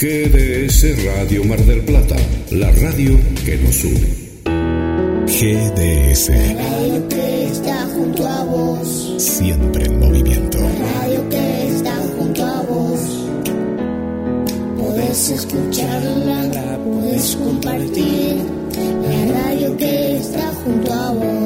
GDS 0.00 1.04
Radio 1.04 1.44
Mar 1.44 1.60
del 1.60 1.82
Plata, 1.82 2.16
la 2.50 2.68
radio 2.72 3.16
que 3.44 3.56
nos 3.58 3.84
une. 3.84 4.24
GDS. 5.24 6.30
radio 6.30 7.08
que 7.08 7.44
está 7.44 7.86
junto 7.94 8.26
a 8.26 8.42
vos. 8.42 9.14
Siempre 9.18 9.84
en 9.84 10.00
movimiento. 10.00 10.58
radio 10.58 11.28
que 11.28 11.68
está 11.68 11.94
junto 12.18 12.44
a 12.44 12.62
vos. 12.62 13.00
Puedes 14.78 15.30
escucharla, 15.30 16.78
puedes 16.84 17.36
compartir. 17.36 18.42
La 18.76 19.42
radio 19.44 19.76
que 19.76 20.16
está 20.16 20.52
junto 20.64 20.92
a 20.92 21.12
vos. 21.12 21.43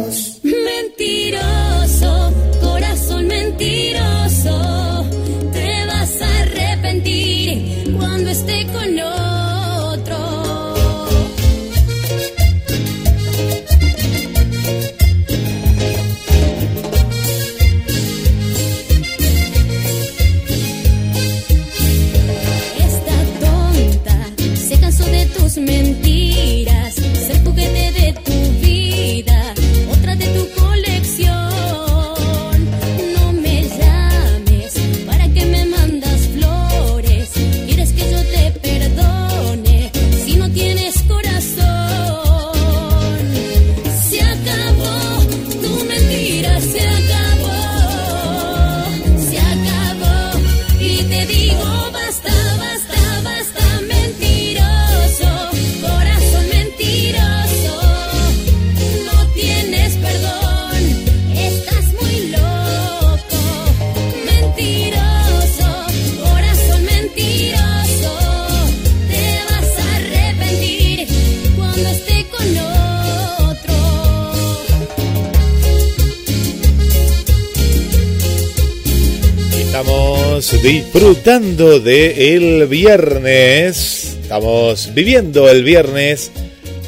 Disfrutando 80.93 81.81
de 81.81 82.35
el 82.35 82.67
viernes. 82.67 84.17
Estamos 84.23 84.95
viviendo 84.95 85.51
el 85.51 85.63
viernes 85.63 86.31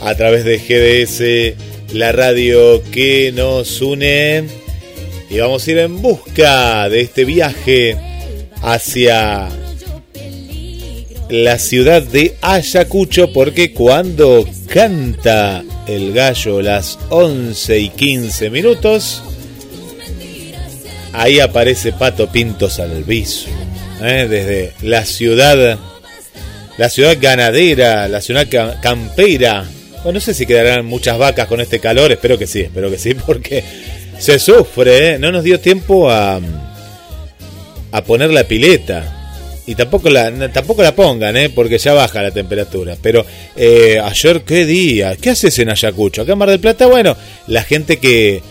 a 0.03 0.15
través 0.15 0.43
de 0.45 0.57
GDS, 0.57 1.95
la 1.95 2.11
radio 2.11 2.83
que 2.91 3.31
nos 3.31 3.83
une. 3.83 4.45
Y 5.29 5.39
vamos 5.39 5.67
a 5.67 5.71
ir 5.71 5.79
en 5.79 6.01
busca 6.01 6.89
de 6.89 7.03
este 7.03 7.27
viaje 7.27 7.99
hacia 8.63 9.51
la 11.29 11.59
ciudad 11.59 12.03
de 12.03 12.37
Ayacucho, 12.41 13.35
porque 13.35 13.75
cuando 13.75 14.49
canta 14.67 15.63
el 15.87 16.15
gallo 16.15 16.63
las 16.63 16.99
11 17.11 17.79
y 17.79 17.89
15 17.91 18.49
minutos, 18.49 19.23
ahí 21.13 21.39
aparece 21.39 21.93
Pato 21.93 22.33
Pinto 22.33 22.71
Salviso, 22.71 23.51
¿eh? 24.03 24.27
desde 24.29 24.73
la 24.83 25.05
ciudad, 25.05 25.79
la 26.79 26.89
ciudad 26.89 27.17
ganadera, 27.21 28.09
la 28.09 28.21
ciudad 28.21 28.47
ca- 28.51 28.81
campera. 28.81 29.65
Bueno, 30.03 30.13
no 30.19 30.21
sé 30.21 30.35
si 30.35 30.47
quedarán 30.47 30.87
muchas 30.87 31.19
vacas 31.19 31.47
con 31.47 31.61
este 31.61 31.79
calor, 31.79 32.11
espero 32.13 32.39
que 32.39 32.47
sí, 32.47 32.61
espero 32.61 32.91
que 32.91 32.99
sí, 32.99 33.15
porque 33.27 33.63
se 34.19 34.39
sufre, 34.39 35.15
¿eh? 35.15 35.19
no 35.19 35.31
nos 35.33 35.45
dio 35.45 35.61
tiempo 35.61 36.11
a, 36.11 36.41
a 37.93 38.05
poner 38.05 38.31
la 38.31 38.45
pileta. 38.45 39.17
Y 39.67 39.75
tampoco 39.77 40.11
la, 40.11 40.33
tampoco 40.53 40.83
la 40.83 40.97
pongan, 40.97 41.37
¿eh? 41.37 41.49
porque 41.49 41.79
ya 41.79 41.93
baja 41.93 42.23
la 42.23 42.33
temperatura. 42.33 42.97
Pero 43.01 43.25
eh, 43.55 44.01
ayer, 44.03 44.43
¿qué 44.43 44.65
día? 44.67 45.15
¿Qué 45.15 45.31
haces 45.31 45.57
en 45.61 45.71
Ayacucho? 45.71 46.23
Acá 46.23 46.33
en 46.33 46.39
Mar 46.39 46.49
del 46.51 46.59
Plata, 46.59 46.87
bueno, 46.87 47.17
la 47.47 47.63
gente 47.63 47.99
que, 47.99 48.43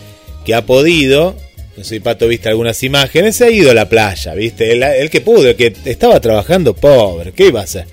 que 0.46 0.56
ha 0.56 0.66
podido, 0.66 1.36
sé 1.84 1.96
si 1.96 2.00
Pato 2.00 2.28
viste 2.28 2.50
algunas 2.50 2.82
imágenes, 2.84 3.36
se 3.36 3.46
ha 3.46 3.50
ido 3.50 3.72
a 3.72 3.74
la 3.74 3.88
playa, 3.88 4.34
¿viste? 4.34 4.72
El, 4.72 4.84
el 4.84 5.10
que 5.10 5.22
pudo, 5.22 5.50
el 5.50 5.56
que 5.56 5.74
estaba 5.86 6.20
trabajando, 6.20 6.76
pobre, 6.76 7.32
¿qué 7.32 7.48
iba 7.48 7.62
a 7.62 7.64
hacer? 7.64 7.86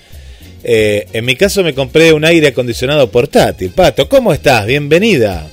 Eh, 0.68 1.06
en 1.12 1.24
mi 1.24 1.36
caso 1.36 1.62
me 1.62 1.74
compré 1.74 2.12
un 2.12 2.24
aire 2.24 2.48
acondicionado 2.48 3.08
portátil. 3.08 3.70
Pato, 3.70 4.08
¿cómo 4.08 4.32
estás? 4.32 4.66
Bienvenida. 4.66 5.46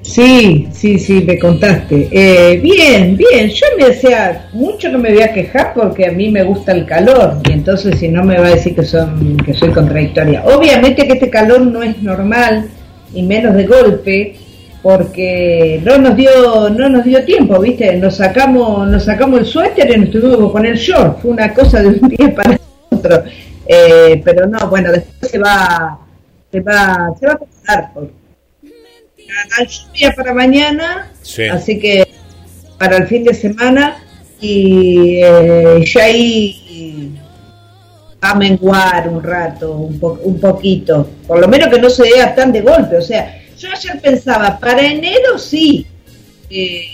Sí, 0.00 0.68
sí, 0.72 0.98
sí, 0.98 1.22
me 1.26 1.38
contaste. 1.38 2.08
Eh, 2.10 2.60
bien, 2.62 3.16
bien, 3.16 3.48
yo 3.50 3.66
me 3.78 3.88
decía, 3.88 4.48
mucho 4.52 4.90
no 4.90 4.98
me 4.98 5.12
voy 5.12 5.22
a 5.22 5.32
quejar 5.32 5.72
porque 5.74 6.06
a 6.06 6.12
mí 6.12 6.30
me 6.30 6.44
gusta 6.44 6.72
el 6.72 6.86
calor 6.86 7.40
y 7.48 7.52
entonces 7.52 7.98
si 7.98 8.08
no 8.08 8.22
me 8.22 8.38
va 8.38 8.48
a 8.48 8.54
decir 8.54 8.74
que, 8.74 8.84
son, 8.84 9.36
que 9.38 9.52
soy 9.54 9.70
contradictoria. 9.70 10.44
Obviamente 10.44 11.06
que 11.06 11.14
este 11.14 11.28
calor 11.30 11.62
no 11.62 11.82
es 11.82 12.02
normal 12.02 12.68
y 13.14 13.22
menos 13.22 13.54
de 13.54 13.64
golpe 13.66 14.36
porque 14.84 15.80
no 15.82 15.96
nos 15.96 16.14
dio 16.14 16.68
no 16.68 16.88
nos 16.90 17.04
dio 17.04 17.24
tiempo, 17.24 17.58
¿viste? 17.58 17.96
Nos 17.96 18.16
sacamos 18.18 18.86
nos 18.86 19.04
sacamos 19.04 19.40
el 19.40 19.46
suéter 19.46 19.90
y 19.96 19.98
nos 19.98 20.10
tuvimos 20.10 20.36
que 20.36 20.52
poner 20.52 20.76
short, 20.76 21.20
fue 21.22 21.30
una 21.30 21.52
cosa 21.54 21.80
de 21.82 21.88
un 21.88 22.08
día 22.10 22.34
para 22.34 22.60
otro. 22.90 23.24
Eh, 23.66 24.20
pero 24.22 24.46
no, 24.46 24.68
bueno, 24.68 24.92
después 24.92 25.30
se 25.32 25.38
va 25.38 25.98
se 26.52 26.60
va 26.60 27.10
se 27.18 27.26
va 27.26 27.32
a 27.32 27.38
pasar 27.38 27.90
hay 29.58 29.66
lluvia 29.66 30.12
para 30.14 30.34
mañana, 30.34 31.10
Sí. 31.22 31.44
así 31.48 31.78
que 31.80 32.06
para 32.78 32.98
el 32.98 33.06
fin 33.06 33.24
de 33.24 33.32
semana 33.34 33.96
y 34.38 35.20
eh, 35.24 35.82
ya 35.92 36.04
ahí 36.04 37.10
va 38.22 38.30
a 38.30 38.34
menguar 38.34 39.08
un 39.08 39.22
rato, 39.22 39.72
un, 39.72 39.98
po- 39.98 40.20
un 40.24 40.38
poquito, 40.38 41.08
por 41.26 41.40
lo 41.40 41.48
menos 41.48 41.68
que 41.68 41.80
no 41.80 41.88
se 41.88 42.02
vea 42.02 42.34
tan 42.34 42.52
de 42.52 42.60
golpe, 42.60 42.96
o 42.98 43.02
sea, 43.02 43.40
yo 43.58 43.68
ayer 43.70 44.00
pensaba, 44.00 44.58
para 44.58 44.86
enero 44.86 45.38
sí, 45.38 45.86
eh, 46.50 46.86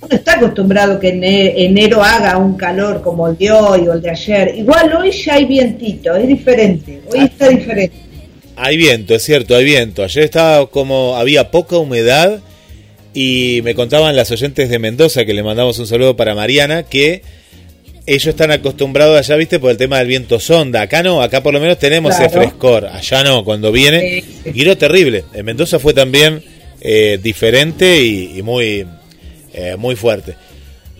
uno 0.00 0.14
está 0.14 0.34
acostumbrado 0.34 0.98
que 0.98 1.08
en 1.08 1.22
enero 1.24 2.02
haga 2.02 2.36
un 2.36 2.56
calor 2.56 3.02
como 3.02 3.28
el 3.28 3.38
de 3.38 3.50
hoy 3.50 3.88
o 3.88 3.92
el 3.92 4.02
de 4.02 4.10
ayer, 4.10 4.54
igual 4.56 4.92
hoy 4.94 5.10
ya 5.12 5.34
hay 5.34 5.44
vientito, 5.44 6.14
es 6.16 6.26
diferente, 6.26 7.02
hoy 7.10 7.20
está 7.20 7.48
diferente. 7.48 7.96
Hay 8.56 8.76
viento, 8.76 9.14
es 9.14 9.22
cierto, 9.22 9.56
hay 9.56 9.64
viento. 9.64 10.04
Ayer 10.04 10.24
estaba 10.24 10.66
como, 10.66 11.16
había 11.16 11.50
poca 11.50 11.78
humedad 11.78 12.40
y 13.14 13.60
me 13.64 13.74
contaban 13.74 14.14
las 14.14 14.30
oyentes 14.30 14.68
de 14.68 14.78
Mendoza, 14.78 15.24
que 15.24 15.34
le 15.34 15.42
mandamos 15.42 15.78
un 15.78 15.86
saludo 15.86 16.16
para 16.16 16.34
Mariana, 16.34 16.82
que 16.82 17.22
ellos 18.06 18.26
están 18.28 18.50
acostumbrados 18.50 19.18
allá, 19.18 19.36
viste, 19.36 19.58
por 19.58 19.70
el 19.70 19.76
tema 19.76 19.98
del 19.98 20.08
viento 20.08 20.40
sonda. 20.40 20.82
Acá 20.82 21.02
no, 21.02 21.22
acá 21.22 21.42
por 21.42 21.52
lo 21.54 21.60
menos 21.60 21.78
tenemos 21.78 22.12
ese 22.14 22.28
Claro. 22.28 22.42
frescor. 22.48 22.86
Allá 22.86 23.22
no, 23.24 23.44
cuando 23.44 23.70
viene. 23.72 24.24
Y 24.52 24.62
era 24.62 24.76
terrible. 24.76 25.24
En 25.34 25.44
Mendoza 25.44 25.78
fue 25.78 25.94
también 25.94 26.42
eh, 26.80 27.18
diferente 27.22 28.02
y, 28.02 28.38
y 28.38 28.42
muy, 28.42 28.86
eh, 29.54 29.76
muy 29.78 29.94
fuerte. 29.96 30.34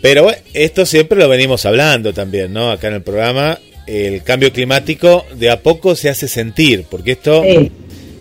Pero 0.00 0.24
bueno, 0.24 0.38
esto 0.54 0.84
siempre 0.86 1.18
lo 1.18 1.28
venimos 1.28 1.64
hablando 1.66 2.12
también, 2.12 2.52
¿no? 2.52 2.70
Acá 2.70 2.88
en 2.88 2.94
el 2.94 3.02
programa. 3.02 3.58
El 3.86 4.22
cambio 4.22 4.52
climático 4.52 5.26
de 5.34 5.50
a 5.50 5.60
poco 5.60 5.96
se 5.96 6.08
hace 6.08 6.28
sentir, 6.28 6.84
porque 6.88 7.12
esto 7.12 7.42
Sí. 7.42 7.70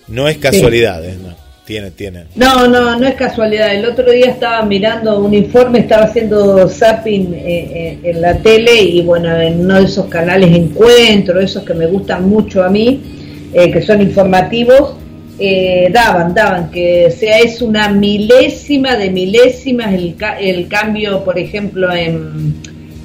no 0.07 0.27
es 0.27 0.38
casualidad, 0.38 1.06
¿eh? 1.06 1.16
No, 1.22 1.36
tiene, 1.71 1.91
tiene. 1.91 2.25
No, 2.35 2.68
no, 2.68 3.00
no 3.00 3.07
es 3.07 3.15
casualidad. 3.15 3.73
El 3.73 3.85
otro 3.85 4.12
día 4.12 4.25
estaba 4.25 4.62
mirando 4.65 5.18
un 5.19 5.33
informe, 5.33 5.79
estaba 5.79 6.03
haciendo 6.03 6.68
zapping 6.68 7.33
eh, 7.33 7.39
eh, 7.45 8.00
en 8.03 8.21
la 8.21 8.38
tele 8.39 8.81
y 8.81 9.01
bueno, 9.03 9.33
en 9.39 9.62
uno 9.62 9.75
de 9.75 9.85
esos 9.85 10.07
canales 10.07 10.53
encuentro, 10.53 11.39
esos 11.39 11.63
que 11.63 11.73
me 11.73 11.88
gustan 11.88 12.27
mucho 12.27 12.62
a 12.62 12.69
mí, 12.69 13.01
eh, 13.53 13.71
que 13.71 13.81
son 13.81 14.01
informativos, 14.01 14.97
daban, 15.91 16.35
daban 16.35 16.69
que 16.69 17.09
sea 17.09 17.39
es 17.39 17.62
una 17.63 17.88
milésima 17.89 18.95
de 18.95 19.09
milésimas 19.09 19.91
el, 19.94 20.15
el 20.39 20.67
cambio, 20.67 21.24
por 21.24 21.39
ejemplo, 21.39 21.91
en, 21.91 22.53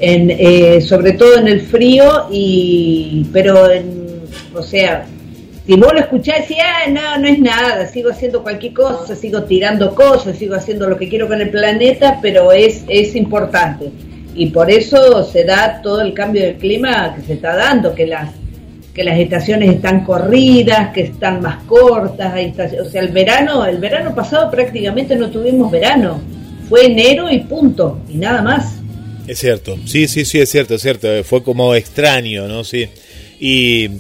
en 0.01 0.83
sobre 0.83 1.13
todo 1.13 1.39
en 1.39 1.49
el 1.49 1.61
frío 1.63 2.27
y 2.31 3.27
pero 3.33 3.71
en, 3.71 3.87
o 4.55 4.63
sea 4.63 5.07
si 5.67 5.75
vos 5.77 5.93
lo 5.93 6.01
escuchás 6.01 6.43
decís, 6.43 6.59
ah, 6.63 6.89
no, 6.91 7.19
no 7.19 7.27
es 7.27 7.39
nada, 7.39 7.87
sigo 7.89 8.11
haciendo 8.11 8.43
cualquier 8.43 8.73
cosa, 8.73 9.17
sigo 9.17 9.43
tirando 9.45 9.95
cosas, 9.95 10.39
sigo 10.39 10.55
haciendo 10.55 10.89
lo 10.89 10.97
que 10.97 11.09
quiero 11.09 11.27
con 11.27 11.41
el 11.41 11.51
planeta, 11.51 12.19
pero 12.23 12.53
es, 12.53 12.85
es 12.89 13.17
importante. 13.17 13.91
y 14.35 14.47
por 14.51 14.71
eso 14.71 15.25
se 15.25 15.45
da 15.45 15.81
todo 15.83 16.03
el 16.03 16.13
cambio 16.13 16.43
del 16.43 16.57
clima 16.57 17.15
que 17.17 17.23
se 17.23 17.33
está 17.35 17.57
dando, 17.57 17.95
que 17.95 18.07
las 18.07 18.31
que 18.97 19.05
las 19.05 19.19
estaciones 19.19 19.75
están 19.75 20.05
corridas, 20.05 20.91
que 20.95 21.03
están 21.03 21.43
más 21.43 21.63
cortas, 21.65 22.33
hay 22.33 22.55
o 22.81 22.89
sea, 22.89 23.03
el 23.03 23.09
verano, 23.09 23.67
el 23.67 23.77
verano 23.77 24.15
pasado 24.15 24.51
prácticamente 24.51 25.15
no 25.17 25.31
tuvimos 25.31 25.71
verano, 25.71 26.19
fue 26.67 26.87
enero 26.87 27.31
y 27.31 27.41
punto, 27.41 28.01
y 28.09 28.17
nada 28.17 28.41
más. 28.41 28.79
Es 29.27 29.41
cierto, 29.41 29.77
sí, 29.85 30.09
sí, 30.09 30.25
sí, 30.25 30.39
es 30.39 30.49
cierto, 30.51 30.77
es 30.77 30.83
cierto. 30.83 31.09
Fue 31.25 31.43
como 31.43 31.75
extraño, 31.75 32.49
¿no? 32.49 32.65
Sí. 32.65 32.89
Y, 33.39 33.91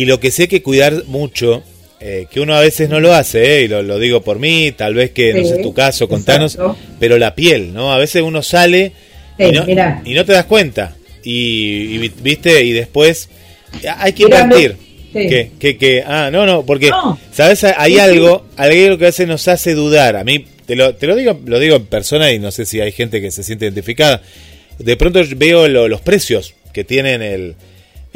y 0.00 0.04
lo 0.04 0.20
que 0.20 0.30
sé 0.30 0.46
que 0.48 0.62
cuidar 0.62 1.04
mucho, 1.06 1.62
eh, 2.00 2.26
que 2.30 2.40
uno 2.40 2.54
a 2.54 2.60
veces 2.60 2.88
no 2.90 3.00
lo 3.00 3.12
hace, 3.14 3.58
¿eh? 3.60 3.62
y 3.62 3.68
lo, 3.68 3.82
lo 3.82 3.98
digo 3.98 4.20
por 4.22 4.38
mí, 4.38 4.72
tal 4.76 4.94
vez 4.94 5.10
que 5.12 5.32
no 5.32 5.46
sé 5.48 5.56
tu 5.62 5.72
caso, 5.72 6.08
contanos, 6.08 6.54
exacto. 6.54 6.76
pero 7.00 7.16
la 7.18 7.34
piel, 7.34 7.72
¿no? 7.72 7.92
A 7.92 7.98
veces 7.98 8.22
uno 8.22 8.42
sale 8.42 8.92
y, 9.38 9.50
no, 9.52 9.64
mirá. 9.64 10.02
y 10.04 10.12
no 10.14 10.24
te 10.24 10.32
das 10.32 10.44
cuenta. 10.44 10.96
Y, 11.24 11.94
y 11.94 11.98
vi- 11.98 12.12
viste, 12.22 12.62
y 12.62 12.72
después 12.72 13.28
hay 13.98 14.12
que 14.12 14.24
Mirá, 14.26 14.42
invertir. 14.42 14.76
sí. 15.12 15.28
Que, 15.28 15.50
que, 15.58 15.76
que, 15.78 16.02
ah, 16.06 16.28
no, 16.30 16.44
no, 16.46 16.64
porque, 16.66 16.90
No. 16.90 17.18
¿sabes? 17.32 17.64
Hay 17.64 17.98
algo, 17.98 18.46
hay 18.56 18.84
algo 18.84 18.98
que 18.98 19.04
a 19.06 19.08
veces 19.08 19.26
nos 19.26 19.48
hace 19.48 19.72
dudar. 19.74 20.16
A 20.16 20.24
mí, 20.24 20.44
te 20.66 20.76
lo, 20.76 20.94
te 20.94 21.06
lo 21.06 21.16
digo, 21.16 21.40
lo 21.46 21.58
digo 21.58 21.76
en 21.76 21.86
persona 21.86 22.30
y 22.32 22.38
no 22.38 22.50
sé 22.50 22.66
si 22.66 22.80
hay 22.80 22.92
gente 22.92 23.20
que 23.22 23.30
se 23.30 23.42
siente 23.42 23.64
identificada. 23.64 24.20
De 24.78 24.96
pronto 24.98 25.20
veo 25.36 25.66
lo- 25.68 25.88
los 25.88 26.00
precios 26.02 26.52
que 26.74 26.84
tienen 26.84 27.22
el, 27.22 27.54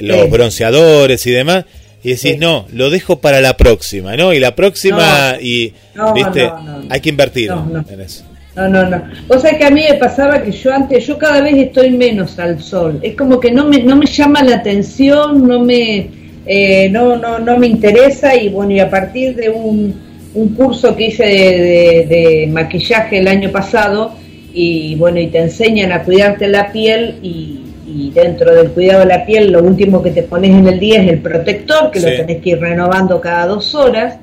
los 0.00 0.24
Sí. 0.24 0.30
bronceadores 0.30 1.26
y 1.26 1.30
demás. 1.30 1.64
Y 2.02 2.10
decís, 2.10 2.32
Sí. 2.32 2.36
no, 2.38 2.66
lo 2.72 2.88
dejo 2.90 3.20
para 3.20 3.40
la 3.40 3.56
próxima, 3.56 4.16
¿no? 4.16 4.32
Y 4.32 4.38
la 4.40 4.54
próxima, 4.56 5.36
y, 5.40 5.72
No, 5.94 6.14
viste, 6.14 6.44
no, 6.46 6.62
no. 6.62 6.82
hay 6.88 7.00
que 7.00 7.10
invertir 7.10 7.50
No, 7.50 7.66
no. 7.66 7.84
en 7.90 8.00
eso. 8.00 8.24
No, 8.56 8.68
no, 8.68 8.84
no. 8.88 9.02
O 9.28 9.38
sea 9.38 9.56
que 9.56 9.64
a 9.64 9.70
mí 9.70 9.82
me 9.88 9.94
pasaba 9.96 10.42
que 10.42 10.50
yo 10.50 10.72
antes, 10.72 11.06
yo 11.06 11.16
cada 11.18 11.40
vez 11.40 11.54
estoy 11.56 11.90
menos 11.90 12.38
al 12.38 12.60
sol. 12.62 12.98
Es 13.02 13.14
como 13.16 13.38
que 13.38 13.50
no 13.50 13.66
me, 13.66 13.82
no 13.82 13.96
me 13.96 14.06
llama 14.06 14.42
la 14.42 14.56
atención, 14.56 15.46
no 15.46 15.60
me, 15.60 16.08
eh, 16.46 16.88
no, 16.90 17.16
no, 17.16 17.38
no 17.38 17.58
me 17.58 17.66
interesa 17.68 18.34
y 18.34 18.48
bueno, 18.48 18.72
y 18.72 18.80
a 18.80 18.88
partir 18.90 19.36
de 19.36 19.50
un, 19.50 19.94
un 20.34 20.48
curso 20.54 20.96
que 20.96 21.06
hice 21.08 21.24
de, 21.24 21.34
de- 21.34 22.06
de 22.08 22.46
maquillaje 22.50 23.18
el 23.18 23.28
año 23.28 23.50
pasado 23.52 24.14
y 24.52 24.94
bueno, 24.96 25.20
y 25.20 25.28
te 25.28 25.38
enseñan 25.38 25.92
a 25.92 26.02
cuidarte 26.02 26.48
la 26.48 26.72
piel 26.72 27.16
y, 27.22 27.60
y 27.92 28.10
dentro 28.10 28.54
del 28.54 28.70
cuidado 28.70 29.00
de 29.00 29.06
la 29.06 29.26
piel 29.26 29.50
lo 29.52 29.62
último 29.62 30.02
que 30.02 30.10
te 30.10 30.22
pones 30.22 30.50
en 30.50 30.66
el 30.68 30.78
día 30.78 31.02
es 31.02 31.08
el 31.10 31.18
protector, 31.20 31.90
que 31.90 32.00
Sí. 32.00 32.06
lo 32.10 32.16
tenés 32.16 32.42
que 32.42 32.50
ir 32.50 32.60
renovando 32.60 33.20
cada 33.20 33.46
dos 33.46 33.74
horas 33.74 34.16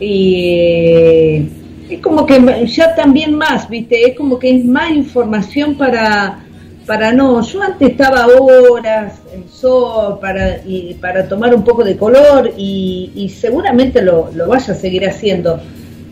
y 0.00 1.46
es 1.90 2.00
como 2.00 2.24
que 2.26 2.66
ya 2.66 2.94
también 2.94 3.34
más, 3.34 3.68
¿viste? 3.68 4.04
Es 4.08 4.16
como 4.16 4.38
que 4.38 4.50
es 4.56 4.64
más 4.64 4.90
información 4.92 5.76
para, 5.76 6.44
para 6.86 7.12
no, 7.12 7.40
yo 7.42 7.62
antes 7.62 7.90
estaba 7.90 8.26
horas 8.26 9.20
en 9.34 9.48
sol 9.48 10.18
para, 10.20 10.58
y, 10.66 10.94
para 11.00 11.28
tomar 11.28 11.54
un 11.54 11.62
poco 11.62 11.84
de 11.84 11.96
color 11.96 12.52
y, 12.56 13.10
y 13.14 13.28
seguramente 13.28 14.02
lo, 14.02 14.30
lo 14.34 14.48
vaya 14.48 14.72
a 14.72 14.76
seguir 14.76 15.06
haciendo, 15.06 15.60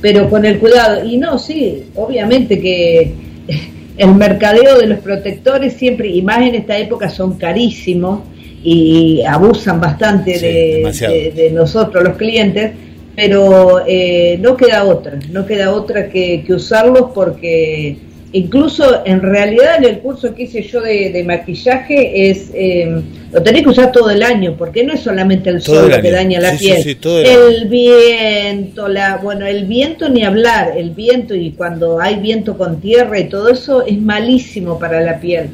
pero 0.01 0.29
con 0.29 0.45
el 0.45 0.59
cuidado. 0.59 1.05
Y 1.05 1.17
no, 1.17 1.39
sí, 1.39 1.85
obviamente 1.97 2.61
que 2.61 3.15
el 4.03 4.15
mercadeo 4.15 4.79
de 4.79 4.87
los 4.87 4.99
protectores 5.01 5.75
siempre, 5.75 6.09
y 6.09 6.23
más 6.23 6.41
en 6.41 6.55
esta 6.55 6.77
época, 6.79 7.09
son 7.11 7.37
carísimos 7.39 8.21
y 8.63 9.23
abusan 9.27 9.81
bastante 9.81 10.35
Sí, 10.39 10.47
de, 10.47 10.75
demasiado. 10.77 11.15
de- 11.15 11.31
de 11.33 11.51
nosotros 11.51 12.05
los 12.05 12.17
clientes, 12.17 12.73
pero 13.17 13.83
eh, 13.87 14.39
no 14.41 14.57
queda 14.57 14.85
otra, 14.85 15.19
no 15.31 15.45
queda 15.47 15.73
otra 15.75 16.09
que, 16.09 16.43
que 16.47 16.53
usarlos 16.55 17.11
porque 17.15 17.97
incluso 18.33 19.05
en 19.05 19.21
realidad 19.23 19.77
en 19.79 19.85
el 19.85 19.99
curso 20.01 20.35
que 20.35 20.45
hice 20.45 20.63
yo 20.63 20.81
de, 20.81 21.11
de 21.11 21.25
maquillaje 21.25 22.31
es 22.31 22.51
eh, 22.55 23.01
lo 23.33 23.43
tenés 23.43 23.63
que 23.63 23.69
usar 23.71 23.91
todo 23.93 24.11
el 24.11 24.23
año 24.23 24.57
porque 24.57 24.85
no 24.85 24.93
es 24.93 25.01
solamente 25.01 25.51
el 25.51 25.63
Todo 25.63 25.83
sol 25.83 25.93
el 25.93 26.03
que 26.03 26.11
daña 26.11 26.41
la 26.41 26.57
Sí, 26.57 26.67
piel, 26.67 26.83
sí, 26.83 26.99
el 27.03 27.27
el 27.27 27.69
viento, 27.69 28.89
la 28.89 29.17
bueno 29.17 29.47
el 29.47 29.65
viento 29.67 30.09
ni 30.09 30.25
hablar, 30.25 30.73
el 30.77 30.91
viento 30.91 31.35
y 31.35 31.53
cuando 31.53 32.01
hay 32.01 32.17
viento 32.21 32.57
con 32.57 32.81
tierra 32.81 33.19
y 33.19 33.29
todo 33.29 33.49
eso 33.51 33.85
es 33.87 34.01
malísimo 34.01 34.79
para 34.79 35.01
la 35.01 35.19
piel. 35.21 35.49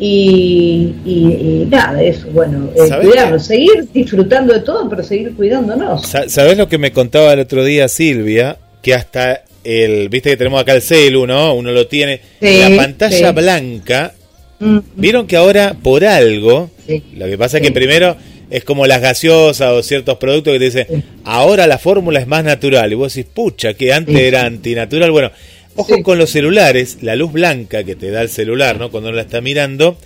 Y, 0.00 0.94
y, 1.04 1.62
y 1.64 1.66
nada, 1.68 2.00
eso, 2.00 2.28
bueno, 2.32 2.70
eh, 2.76 2.86
¿Sabés 2.86 3.08
cuidarlo, 3.08 3.36
qué? 3.36 3.40
seguir 3.40 3.88
disfrutando 3.92 4.54
de 4.54 4.60
todo, 4.60 4.88
pero 4.88 5.02
seguir 5.02 5.34
cuidándonos. 5.34 6.06
Sa- 6.06 6.28
¿Sabés 6.28 6.56
lo 6.56 6.68
que 6.68 6.78
me 6.78 6.92
contaba 6.92 7.32
el 7.32 7.40
otro 7.40 7.64
día 7.64 7.88
Silvia? 7.88 8.58
Que 8.82 8.94
hasta 8.94 9.42
el, 9.64 10.08
viste 10.08 10.30
que 10.30 10.36
tenemos 10.36 10.60
acá 10.60 10.74
el 10.74 10.82
celu, 10.82 11.26
¿no? 11.26 11.54
Uno 11.54 11.72
lo 11.72 11.86
tiene. 11.86 12.20
Sí, 12.40 12.58
la 12.58 12.76
pantalla 12.76 13.28
sí. 13.28 13.34
blanca. 13.34 14.14
Mm, 14.60 14.78
Vieron 14.96 15.26
que 15.26 15.36
ahora, 15.36 15.76
por 15.82 16.04
algo, 16.04 16.70
Sí. 16.86 17.02
lo 17.16 17.26
que 17.26 17.36
pasa 17.38 17.58
es 17.58 17.62
que 17.62 17.70
primero 17.72 18.16
es 18.50 18.64
como 18.64 18.86
las 18.86 19.00
gaseosas 19.02 19.72
o 19.72 19.82
ciertos 19.82 20.16
productos 20.16 20.54
que 20.54 20.58
te 20.58 20.64
dicen, 20.64 21.04
ahora 21.24 21.66
la 21.66 21.78
fórmula 21.78 22.18
es 22.18 22.26
más 22.26 22.44
natural. 22.44 22.90
Y 22.90 22.94
vos 22.94 23.14
decís, 23.14 23.30
pucha, 23.32 23.74
que 23.74 23.92
antes 23.92 24.16
era 24.16 24.46
antinatural. 24.46 25.10
Bueno, 25.10 25.30
ojo 25.76 26.02
con 26.02 26.18
los 26.18 26.30
celulares, 26.30 26.98
la 27.02 27.14
luz 27.14 27.32
blanca 27.32 27.84
que 27.84 27.94
te 27.94 28.10
da 28.10 28.22
el 28.22 28.30
celular, 28.30 28.78
¿no? 28.78 28.90
Cuando 28.90 29.10
uno 29.10 29.16
la 29.16 29.22
está 29.22 29.40
mirando, 29.40 29.96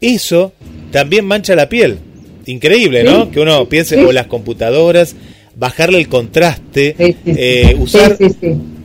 eso 0.00 0.52
también 0.92 1.24
mancha 1.26 1.54
la 1.56 1.68
piel. 1.68 1.98
Increíble, 2.46 3.02
¿no? 3.04 3.30
Que 3.30 3.40
uno 3.40 3.68
piense, 3.68 4.02
o 4.02 4.12
las 4.12 4.26
computadoras, 4.28 5.14
bajarle 5.56 5.98
el 5.98 6.08
contraste, 6.08 6.94
eh, 7.26 7.76
usar. 7.78 8.16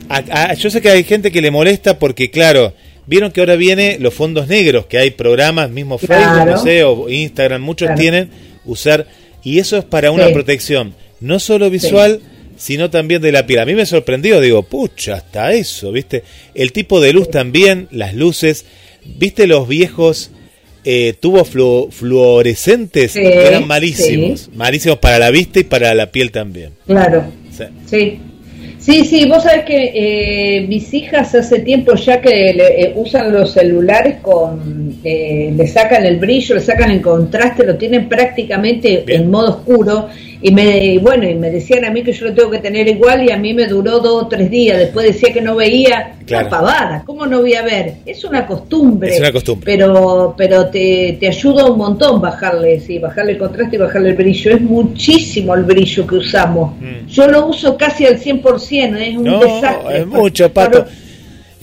A- 0.10 0.50
a- 0.50 0.54
yo 0.54 0.70
sé 0.70 0.82
que 0.82 0.90
hay 0.90 1.04
gente 1.04 1.32
que 1.32 1.42
le 1.42 1.52
molesta 1.52 2.00
porque, 2.00 2.30
claro, 2.32 2.74
vieron 3.08 3.32
que 3.32 3.40
ahora 3.42 3.56
viene 3.56 3.98
los 4.00 4.14
fondos 4.14 4.48
negros, 4.48 4.86
que 4.88 4.98
hay 4.98 5.12
programas, 5.12 5.70
mismo 5.70 5.98
Facebook, 5.98 6.18
Claro. 6.18 6.52
no 6.52 6.58
sé, 6.64 6.84
o 6.84 7.10
Instagram, 7.10 7.62
muchos 7.62 7.88
Claro. 7.88 8.02
tienen 8.02 8.30
usar, 8.66 9.08
y 9.44 9.60
eso 9.60 9.78
es 9.78 9.84
para 9.86 10.12
una 10.12 10.28
Sí. 10.28 10.34
protección, 10.34 10.96
no 11.20 11.40
solo 11.40 11.70
visual, 11.70 12.22
sino 12.58 12.90
también 12.90 13.22
de 13.22 13.32
la 13.32 13.46
piel. 13.46 13.60
A 13.60 13.66
mí 13.66 13.76
me 13.76 13.86
sorprendió, 13.86 14.40
digo, 14.42 14.64
pucha, 14.64 15.16
hasta 15.16 15.54
eso, 15.54 15.92
¿viste? 15.92 16.24
El 16.54 16.72
tipo 16.72 17.00
de 17.02 17.14
luz 17.14 17.30
también, 17.30 17.88
las 17.92 18.14
luces, 18.16 18.66
¿viste 19.06 19.46
los 19.48 19.68
viejos 19.68 20.32
eh, 20.88 21.14
tubos 21.20 21.52
flu- 21.52 21.92
fluorescentes? 21.92 23.16
Eran 23.16 23.68
malísimos, 23.68 24.50
malísimos 24.56 25.00
para 25.00 25.20
la 25.20 25.32
vista 25.32 25.60
y 25.60 25.64
para 25.64 25.94
la 25.96 26.12
piel 26.12 26.32
también. 26.32 26.72
Claro, 26.88 27.26
sí. 27.90 28.20
Sí, 28.86 29.04
sí, 29.04 29.28
vos 29.28 29.42
sabés 29.42 29.66
que 29.66 29.92
eh, 29.96 30.68
mis 30.68 30.94
hijas 30.94 31.34
hace 31.34 31.60
tiempo 31.62 31.96
ya 31.96 32.22
que 32.22 32.30
le- 32.54 32.82
eh, 32.84 32.94
usan 32.96 33.34
los 33.34 33.52
celulares 33.52 34.18
con, 34.22 35.00
eh, 35.04 35.52
le 35.58 35.68
sacan 35.68 36.06
el 36.06 36.18
brillo, 36.18 36.54
le 36.54 36.62
sacan 36.62 36.92
el 36.92 37.02
contraste, 37.02 37.66
lo 37.66 37.76
tienen 37.78 38.08
prácticamente 38.08 39.04
Bien. 39.04 39.24
en 39.24 39.32
modo 39.32 39.50
oscuro 39.58 40.08
y 40.48 40.52
me, 40.52 40.86
y 40.86 40.98
bueno, 41.00 41.28
y 41.28 41.34
me 41.34 41.50
decían 41.50 41.86
a 41.86 41.90
mí 41.90 42.04
que 42.04 42.14
yo 42.14 42.26
lo 42.28 42.34
tengo 42.36 42.52
que 42.52 42.60
tener 42.60 42.88
igual 42.88 43.24
y 43.24 43.32
a 43.32 43.38
mí 43.38 43.54
me 43.56 43.66
duró 43.66 44.00
dos 44.00 44.24
o 44.24 44.28
tres 44.28 44.52
días, 44.52 44.78
después 44.78 45.08
decía 45.08 45.34
que 45.34 45.42
no 45.42 45.56
veía, 45.56 46.12
Claro. 46.28 46.50
pavada, 46.50 47.04
¿cómo 47.06 47.26
no 47.26 47.42
voy 47.42 47.54
a 47.56 47.62
ver? 47.64 47.96
Es 48.06 48.24
una 48.24 48.46
costumbre. 48.48 49.14
Es 49.14 49.20
una 49.20 49.32
costumbre. 49.32 49.66
Pero, 49.66 50.36
pero 50.38 50.68
te, 50.68 51.18
te 51.20 51.28
ayuda 51.28 51.66
un 51.66 51.78
montón 51.78 52.20
bajarle, 52.22 52.80
sí, 52.80 53.00
bajarle 53.00 53.34
el 53.34 53.38
contraste 53.40 53.76
y 53.76 53.80
bajarle 53.80 54.10
el 54.10 54.16
brillo. 54.16 54.52
Es 54.52 54.62
muchísimo 54.62 55.54
el 55.56 55.64
brillo 55.64 56.06
que 56.08 56.16
usamos. 56.16 56.74
Mm. 56.80 57.08
Yo 57.08 57.28
lo 57.28 57.48
uso 57.48 57.78
casi 57.78 58.06
al 58.06 58.20
100%, 58.20 58.98
es 58.98 59.18
un 59.18 59.24
No, 59.24 59.40
desastre. 59.40 60.00
es 60.00 60.08
mucho, 60.08 60.52
Pato. 60.52 60.86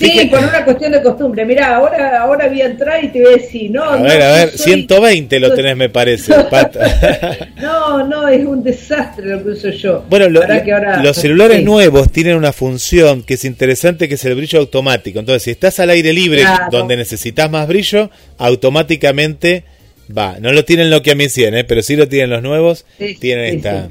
Sí, 0.06 0.26
por 0.26 0.38
una 0.40 0.64
cuestión 0.64 0.92
de 0.92 1.02
costumbre. 1.02 1.44
Mira, 1.44 1.76
ahora, 1.76 2.20
ahora 2.22 2.48
voy 2.48 2.60
a 2.62 2.66
entrar 2.66 3.02
y 3.04 3.08
te 3.08 3.20
voy 3.22 3.34
a 3.34 3.36
decir, 3.36 3.70
no, 3.70 3.84
A 3.84 3.96
no, 3.98 4.04
ver, 4.04 4.22
a 4.22 4.32
ver, 4.32 4.50
soy- 4.50 4.72
120 4.74 5.40
lo 5.40 5.54
tenés, 5.54 5.76
me 5.76 5.88
parece. 5.88 6.32
No, 7.60 8.06
no, 8.06 8.28
es 8.28 8.44
un 8.44 8.62
desastre 8.62 9.26
lo 9.26 9.42
que 9.42 9.50
uso 9.50 9.70
yo. 9.70 10.04
Bueno, 10.08 10.28
lo- 10.28 10.40
que 10.40 10.72
ahora- 10.72 11.02
los 11.02 11.16
celulares 11.16 11.58
sí. 11.58 11.64
nuevos 11.64 12.10
tienen 12.10 12.36
una 12.36 12.52
función 12.52 13.22
que 13.22 13.34
es 13.34 13.44
interesante, 13.44 14.08
que 14.08 14.14
es 14.14 14.24
el 14.24 14.34
brillo 14.34 14.58
automático. 14.58 15.18
Entonces, 15.18 15.42
si 15.44 15.50
estás 15.50 15.78
al 15.80 15.90
aire 15.90 16.12
libre, 16.12 16.40
Claro. 16.40 16.64
donde 16.70 16.96
necesitas 16.96 17.50
más 17.50 17.66
brillo, 17.68 18.10
automáticamente 18.38 19.64
va. 20.16 20.36
No 20.40 20.52
lo 20.52 20.64
tienen 20.64 20.90
Nokia 20.90 21.14
Mi 21.14 21.28
100, 21.28 21.54
¿eh? 21.56 21.64
pero 21.64 21.82
sí 21.82 21.96
lo 21.96 22.08
tienen 22.08 22.30
los 22.30 22.42
nuevos. 22.42 22.84
Sí, 22.98 23.16
tienen 23.18 23.50
sí, 23.50 23.56
esta. 23.58 23.88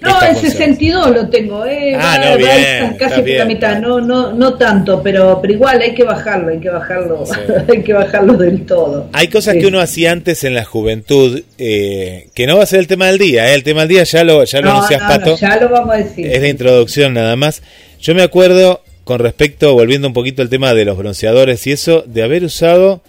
No, 0.00 0.22
en 0.22 0.28
función. 0.36 0.52
62 0.52 1.10
lo 1.10 1.28
tengo, 1.28 1.66
eh, 1.66 1.94
Ah, 1.96 2.18
va- 2.20 2.30
no, 2.30 2.36
bien, 2.38 2.96
casi 2.98 3.20
por 3.20 3.30
la 3.30 3.44
mitad, 3.44 3.80
no, 3.80 4.00
no, 4.00 4.32
no 4.32 4.54
tanto, 4.54 5.02
pero, 5.02 5.40
pero 5.42 5.52
igual 5.54 5.80
hay 5.80 5.92
que 5.94 6.04
bajarlo, 6.04 6.50
hay 6.52 6.60
que 6.60 6.70
bajarlo, 6.70 7.24
Sí. 7.26 7.32
hay 7.72 7.82
que 7.82 7.92
bajarlo 7.92 8.34
del 8.34 8.64
todo. 8.64 9.08
Hay 9.12 9.26
cosas 9.28 9.54
Sí. 9.54 9.60
que 9.60 9.66
uno 9.66 9.80
hacía 9.80 10.12
antes 10.12 10.44
en 10.44 10.54
la 10.54 10.64
juventud, 10.64 11.42
eh, 11.58 12.28
que 12.34 12.46
no 12.46 12.56
va 12.58 12.62
a 12.62 12.66
ser 12.66 12.78
el 12.78 12.86
tema 12.86 13.06
del 13.08 13.18
día. 13.18 13.50
¿eh? 13.50 13.54
El 13.54 13.64
tema 13.64 13.80
del 13.80 13.88
día 13.88 14.04
ya 14.04 14.22
lo, 14.22 14.44
ya 14.44 14.60
lo 14.60 14.66
No, 14.66 14.76
anuncias, 14.76 15.00
no, 15.00 15.08
no, 15.08 15.14
Pato. 15.18 15.36
ya 15.36 15.56
lo 15.56 15.68
vamos 15.68 15.94
a 15.94 15.98
decir. 15.98 16.26
Es 16.26 16.40
la 16.40 16.48
introducción 16.48 17.14
nada 17.14 17.34
más. 17.34 17.62
Yo 18.00 18.14
me 18.14 18.22
acuerdo, 18.22 18.82
con 19.02 19.18
respecto, 19.18 19.72
volviendo 19.74 20.06
un 20.06 20.14
poquito 20.14 20.42
al 20.42 20.48
tema 20.48 20.74
de 20.74 20.84
los 20.84 20.96
bronceadores 20.96 21.66
y 21.66 21.72
eso, 21.72 22.04
de 22.06 22.22
haber 22.22 22.44
usado 22.44 23.02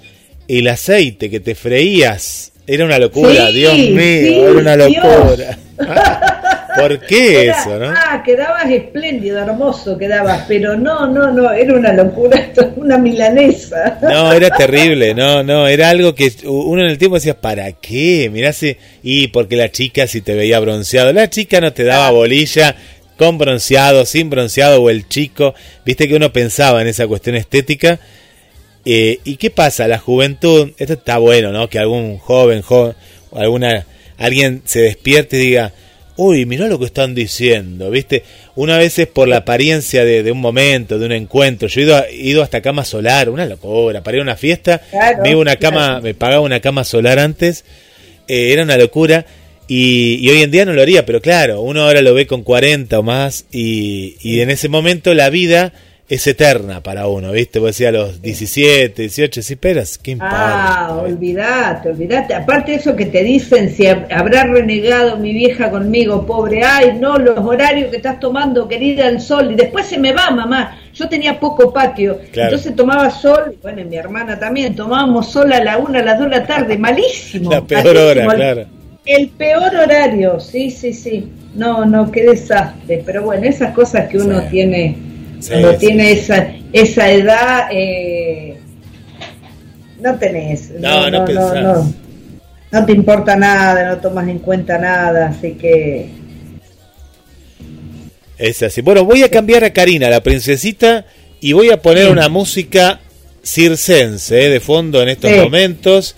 el 0.47 0.67
aceite 0.67 1.29
que 1.29 1.39
te 1.39 1.53
freías. 1.53 2.51
Era 2.65 2.85
una 2.85 2.97
locura, 2.99 3.47
Sí, 3.47 3.53
Dios 3.53 3.77
mío, 3.77 4.49
era 4.49 4.51
una 4.59 4.75
locura. 4.75 5.57
¿Por 6.79 6.99
qué 6.99 7.49
eso, 7.49 7.77
no? 7.77 7.89
Ah, 7.89 8.21
quedabas 8.25 8.69
espléndido, 8.69 9.39
hermoso 9.39 9.97
quedabas, 9.97 10.45
pero 10.47 10.77
no, 10.77 11.07
no, 11.07 11.31
no, 11.31 11.51
era 11.51 11.73
una 11.73 11.93
locura, 11.93 12.51
una 12.75 12.97
milanesa. 12.97 13.99
No, 14.01 14.31
era 14.33 14.49
terrible, 14.57 15.13
no, 15.13 15.43
no, 15.43 15.67
era 15.67 15.89
algo 15.89 16.15
que 16.15 16.31
uno 16.45 16.81
en 16.81 16.89
el 16.89 16.97
tiempo 16.97 17.15
decía, 17.15 17.39
¿para 17.39 17.71
qué? 17.73 18.29
Mirá 18.31 18.53
si, 18.53 18.77
y 19.03 19.27
porque 19.27 19.55
la 19.55 19.71
chica 19.71 20.07
si 20.07 20.21
te 20.21 20.35
veía 20.35 20.59
bronceado, 20.59 21.13
la 21.13 21.29
chica 21.29 21.61
no 21.61 21.73
te 21.73 21.83
daba 21.83 22.11
bolilla 22.11 22.75
con 23.17 23.37
bronceado, 23.37 24.05
sin 24.05 24.29
bronceado 24.29 24.81
o 24.81 24.89
el 24.89 25.07
chico, 25.07 25.53
viste 25.85 26.07
que 26.07 26.15
uno 26.15 26.31
pensaba 26.31 26.81
en 26.81 26.87
esa 26.87 27.05
cuestión 27.07 27.35
estética. 27.35 27.99
Eh, 28.85 29.19
¿Y 29.25 29.35
qué 29.35 29.49
pasa? 29.49 29.89
La 29.89 29.99
juventud, 29.99 30.71
esto 30.77 30.93
está 30.93 31.17
bueno, 31.17 31.51
¿no? 31.51 31.67
Que 31.67 31.79
algún 31.79 32.17
joven, 32.17 32.61
joven 32.61 32.95
alguna, 33.35 33.85
alguien 34.17 34.61
se 34.65 34.81
despierte 34.81 35.37
y 35.37 35.39
diga, 35.39 35.73
uy, 36.19 36.45
mirá 36.45 36.67
lo 36.67 36.77
que 36.77 36.85
están 36.85 37.15
diciendo, 37.15 37.89
¿viste? 37.89 38.23
Una 38.55 38.77
vez 38.77 38.99
es 38.99 39.07
por 39.07 39.29
la 39.29 39.37
apariencia 39.37 40.03
de, 40.03 40.29
un 40.33 40.41
momento, 40.41 40.99
de 40.99 41.05
un 41.05 41.13
encuentro. 41.13 41.69
Yo 41.69 41.79
he 41.79 41.83
ido, 41.85 42.03
ido 42.11 42.43
hasta 42.43 42.61
cama 42.61 42.83
solar, 42.83 43.29
una 43.29 43.45
locura, 43.45 44.03
para 44.03 44.17
ir 44.17 44.21
a 44.21 44.23
una 44.23 44.35
fiesta, 44.35 44.81
me, 45.23 45.31
iba 45.31 45.39
una 45.39 45.55
cama, 45.55 46.01
me 46.01 46.13
pagaba 46.13 46.41
una 46.41 46.59
cama 46.59 46.83
solar 46.83 47.19
antes, 47.19 47.63
eh, 48.27 48.51
era 48.51 48.63
una 48.63 48.77
locura. 48.77 49.25
Y, 49.69 50.27
hoy 50.29 50.41
en 50.41 50.51
día 50.51 50.65
no 50.65 50.73
lo 50.73 50.81
haría, 50.81 51.05
pero 51.05 51.21
claro, 51.21 51.61
uno 51.61 51.83
ahora 51.83 52.01
lo 52.01 52.13
ve 52.13 52.27
con 52.27 52.43
40 52.43 52.99
o 52.99 53.03
más 53.03 53.45
y, 53.51 54.17
y 54.21 54.41
en 54.41 54.49
ese 54.49 54.67
momento 54.67 55.13
la 55.13 55.29
vida 55.29 55.71
es 56.09 56.25
eterna 56.25 56.81
para 56.81 57.07
uno, 57.07 57.31
¿viste? 57.31 57.59
Vos 57.59 57.67
decías 57.67 57.89
a 57.89 57.97
los 57.97 58.21
17, 58.21 59.03
18, 59.03 59.41
si 59.43 59.53
esperas, 59.53 59.99
¿qué 59.99 60.11
importa? 60.11 60.87
Ah, 60.87 60.97
olvidate, 61.03 61.89
olvidate. 61.89 62.33
Aparte 62.33 62.73
eso 62.73 62.95
que 62.95 63.05
te 63.05 63.23
dicen, 63.23 63.69
si 63.69 63.85
habrá 63.85 64.45
renegado 64.45 65.17
mi 65.17 65.33
vieja 65.33 65.69
conmigo, 65.69 66.25
pobre, 66.25 66.63
ay, 66.63 66.97
no, 66.99 67.19
los 67.19 67.37
horarios 67.37 67.91
que 67.91 67.97
estás 67.97 68.19
tomando, 68.19 68.67
querida, 68.67 69.07
el 69.07 69.21
sol, 69.21 69.51
y 69.51 69.55
después 69.55 69.85
se 69.85 69.99
me 69.99 70.11
va, 70.11 70.31
mamá. 70.31 70.79
Yo 70.95 71.07
tenía 71.07 71.39
poco 71.39 71.71
patio, 71.71 72.19
entonces 72.33 72.75
tomaba 72.75 73.11
sol, 73.11 73.55
bueno, 73.61 73.85
mi 73.85 73.95
hermana 73.95 74.39
también, 74.39 74.75
tomábamos 74.75 75.31
sol 75.31 75.53
a 75.53 75.63
la 75.63 75.77
una, 75.77 75.99
a 75.99 76.03
las 76.03 76.17
dos 76.17 76.27
de 76.27 76.37
la 76.37 76.47
tarde, 76.47 76.75
malísimo. 76.75 77.51
La 77.59 77.61
peor 77.61 77.95
hora, 77.95 78.25
claro. 78.35 78.65
El 79.05 79.29
peor 79.29 79.75
horario, 79.75 80.39
sí, 80.39 80.71
sí, 80.71 80.91
sí. 80.91 81.31
No, 81.55 81.85
no, 81.85 82.11
qué 82.11 82.23
desastre. 82.23 83.01
Pero 83.05 83.23
bueno, 83.23 83.45
esas 83.45 83.73
cosas 83.73 84.07
que 84.07 84.17
uno 84.17 84.41
tiene 84.51 85.08
cuando 85.47 85.75
tiene 85.75 86.11
esa, 86.11 86.53
esa 86.73 87.11
edad, 87.11 87.67
eh, 87.71 88.57
no 89.99 90.17
tenés. 90.17 90.71
No, 90.71 91.09
no, 91.09 91.25
no, 91.25 91.93
no, 92.71 92.85
te 92.85 92.91
importa 92.91 93.35
nada, 93.35 93.89
no 93.89 93.97
tomas 93.97 94.27
en 94.27 94.39
cuenta 94.39 94.77
nada, 94.77 95.29
así 95.29 95.53
que. 95.53 96.09
Es 98.37 98.63
así. 98.63 98.81
Bueno, 98.81 99.03
voy 99.03 99.23
a 99.23 99.29
cambiar 99.29 99.63
a 99.63 99.73
Karina, 99.73 100.09
la 100.09 100.23
princesita, 100.23 101.05
y 101.41 101.53
voy 101.53 101.69
a 101.71 101.81
poner 101.81 102.09
una 102.09 102.29
música 102.29 102.99
circense 103.43 104.45
eh, 104.45 104.49
de 104.49 104.59
fondo 104.59 105.01
en 105.01 105.09
estos 105.09 105.31
momentos. 105.31 106.15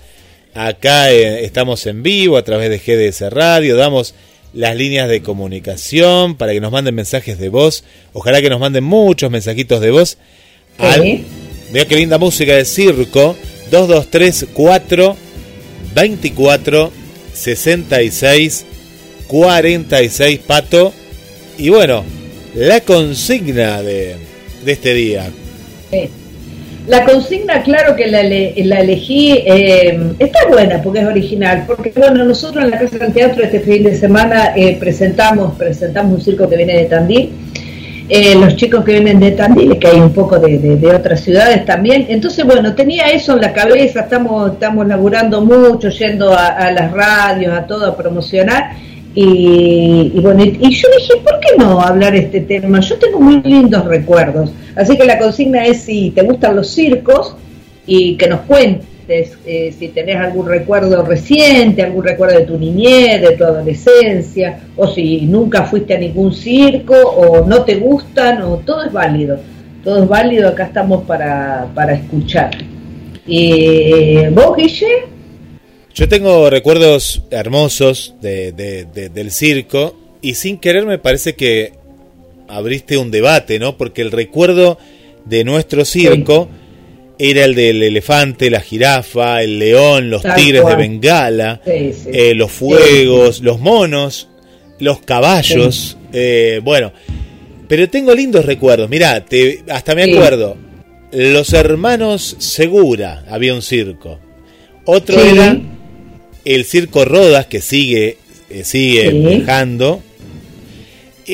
Acá 0.54 1.10
eh, 1.10 1.44
estamos 1.44 1.86
en 1.86 2.02
vivo 2.02 2.36
a 2.36 2.44
través 2.44 2.68
de 2.68 2.78
GDS 2.78 3.32
Radio, 3.32 3.76
damos 3.76 4.14
las 4.52 4.76
líneas 4.76 5.08
de 5.08 5.22
comunicación 5.22 6.36
para 6.36 6.52
que 6.52 6.60
nos 6.60 6.72
manden 6.72 6.94
mensajes 6.94 7.38
de 7.38 7.48
voz. 7.48 7.84
Ojalá 8.12 8.40
que 8.40 8.50
nos 8.50 8.60
manden 8.60 8.84
muchos 8.84 9.30
mensajitos 9.30 9.80
de 9.80 9.90
voz. 9.90 10.18
Al, 10.78 11.02
mira 11.72 11.84
qué 11.86 11.96
linda 11.96 12.18
música 12.18 12.54
de 12.54 12.64
circo. 12.64 13.36
2234 13.70 15.16
24 15.94 16.92
66 17.32 18.66
46 19.26 20.38
Pato. 20.40 20.92
Y 21.58 21.68
bueno, 21.70 22.04
la 22.54 22.80
consigna 22.80 23.82
de, 23.82 24.16
de 24.64 24.72
este 24.72 24.94
día. 24.94 25.30
La 26.86 27.04
consigna, 27.04 27.62
claro 27.62 27.94
que 27.94 28.08
la, 28.08 28.20
elegí, 28.20 29.34
eh, 29.46 30.14
está 30.18 30.48
buena 30.48 30.82
porque 30.82 30.98
es 30.98 31.06
original, 31.06 31.62
porque 31.64 31.92
bueno, 31.96 32.24
nosotros 32.24 32.64
en 32.64 32.70
la 32.70 32.78
Casa 32.78 32.98
del 32.98 33.12
Teatro 33.12 33.44
este 33.44 33.60
fin 33.60 33.84
de 33.84 33.94
semana 33.96 34.52
eh, 34.56 34.76
presentamos, 34.80 35.54
presentamos 35.56 36.18
un 36.18 36.20
circo 36.20 36.48
que 36.48 36.56
viene 36.56 36.76
de 36.76 36.84
Tandil, 36.86 37.30
eh, 38.08 38.34
los 38.34 38.56
chicos 38.56 38.84
que 38.84 38.92
vienen 38.94 39.20
de 39.20 39.30
Tandil, 39.30 39.78
que 39.78 39.86
hay 39.86 40.00
un 40.00 40.12
poco 40.12 40.40
de, 40.40 40.92
otras 40.92 41.20
ciudades 41.20 41.64
también, 41.64 42.06
entonces 42.08 42.44
bueno, 42.44 42.74
tenía 42.74 43.04
eso 43.04 43.34
en 43.34 43.42
la 43.42 43.52
cabeza, 43.52 44.00
estamos, 44.00 44.54
estamos 44.54 44.84
laburando 44.88 45.40
mucho, 45.40 45.88
yendo 45.88 46.36
a, 46.36 46.68
las 46.72 46.90
radios, 46.90 47.56
a 47.56 47.64
todo, 47.64 47.86
a 47.86 47.96
promocionar, 47.96 48.72
y, 49.14 50.18
bueno, 50.20 50.42
y, 50.42 50.74
yo 50.74 50.88
dije, 50.98 51.12
¿por 51.22 51.38
qué 51.38 51.48
no 51.58 51.80
hablar 51.80 52.16
este 52.16 52.40
tema? 52.40 52.80
Yo 52.80 52.96
tengo 52.96 53.20
muy 53.20 53.40
lindos 53.42 53.84
recuerdos. 53.84 54.50
Así 54.76 54.96
que 54.96 55.04
la 55.04 55.18
consigna 55.18 55.64
es 55.66 55.82
si 55.82 56.10
te 56.10 56.22
gustan 56.22 56.56
los 56.56 56.68
circos 56.68 57.36
y 57.86 58.16
que 58.16 58.26
nos 58.26 58.40
cuentes 58.40 58.92
eh, 59.08 59.74
si 59.76 59.88
tenés 59.88 60.16
algún 60.16 60.46
recuerdo 60.46 61.02
reciente, 61.02 61.82
algún 61.82 62.04
recuerdo 62.04 62.38
de 62.38 62.46
tu 62.46 62.56
niñez, 62.56 63.20
de 63.20 63.36
tu 63.36 63.44
adolescencia, 63.44 64.60
o 64.76 64.86
si 64.86 65.22
nunca 65.22 65.64
fuiste 65.64 65.94
a 65.94 65.98
ningún 65.98 66.32
circo, 66.32 66.94
o 66.94 67.44
no 67.44 67.64
te 67.64 67.76
gustan, 67.76 68.42
o 68.42 68.58
todo 68.58 68.84
es 68.84 68.92
válido. 68.92 69.38
Todo 69.82 70.04
es 70.04 70.08
válido, 70.08 70.48
acá 70.48 70.64
estamos 70.64 71.04
para, 71.04 71.68
para 71.74 71.94
escuchar. 71.94 72.50
¿Y 73.26 74.28
vos, 74.28 74.56
Guille? 74.56 75.06
Yo 75.94 76.08
tengo 76.08 76.48
recuerdos 76.48 77.24
hermosos 77.30 78.14
de, 78.22 78.52
del 78.52 79.30
circo 79.30 79.94
y 80.22 80.34
sin 80.34 80.58
querer 80.58 80.86
me 80.86 80.98
parece 80.98 81.34
que 81.34 81.72
abriste 82.52 82.96
un 82.98 83.10
debate, 83.10 83.58
¿no? 83.58 83.76
Porque 83.76 84.02
el 84.02 84.12
recuerdo 84.12 84.78
de 85.24 85.44
nuestro 85.44 85.84
circo 85.84 86.48
era 87.18 87.44
el 87.44 87.54
del 87.54 87.82
elefante, 87.82 88.50
la 88.50 88.60
jirafa, 88.60 89.42
el 89.42 89.58
león, 89.58 90.10
los 90.10 90.22
tigres 90.22 90.64
de 90.66 90.76
Bengala, 90.76 91.60
eh, 91.64 92.34
los 92.34 92.50
fuegos, 92.50 93.40
los 93.40 93.60
monos, 93.60 94.28
los 94.78 95.00
caballos, 95.00 95.96
eh, 96.12 96.60
bueno. 96.62 96.92
Pero 97.68 97.88
tengo 97.88 98.14
lindos 98.14 98.44
recuerdos, 98.44 98.90
mirá, 98.90 99.24
te, 99.24 99.62
hasta 99.68 99.94
me 99.94 100.02
acuerdo, 100.02 100.56
los 101.12 101.52
hermanos 101.52 102.36
Segura, 102.38 103.24
había 103.28 103.54
un 103.54 103.62
circo. 103.62 104.18
Otro 104.84 105.20
era 105.20 105.58
el 106.44 106.64
Circo 106.64 107.04
Rodas, 107.04 107.46
que 107.46 107.60
sigue, 107.60 108.18
eh, 108.50 108.64
sigue 108.64 109.10
viajando. 109.10 110.02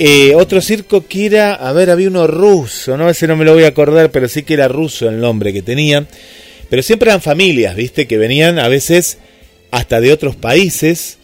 Eh, 0.01 0.37
otro 0.37 0.61
circo 0.61 1.09
que 1.09 1.27
era, 1.27 1.55
a 1.55 1.73
ver, 1.73 1.91
había 1.91 2.07
uno 2.07 2.29
ruso, 2.29 2.97
¿no? 2.97 3.11
Ese 3.11 3.27
no 3.27 3.35
me 3.35 3.45
lo 3.45 3.55
voy 3.55 3.65
a 3.65 3.69
acordar, 3.69 4.13
pero 4.13 4.29
sí 4.29 4.45
que 4.45 4.55
era 4.55 4.69
ruso 4.69 5.09
el 5.09 5.19
nombre 5.19 5.53
que 5.53 5.61
tenía. 5.61 6.07
Pero 6.71 6.85
siempre 6.85 7.11
eran 7.11 7.21
familias, 7.21 7.75
¿viste? 7.75 8.07
Que 8.07 8.17
venían 8.17 8.61
a 8.61 8.69
veces 8.69 9.19
hasta 9.73 10.01
de 10.01 10.13
otros 10.13 10.37
países. 10.37 11.19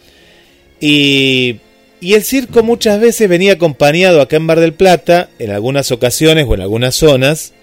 Y, 0.81 1.61
y 2.01 2.15
el 2.15 2.23
circo 2.23 2.63
muchas 2.63 2.99
veces 2.99 3.29
venía 3.29 3.53
acompañado 3.53 4.19
acá 4.19 4.35
en 4.35 4.45
Bar 4.45 4.59
del 4.59 4.73
Plata, 4.73 5.29
en 5.39 5.51
algunas 5.51 5.93
ocasiones 5.93 6.45
o 6.45 6.53
en 6.55 6.59
algunas 6.59 6.95
zonas, 6.95 7.53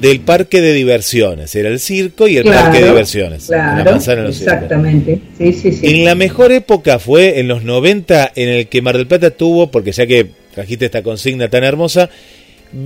del 0.00 0.20
parque 0.20 0.60
de 0.60 0.72
diversiones. 0.72 1.54
Era 1.54 1.68
el 1.68 1.80
circo 1.80 2.28
y 2.28 2.36
el 2.36 2.44
parque 2.44 2.80
de 2.80 2.88
diversiones. 2.88 3.46
Claro, 3.46 3.96
exactamente. 4.28 5.20
Sí, 5.36 5.52
sí, 5.52 5.72
sí. 5.72 5.86
En 5.86 6.04
la 6.04 6.14
mejor 6.14 6.52
época 6.52 6.98
fue 6.98 7.40
en 7.40 7.48
los 7.48 7.64
90 7.64 8.32
en 8.34 8.48
el 8.48 8.68
que 8.68 8.82
Mar 8.82 8.96
del 8.96 9.06
Plata 9.08 9.30
tuvo, 9.30 9.70
porque 9.70 9.92
ya 9.92 10.06
que 10.06 10.28
trajiste 10.54 10.84
esta 10.84 11.02
consigna 11.02 11.48
tan 11.48 11.64
hermosa, 11.64 12.10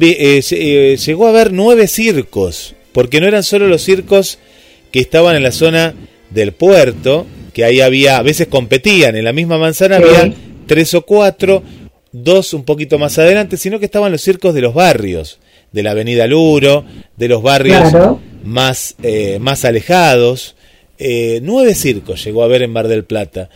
eh, 0.01 0.43
eh, 0.51 0.97
llegó 0.97 1.27
a 1.27 1.31
haber 1.31 1.53
nueve 1.53 1.87
circos, 1.87 2.75
porque 2.93 3.21
no 3.21 3.27
eran 3.27 3.43
solo 3.43 3.69
los 3.69 3.83
circos 3.83 4.39
que 4.91 5.01
estaban 5.01 5.37
en 5.37 5.43
la 5.43 5.53
zona 5.53 5.95
del 6.31 6.53
puerto, 6.53 7.27
que 7.53 7.65
ahí 7.65 7.81
había, 7.81 8.17
a 8.17 8.23
veces 8.23 8.47
competían, 8.47 9.17
en 9.17 9.25
la 9.25 9.33
misma 9.33 9.59
manzana 9.59 9.97
había 9.97 10.33
tres 10.67 10.95
o 10.95 11.03
cuatro, 11.03 11.63
dos 12.13 12.55
un 12.55 12.65
poquito 12.65 12.99
más 12.99 13.19
adelante, 13.19 13.57
sino 13.59 13.79
que 13.79 13.85
estaban 13.85 14.13
los 14.13 14.23
circos 14.23 14.55
de 14.55 14.63
los 14.63 14.75
barrios 14.75 15.39
de 15.77 15.83
la 15.83 15.91
avenida 15.91 16.27
Luro, 16.27 16.87
de 17.19 17.29
los 17.29 17.43
barrios 17.43 17.93
más, 18.43 18.97
eh, 19.03 19.39
más 19.39 19.67
alejados. 19.67 20.57
Eh, 20.99 21.41
nueve 21.43 21.75
circos 21.75 22.25
llegó 22.25 22.43
a 22.43 22.49
ver 22.49 22.63
en 22.63 22.73
Bar 22.73 22.89
del 22.89 23.05
Plata. 23.05 23.51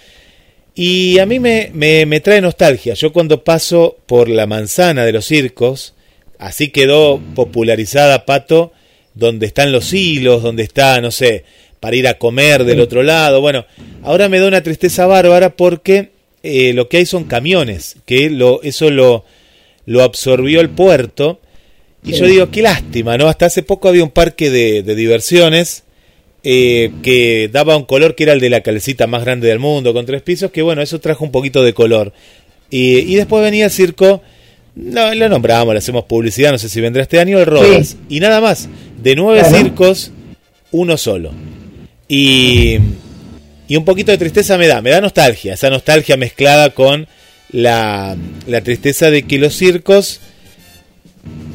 Y 0.75 1.19
a 1.19 1.25
mí 1.25 1.41
me, 1.41 1.71
me, 1.73 2.21
trae 2.21 2.43
nostalgia. 2.43 2.93
Yo 2.93 3.11
cuando 3.15 3.43
paso 3.43 3.97
por 4.05 4.29
la 4.29 4.47
manzana 4.47 5.07
de 5.07 5.13
los 5.13 5.25
circos, 5.25 5.95
así 6.39 6.69
quedó 6.69 7.19
popularizada 7.35 8.27
Pato, 8.27 8.73
donde 9.15 9.47
están 9.47 9.73
los 9.73 9.95
hilos, 9.95 10.43
donde 10.43 10.63
está, 10.63 11.01
no 11.01 11.11
sé, 11.11 11.45
para 11.81 11.97
ir 11.97 12.07
a 12.07 12.19
comer 12.19 12.65
del 12.65 12.81
otro 12.81 13.03
lado. 13.03 13.41
Bueno, 13.41 13.65
ahora 14.03 14.29
me 14.29 14.41
da 14.41 14.47
una 14.47 14.63
tristeza 14.63 15.07
bárbara 15.07 15.57
porque 15.57 16.11
eh, 16.43 16.75
lo 16.75 16.91
que 16.91 16.99
hay 16.99 17.07
son 17.07 17.25
camiones, 17.25 17.97
que 18.05 18.29
lo, 18.29 18.63
eso 18.63 18.91
lo, 18.91 19.25
lo 19.87 20.03
absorbió 20.03 20.61
el 20.61 20.69
puerto 20.69 21.41
y 22.05 22.13
yo 22.13 22.27
digo, 22.27 22.51
qué 22.51 22.63
lástima, 22.63 23.17
¿no? 23.19 23.29
Hasta 23.29 23.47
hace 23.47 23.63
poco 23.63 23.89
había 23.89 24.05
un 24.05 24.11
parque 24.11 24.51
de, 24.51 24.83
diversiones 24.95 25.85
eh, 26.43 26.91
que 27.03 27.51
daba 27.53 27.77
un 27.77 27.85
color 27.85 28.15
que 28.15 28.23
era 28.25 28.33
el 28.33 28.41
de 28.41 28.51
la 28.51 28.63
calcita 28.63 29.07
más 29.07 29.25
grande 29.25 29.49
del 29.49 29.59
mundo, 29.59 29.93
con 29.93 30.07
tres 30.07 30.23
pisos, 30.23 30.51
que 30.51 30.63
bueno, 30.63 30.81
eso 30.83 31.01
trajo 31.01 31.25
un 31.25 31.31
poquito 31.31 31.63
de 31.63 31.75
color. 31.75 32.13
Y, 32.71 32.99
y 32.99 33.15
después 33.17 33.43
venía 33.43 33.67
el 33.67 33.71
circo, 33.71 34.23
no, 34.75 35.15
lo 35.15 35.29
nombramos, 35.29 35.75
le 35.75 35.79
hacemos 35.79 36.05
publicidad, 36.05 36.53
no 36.53 36.59
sé 36.59 36.69
si 36.69 36.81
vendrá 36.81 37.03
este 37.03 37.19
año, 37.21 37.39
el 37.39 37.47
Rodas. 37.47 37.89
Sí. 37.89 37.97
Y 38.09 38.21
nada 38.21 38.41
más, 38.41 38.69
de 39.03 39.17
nueve 39.17 39.41
Claro. 39.41 39.57
circos, 39.57 40.13
uno 40.71 40.97
solo. 40.97 41.33
Y, 42.09 42.79
y 43.69 43.77
un 43.77 43.85
poquito 43.85 44.11
de 44.13 44.19
tristeza 44.19 44.57
me 44.57 44.67
da, 44.67 44.81
me 44.81 44.91
da 44.91 45.01
nostalgia, 45.01 45.55
esa 45.55 45.71
nostalgia 45.71 46.17
mezclada 46.17 46.71
con 46.71 47.07
la, 47.53 48.17
la 48.47 48.61
tristeza 48.63 49.11
de 49.11 49.25
que 49.25 49.39
los 49.39 49.55
circos, 49.55 50.21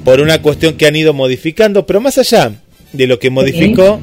por 0.03 0.19
una 0.19 0.41
cuestión 0.41 0.75
que 0.75 0.87
han 0.87 0.95
ido 0.95 1.13
modificando, 1.13 1.85
pero 1.85 1.99
más 2.01 2.17
allá 2.17 2.51
de 2.93 3.07
lo 3.07 3.19
que 3.19 3.29
modificó, 3.29 3.99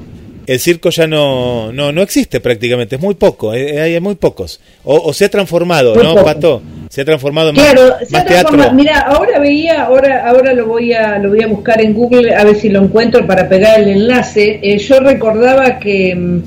el 0.47 0.59
circo 0.59 0.91
ya 0.91 1.07
no, 1.07 1.73
no, 1.73 1.93
no 1.93 2.03
existe 2.03 2.41
prácticamente, 2.41 2.97
es 2.97 3.03
muy 3.03 3.15
poco, 3.15 3.55
eh, 3.55 3.81
hay 3.81 4.01
muy 4.01 4.17
pocos. 4.17 4.61
O, 4.85 4.97
o 4.97 5.13
se 5.13 5.27
ha 5.27 5.31
transformado, 5.31 5.95
Muy 5.95 6.03
¿no, 6.03 6.15
poco. 6.15 6.25
Pato? 6.25 6.63
Se 6.89 7.01
ha 7.01 7.05
transformado 7.05 7.51
en 7.51 7.55
Claro, 7.55 7.89
más, 7.89 8.09
se 8.09 8.17
ha 8.17 8.25
teatro. 8.25 8.73
Mira, 8.73 9.01
ahora 9.01 9.39
veía, 9.39 9.85
ahora, 9.85 10.29
ahora 10.29 10.53
lo 10.53 10.67
voy 10.67 10.93
a, 10.93 11.19
lo 11.19 11.31
voy 11.31 11.43
a 11.43 11.47
buscar 11.47 11.81
en 11.81 11.95
Google 11.95 12.35
a 12.35 12.45
ver 12.45 12.57
si 12.57 12.69
lo 12.69 12.83
encuentro 12.83 13.27
para 13.27 13.49
pegar 13.49 13.81
el 13.81 13.89
enlace. 13.89 14.61
Eh, 14.63 14.79
yo 14.79 15.01
recordaba 15.01 15.79
que, 15.79 16.15
mm, 16.15 16.43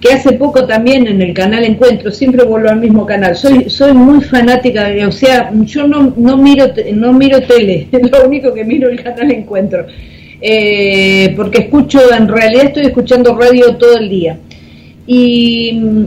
que 0.00 0.12
hace 0.12 0.32
poco 0.32 0.66
también 0.66 1.06
en 1.06 1.22
el 1.22 1.32
canal 1.32 1.64
Encuentro, 1.64 2.10
siempre 2.10 2.44
vuelvo 2.44 2.68
al 2.68 2.80
mismo 2.80 3.06
canal. 3.06 3.34
Soy, 3.34 3.70
soy 3.70 3.92
muy 3.94 4.22
fanática, 4.22 4.84
de- 4.84 5.06
o 5.06 5.12
sea, 5.12 5.50
yo 5.64 5.86
no, 5.88 6.12
no 6.16 6.36
miro, 6.36 6.66
no 6.94 7.12
miro 7.12 7.40
tele, 7.42 7.88
es 7.92 8.10
lo 8.10 8.26
único 8.26 8.52
que 8.52 8.64
miro 8.64 8.88
el 8.90 9.02
canal 9.02 9.30
Encuentro. 9.30 9.86
Eh, 10.40 11.32
porque 11.34 11.60
escucho, 11.62 11.98
en 12.14 12.28
realidad 12.28 12.66
estoy 12.66 12.84
escuchando 12.86 13.34
radio 13.36 13.76
todo 13.76 13.96
el 13.96 14.08
día. 14.10 14.38
Y 15.06 15.72
mm, 15.80 16.04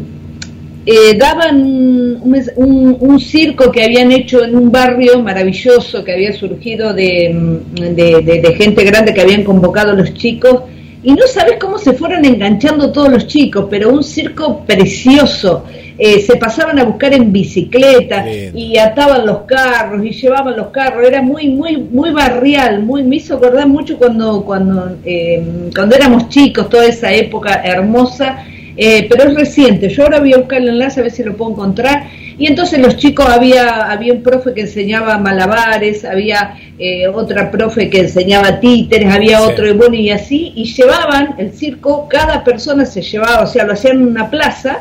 eh, 0.86 1.17
daban 1.17 1.62
un, 1.62 2.36
un- 2.58 2.98
un 3.00 3.19
circo 3.19 3.72
que 3.72 3.84
habían 3.84 4.12
hecho 4.12 4.43
en 4.43 4.55
un 4.55 4.72
barrio 4.72 5.22
maravilloso 5.22 6.03
que 6.03 6.13
había 6.13 6.31
surgido 6.34 6.93
de, 6.93 7.34
mm, 7.34 7.75
de- 7.96 8.22
de- 8.22 8.41
de 8.41 8.53
gente 8.55 8.84
grande 8.84 9.13
que 9.13 9.22
habían 9.22 9.43
convocado 9.43 9.91
a 9.91 9.96
los 9.96 10.13
chicos 10.13 10.62
y 11.01 11.13
no 11.13 11.27
sabes 11.27 11.58
cómo 11.60 11.77
se 11.77 11.94
fueron 11.94 12.25
enganchando 12.25 12.91
todos 12.91 13.10
los 13.10 13.27
chicos, 13.27 13.68
pero 13.70 13.89
un 13.89 14.03
circo 14.03 14.65
precioso. 14.65 15.63
Eh, 15.98 16.22
se 16.22 16.38
pasaban 16.38 16.79
a 16.79 16.86
buscar 16.86 17.13
en 17.13 17.32
bicicleta 17.32 18.25
y 18.32 18.77
ataban 18.77 19.25
los 19.25 19.39
carros 19.39 20.06
y 20.06 20.12
llevaban 20.12 20.56
los 20.56 20.68
carros. 20.68 21.06
Era 21.06 21.22
muy 21.22 21.50
muy 21.50 21.77
muy 21.77 22.12
barrial, 22.12 22.84
muy 22.84 23.03
me 23.03 23.18
hizo 23.18 23.36
acordar 23.36 23.68
mucho 23.68 23.98
cuando 23.98 24.44
cuando 24.44 24.98
eh, 25.03 25.70
cuando 25.75 25.96
éramos 25.96 26.29
chicos, 26.29 26.70
toda 26.70 26.86
esa 26.86 27.12
época 27.12 27.62
hermosa 27.63 28.46
eh, 28.81 29.07
pero 29.09 29.29
es 29.29 29.36
reciente. 29.36 29.89
Yo 29.89 30.03
ahora 30.03 30.19
voy 30.19 30.33
a 30.33 30.38
buscar 30.38 30.59
el 30.62 30.69
enlace 30.69 31.00
a 31.00 31.03
ver 31.03 31.12
si 31.12 31.24
lo 31.24 31.36
puedo 31.36 31.51
encontrar. 31.51 32.07
Y 32.38 32.48
entonces 32.48 32.79
los 32.79 32.95
chicos, 32.95 33.25
había, 33.27 33.91
había 33.91 34.13
un 34.13 34.24
profe 34.24 34.53
que 34.53 34.62
enseñaba 34.62 35.17
malabares, 35.17 36.05
había 36.05 36.55
eh, 36.79 37.05
otra 37.07 37.51
profe 37.51 37.89
que 37.89 38.00
enseñaba 38.00 38.62
títeres, 38.62 39.13
había 39.13 39.39
Sí. 39.39 39.45
otro, 39.51 39.67
y 39.67 39.74
bueno, 39.74 39.95
y 39.95 40.09
así, 40.09 40.53
y 40.55 40.63
llevaban 40.74 41.36
el 41.38 41.51
circo, 41.51 42.07
cada 42.07 42.41
persona 42.45 42.86
se 42.86 43.01
llevaba, 43.01 43.43
o 43.43 43.48
sea, 43.48 43.65
lo 43.65 43.74
hacían 43.74 43.98
en 43.98 44.07
una 44.07 44.29
plaza, 44.29 44.77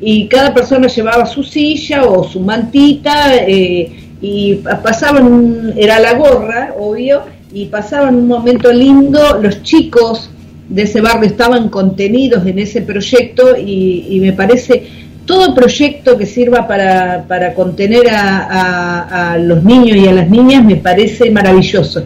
y 0.00 0.26
cada 0.28 0.54
persona 0.54 0.86
llevaba 0.88 1.26
su 1.26 1.42
silla 1.42 2.04
o 2.04 2.24
su 2.24 2.40
mantita, 2.40 3.36
eh, 3.46 3.92
y 4.22 4.54
pa- 4.64 4.80
pasaban, 4.82 5.24
un- 5.30 5.74
era 5.76 6.00
la 6.00 6.14
gorra, 6.14 6.74
obvio, 6.78 7.24
y 7.52 7.66
pasaban 7.66 8.14
un 8.14 8.26
momento 8.26 8.72
lindo, 8.72 9.38
los 9.42 9.62
chicos 9.62 10.30
de 10.70 10.82
ese 10.82 11.00
barrio 11.00 11.28
estaban 11.28 11.68
contenidos 11.68 12.46
en 12.46 12.58
ese 12.60 12.80
proyecto 12.82 13.56
y, 13.58 14.18
me 14.20 14.32
parece 14.32 14.84
todo 15.26 15.54
proyecto 15.54 16.16
que 16.16 16.26
sirva 16.26 16.66
para, 16.66 17.24
para 17.28 17.54
contener 17.54 18.08
a, 18.08 19.32
a- 19.32 19.38
los 19.38 19.62
niños 19.64 19.96
y 19.98 20.08
a 20.08 20.12
las 20.12 20.30
niñas 20.30 20.64
me 20.64 20.76
parece 20.76 21.30
maravilloso. 21.30 22.02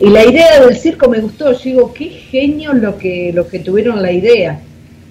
Y 0.00 0.08
la 0.10 0.24
idea 0.24 0.60
del 0.64 0.76
circo 0.76 1.08
me 1.08 1.18
gustó, 1.20 1.52
yo 1.52 1.58
digo, 1.64 1.92
qué 1.94 2.06
genio 2.08 2.72
lo 2.72 2.98
que, 2.98 3.32
lo 3.34 3.48
que 3.48 3.58
tuvieron 3.60 4.00
la 4.02 4.12
idea, 4.12 4.60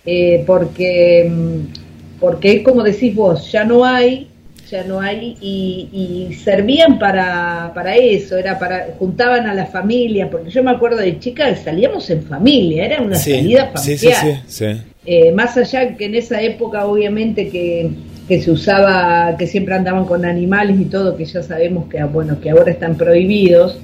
eh, 0.05 0.43
porque, 0.45 1.29
mm, 1.29 2.19
porque 2.19 2.51
es 2.57 2.61
como 2.63 2.83
decís 2.83 3.13
vos, 3.15 3.51
ya 3.51 3.63
no 3.65 3.83
hay, 3.83 4.27
ya 4.69 4.83
no 4.83 4.99
hay, 4.99 5.35
y, 5.41 5.89
y 6.29 6.33
servían 6.35 6.99
para, 6.99 7.71
para 7.73 7.95
eso, 7.95 8.37
era 8.37 8.57
para, 8.59 8.87
juntaban 8.99 9.47
a 9.47 9.53
la 9.53 9.65
familia, 9.67 10.29
porque 10.29 10.49
yo 10.49 10.63
me 10.63 10.71
acuerdo 10.71 10.97
de 10.97 11.19
chica 11.19 11.55
salíamos 11.55 12.09
en 12.09 12.23
familia, 12.23 12.85
era 12.85 13.01
una 13.01 13.15
Sí, 13.15 13.31
salida 13.31 13.71
familiar. 13.73 14.15
sí, 14.15 14.33
sí. 14.47 14.65
Eh, 15.05 15.31
más 15.31 15.55
allá 15.57 15.95
que 15.95 16.05
en 16.05 16.15
esa 16.15 16.41
época 16.41 16.85
obviamente 16.85 17.49
que, 17.49 17.89
que 18.27 18.41
se 18.41 18.51
usaba, 18.51 19.35
que 19.37 19.47
siempre 19.47 19.73
andaban 19.75 20.05
con 20.05 20.25
animales 20.25 20.79
y 20.79 20.85
todo, 20.85 21.15
que 21.15 21.25
ya 21.25 21.41
sabemos 21.43 21.87
que 21.89 22.03
bueno 22.03 22.39
que 22.41 22.49
ahora 22.49 22.71
están 22.71 22.97
prohibidos 22.97 23.79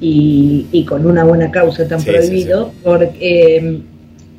y, 0.00 0.66
y 0.70 0.84
con 0.84 1.04
una 1.04 1.24
buena 1.24 1.50
causa 1.50 1.82
están 1.82 2.02
prohibidos, 2.04 2.70
porque 2.84 3.56
eh, 3.56 3.80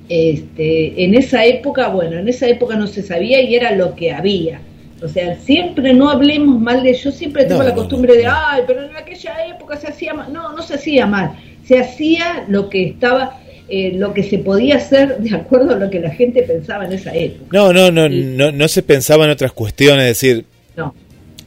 este, 0.07 1.03
en 1.03 1.13
esa 1.15 1.45
época, 1.45 1.89
bueno, 1.89 2.17
en 2.17 2.27
esa 2.29 2.47
época 2.47 2.75
no 2.75 2.87
se 2.87 3.03
sabía 3.03 3.41
y 3.41 3.55
era 3.55 3.71
lo 3.75 3.95
que 3.95 4.11
había. 4.11 4.61
O 5.01 5.07
sea, 5.07 5.37
siempre 5.37 5.93
no 5.93 6.09
hablemos 6.09 6.59
mal 6.59 6.83
de 6.83 6.93
yo 6.93 7.11
siempre 7.11 7.45
tengo 7.45 7.63
No, 7.63 7.69
la 7.69 7.75
costumbre 7.75 8.15
de, 8.17 8.27
ay, 8.27 8.63
pero 8.67 8.83
en 8.83 8.95
aquella 8.95 9.45
época 9.47 9.77
se 9.77 9.87
hacía 9.87 10.13
mal. 10.13 10.31
No, 10.31 10.53
no 10.53 10.61
se 10.61 10.75
hacía 10.75 11.05
mal. 11.05 11.31
Se 11.65 11.79
hacía 11.79 12.45
lo 12.47 12.69
que 12.69 12.89
estaba, 12.89 13.39
eh, 13.69 13.93
lo 13.95 14.13
que 14.13 14.23
se 14.23 14.39
podía 14.39 14.75
hacer 14.77 15.17
de 15.19 15.35
acuerdo 15.35 15.75
a 15.75 15.77
lo 15.77 15.89
que 15.89 15.99
la 15.99 16.11
gente 16.11 16.43
pensaba 16.43 16.85
en 16.85 16.93
esa 16.93 17.15
época. 17.15 17.45
No, 17.51 17.71
no, 17.71 17.91
no, 17.91 18.09
no, 18.09 18.51
no 18.51 18.67
se 18.67 18.83
pensaba 18.83 19.25
en 19.25 19.31
otras 19.31 19.53
cuestiones, 19.53 20.03
es 20.03 20.21
decir, 20.21 20.45
No, 20.75 20.93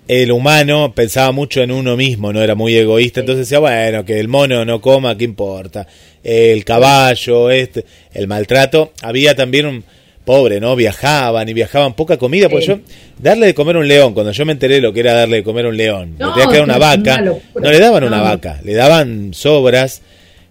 el 0.09 0.33
humano 0.33 0.93
pensaba 0.95 1.33
mucho 1.33 1.63
en 1.63 1.71
uno 1.71 1.97
mismo, 1.97 2.33
no 2.33 2.43
era 2.43 2.55
muy 2.55 2.77
egoísta, 2.77 3.21
entonces 3.21 3.49
decía, 3.49 3.61
bueno, 3.61 4.05
que 4.05 4.19
el 4.19 4.29
mono 4.29 4.65
no 4.65 4.81
coma, 4.81 5.17
¿qué 5.17 5.25
importa? 5.25 5.87
El 6.25 6.65
caballo, 6.65 7.51
este, 7.51 7.85
el 8.13 8.27
maltrato, 8.27 8.93
había 9.03 9.35
también 9.35 9.67
un 9.67 9.85
pobre, 10.25 10.61
¿no? 10.61 10.77
Viajaban 10.77 11.49
y 11.49 11.53
viajaban 11.53 11.95
poca 11.95 12.17
comida, 12.17 12.49
porque 12.49 12.65
Sí. 12.67 12.73
yo, 12.73 12.79
darle 13.19 13.47
de 13.47 13.55
comer 13.55 13.77
a 13.77 13.79
un 13.81 13.89
león, 13.89 14.15
cuando 14.15 14.33
yo 14.33 14.45
me 14.47 14.53
enteré 14.53 14.81
lo 14.81 14.93
que 14.93 15.01
era 15.01 15.13
darle 15.15 15.39
de 15.39 15.43
comer 15.43 15.67
a 15.67 15.69
un 15.71 15.77
león, 15.77 16.15
No, 16.19 16.27
le 16.29 16.33
tenía 16.33 16.47
que 16.49 16.55
dar 16.59 16.65
una 16.65 16.79
vaca, 16.79 17.21
una 17.55 17.67
no 17.67 17.71
le 17.73 17.79
daban 17.79 18.05
una 18.05 18.21
vaca, 18.23 18.61
le 18.65 18.75
daban 18.75 19.35
sobras 19.35 20.01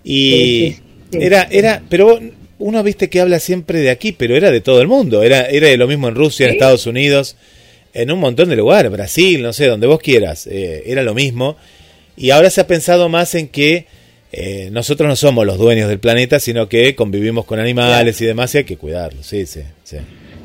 y 0.03 0.11
Sí, 0.11 0.73
sí, 0.73 0.81
sí. 1.11 1.17
era, 1.21 1.47
era, 1.49 1.81
pero 1.89 2.19
uno 2.59 2.83
viste 2.83 3.09
que 3.09 3.21
habla 3.21 3.39
siempre 3.39 3.79
de 3.79 3.89
aquí, 3.89 4.11
pero 4.11 4.35
era 4.35 4.51
de 4.51 4.61
todo 4.61 4.81
el 4.81 4.87
mundo, 4.87 5.23
era, 5.23 5.45
era 5.45 5.67
de 5.67 5.77
lo 5.77 5.87
mismo 5.87 6.07
en 6.09 6.15
Rusia, 6.15 6.47
en. 6.47 6.53
Estados 6.53 6.85
Unidos, 6.85 7.35
en 7.93 8.11
un 8.11 8.19
montón 8.19 8.49
de 8.49 8.55
lugares, 8.55 8.91
Brasil, 8.91 9.41
no 9.41 9.51
sé, 9.53 9.67
donde 9.67 9.87
vos 9.87 9.99
quieras, 9.99 10.47
eh, 10.47 10.83
era 10.85 11.01
lo 11.03 11.13
mismo. 11.13 11.57
Y 12.17 12.29
ahora 12.31 12.49
se 12.49 12.61
ha 12.61 12.67
pensado 12.67 13.09
más 13.09 13.35
en 13.35 13.47
que 13.47 13.85
eh, 14.31 14.69
nosotros 14.71 15.07
no 15.07 15.15
somos 15.15 15.45
los 15.45 15.57
dueños 15.57 15.89
del 15.89 15.99
planeta, 15.99 16.39
sino 16.39 16.67
que 16.69 16.95
convivimos 16.95 17.45
con 17.45 17.59
animales 17.59 18.19
y 18.21 18.25
demás 18.25 18.53
y 18.55 18.59
hay 18.59 18.63
que 18.63 18.77
cuidarlos, 18.77 19.25
sí, 19.25 19.45
sí, 19.45 19.61
sí. 19.83 19.97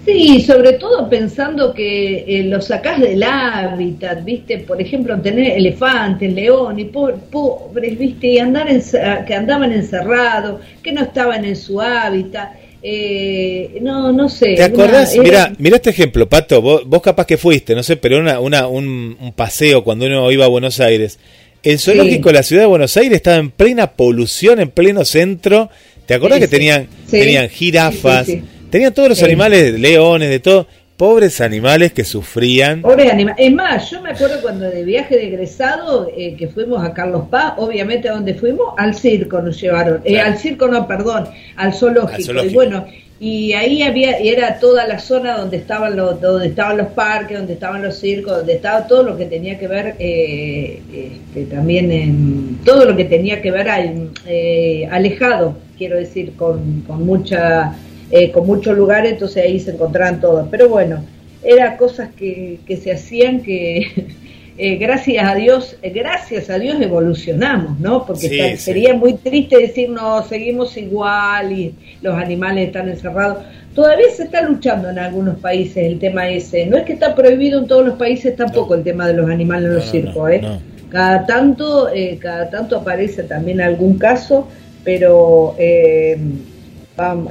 Sí, 0.05 0.41
sobre 0.43 0.75
todo 0.75 1.09
pensando 1.11 1.75
que 1.75 2.19
eh, 2.29 2.45
lo 2.45 2.61
sacás 2.61 3.01
del 3.01 3.25
hábitat, 3.25 4.25
¿viste? 4.25 4.59
Por 4.59 4.81
ejemplo, 4.81 5.21
tener 5.21 5.57
elefantes, 5.59 6.33
leones, 6.33 6.87
po- 6.93 7.13
pobres, 7.31 7.99
¿viste? 7.99 8.29
Y 8.29 8.39
andar 8.39 8.69
encer- 8.69 9.25
que 9.25 9.35
andaban 9.35 9.73
encerrados, 9.73 10.61
que 10.81 10.93
no 10.93 11.03
estaban 11.03 11.45
en 11.45 11.57
su 11.57 11.81
hábitat. 11.81 12.53
eh, 12.89 13.79
no, 13.83 14.13
no 14.13 14.29
sé. 14.29 14.55
¿Te 14.55 14.63
acordás? 14.63 15.13
era- 15.15 15.23
Mira, 15.25 15.53
mira 15.59 15.77
este 15.77 15.91
ejemplo, 15.91 16.29
Pato, 16.29 16.63
vos, 16.63 16.83
vos 16.87 17.03
capaz 17.03 17.27
que 17.27 17.37
fuiste, 17.37 17.75
no 17.75 17.83
sé, 17.83 17.97
pero 17.97 18.19
una, 18.21 18.39
una, 18.39 18.69
un, 18.69 19.17
un 19.21 19.33
paseo 19.33 19.83
cuando 19.83 20.07
uno 20.07 20.31
iba 20.31 20.45
a 20.45 20.49
Buenos 20.49 20.79
Aires. 20.79 21.19
El 21.67 21.79
zoológico 21.81 22.29
de 22.29 22.35
la 22.35 22.43
ciudad 22.45 22.63
de 22.63 22.67
Buenos 22.67 22.97
Aires 22.97 23.17
estaba 23.17 23.39
en 23.39 23.51
plena 23.51 23.93
polución, 23.93 24.61
en 24.61 24.71
pleno 24.71 25.05
centro. 25.05 25.69
¿Te 26.07 26.15
acordás 26.15 26.37
Sí, 26.39 26.43
que 26.43 26.49
tenían, 26.49 26.87
Sí. 27.07 27.19
tenían 27.19 27.49
jirafas, 27.49 28.29
tenían 28.71 28.95
todos 28.95 29.09
los 29.09 29.23
animales, 29.25 29.79
leones, 29.81 30.31
de 30.31 30.39
todo? 30.39 30.69
Pobres 30.97 31.43
animales 31.43 31.93
que 31.93 32.05
sufrían. 32.05 32.81
Pobre 32.81 33.11
anima- 33.11 33.35
Es 33.37 33.53
más, 33.53 33.91
yo 33.91 34.01
me 34.01 34.11
acuerdo 34.11 34.41
cuando 34.41 34.65
de 34.71 34.83
viaje 34.83 35.15
de 35.15 35.27
egresado, 35.27 36.11
eh, 36.17 36.35
que 36.39 36.49
fuimos 36.49 36.83
a 36.83 36.95
Carlos 36.95 37.25
Paz, 37.31 37.53
obviamente 37.59 38.09
a 38.09 38.13
donde 38.13 38.33
fuimos, 38.33 38.73
al 38.79 38.95
circo 38.95 39.43
nos 39.43 39.61
llevaron. 39.61 40.01
Eh, 40.05 40.19
al 40.19 40.39
circo 40.39 40.69
no, 40.69 40.87
perdón, 40.89 41.29
al 41.57 41.75
zoológico. 41.75 42.15
Al 42.17 42.23
zoológico. 42.23 42.51
Y 42.51 42.55
bueno, 42.55 42.87
y 43.21 43.53
ahí 43.53 43.83
había, 43.83 44.21
y 44.23 44.29
era 44.29 44.59
toda 44.59 44.87
la 44.87 44.99
zona 44.99 45.37
donde 45.37 45.59
estaban 45.59 45.97
los, 45.97 46.19
donde 46.19 46.49
estaban 46.49 46.79
los 46.79 46.87
parques, 46.89 47.37
donde 47.37 47.53
estaban 47.53 47.83
los 47.83 47.99
circos, 47.99 48.39
donde 48.39 48.55
estaba 48.55 48.87
todo 48.87 49.03
lo 49.03 49.19
que 49.19 49.27
tenía 49.27 49.59
que 49.59 49.69
ver 49.69 49.97
eh, 49.99 50.81
este, 50.95 51.45
también 51.55 51.93
en 51.93 52.59
todo 52.65 52.87
lo 52.87 52.97
que 52.97 53.05
tenía 53.05 53.43
que 53.43 53.51
ver 53.51 53.69
al- 53.69 54.11
eh, 54.27 54.89
alejado, 54.91 55.57
quiero 55.77 55.97
decir, 55.99 56.33
con, 56.37 56.81
con 56.87 57.05
mucha 57.05 57.75
eh, 58.11 58.31
con 58.31 58.47
muchos 58.47 58.77
lugares, 58.77 59.13
entonces 59.13 59.45
ahí 59.45 59.59
se 59.61 59.73
encontraban 59.73 60.21
todos. 60.21 60.47
Pero 60.51 60.69
bueno, 60.69 61.05
eran 61.43 61.77
cosas 61.77 62.09
que, 62.17 62.59
que 62.67 62.77
se 62.77 62.93
hacían 62.93 63.41
que, 63.43 64.07
eh, 64.59 64.77
gracias 64.77 65.27
a 65.29 65.35
Dios, 65.35 65.77
eh, 65.83 65.91
gracias 65.91 66.49
a 66.51 66.59
Dios 66.59 66.81
evolucionamos, 66.81 67.79
¿no? 67.81 68.07
Porque 68.07 68.29
Sí, 68.29 68.39
está- 68.41 68.57
sí. 68.57 68.63
sería 68.63 68.95
muy 68.95 69.15
triste 69.15 69.59
decir, 69.59 69.91
no, 69.91 70.23
seguimos 70.25 70.77
igual 70.77 71.53
y 71.53 71.75
los 72.03 72.15
animales 72.15 72.69
están 72.69 72.89
encerrados. 72.89 73.39
Todavía 73.75 74.07
se 74.17 74.23
está 74.25 74.41
luchando 74.43 74.89
en 74.89 74.99
algunos 74.99 75.39
países 75.39 75.77
el 75.85 75.99
tema 75.99 76.29
ese. 76.31 76.65
No 76.65 76.79
es 76.79 76.85
que 76.85 76.95
está 76.95 77.15
prohibido 77.15 77.59
en 77.61 77.67
todos 77.67 77.85
los 77.85 77.97
países 77.99 78.35
tampoco 78.35 78.75
el 78.75 78.83
tema 78.83 79.07
de 79.07 79.13
los 79.15 79.29
animales 79.29 79.69
en 79.69 79.75
los 79.75 79.85
No, 79.87 79.91
circos, 79.93 80.31
¿eh? 80.31 80.41
no. 80.43 80.59
Cada 80.89 81.27
tanto, 81.27 81.91
eh, 81.93 82.17
cada 82.19 82.49
tanto 82.49 82.77
aparece 82.79 83.25
también 83.25 83.61
algún 83.61 83.99
caso, 83.99 84.49
pero 84.85 85.55
eh, 85.59 86.17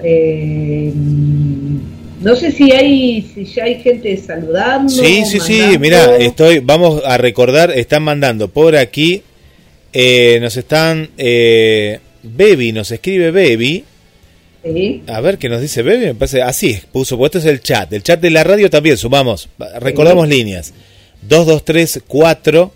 eh, 0.03 0.91
no 2.21 2.35
sé 2.35 2.51
si 2.51 2.71
hay, 2.71 3.21
si 3.33 3.45
ya 3.45 3.65
hay 3.65 3.81
gente 3.81 4.15
saludando. 4.17 4.89
Sí, 4.89 5.23
sí, 5.25 5.39
sí, 5.39 5.77
mira, 5.79 6.17
estoy, 6.17 6.59
vamos 6.59 7.01
a 7.05 7.17
recordar, 7.17 7.71
están 7.71 8.03
mandando 8.03 8.47
por 8.47 8.75
aquí, 8.75 9.21
eh, 9.93 10.37
nos 10.41 10.57
están, 10.57 11.09
eh, 11.17 11.99
Baby, 12.23 12.71
nos 12.71 12.91
escribe 12.91 13.31
Baby, 13.31 13.83
Sí. 14.63 15.03
a 15.05 15.21
ver 15.21 15.37
qué 15.37 15.47
nos 15.47 15.61
dice 15.61 15.83
Baby, 15.83 16.05
me 16.07 16.15
parece, 16.15 16.41
así 16.41 16.79
puso, 16.91 17.17
porque 17.17 17.37
esto 17.37 17.47
es 17.49 17.53
el 17.53 17.61
chat, 17.61 17.91
el 17.93 18.01
chat 18.01 18.19
de 18.19 18.31
la 18.31 18.43
radio 18.43 18.69
también, 18.69 18.97
sumamos, 18.97 19.47
recordamos 19.79 20.27
líneas, 20.27 20.73
223 21.21 22.01
4 22.07 22.71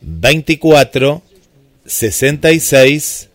24 0.00 1.22
66 1.84 3.28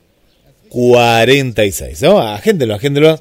46, 0.70 2.02
¿no? 2.04 2.20
Agéndelo, 2.20 2.76
agéndelo. 2.76 3.20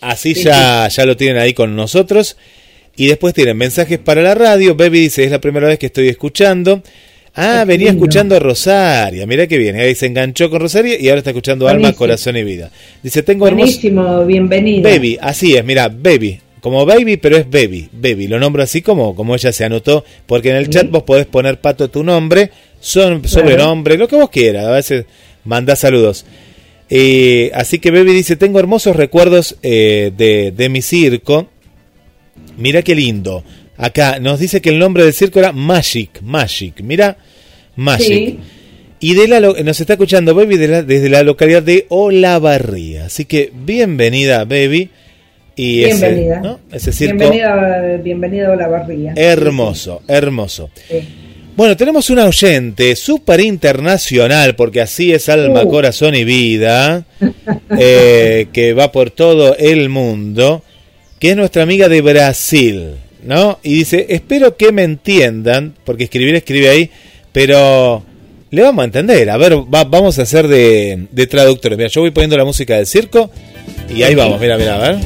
Así 0.00 0.34
ya, 0.34 0.88
ya 0.88 1.06
lo 1.06 1.16
tienen 1.16 1.38
ahí 1.38 1.52
con 1.54 1.74
nosotros. 1.74 2.36
Y 2.96 3.08
después 3.08 3.34
tienen 3.34 3.56
mensajes 3.56 3.98
para 3.98 4.22
la 4.22 4.34
radio. 4.34 4.74
Baby 4.74 5.00
dice, 5.00 5.24
es 5.24 5.30
la 5.30 5.40
primera 5.40 5.68
vez 5.68 5.78
que 5.78 5.86
estoy 5.86 6.08
escuchando. 6.08 6.82
Ah, 7.34 7.64
venía 7.66 7.88
lindo. 7.88 8.04
escuchando 8.04 8.36
a 8.36 8.38
Rosaria. 8.38 9.26
Mira 9.26 9.46
que 9.46 9.58
bien. 9.58 9.76
Ahí 9.76 9.94
se 9.94 10.06
enganchó 10.06 10.48
con 10.48 10.60
Rosaria 10.60 10.98
y 10.98 11.08
ahora 11.08 11.18
está 11.18 11.30
escuchando 11.30 11.66
Alma, 11.68 11.80
Buenísimo. 11.80 11.98
Corazón 11.98 12.36
y 12.38 12.44
Vida. 12.44 12.70
Dice, 13.02 13.22
tengo 13.22 13.46
hermoso... 13.46 13.64
Buenísimo, 13.66 14.24
bienvenido. 14.24 14.88
Baby, 14.88 15.18
así 15.20 15.54
es, 15.56 15.64
mira, 15.64 15.88
Baby. 15.88 16.40
Como 16.60 16.86
Baby, 16.86 17.18
pero 17.18 17.36
es 17.36 17.48
Baby. 17.50 17.88
Baby, 17.92 18.28
lo 18.28 18.38
nombro 18.38 18.62
así 18.62 18.80
como, 18.80 19.14
como 19.14 19.34
ella 19.34 19.52
se 19.52 19.64
anotó. 19.64 20.04
Porque 20.26 20.48
en 20.50 20.56
el 20.56 20.64
Sí. 20.66 20.70
chat 20.70 20.90
vos 20.90 21.02
podés 21.02 21.26
poner, 21.26 21.60
Pato, 21.60 21.90
tu 21.90 22.02
nombre, 22.02 22.50
son, 22.80 23.26
sobrenombre, 23.28 23.98
lo 23.98 24.08
que 24.08 24.16
vos 24.16 24.30
quieras. 24.30 24.64
A 24.66 24.70
veces 24.70 25.04
mandá 25.46 25.74
saludos. 25.76 26.26
Eh, 26.90 27.50
así 27.54 27.78
que 27.78 27.90
Baby 27.90 28.12
dice, 28.12 28.36
tengo 28.36 28.60
hermosos 28.60 28.94
recuerdos 28.96 29.56
eh, 29.62 30.12
de, 30.16 30.52
de 30.52 30.68
mi 30.68 30.82
circo. 30.82 31.48
Mira 32.58 32.82
qué 32.82 32.94
lindo. 32.94 33.42
Acá 33.76 34.18
nos 34.20 34.38
dice 34.40 34.60
que 34.60 34.70
el 34.70 34.78
nombre 34.78 35.04
del 35.04 35.12
circo 35.12 35.38
era 35.38 35.52
Magic, 35.52 36.20
Magic. 36.22 36.80
Mira, 36.82 37.16
Magic. 37.76 38.06
Sí. 38.06 38.38
Y 39.00 39.14
de 39.14 39.28
la, 39.28 39.40
nos 39.40 39.80
está 39.80 39.92
escuchando 39.94 40.34
Baby 40.34 40.56
de 40.56 40.68
la- 40.68 40.82
desde 40.82 41.10
la 41.10 41.22
localidad 41.22 41.62
de 41.62 41.86
Olavarría. 41.90 43.06
Así 43.06 43.24
que 43.26 43.52
bienvenida, 43.54 44.44
Baby. 44.44 44.90
Y 45.58 45.84
ese, 45.84 46.08
Bienvenida. 46.08 46.40
¿no? 46.40 46.60
ese 46.70 46.92
circo 46.92 47.16
Bienvenida, 47.16 47.96
bienvenido 48.02 48.52
a 48.52 48.56
la 48.56 48.68
barría. 48.68 49.12
hermoso, 49.16 50.02
hermoso. 50.06 50.70
Sí. 50.88 51.00
Bueno, 51.56 51.74
tenemos 51.74 52.10
una 52.10 52.26
oyente 52.26 52.94
súper 52.96 53.40
internacional, 53.40 54.54
porque 54.56 54.82
así 54.82 55.12
es 55.12 55.28
alma, 55.30 55.62
Uh. 55.64 55.70
corazón 55.70 56.14
y 56.14 56.22
vida, 56.24 57.04
eh, 57.78 58.48
que 58.52 58.74
va 58.74 58.92
por 58.92 59.10
todo 59.10 59.56
el 59.56 59.88
mundo, 59.88 60.62
que 61.18 61.30
es 61.30 61.36
nuestra 61.36 61.62
amiga 61.62 61.88
de 61.88 62.02
Brasil, 62.02 62.90
¿no? 63.24 63.58
Y 63.62 63.72
dice, 63.74 64.04
espero 64.10 64.56
que 64.58 64.70
me 64.70 64.82
entiendan, 64.84 65.74
porque 65.84 66.04
escribir 66.04 66.34
escribe 66.34 66.68
ahí, 66.68 66.90
pero 67.32 68.04
le 68.50 68.60
vamos 68.62 68.82
a 68.82 68.84
entender. 68.84 69.30
A 69.30 69.38
ver, 69.38 69.54
va- 69.54 69.84
vamos 69.84 70.18
a 70.18 70.22
hacer 70.22 70.48
de, 70.48 71.06
de 71.10 71.26
traductores. 71.26 71.78
Mira, 71.78 71.88
yo 71.88 72.02
voy 72.02 72.10
poniendo 72.10 72.36
la 72.36 72.44
música 72.44 72.76
del 72.76 72.86
circo 72.86 73.30
y 73.94 74.02
ahí 74.02 74.14
vamos, 74.14 74.38
mira, 74.38 74.58
mira, 74.58 74.74
a 74.76 74.92
ver. 74.92 74.96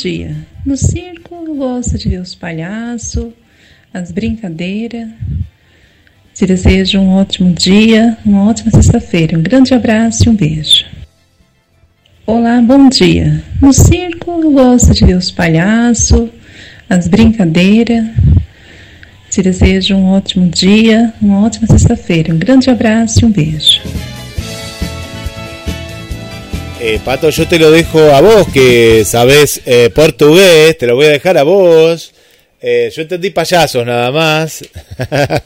Dia. 0.00 0.36
No 0.64 0.76
circo, 0.76 1.44
eu 1.46 1.54
gosto 1.54 1.98
de 1.98 2.08
ver 2.08 2.20
os 2.20 2.34
palhaços, 2.34 3.32
as 3.92 4.10
brincadeiras. 4.12 5.08
Te 6.34 6.46
desejo 6.46 7.00
um 7.00 7.10
ótimo 7.10 7.52
dia, 7.52 8.16
uma 8.24 8.48
ótima 8.48 8.70
sexta-feira. 8.70 9.36
Um 9.36 9.42
grande 9.42 9.74
abraço 9.74 10.24
e 10.26 10.28
um 10.28 10.36
beijo. 10.36 10.84
Olá, 12.24 12.60
bom 12.60 12.88
dia. 12.88 13.42
No 13.60 13.72
circo, 13.72 14.40
eu 14.42 14.52
gosto 14.52 14.94
de 14.94 15.04
ver 15.04 15.16
os 15.16 15.30
palhaços, 15.30 16.30
as 16.88 17.08
brincadeiras. 17.08 18.06
Te 19.30 19.42
desejo 19.42 19.96
um 19.96 20.06
ótimo 20.10 20.48
dia, 20.48 21.12
uma 21.20 21.44
ótima 21.44 21.66
sexta-feira. 21.66 22.32
Um 22.32 22.38
grande 22.38 22.70
abraço 22.70 23.22
e 23.22 23.24
um 23.24 23.30
beijo. 23.30 23.80
Eh, 26.80 27.00
Pato, 27.04 27.28
yo 27.30 27.46
te 27.48 27.58
lo 27.58 27.70
dejo 27.72 27.98
a 28.14 28.20
vos, 28.20 28.46
que 28.52 29.04
sabés 29.04 29.60
eh, 29.66 29.90
portugués, 29.92 30.78
te 30.78 30.86
lo 30.86 30.94
voy 30.94 31.06
a 31.06 31.10
dejar 31.10 31.36
a 31.36 31.42
vos. 31.42 32.12
Eh, 32.60 32.90
yo 32.94 33.02
entendí 33.02 33.30
payasos 33.30 33.84
nada 33.84 34.10
más. 34.12 34.62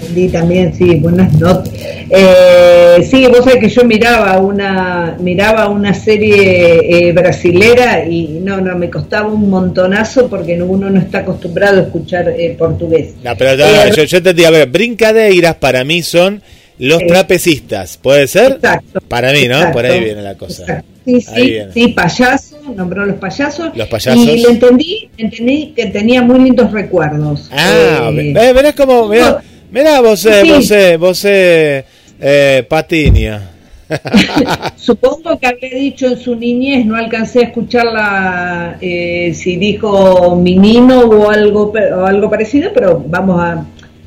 Entendí 0.00 0.28
también, 0.28 0.74
sí, 0.74 0.96
buenas 0.96 1.32
noches. 1.34 1.72
Eh, 2.10 2.96
sí, 3.10 3.26
vos 3.26 3.38
sabés 3.38 3.56
que 3.60 3.68
yo 3.70 3.84
miraba 3.84 4.38
una 4.38 5.16
miraba 5.18 5.68
una 5.68 5.94
serie 5.94 7.08
eh, 7.08 7.12
brasilera 7.12 8.04
y 8.04 8.40
no, 8.42 8.60
no, 8.60 8.76
me 8.76 8.90
costaba 8.90 9.28
un 9.28 9.48
montonazo 9.48 10.28
porque 10.28 10.56
no- 10.56 10.66
uno 10.66 10.90
no 10.90 11.00
está 11.00 11.18
acostumbrado 11.20 11.78
a 11.80 11.82
escuchar 11.84 12.28
eh, 12.36 12.54
portugués. 12.58 13.14
No, 13.24 13.34
pero 13.36 13.54
ya, 13.56 13.88
yo, 13.90 14.04
yo 14.04 14.18
entendí, 14.18 14.44
a 14.44 14.50
ver, 14.50 14.68
brincadeiras 14.68 15.54
para 15.56 15.82
mí 15.84 16.02
son 16.02 16.42
los 16.78 17.02
Eh, 17.02 17.06
trapecistas, 17.06 17.96
¿puede 17.96 18.26
ser? 18.26 18.52
Exacto. 18.52 19.00
Para 19.08 19.32
mí, 19.32 19.46
¿no? 19.48 19.56
Exacto, 19.56 19.72
Por 19.74 19.86
ahí 19.86 20.00
viene 20.04 20.22
la 20.22 20.34
cosa. 20.36 20.62
exacto. 20.62 20.88
Sí, 21.06 21.20
sí, 21.20 21.58
sí, 21.74 21.88
payaso, 21.88 22.56
nombró 22.74 23.04
los 23.04 23.16
payasos. 23.16 23.76
Los 23.76 23.88
payasos. 23.88 24.24
Y 24.26 24.38
le 24.38 24.48
entendí, 24.48 25.08
entendí 25.18 25.72
que 25.76 25.86
tenía 25.86 26.22
muy 26.22 26.38
lindos 26.38 26.72
recuerdos. 26.72 27.48
Ah, 27.52 28.10
Eh, 28.10 28.32
ve- 28.34 28.52
verás 28.54 28.74
como, 28.74 29.06
mirá, 29.08 29.42
mirá 29.70 30.00
vos, 30.00 30.24
eh, 30.24 30.40
Sí. 30.42 30.50
vos, 30.50 30.70
eh, 30.70 30.96
vos, 30.96 31.24
eh, 31.26 31.84
eh, 32.20 32.64
Patinia. 32.66 33.50
Supongo 34.76 35.38
que 35.38 35.46
había 35.46 35.70
dicho 35.78 36.06
en 36.06 36.18
su 36.18 36.34
niñez, 36.36 36.86
no 36.86 36.96
alcancé 36.96 37.40
a 37.40 37.42
escucharla 37.44 38.78
eh, 38.80 39.32
si 39.34 39.56
dijo 39.56 40.36
menino 40.36 41.00
o 41.00 41.30
algo 41.30 41.70
o 41.96 42.04
algo 42.06 42.30
parecido, 42.30 42.70
pero 42.74 43.02
vamos 43.06 43.40
a 43.42 43.64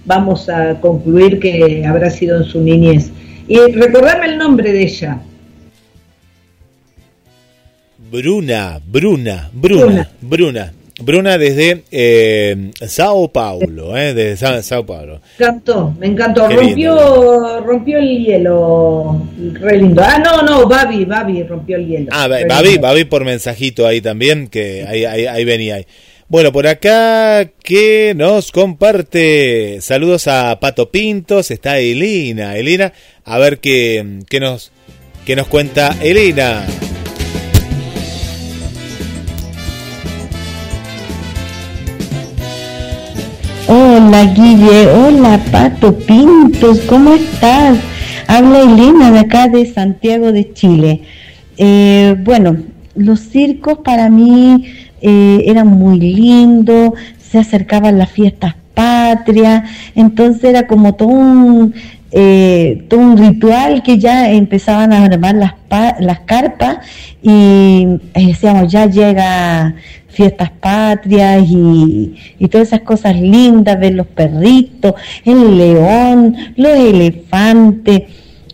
vamos 0.07 0.49
a 0.49 0.79
concluir 0.81 1.39
que 1.39 1.85
habrá 1.85 2.09
sido 2.09 2.37
en 2.37 2.45
su 2.45 2.59
niñez. 2.61 3.11
Y 3.47 3.57
recordame 3.73 4.25
el 4.25 4.37
nombre 4.39 4.73
de 4.73 4.81
ella. 4.83 5.19
Bruna, 8.11 8.79
Bruna, 8.85 9.49
Bruna, 9.53 9.85
Bruna. 9.85 10.09
Bruna. 10.21 10.73
Bruna 10.99 11.37
desde 11.37 11.83
eh, 11.91 12.71
Sao 12.87 13.27
Paulo, 13.31 13.95
eh, 13.95 14.15
desde 14.15 14.37
Sa- 14.37 14.63
Sao 14.63 14.83
Paulo. 14.83 15.21
Me 15.37 15.45
encantó, 15.45 15.93
me 15.99 16.07
encantó. 16.07 16.47
Qué 16.47 16.55
rompió, 16.55 17.59
rompió 17.61 17.99
el 17.99 18.17
hielo. 18.25 19.27
Re 19.53 19.77
lindo. 19.77 20.01
Ah, 20.03 20.17
no, 20.17 20.41
no, 20.41 20.67
Babi, 20.67 21.05
Babi 21.05 21.43
rompió 21.43 21.77
el 21.77 21.85
hielo. 21.87 22.07
Ah, 22.11 22.27
Babi. 22.27 22.77
Babi 22.79 23.03
por 23.05 23.23
mensajito 23.25 23.85
ahí 23.85 24.01
también, 24.01 24.47
que 24.47 24.85
ahí, 24.87 25.05
ahí, 25.05 25.27
ahí 25.27 25.45
venía. 25.45 25.75
Ahí. 25.75 25.85
Bueno, 26.29 26.51
por 26.51 26.67
acá 26.67 27.49
que 27.63 28.13
nos 28.13 28.51
comparte 28.51 29.79
saludos 29.79 30.27
a 30.27 30.59
Pato 30.59 30.91
Pintos, 30.91 31.51
está 31.51 31.79
Elina. 31.79 32.57
Elina, 32.57 32.91
a 33.23 33.37
ver 33.37 33.59
qué, 33.59 34.19
qué 34.29 34.41
nos, 34.41 34.73
qué 35.25 35.37
nos 35.37 35.47
cuenta 35.47 35.95
Elina. 36.01 36.65
Hola 43.69 44.25
Guille, 44.35 44.87
hola 44.87 45.39
Pato 45.49 45.97
Pintos, 45.97 46.79
¿cómo 46.89 47.13
estás? 47.13 47.77
Habla 48.27 48.63
Elena 48.63 49.13
de 49.13 49.19
acá 49.19 49.47
de 49.47 49.65
Santiago 49.73 50.33
de 50.33 50.51
Chile. 50.51 51.03
Eh, 51.55 52.15
bueno, 52.19 52.57
los 52.97 53.19
circos 53.19 53.79
para 53.83 54.09
mí 54.09 54.65
eh, 55.01 55.43
eran 55.45 55.67
muy 55.67 55.99
lindos, 55.99 56.93
se 57.19 57.39
acercaban 57.39 57.97
las 57.97 58.11
fiestas 58.11 58.55
patrias, 58.73 59.69
entonces 59.95 60.43
era 60.43 60.67
como 60.67 60.95
todo 60.95 61.09
un, 61.09 61.73
eh, 62.11 62.85
todo 62.89 62.99
un 62.99 63.17
ritual 63.17 63.83
que 63.83 63.97
ya 63.97 64.31
empezaban 64.31 64.93
a 64.93 65.03
armar 65.05 65.35
las, 65.35 65.53
las 65.99 66.19
carpas 66.21 66.79
y 67.21 67.85
decíamos, 68.13 68.71
ya 68.71 68.85
llega 68.85 69.75
fiestas 70.07 70.49
patrias 70.49 71.43
y, 71.47 72.15
y, 72.39 72.47
todas 72.47 72.69
esas 72.69 72.81
cosas 72.81 73.15
lindas, 73.19 73.79
ver 73.79 73.93
los 73.93 74.07
perritos, 74.07 74.95
el 75.23 75.57
león, 75.57 76.35
los 76.55 76.75
elefantes, 76.75 78.03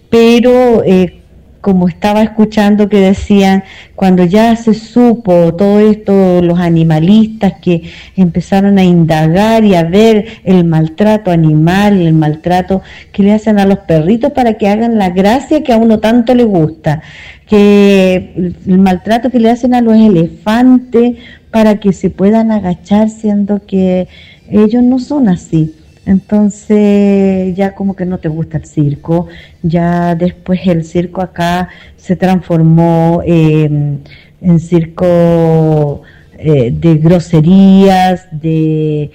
pero 0.09 0.83
eh, 0.83 1.22
como 1.63 1.87
estaba 1.87 2.21
escuchando 2.21 2.89
que 2.89 2.99
decían, 2.99 3.63
cuando 3.95 4.25
ya 4.25 4.53
se 4.57 4.73
supo 4.73 5.55
todo 5.55 5.79
esto, 5.79 6.41
los 6.41 6.59
animalistas 6.59 7.53
que 7.61 7.83
empezaron 8.17 8.77
a 8.77 8.83
indagar 8.83 9.63
y 9.63 9.73
a 9.73 9.83
ver 9.83 10.25
el 10.43 10.65
maltrato 10.65 11.31
animal, 11.31 12.01
el 12.01 12.11
maltrato 12.15 12.81
que 13.13 13.23
le 13.23 13.31
hacen 13.31 13.59
a 13.59 13.65
los 13.65 13.79
perritos 13.79 14.33
para 14.33 14.55
que 14.55 14.67
hagan 14.67 14.97
la 14.97 15.11
gracia 15.11 15.63
que 15.63 15.71
a 15.71 15.77
uno 15.77 15.99
tanto 15.99 16.35
le 16.35 16.43
gusta, 16.43 17.01
que 17.47 18.53
el 18.67 18.79
maltrato 18.79 19.29
que 19.29 19.39
le 19.39 19.49
hacen 19.49 19.73
a 19.73 19.79
los 19.79 19.95
elefantes 19.95 21.15
para 21.49 21.79
que 21.79 21.93
se 21.93 22.09
puedan 22.09 22.51
agachar 22.51 23.09
siendo 23.09 23.65
que 23.65 24.09
ellos 24.51 24.83
no 24.83 24.99
son 24.99 25.29
así. 25.29 25.73
Entonces 26.05 27.55
ya 27.55 27.75
como 27.75 27.95
que 27.95 28.05
no 28.05 28.17
te 28.17 28.27
gusta 28.27 28.57
el 28.57 28.65
circo, 28.65 29.27
ya 29.61 30.15
después 30.15 30.59
el 30.65 30.83
circo 30.83 31.21
acá 31.21 31.69
se 31.97 32.15
transformó 32.15 33.21
en 33.25 34.03
circo 34.59 36.03
eh, 36.45 36.71
de 36.71 36.97
groserías, 36.97 38.27
de, 38.29 39.11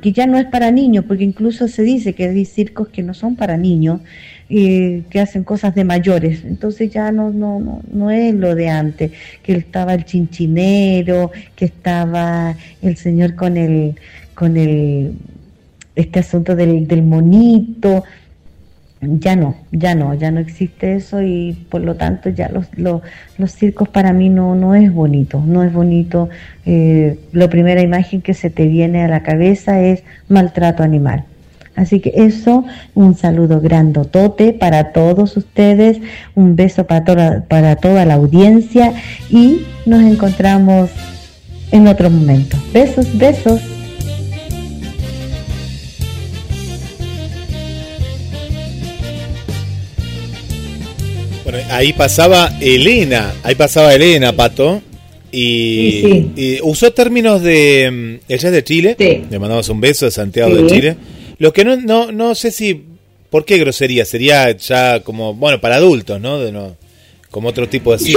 que 0.00 0.12
ya 0.12 0.24
no 0.26 0.38
es 0.38 0.44
para 0.46 0.70
niños, 0.70 1.04
porque 1.08 1.24
incluso 1.24 1.66
se 1.66 1.82
dice 1.82 2.12
que 2.12 2.28
hay 2.28 2.44
circos 2.44 2.86
que 2.90 3.02
no 3.02 3.12
son 3.12 3.34
para 3.34 3.56
niños, 3.56 4.02
eh, 4.48 5.02
que 5.10 5.18
hacen 5.18 5.42
cosas 5.42 5.74
de 5.74 5.82
mayores, 5.82 6.44
entonces 6.44 6.92
ya 6.92 7.10
no, 7.10 7.30
no, 7.30 7.58
no, 7.58 7.80
no 7.92 8.10
es 8.12 8.32
lo 8.36 8.54
de 8.54 8.68
antes, 8.68 9.10
que 9.42 9.54
estaba 9.54 9.94
el 9.94 10.04
chinchinero, 10.04 11.32
que 11.56 11.64
estaba 11.64 12.54
el 12.82 12.96
señor 12.98 13.34
con 13.34 13.56
el, 13.56 13.96
con 14.36 14.56
el 14.56 15.14
este 15.96 16.20
asunto 16.20 16.56
del, 16.56 16.86
del 16.86 17.02
monito, 17.02 18.04
ya 19.06 19.36
no, 19.36 19.56
ya 19.70 19.94
no, 19.94 20.14
ya 20.14 20.30
no 20.30 20.40
existe 20.40 20.94
eso 20.94 21.22
y 21.22 21.52
por 21.68 21.82
lo 21.82 21.96
tanto 21.96 22.30
ya 22.30 22.48
los, 22.48 22.66
los, 22.76 23.52
circos 23.52 23.88
para 23.88 24.12
mí 24.12 24.28
no, 24.28 24.54
no 24.54 24.74
es 24.74 24.92
bonito, 24.92 25.42
no 25.44 25.62
es 25.62 25.72
bonito. 25.72 26.28
Eh, 26.66 27.18
la 27.32 27.48
primera 27.48 27.82
imagen 27.82 28.22
que 28.22 28.34
se 28.34 28.50
te 28.50 28.66
viene 28.66 29.02
a 29.02 29.08
la 29.08 29.22
cabeza 29.22 29.80
es 29.80 30.02
maltrato 30.28 30.82
animal. 30.82 31.24
Así 31.76 31.98
que 31.98 32.12
eso, 32.14 32.64
un 32.94 33.16
saludo 33.16 33.60
grandotote 33.60 34.52
para 34.52 34.92
todos 34.92 35.36
ustedes, 35.36 35.98
un 36.36 36.54
beso 36.54 36.86
para 36.86 37.04
toda, 37.04 37.44
para 37.48 37.76
toda 37.76 38.04
la 38.04 38.14
audiencia 38.14 38.92
y 39.28 39.66
nos 39.84 40.02
encontramos 40.02 40.90
en 41.72 41.88
otro 41.88 42.10
momento. 42.10 42.56
Besos, 42.72 43.18
besos. 43.18 43.60
Ahí 51.70 51.92
pasaba 51.92 52.50
Elena, 52.60 53.32
ahí 53.42 53.54
pasaba 53.54 53.94
Elena, 53.94 54.32
Pato. 54.32 54.82
Y, 55.30 56.60
usó 56.62 56.92
términos 56.92 57.42
de 57.42 57.90
mm, 57.90 58.32
ella 58.32 58.48
es 58.48 58.52
de 58.52 58.64
Chile, 58.64 58.96
le 58.98 59.38
mandamos 59.38 59.68
un 59.68 59.80
beso 59.80 60.06
a 60.06 60.10
Santiago 60.10 60.54
de 60.54 60.66
Chile. 60.66 60.96
Lo 61.38 61.52
que 61.52 61.64
no, 61.64 61.76
no, 61.76 62.12
no 62.12 62.34
sé 62.34 62.52
si, 62.52 62.84
¿por 63.30 63.44
qué 63.44 63.58
grosería? 63.58 64.04
Sería 64.04 64.52
ya 64.56 65.00
como, 65.00 65.34
bueno, 65.34 65.60
para 65.60 65.76
adultos, 65.76 66.20
¿no? 66.20 66.38
De 66.38 66.52
no 66.52 66.76
como 67.34 67.48
otro 67.48 67.68
tipo 67.68 67.90
de 67.92 67.98
Sí, 67.98 68.14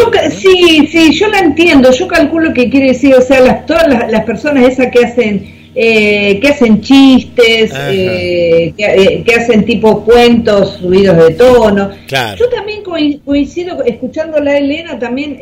sí, 0.91 1.11
yo 1.11 1.27
la 1.29 1.39
entiendo, 1.39 1.91
yo 1.91 2.07
calculo 2.07 2.53
que 2.53 2.69
quiere 2.69 2.89
decir, 2.89 3.15
o 3.15 3.21
sea, 3.21 3.39
las, 3.39 3.65
todas 3.65 3.87
las, 3.87 4.11
las 4.11 4.23
personas 4.25 4.63
esas 4.67 4.91
que 4.91 5.03
hacen 5.03 5.56
eh, 5.79 6.39
que 6.39 6.47
hacen 6.47 6.81
chistes, 6.81 7.71
eh, 7.71 8.73
eh, 8.75 9.23
que, 9.23 9.35
hacen 9.35 9.63
tipo 9.63 10.03
cuentos 10.03 10.77
subidos 10.77 11.15
de 11.17 11.35
tono. 11.35 11.91
Yo 12.35 12.49
también 12.49 12.81
coincido, 13.23 13.83
escuchando 13.83 14.37
a 14.37 14.57
Elena, 14.57 14.97
también 14.97 15.37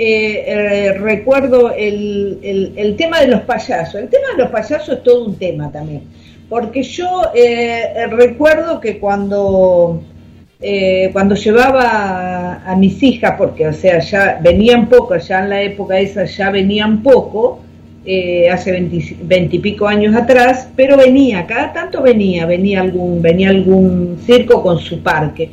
recuerdo 0.98 1.74
el, 1.74 2.74
el, 2.76 2.95
tema 2.98 3.21
de 3.21 3.30
los 3.30 3.43
payasos. 3.43 3.95
El 3.95 4.10
tema 4.10 4.26
de 4.36 4.43
los 4.43 4.52
payasos 4.52 4.98
es 4.98 5.04
todo 5.04 5.24
un 5.24 5.38
tema 5.38 5.71
también, 5.71 6.02
porque 6.50 6.84
yo 6.84 7.32
recuerdo 8.10 8.82
que 8.82 9.00
cuando... 9.00 10.02
cuando 11.13 11.36
llevaba 11.36 12.62
a, 12.65 12.76
mis 12.76 13.02
hijas, 13.02 13.36
porque 13.38 13.69
o 13.69 13.74
sea, 13.74 14.00
ya 14.00 14.38
venían 14.41 14.89
poco, 14.89 15.15
ya 15.15 15.43
en 15.43 15.50
la 15.50 15.62
época 15.62 15.98
esa 15.98 16.26
ya 16.26 16.50
venían 16.50 17.02
poco, 17.04 17.62
eh, 18.08 18.50
hace 18.52 18.72
veintipico 19.24 19.88
años 19.88 20.15
atrás, 20.15 20.70
pero 20.76 20.96
venía, 20.96 21.48
cada 21.48 21.74
tanto 21.74 22.04
venía, 22.04 22.46
venía 22.46 22.82
algún, 22.82 23.20
venía 23.20 23.50
algún 23.50 24.20
circo 24.24 24.62
con 24.62 24.78
su 24.78 25.02
parque. 25.02 25.50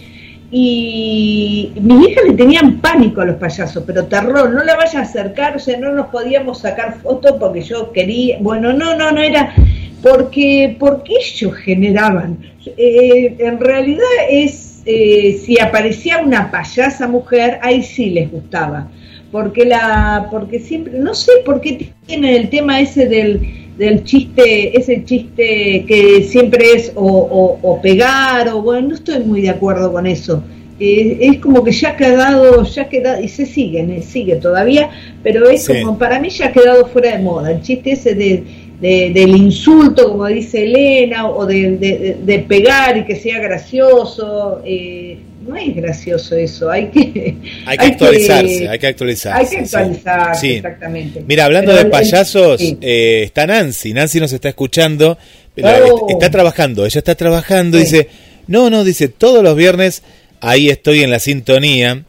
Y 0.51 1.73
mis 1.81 2.11
hijas 2.11 2.25
le 2.29 2.35
tenían 2.35 2.79
pánico 2.81 3.23
a 3.23 3.25
los 3.25 3.37
payasos, 3.37 3.85
pero 3.87 4.05
terror, 4.05 4.51
no 4.51 4.63
la 4.65 4.77
vayas 4.77 4.97
a 4.97 5.01
acercar, 5.01 5.57
o 5.57 5.59
sea, 5.59 5.79
no 5.79 5.93
nos 5.93 6.09
podíamos 6.09 6.59
sacar 6.59 6.99
fotos 7.03 7.37
porque 7.41 7.63
yo 7.63 7.91
quería, 7.91 8.37
bueno, 8.41 8.75
no, 8.75 8.95
no, 8.97 9.13
no 9.13 9.23
era, 9.23 9.55
porque, 10.03 10.77
porque 10.79 11.15
ellos 11.25 11.55
generaban. 11.55 12.37
Eh, 12.77 13.35
en 13.39 13.61
realidad 13.61 14.05
es, 14.29 14.83
eh, 14.85 15.41
si 15.43 15.59
aparecía 15.59 16.19
una 16.19 16.51
payasa 16.51 17.09
mujer, 17.09 17.59
ahí 17.63 17.83
sí 17.83 18.11
les 18.11 18.31
gustaba 18.31 18.89
porque 19.33 19.65
la 19.65 20.29
porque 20.31 20.61
siempre 20.61 20.99
no 20.99 21.15
sé 21.15 21.33
por 21.45 21.61
qué 21.63 21.91
tiene 22.07 22.37
el 22.37 22.51
tema 22.51 22.81
ese 22.81 23.07
del, 23.09 23.41
del 23.79 24.05
chiste 24.05 24.79
ese 24.79 25.05
chiste 25.05 25.85
que 25.89 26.23
siempre 26.23 26.73
es 26.75 26.93
o, 26.95 27.59
o, 27.63 27.81
pegar 27.81 28.49
o 28.51 28.63
bueno 28.63 28.89
no 28.89 28.95
estoy 28.95 29.25
muy 29.25 29.41
de 29.41 29.51
acuerdo 29.51 29.91
con 29.91 30.07
eso. 30.07 30.45
Eh, 30.79 31.19
es 31.21 31.39
como 31.39 31.63
que 31.63 31.71
ya 31.73 31.91
ha 31.91 31.97
quedado 31.97 32.63
ya 32.65 32.83
ha 32.83 32.89
quedado 32.89 33.23
y 33.23 33.29
se 33.29 33.47
sigue 33.47 33.81
eh, 33.81 34.03
sigue 34.03 34.37
todavía 34.37 34.91
pero 35.23 35.49
es 35.49 35.69
como 35.69 35.99
para 35.99 36.19
mí 36.19 36.29
ya 36.29 36.47
ha 36.47 36.53
quedado 36.53 36.87
fuera 36.87 37.17
de 37.17 37.23
moda 37.23 37.53
el 37.53 37.63
chiste 37.63 37.93
ese 37.93 38.15
de, 38.15 38.43
del 38.81 39.37
insulto 39.37 40.11
como 40.11 40.27
dice 40.27 40.65
Elena 40.65 41.29
o 41.29 41.47
de, 41.47 42.17
de, 42.25 42.39
pegar 42.41 42.97
y 42.97 43.05
que 43.05 43.15
sea 43.15 43.39
gracioso 43.39 44.61
eh, 44.65 45.12
no 45.47 45.57
es 45.57 45.75
gracioso 45.75 46.37
eso, 46.37 46.71
hay 46.71 46.87
que... 46.89 47.37
Hay 47.67 47.79
que 47.79 47.87
actualizarse, 47.87 48.69
hay 48.69 48.79
que 48.79 48.87
actualizarse. 48.87 49.39
Hay 49.39 49.47
que 49.49 49.65
actualizarse, 49.65 50.57
exactamente. 50.57 51.25
Mira, 51.27 51.45
hablando 51.45 51.75
de 51.75 51.87
payasos, 51.87 52.61
eh, 52.61 53.23
está 53.25 53.47
Nancy, 53.47 53.93
Nancy 53.93 54.21
nos 54.21 54.33
está 54.33 54.49
escuchando, 54.49 55.19
oh. 55.63 56.07
está, 56.09 56.31
trabajando, 56.31 56.85
ella 56.87 56.99
está 56.99 57.15
trabajando, 57.15 57.79
dice, 57.79 58.09
no, 58.47 58.71
no, 58.71 58.85
dice, 58.85 59.09
todos 59.09 59.43
los 59.43 59.57
viernes 59.57 60.03
ahí 60.41 60.69
estoy 60.69 61.03
en 61.03 61.11
la 61.11 61.19
sintonía. 61.19 62.05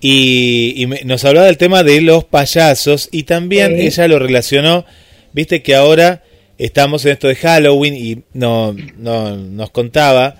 Y, 0.00 0.86
nos 1.04 1.24
hablaba 1.24 1.46
del 1.46 1.56
tema 1.56 1.82
de 1.82 2.00
los 2.00 2.24
payasos 2.24 3.08
y 3.10 3.24
también 3.24 3.80
ella 3.80 4.06
lo 4.06 4.20
relacionó, 4.20 4.84
viste 5.32 5.60
que 5.60 5.74
ahora 5.74 6.22
estamos 6.56 7.04
en 7.04 7.12
esto 7.12 7.26
de 7.26 7.34
Halloween 7.34 7.96
y 7.96 8.22
no, 8.32 8.76
no, 8.96 9.36
nos 9.36 9.70
contaba, 9.70 10.36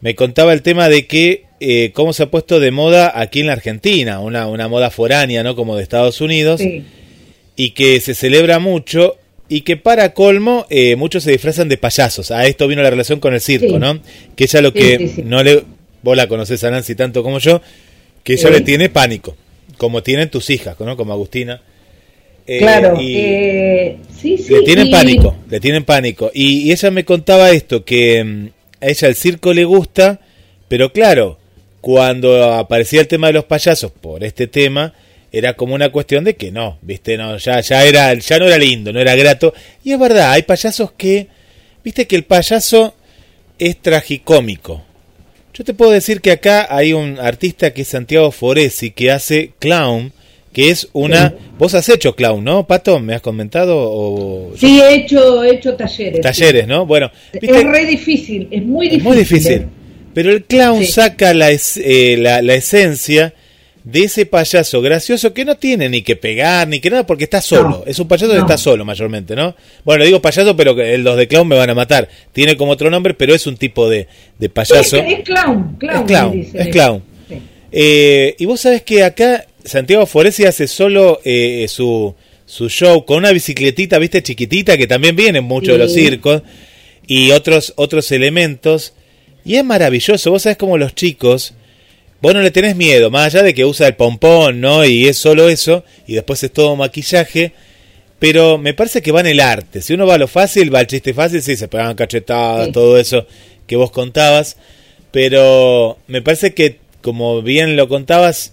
me 0.00 0.16
contaba 0.16 0.52
el 0.52 0.62
tema 0.62 0.88
de 0.88 1.06
que 1.06 1.45
eh, 1.60 1.90
cómo 1.94 2.12
se 2.12 2.24
ha 2.24 2.30
puesto 2.30 2.60
de 2.60 2.70
moda 2.70 3.12
aquí 3.14 3.40
en 3.40 3.46
la 3.46 3.54
Argentina, 3.54 4.20
una, 4.20 4.46
una 4.46 4.68
moda 4.68 4.90
foránea, 4.90 5.42
¿no? 5.42 5.56
Como 5.56 5.76
de 5.76 5.82
Estados 5.82 6.20
Unidos, 6.20 6.60
y 7.56 7.70
que 7.70 8.00
se 8.00 8.14
celebra 8.14 8.58
mucho 8.58 9.16
y 9.48 9.62
que 9.62 9.76
para 9.76 10.12
colmo 10.12 10.66
eh, 10.70 10.96
muchos 10.96 11.22
se 11.22 11.30
disfrazan 11.30 11.68
de 11.68 11.78
payasos. 11.78 12.30
A 12.30 12.46
esto 12.46 12.66
vino 12.68 12.82
la 12.82 12.90
relación 12.90 13.20
con 13.20 13.34
el 13.34 13.40
circo, 13.40 13.78
¿no? 13.78 14.00
Que 14.34 14.44
ella 14.44 14.60
lo 14.60 14.72
que 14.72 15.22
no 15.24 15.42
le... 15.42 15.62
Vos 16.02 16.16
la 16.16 16.28
conoces 16.28 16.62
a 16.62 16.70
Nancy 16.70 16.94
tanto 16.94 17.22
como 17.22 17.38
yo, 17.38 17.60
que 18.22 18.34
ella 18.34 18.50
le 18.50 18.60
tiene 18.60 18.88
pánico, 18.90 19.36
como 19.76 20.02
tienen 20.02 20.30
tus 20.30 20.50
hijas, 20.50 20.78
¿no? 20.78 20.96
Como 20.96 21.12
Agustina. 21.12 21.60
Eh, 22.46 22.58
claro, 22.58 22.96
eh, 23.00 23.96
sí, 24.16 24.38
sí. 24.38 24.52
Le 24.52 24.62
tienen 24.62 24.90
pánico, 24.90 25.36
le 25.50 25.58
tienen 25.58 25.84
pánico. 25.84 26.30
Y, 26.32 26.68
y, 26.68 26.72
ella 26.72 26.92
me 26.92 27.04
contaba 27.04 27.50
esto, 27.50 27.84
que 27.84 28.22
mm, 28.22 28.46
a 28.80 28.86
ella 28.86 29.08
el 29.08 29.16
circo 29.16 29.52
le 29.52 29.64
gusta, 29.64 30.20
pero 30.68 30.92
claro, 30.92 31.38
cuando 31.80 32.54
aparecía 32.54 33.00
el 33.00 33.08
tema 33.08 33.28
de 33.28 33.34
los 33.34 33.44
payasos 33.44 33.92
por 33.92 34.24
este 34.24 34.46
tema, 34.46 34.94
era 35.32 35.54
como 35.54 35.74
una 35.74 35.90
cuestión 35.90 36.24
de 36.24 36.34
que 36.36 36.50
no, 36.50 36.78
viste, 36.82 37.16
no, 37.16 37.36
ya, 37.36 37.60
ya 37.60 37.84
era, 37.84 38.14
ya 38.14 38.38
no 38.38 38.46
era 38.46 38.58
lindo, 38.58 38.92
no 38.92 39.00
era 39.00 39.14
grato. 39.14 39.52
Y 39.84 39.92
es 39.92 39.98
verdad, 39.98 40.32
hay 40.32 40.42
payasos 40.42 40.92
que, 40.92 41.28
viste 41.84 42.06
que 42.06 42.16
el 42.16 42.24
payaso 42.24 42.94
es 43.58 43.76
tragicómico. 43.76 44.82
Yo 45.52 45.64
te 45.64 45.74
puedo 45.74 45.90
decir 45.90 46.20
que 46.20 46.32
acá 46.32 46.66
hay 46.70 46.92
un 46.92 47.18
artista 47.18 47.72
que 47.72 47.82
es 47.82 47.88
Santiago 47.88 48.30
Foresi 48.30 48.90
que 48.90 49.10
hace 49.10 49.52
clown, 49.58 50.12
que 50.52 50.70
es 50.70 50.88
una... 50.92 51.34
Vos 51.58 51.74
has 51.74 51.88
hecho 51.88 52.14
clown, 52.14 52.44
¿no, 52.44 52.66
Pato? 52.66 52.98
¿Me 53.00 53.14
has 53.14 53.20
comentado? 53.20 53.74
O... 53.76 54.52
Sí, 54.56 54.80
he 54.80 54.94
hecho, 54.94 55.42
he 55.44 55.56
hecho 55.56 55.74
talleres. 55.74 56.20
Talleres, 56.20 56.66
¿no? 56.66 56.86
Bueno. 56.86 57.10
Es 57.32 57.64
re 57.64 57.86
difícil, 57.86 58.48
es 58.50 58.64
muy 58.64 58.88
difícil. 58.88 59.04
muy 59.04 59.16
difícil. 59.16 59.66
Pero 60.16 60.30
el 60.32 60.44
clown 60.44 60.80
Sí. 60.82 60.92
saca 60.92 61.34
la, 61.34 61.50
es- 61.50 61.76
eh, 61.76 62.16
la, 62.18 62.40
la 62.40 62.54
esencia 62.54 63.34
de 63.84 64.04
ese 64.04 64.24
payaso 64.24 64.80
gracioso 64.80 65.34
que 65.34 65.44
no 65.44 65.58
tiene 65.58 65.90
ni 65.90 66.00
que 66.00 66.16
pegar 66.16 66.66
ni 66.68 66.80
que 66.80 66.88
nada 66.88 67.06
porque 67.06 67.24
está 67.24 67.42
solo. 67.42 67.68
No. 67.68 67.84
Es 67.86 67.98
un 67.98 68.08
payaso 68.08 68.32
que 68.32 68.38
está 68.38 68.56
solo 68.56 68.82
mayormente, 68.86 69.36
¿no? 69.36 69.54
Bueno, 69.84 69.98
le 70.00 70.06
digo 70.06 70.22
payaso, 70.22 70.56
pero 70.56 70.74
que 70.74 70.96
los 70.96 71.18
de 71.18 71.28
clown 71.28 71.46
me 71.46 71.54
van 71.56 71.68
a 71.68 71.74
matar. 71.74 72.08
Tiene 72.32 72.56
como 72.56 72.72
otro 72.72 72.88
nombre, 72.90 73.12
pero 73.12 73.34
es 73.34 73.46
un 73.46 73.58
tipo 73.58 73.90
de, 73.90 74.08
de 74.38 74.48
payaso. 74.48 74.96
Es, 74.96 75.18
es 75.18 75.24
clown, 75.24 75.76
clown. 75.78 75.96
Es 76.00 76.06
clown, 76.06 76.30
le 76.32 76.36
dicen 76.38 76.60
es 76.62 76.68
clown. 76.68 77.02
Sí. 77.28 77.42
Eh, 77.72 78.34
y 78.38 78.44
vos 78.46 78.58
sabés 78.58 78.82
que 78.84 79.02
acá 79.04 79.44
Santiago 79.66 80.06
Foresi 80.06 80.44
hace 80.46 80.66
solo 80.66 81.20
eh, 81.24 81.66
su, 81.68 82.14
su 82.46 82.70
show 82.70 83.04
con 83.04 83.18
una 83.18 83.32
bicicletita, 83.32 83.98
viste, 83.98 84.22
chiquitita, 84.22 84.78
que 84.78 84.86
también 84.86 85.14
viene 85.14 85.40
en 85.40 85.44
muchos 85.44 85.74
de 85.74 85.78
los 85.78 85.92
circos, 85.92 86.42
y 87.06 87.32
otros, 87.32 87.74
otros 87.76 88.10
elementos. 88.12 88.94
Y 89.46 89.56
es 89.56 89.64
maravilloso, 89.64 90.30
vos 90.32 90.42
sabés 90.42 90.58
como 90.58 90.76
los 90.76 90.94
chicos, 90.94 91.54
vos 92.20 92.34
no 92.34 92.40
le 92.42 92.50
tenés 92.50 92.74
miedo, 92.74 93.10
más 93.10 93.26
allá 93.32 93.44
de 93.44 93.54
que 93.54 93.64
usa 93.64 93.86
el 93.86 93.94
pompón, 93.94 94.60
¿no? 94.60 94.84
Y 94.84 95.06
es 95.06 95.16
solo 95.18 95.48
eso, 95.48 95.84
y 96.06 96.14
después 96.14 96.42
es 96.42 96.52
todo 96.52 96.74
maquillaje. 96.74 97.52
Pero 98.18 98.58
me 98.58 98.72
parece 98.74 99.02
que 99.02 99.12
va 99.12 99.20
en 99.20 99.26
el 99.26 99.40
arte. 99.40 99.82
Si 99.82 99.92
uno 99.94 100.06
va 100.06 100.14
a 100.14 100.18
lo 100.18 100.26
fácil, 100.26 100.74
va 100.74 100.80
al 100.80 100.86
chiste 100.86 101.12
fácil, 101.14 101.42
sí, 101.42 101.56
se 101.56 101.68
pegan 101.68 101.94
cachetadas, 101.94 102.66
Sí. 102.66 102.72
todo 102.72 102.98
eso 102.98 103.26
que 103.66 103.76
vos 103.76 103.90
contabas. 103.90 104.56
Pero 105.12 105.98
me 106.08 106.22
parece 106.22 106.52
que, 106.54 106.78
como 107.02 107.40
bien 107.42 107.76
lo 107.76 107.88
contabas, 107.88 108.52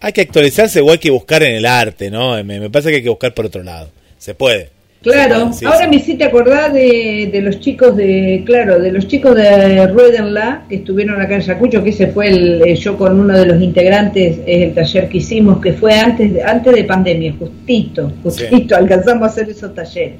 hay 0.00 0.12
que 0.12 0.22
actualizarse 0.22 0.80
o 0.80 0.90
hay 0.90 0.98
que 0.98 1.10
buscar 1.10 1.42
en 1.42 1.54
el 1.54 1.66
arte, 1.66 2.10
¿no? 2.10 2.42
Me, 2.44 2.60
me 2.60 2.70
parece 2.70 2.90
que 2.90 2.96
hay 2.96 3.02
que 3.02 3.08
buscar 3.10 3.34
por 3.34 3.46
otro 3.46 3.62
lado. 3.62 3.90
Se 4.18 4.34
puede. 4.34 4.70
Claro, 5.02 5.50
Sí, 5.52 5.64
ahora 5.64 5.84
sí. 5.84 5.86
me 5.88 5.96
hiciste 5.96 6.24
acordar 6.24 6.72
de, 6.74 7.30
de 7.32 7.40
los 7.40 7.58
chicos 7.60 7.96
de, 7.96 8.42
claro, 8.44 8.78
de 8.78 8.92
los 8.92 9.06
chicos 9.08 9.34
de 9.34 9.86
Ruedenla 9.86 10.64
que 10.68 10.76
estuvieron 10.76 11.18
acá 11.20 11.36
en 11.36 11.40
Yacucho, 11.40 11.82
que 11.82 11.88
ese 11.90 12.08
fue 12.08 12.28
el, 12.28 12.62
eh, 12.66 12.74
yo 12.76 12.98
con 12.98 13.18
uno 13.18 13.32
de 13.38 13.46
los 13.46 13.62
integrantes, 13.62 14.38
es 14.46 14.62
el 14.62 14.74
taller 14.74 15.08
que 15.08 15.18
hicimos, 15.18 15.58
que 15.60 15.72
fue 15.72 15.94
antes 15.94 16.34
de, 16.34 16.42
antes 16.42 16.74
de 16.74 16.84
pandemia, 16.84 17.34
justito, 17.38 18.12
justito, 18.22 18.76
alcanzamos 18.76 19.22
a 19.22 19.26
hacer 19.26 19.48
esos 19.48 19.74
talleres. 19.74 20.16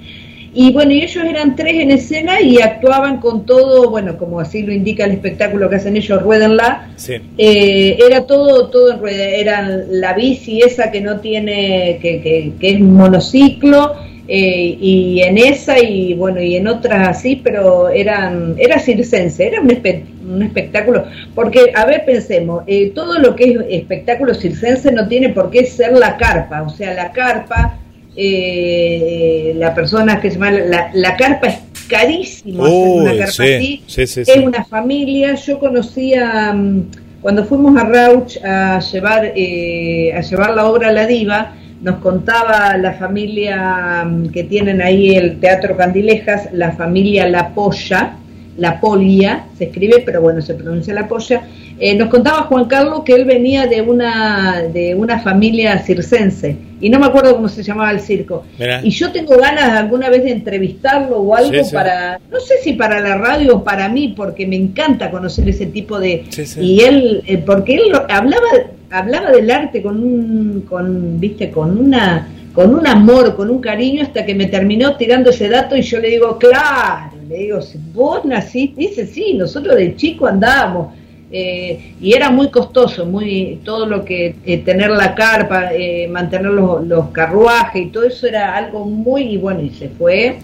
Y 0.52 0.72
bueno, 0.72 0.90
y 0.92 1.02
ellos 1.02 1.22
eran 1.24 1.54
tres 1.54 1.74
en 1.74 1.92
escena 1.92 2.40
y 2.40 2.60
actuaban 2.60 3.18
con 3.20 3.46
todo, 3.46 3.88
bueno, 3.88 4.16
como 4.18 4.40
así 4.40 4.62
lo 4.62 4.72
indica 4.72 5.04
el 5.04 5.12
espectáculo 5.12 5.68
que 5.70 5.76
hacen 5.76 5.96
ellos, 5.96 6.20
Ruedenla, 6.22 6.88
Sí. 6.96 7.16
eh, 7.38 7.96
era 8.04 8.26
todo 8.26 8.68
todo 8.68 8.92
en 8.92 8.98
rueda, 8.98 9.24
era 9.28 9.68
la 9.90 10.14
bici 10.14 10.60
esa 10.62 10.90
que 10.90 11.00
no 11.02 11.20
tiene, 11.20 11.98
que, 12.02 12.20
que, 12.20 12.52
que 12.58 12.70
es 12.70 12.80
monociclo, 12.80 13.94
eh, 14.32 14.76
y 14.80 15.20
en 15.22 15.38
esa 15.38 15.80
y 15.80 16.14
bueno, 16.14 16.40
y 16.40 16.54
en 16.56 16.68
otras 16.68 17.08
así, 17.08 17.36
pero 17.42 17.88
eran, 17.88 18.54
era 18.58 18.78
circense, 18.78 19.48
era 19.48 19.60
un, 19.60 19.68
espe- 19.70 20.04
un 20.24 20.42
espectáculo, 20.42 21.04
porque, 21.34 21.72
a 21.74 21.84
ver, 21.84 22.04
pensemos, 22.06 22.62
eh, 22.68 22.92
todo 22.94 23.18
lo 23.18 23.34
que 23.34 23.44
es 23.50 23.58
espectáculo 23.70 24.34
circense 24.34 24.92
no 24.92 25.08
tiene 25.08 25.30
por 25.30 25.50
qué 25.50 25.66
ser 25.66 25.92
la 25.94 26.16
carpa, 26.16 26.62
o 26.62 26.70
sea, 26.70 26.94
la 26.94 27.10
carpa, 27.12 27.78
eh, 28.16 29.52
la 29.56 29.74
persona 29.74 30.20
que 30.20 30.30
se 30.30 30.34
llama, 30.36 30.50
la, 30.52 30.90
la 30.94 31.16
carpa 31.16 31.48
es 31.48 31.58
carísimo 31.88 32.66
hacer 32.66 32.88
una 32.88 33.12
Uy, 33.12 33.18
carpa 33.18 33.32
sí, 33.32 33.42
así, 33.42 33.82
sí, 33.86 34.06
sí, 34.06 34.20
es 34.20 34.36
una 34.36 34.64
familia, 34.64 35.34
yo 35.34 35.58
conocía 35.58 36.52
mm, 36.52 36.82
cuando 37.20 37.44
fuimos 37.44 37.76
a 37.76 37.84
Rauch 37.84 38.36
a 38.44 38.80
llevar 38.80 39.32
eh, 39.34 40.12
a 40.14 40.20
llevar 40.20 40.54
la 40.54 40.66
obra 40.66 40.88
a 40.88 40.92
la 40.92 41.06
diva, 41.06 41.54
nos 41.80 41.96
contaba 41.96 42.76
la 42.76 42.92
familia 42.94 44.04
mm, 44.04 44.28
que 44.28 44.44
tienen 44.44 44.82
ahí 44.82 45.16
el 45.16 45.40
Teatro 45.40 45.76
Candilejas, 45.76 46.48
la 46.52 46.72
familia 46.72 47.28
La 47.28 47.54
Polla, 47.54 48.16
La 48.60 48.78
Polia, 48.78 49.46
se 49.56 49.64
escribe, 49.64 50.02
pero 50.04 50.20
bueno, 50.20 50.42
se 50.42 50.54
pronuncia 50.54 50.92
La 50.92 51.08
Polla. 51.08 51.42
Eh, 51.78 51.94
nos 51.96 52.10
contaba 52.10 52.42
Juan 52.42 52.66
Carlos 52.66 53.02
que 53.06 53.14
él 53.14 53.24
venía 53.24 53.66
de 53.66 53.80
una 53.80 54.62
de 54.62 54.94
una 54.94 55.18
familia 55.20 55.78
circense 55.78 56.54
y 56.78 56.90
no 56.90 56.98
me 56.98 57.06
acuerdo 57.06 57.34
cómo 57.34 57.48
se 57.48 57.62
llamaba 57.62 57.90
el 57.90 58.00
circo. 58.00 58.44
Mirá. 58.58 58.80
Y 58.84 58.90
yo 58.90 59.10
tengo 59.12 59.38
ganas 59.38 59.70
alguna 59.70 60.10
vez 60.10 60.24
de 60.24 60.32
entrevistarlo 60.32 61.16
o 61.16 61.34
algo 61.34 61.52
Sí, 61.52 61.64
sí. 61.64 61.74
para, 61.74 62.20
no 62.30 62.38
sé 62.38 62.58
si 62.62 62.74
para 62.74 63.00
la 63.00 63.16
radio 63.16 63.56
o 63.56 63.64
para 63.64 63.88
mí, 63.88 64.12
porque 64.14 64.46
me 64.46 64.56
encanta 64.56 65.10
conocer 65.10 65.48
ese 65.48 65.66
tipo 65.66 65.98
de... 65.98 66.24
Sí. 66.28 66.60
Y 66.60 66.80
él, 66.80 67.22
eh, 67.26 67.38
porque 67.38 67.76
él 67.76 67.92
hablaba, 68.10 68.46
hablaba 68.90 69.30
del 69.30 69.50
arte 69.50 69.82
con 69.82 70.02
un, 70.02 70.66
con, 70.68 71.18
viste, 71.18 71.50
con 71.50 71.78
una 71.78 72.28
con 72.52 72.74
un 72.74 72.86
amor, 72.86 73.36
con 73.36 73.48
un 73.48 73.60
cariño, 73.60 74.02
hasta 74.02 74.26
que 74.26 74.34
me 74.34 74.46
terminó 74.46 74.96
tirando 74.96 75.30
ese 75.30 75.48
dato 75.48 75.76
y 75.76 75.82
yo 75.82 75.98
le 76.00 76.08
digo, 76.08 76.36
claro, 76.36 77.09
le 77.30 77.36
digo, 77.38 77.62
si 77.62 77.78
vos 77.94 78.24
naciste, 78.24 78.80
dice, 78.80 79.06
sí, 79.06 79.34
nosotros 79.34 79.76
de 79.76 79.94
chico 79.96 80.26
andábamos, 80.26 80.94
eh, 81.32 81.94
y 82.00 82.12
era 82.12 82.28
muy 82.30 82.50
costoso, 82.50 83.06
muy 83.06 83.60
todo 83.64 83.86
lo 83.86 84.04
que 84.04 84.34
eh, 84.44 84.58
tener 84.58 84.90
la 84.90 85.14
carpa, 85.14 85.72
eh, 85.72 86.08
mantener 86.08 86.50
los, 86.50 86.84
los 86.84 87.10
carruajes 87.10 87.86
y 87.86 87.86
todo 87.90 88.04
eso 88.04 88.26
era 88.26 88.56
algo 88.56 88.84
muy 88.84 89.22
y 89.22 89.36
bueno 89.36 89.62
y 89.62 89.70
se 89.70 89.88
fue, 89.90 90.38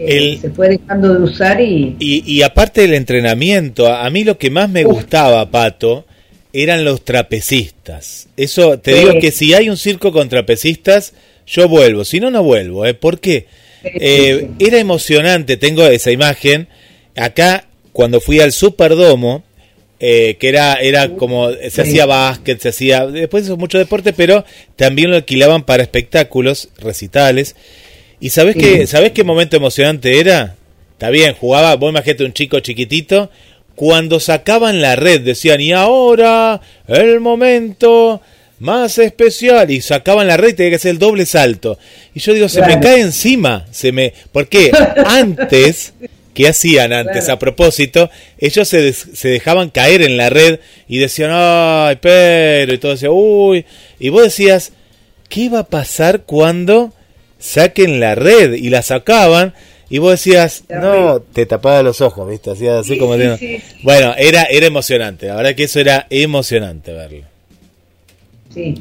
eh, 0.00 0.32
El- 0.32 0.38
se 0.40 0.50
fue 0.50 0.68
dejando 0.70 1.14
de 1.14 1.22
usar 1.22 1.60
y 1.60 1.94
Y, 2.00 2.24
y 2.26 2.42
aparte 2.42 2.80
del 2.80 2.94
entrenamiento, 2.94 3.86
a 3.86 4.10
mí 4.10 4.24
lo 4.24 4.36
que 4.36 4.50
más 4.50 4.68
me 4.68 4.84
Uf. 4.84 4.94
gustaba, 4.94 5.48
Pato, 5.48 6.06
eran 6.52 6.84
los 6.84 7.04
trapecistas. 7.04 8.28
Eso, 8.36 8.78
te 8.80 8.94
digo 8.94 9.12
que 9.20 9.30
si 9.30 9.54
hay 9.54 9.68
un 9.68 9.76
circo 9.76 10.10
con 10.10 10.28
trapecistas, 10.28 11.14
yo 11.46 11.68
vuelvo. 11.68 12.04
Si 12.04 12.18
no, 12.18 12.30
no 12.30 12.42
vuelvo. 12.42 12.84
¿eh? 12.84 12.94
¿Por 12.94 13.20
qué? 13.20 13.46
Eh, 13.84 14.48
Era 14.58 14.78
emocionante, 14.78 15.56
tengo 15.56 15.84
esa 15.86 16.10
imagen. 16.10 16.68
Acá, 17.16 17.66
cuando 17.92 18.20
fui 18.20 18.40
al 18.40 18.52
Superdomo, 18.52 19.42
eh, 20.00 20.36
que 20.38 20.48
era, 20.48 20.74
era 20.74 21.08
como, 21.10 21.50
se 21.52 21.70
Sí. 21.70 21.80
hacía 21.80 22.04
básquet, 22.06 22.60
se 22.60 22.68
hacía, 22.68 23.06
después 23.06 23.44
hizo 23.44 23.56
mucho 23.56 23.78
deporte, 23.78 24.12
pero 24.12 24.44
también 24.76 25.10
lo 25.10 25.16
alquilaban 25.16 25.64
para 25.64 25.82
espectáculos, 25.82 26.68
recitales. 26.78 27.56
¿Y 28.20 28.30
sabés, 28.30 28.54
Sí. 28.54 28.60
qué, 28.60 28.86
sabés 28.86 29.12
qué 29.12 29.24
momento 29.24 29.56
emocionante 29.56 30.18
era? 30.20 30.56
Está 30.92 31.10
bien, 31.10 31.34
jugaba, 31.34 31.74
vos 31.76 31.90
imagínate 31.90 32.24
un 32.24 32.32
chico 32.32 32.60
chiquitito, 32.60 33.30
cuando 33.74 34.20
sacaban 34.20 34.80
la 34.80 34.96
red 34.96 35.20
decían, 35.20 35.60
y 35.60 35.72
ahora 35.72 36.60
el 36.88 37.20
momento 37.20 38.20
más 38.58 38.98
especial, 38.98 39.70
y 39.70 39.80
sacaban 39.80 40.26
la 40.26 40.36
red 40.36 40.50
y 40.50 40.52
tenía 40.54 40.70
que 40.70 40.76
hacer 40.76 40.92
el 40.92 40.98
doble 40.98 41.26
salto. 41.26 41.78
Y 42.14 42.20
yo 42.20 42.32
digo, 42.32 42.48
se 42.48 42.62
me 42.62 42.80
cae 42.80 43.00
encima, 43.00 43.66
se 43.70 43.92
me... 43.92 44.12
¿Por 44.32 44.48
qué? 44.48 44.70
Antes, 45.06 45.92
¿qué 46.34 46.48
hacían 46.48 46.92
antes? 46.92 47.24
Claro. 47.24 47.34
A 47.34 47.38
propósito, 47.38 48.10
ellos 48.38 48.66
se, 48.68 48.80
des- 48.82 49.08
se 49.14 49.28
dejaban 49.28 49.70
caer 49.70 50.02
en 50.02 50.16
la 50.16 50.30
red 50.30 50.60
y 50.88 50.98
decían, 50.98 51.30
ay, 51.32 51.98
pero, 52.00 52.72
y 52.74 52.78
todo 52.78 52.92
decía, 52.92 53.10
uy, 53.10 53.64
y 53.98 54.08
vos 54.08 54.22
decías, 54.22 54.72
¿qué 55.28 55.40
iba 55.42 55.58
a 55.60 55.64
pasar 55.66 56.22
cuando 56.22 56.92
saquen 57.38 58.00
la 58.00 58.14
red? 58.14 58.54
Y 58.54 58.70
la 58.70 58.82
sacaban, 58.82 59.54
y 59.90 59.98
vos 59.98 60.10
decías, 60.12 60.64
no, 60.68 61.20
te 61.20 61.46
tapaba 61.46 61.82
los 61.82 62.00
ojos, 62.00 62.28
¿viste? 62.28 62.50
Hacías 62.50 62.80
así 62.80 62.94
Sí, 62.94 62.98
como... 62.98 63.16
sí. 63.36 63.60
Bueno, 63.82 64.14
era, 64.18 64.44
era 64.44 64.66
emocionante, 64.66 65.26
la 65.26 65.36
verdad 65.36 65.54
que 65.54 65.64
eso 65.64 65.80
era 65.80 66.06
emocionante 66.10 66.92
verlo. 66.92 67.24
Sí. 68.56 68.74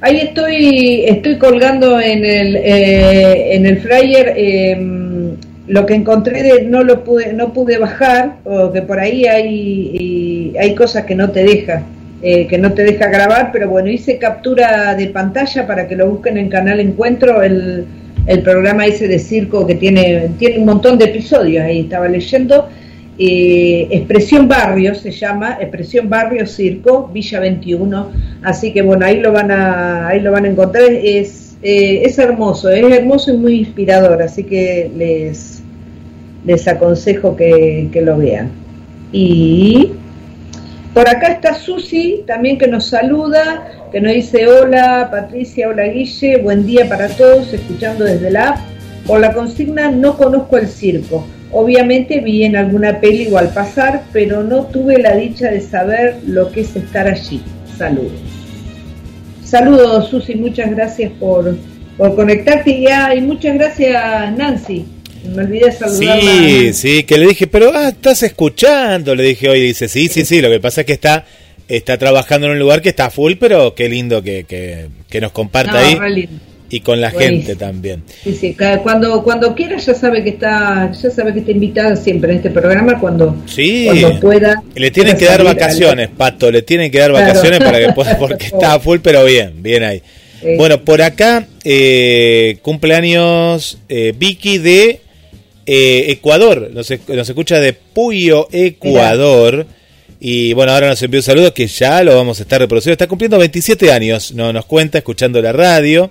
Ahí 0.00 0.16
estoy, 0.18 1.04
estoy 1.04 1.38
colgando 1.38 2.00
en 2.00 2.24
el, 2.24 2.56
eh, 2.56 3.54
en 3.54 3.64
el 3.64 3.78
flyer 3.78 4.34
eh, 4.36 5.36
lo 5.68 5.86
que 5.86 5.94
encontré 5.94 6.42
de 6.42 6.62
no 6.64 6.82
lo 6.82 7.04
pude, 7.04 7.32
no 7.32 7.52
pude 7.52 7.78
bajar, 7.78 8.38
o 8.42 8.72
que 8.72 8.82
por 8.82 8.98
ahí 8.98 9.26
hay, 9.26 9.92
y 9.94 10.56
hay 10.58 10.74
cosas 10.74 11.04
que 11.04 11.14
no 11.14 11.30
te 11.30 11.44
deja, 11.44 11.84
eh, 12.22 12.48
que 12.48 12.58
no 12.58 12.72
te 12.72 12.82
deja 12.82 13.06
grabar, 13.06 13.50
pero 13.52 13.68
bueno, 13.68 13.88
hice 13.88 14.18
captura 14.18 14.96
de 14.96 15.06
pantalla 15.06 15.64
para 15.64 15.86
que 15.86 15.94
lo 15.94 16.10
busquen 16.10 16.38
en 16.38 16.48
Canal 16.48 16.80
Encuentro, 16.80 17.40
el, 17.40 17.86
el 18.26 18.42
programa 18.42 18.84
ese 18.84 19.06
de 19.06 19.20
circo 19.20 19.64
que 19.64 19.76
tiene, 19.76 20.30
tiene 20.40 20.58
un 20.58 20.64
montón 20.64 20.98
de 20.98 21.04
episodios, 21.04 21.64
ahí 21.64 21.82
estaba 21.82 22.08
leyendo. 22.08 22.68
Eh, 23.20 23.88
Expresión 23.90 24.46
Barrio 24.46 24.94
se 24.94 25.10
llama, 25.10 25.58
Expresión 25.60 26.08
Barrio 26.08 26.46
Circo, 26.46 27.10
Villa 27.12 27.40
21, 27.40 28.12
así 28.42 28.72
que 28.72 28.82
bueno, 28.82 29.04
ahí 29.04 29.18
lo 29.18 29.32
van 29.32 29.50
a, 29.50 30.06
ahí 30.06 30.20
lo 30.20 30.30
van 30.30 30.44
a 30.44 30.48
encontrar, 30.48 30.84
es, 30.84 31.56
eh, 31.62 32.02
es 32.04 32.16
hermoso, 32.18 32.70
es 32.70 32.84
hermoso 32.92 33.34
y 33.34 33.36
muy 33.36 33.54
inspirador, 33.58 34.22
así 34.22 34.44
que 34.44 34.90
les, 34.96 35.62
aconsejo 36.68 37.34
que, 37.34 37.88
que 37.92 38.02
lo 38.02 38.16
vean. 38.16 38.50
Y 39.10 39.90
por 40.94 41.08
acá 41.08 41.28
está 41.28 41.54
Susi, 41.54 42.22
también 42.26 42.56
que 42.56 42.68
nos 42.68 42.86
saluda, 42.86 43.88
que 43.90 44.00
nos 44.00 44.12
dice 44.12 44.46
hola 44.46 45.08
Patricia, 45.10 45.68
hola 45.68 45.84
Guille, 45.84 46.36
buen 46.38 46.66
día 46.66 46.88
para 46.88 47.08
todos, 47.08 47.52
escuchando 47.52 48.04
desde 48.04 48.30
la 48.30 48.50
app. 48.50 48.58
Por 49.06 49.20
la 49.20 49.32
consigna 49.32 49.90
no 49.90 50.16
conozco 50.16 50.56
el 50.56 50.68
circo. 50.68 51.24
Obviamente 51.50 52.20
vi 52.20 52.44
en 52.44 52.56
alguna 52.56 53.00
peli 53.00 53.28
o 53.30 53.38
al 53.38 53.52
pasar, 53.52 54.04
pero 54.12 54.42
no 54.42 54.66
tuve 54.66 54.98
la 54.98 55.16
dicha 55.16 55.50
de 55.50 55.60
saber 55.60 56.16
lo 56.26 56.50
que 56.50 56.60
es 56.60 56.76
estar 56.76 57.06
allí. 57.06 57.40
Saludos. 57.76 58.12
Saludos 59.44 60.10
Susi, 60.10 60.34
muchas 60.34 60.70
gracias 60.70 61.10
por, 61.18 61.56
por 61.96 62.14
conectarte 62.14 62.70
y, 62.70 62.86
ah, 62.88 63.14
y 63.14 63.22
muchas 63.22 63.54
gracias 63.54 64.36
Nancy. 64.36 64.84
me 65.34 65.42
olvidé 65.42 65.72
saludarla. 65.72 66.20
Sí, 66.20 66.72
sí, 66.74 67.02
que 67.04 67.16
le 67.16 67.28
dije, 67.28 67.46
pero 67.46 67.72
ah, 67.74 67.88
estás 67.88 68.22
escuchando, 68.22 69.14
le 69.14 69.22
dije 69.22 69.48
hoy, 69.48 69.62
dice, 69.62 69.88
sí, 69.88 70.08
sí, 70.08 70.26
sí, 70.26 70.42
lo 70.42 70.50
que 70.50 70.60
pasa 70.60 70.82
es 70.82 70.86
que 70.86 70.92
está 70.92 71.24
está 71.68 71.98
trabajando 71.98 72.46
en 72.46 72.54
un 72.54 72.58
lugar 72.58 72.82
que 72.82 72.88
está 72.88 73.10
full, 73.10 73.34
pero 73.38 73.74
qué 73.74 73.88
lindo 73.88 74.22
que, 74.22 74.44
que, 75.08 75.20
nos 75.20 75.32
comparta 75.32 75.78
ahí. 75.78 76.28
Y 76.70 76.80
con 76.80 77.00
la 77.00 77.10
gente 77.10 77.56
también. 77.56 78.02
Sí, 78.22 78.34
sí, 78.34 78.56
cuando, 78.82 79.22
cuando 79.22 79.54
quiera 79.54 79.78
ya 79.78 79.94
sabe 79.94 80.22
que 80.22 80.30
está, 80.30 80.92
ya 80.92 81.10
sabe 81.10 81.32
que 81.32 81.40
está 81.40 81.52
invitada 81.52 81.96
siempre 81.96 82.32
en 82.32 82.36
este 82.38 82.50
programa 82.50 82.98
cuando, 83.00 83.36
sí. 83.46 83.86
cuando 83.86 84.20
pueda. 84.20 84.62
Le 84.74 84.90
tienen 84.90 85.16
que 85.16 85.24
dar 85.24 85.42
vacaciones, 85.42 86.10
Pato, 86.10 86.50
le 86.50 86.62
tienen 86.62 86.90
que 86.90 86.98
dar 86.98 87.12
vacaciones 87.12 87.58
para 87.60 87.78
que 87.78 87.92
pueda, 87.92 88.18
porque 88.18 88.46
está 88.52 88.78
full, 88.80 88.98
pero 89.02 89.24
bien, 89.24 89.62
bien 89.62 89.82
ahí. 89.82 90.02
Bueno, 90.56 90.84
por 90.84 91.02
acá, 91.02 91.46
eh, 91.64 92.58
cumpleaños 92.62 93.78
eh, 93.88 94.14
Vicky 94.16 94.58
de 94.58 95.00
eh, 95.66 96.04
Ecuador, 96.08 96.70
nos, 96.72 96.90
nos, 97.08 97.28
escucha 97.28 97.60
de 97.60 97.72
Puyo, 97.72 98.48
Ecuador. 98.52 99.66
Y 100.20 100.52
bueno, 100.52 100.72
ahora 100.72 100.88
nos 100.88 101.02
envió 101.02 101.20
un 101.20 101.24
saludo 101.24 101.54
que 101.54 101.66
ya 101.66 102.02
lo 102.02 102.14
vamos 102.14 102.38
a 102.40 102.42
estar 102.42 102.60
reproduciendo. 102.60 102.92
Está 102.92 103.06
cumpliendo 103.06 103.38
27 103.38 103.92
años, 103.92 104.32
no, 104.32 104.52
nos 104.52 104.64
cuenta, 104.64 104.98
escuchando 104.98 105.40
la 105.42 105.52
radio. 105.52 106.10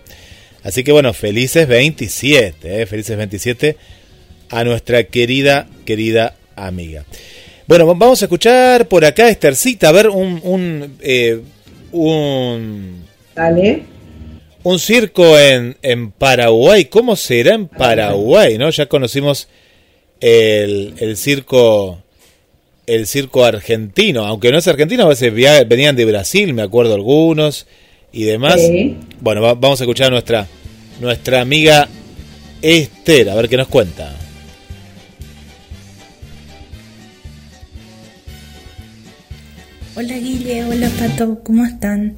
Así 0.64 0.84
que 0.84 0.92
bueno, 0.92 1.14
felices 1.14 1.68
27, 1.68 2.82
eh, 2.82 2.86
felices 2.86 3.18
27 3.18 3.78
a 4.50 4.64
nuestra 4.64 5.04
querida, 5.04 5.68
querida 5.86 6.36
amiga. 6.56 7.06
Bueno, 7.68 7.86
vamos 7.86 8.22
a 8.22 8.26
escuchar 8.26 8.88
por 8.88 9.04
acá, 9.06 9.30
Estercita, 9.30 9.90
a 9.90 9.92
ver 9.92 10.10
un... 10.10 10.40
un, 10.44 10.98
eh, 11.02 11.42
un 11.92 13.06
Dale. 13.36 13.84
Un 14.64 14.80
circo 14.80 15.38
en, 15.38 15.78
en 15.82 16.12
Paraguay. 16.12 16.86
¿Cómo 16.86 17.16
será 17.16 17.56
en 17.56 17.68
Paraguay? 17.68 18.58
¿no? 18.58 18.70
Ya 18.70 18.88
conocimos 18.88 19.48
el, 20.20 20.96
el 21.00 21.16
circo 21.16 22.04
el 22.88 23.06
circo 23.06 23.44
argentino, 23.44 24.26
aunque 24.26 24.50
no 24.50 24.58
es 24.58 24.68
argentino, 24.68 25.04
a 25.04 25.10
veces 25.10 25.34
venían 25.34 25.96
de 25.98 26.06
Brasil, 26.06 26.54
me 26.54 26.62
acuerdo 26.62 26.96
algunos 26.96 27.68
y 28.12 28.24
demás. 28.24 28.60
Bueno, 29.22 29.42
vamos 29.42 29.80
a 29.82 29.84
escuchar 29.84 30.08
a 30.08 30.12
nuestra, 30.12 30.48
nuestra 31.00 31.42
amiga 31.42 31.88
Esther, 32.62 33.30
a 33.30 33.36
ver 33.36 33.50
qué 33.50 33.58
nos 33.58 33.68
cuenta. 33.68 34.16
Hola 39.96 40.18
Guille, 40.18 40.64
hola 40.64 40.90
Pato, 41.00 41.42
¿cómo 41.44 41.66
están? 41.66 42.18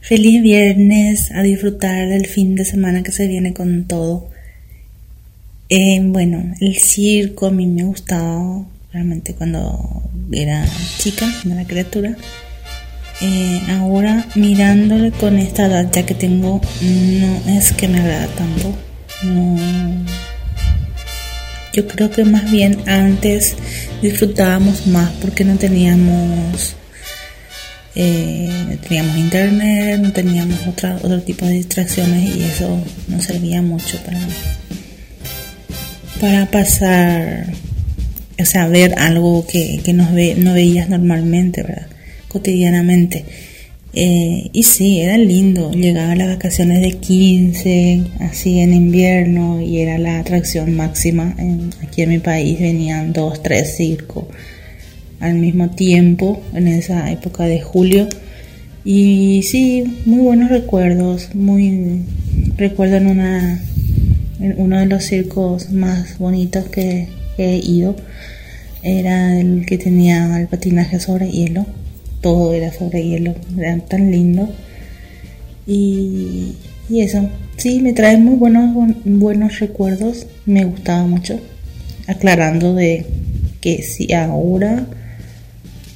Feliz 0.00 0.40
viernes, 0.40 1.30
a 1.32 1.42
disfrutar 1.42 2.08
del 2.08 2.26
fin 2.26 2.54
de 2.54 2.64
semana 2.64 3.02
que 3.02 3.12
se 3.12 3.26
viene 3.26 3.52
con 3.52 3.84
todo. 3.84 4.30
Eh, 5.68 6.00
bueno, 6.02 6.54
el 6.60 6.78
circo 6.78 7.46
a 7.46 7.50
mí 7.50 7.66
me 7.66 7.82
ha 7.82 7.84
gustado 7.84 8.66
realmente 8.90 9.34
cuando 9.34 10.02
era 10.32 10.66
chica, 10.96 11.30
cuando 11.42 11.60
era 11.60 11.68
criatura. 11.68 12.16
Eh, 13.20 13.60
ahora 13.70 14.26
mirándole 14.36 15.10
con 15.10 15.38
esta 15.38 15.66
edad 15.66 15.90
ya 15.90 16.06
que 16.06 16.14
tengo, 16.14 16.60
no 16.80 17.52
es 17.52 17.72
que 17.72 17.88
me 17.88 18.00
agrada 18.00 18.28
tanto. 18.28 18.74
Yo 21.72 21.86
creo 21.88 22.10
que 22.10 22.24
más 22.24 22.50
bien 22.50 22.78
antes 22.88 23.56
disfrutábamos 24.00 24.86
más 24.86 25.10
porque 25.20 25.44
no 25.44 25.56
teníamos 25.56 26.76
eh, 27.96 28.66
no 28.68 28.78
teníamos 28.78 29.16
internet, 29.16 30.00
no 30.00 30.12
teníamos 30.12 30.66
otra, 30.68 30.96
otro 31.02 31.20
tipo 31.22 31.44
de 31.46 31.54
distracciones 31.54 32.36
y 32.36 32.44
eso 32.44 32.80
nos 33.08 33.24
servía 33.24 33.60
mucho 33.60 33.98
para, 34.04 34.20
para 36.20 36.46
pasar 36.46 37.52
o 38.40 38.44
sea, 38.44 38.68
ver 38.68 38.94
algo 38.98 39.46
que, 39.46 39.80
que 39.84 39.92
no, 39.92 40.12
ve, 40.12 40.36
no 40.38 40.54
veías 40.54 40.88
normalmente, 40.88 41.62
¿verdad? 41.62 41.88
Cotidianamente. 42.28 43.24
Eh, 43.94 44.50
y 44.52 44.62
sí, 44.62 45.00
era 45.00 45.16
lindo. 45.18 45.72
Llegaba 45.72 46.14
las 46.14 46.28
vacaciones 46.28 46.80
de 46.82 46.92
15, 46.92 48.04
así 48.20 48.60
en 48.60 48.74
invierno, 48.74 49.60
y 49.60 49.80
era 49.80 49.98
la 49.98 50.20
atracción 50.20 50.74
máxima. 50.74 51.34
aquí 51.82 52.02
en 52.02 52.10
mi 52.10 52.18
país 52.18 52.60
venían 52.60 53.12
dos, 53.12 53.42
tres 53.42 53.76
circos 53.76 54.24
al 55.20 55.34
mismo 55.34 55.70
tiempo, 55.70 56.40
en 56.54 56.68
esa 56.68 57.10
época 57.10 57.44
de 57.44 57.60
julio. 57.60 58.08
Y 58.84 59.42
sí, 59.42 59.84
muy 60.06 60.20
buenos 60.20 60.50
recuerdos. 60.50 61.34
Muy 61.34 62.02
recuerdo 62.56 62.96
en 62.96 63.06
una 63.08 63.60
en 64.40 64.54
uno 64.58 64.78
de 64.78 64.86
los 64.86 65.04
circos 65.04 65.70
más 65.70 66.18
bonitos 66.18 66.66
que 66.68 67.08
he 67.38 67.56
ido 67.56 67.96
era 68.82 69.38
el 69.38 69.66
que 69.66 69.78
tenía 69.78 70.38
el 70.40 70.46
patinaje 70.46 71.00
sobre 71.00 71.30
hielo, 71.30 71.66
todo 72.20 72.54
era 72.54 72.72
sobre 72.72 73.04
hielo, 73.04 73.34
era 73.56 73.78
tan 73.78 74.10
lindo. 74.10 74.48
Y, 75.66 76.54
y 76.88 77.00
eso, 77.00 77.28
sí, 77.56 77.80
me 77.80 77.92
trae 77.92 78.16
muy 78.16 78.36
buenos, 78.36 78.74
buenos 79.04 79.58
recuerdos, 79.58 80.26
me 80.46 80.64
gustaba 80.64 81.06
mucho, 81.06 81.40
aclarando 82.06 82.74
de 82.74 83.06
que 83.60 83.82
si 83.82 84.12
ahora 84.12 84.86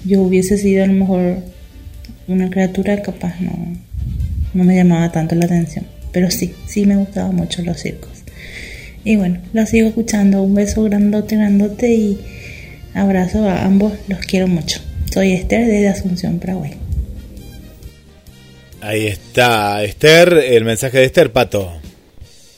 yo 0.05 0.23
hubiese 0.23 0.59
sido 0.59 0.85
a 0.85 0.89
lo 0.89 0.95
mejor 0.95 1.39
una 2.29 2.51
criatura 2.51 3.03
capaz 3.03 3.41
no, 3.41 3.53
no 4.53 4.65
me 4.65 4.77
llamaba 4.77 5.13
tanto 5.13 5.35
la 5.35 5.47
atención, 5.47 5.87
pero 6.13 6.31
sí, 6.31 6.55
sí 6.67 6.87
me 6.87 6.97
gustaban 6.97 7.35
mucho 7.35 7.63
los 7.63 7.81
circos. 7.81 8.11
Y 9.05 9.17
bueno, 9.17 9.41
lo 9.53 9.67
sigo 9.67 9.89
escuchando, 9.89 10.43
un 10.43 10.55
beso 10.55 10.83
grandote, 10.85 11.37
grandote 11.37 11.95
y 11.95 12.19
Abrazo 12.95 13.49
a 13.49 13.65
ambos, 13.65 13.95
los 14.07 14.19
quiero 14.21 14.49
mucho. 14.49 14.81
Soy 15.13 15.33
Esther 15.33 15.67
desde 15.67 15.89
Asunción, 15.89 16.39
Paraguay. 16.39 16.73
Ahí 18.81 19.09
está, 19.09 19.85
Esther, 19.85 20.33
el 20.33 20.65
mensaje 20.65 20.99
de 20.99 21.05
Esther, 21.05 21.31
Pato. 21.31 21.71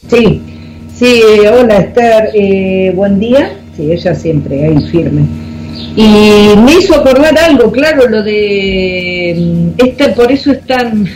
Sí, 0.09 0.41
sí, 0.97 1.21
hola 1.53 1.79
Esther, 1.79 2.31
eh, 2.33 2.93
buen 2.95 3.19
día. 3.19 3.57
Sí, 3.77 3.91
ella 3.91 4.15
siempre 4.15 4.67
ahí 4.67 4.81
firme. 4.89 5.23
Y 5.97 6.57
me 6.65 6.75
hizo 6.79 6.95
acordar 6.95 7.37
algo, 7.37 7.73
claro, 7.73 8.09
lo 8.09 8.23
de 8.23 9.35
mm, 9.37 9.85
Esther, 9.85 10.15
por 10.15 10.31
eso 10.31 10.53
es 10.53 10.65
tan, 10.65 11.09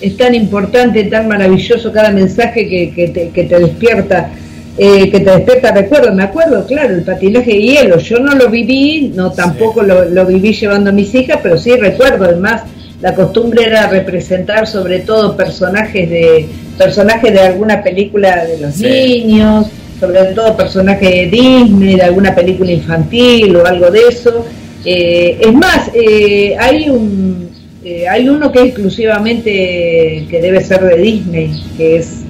es 0.00 0.16
tan 0.16 0.34
importante, 0.34 1.04
tan 1.04 1.28
maravilloso 1.28 1.92
cada 1.92 2.10
mensaje 2.10 2.66
que, 2.66 2.94
que, 2.94 3.08
te, 3.08 3.28
que 3.28 3.44
te 3.44 3.58
despierta 3.58 4.30
eh, 4.76 5.08
que 5.08 5.20
te 5.20 5.30
despierta 5.30 5.70
recuerdo, 5.70 6.12
me 6.12 6.24
acuerdo, 6.24 6.66
claro, 6.66 6.94
el 6.94 7.04
patinaje 7.04 7.52
de 7.52 7.62
hielo, 7.62 7.98
yo 7.98 8.18
no 8.18 8.34
lo 8.34 8.48
viví, 8.48 9.12
no 9.14 9.30
tampoco 9.30 9.82
lo, 9.84 10.26
viví 10.26 10.52
llevando 10.52 10.90
a 10.90 10.92
mis 10.92 11.14
hijas, 11.14 11.38
pero 11.40 11.56
sí 11.56 11.76
recuerdo, 11.76 12.24
además 12.24 12.62
la 13.00 13.14
costumbre 13.14 13.66
era 13.66 13.86
representar 13.86 14.66
sobre 14.66 15.00
todo 15.00 15.36
personajes 15.36 16.10
de 16.10 16.48
personajes 16.76 17.32
de 17.32 17.40
alguna 17.40 17.84
película 17.84 18.44
de 18.46 18.58
los 18.58 18.76
niños, 18.78 19.66
sobre 20.00 20.24
todo 20.34 20.56
personajes 20.56 21.08
de 21.08 21.26
Disney, 21.28 21.94
de 21.94 22.02
alguna 22.02 22.34
película 22.34 22.72
infantil 22.72 23.54
o 23.54 23.64
algo 23.64 23.92
de 23.92 24.00
eso. 24.08 24.44
Eh, 24.84 25.38
es 25.40 25.52
más, 25.52 25.88
eh, 25.94 26.56
hay 26.58 26.90
un 26.90 27.44
hay 28.10 28.28
uno 28.28 28.50
que 28.50 28.60
es 28.60 28.64
exclusivamente 28.68 30.26
que 30.30 30.40
debe 30.40 30.64
ser 30.64 30.82
de 30.82 30.96
Disney, 30.96 31.62
que 31.76 31.98
es 31.98 32.23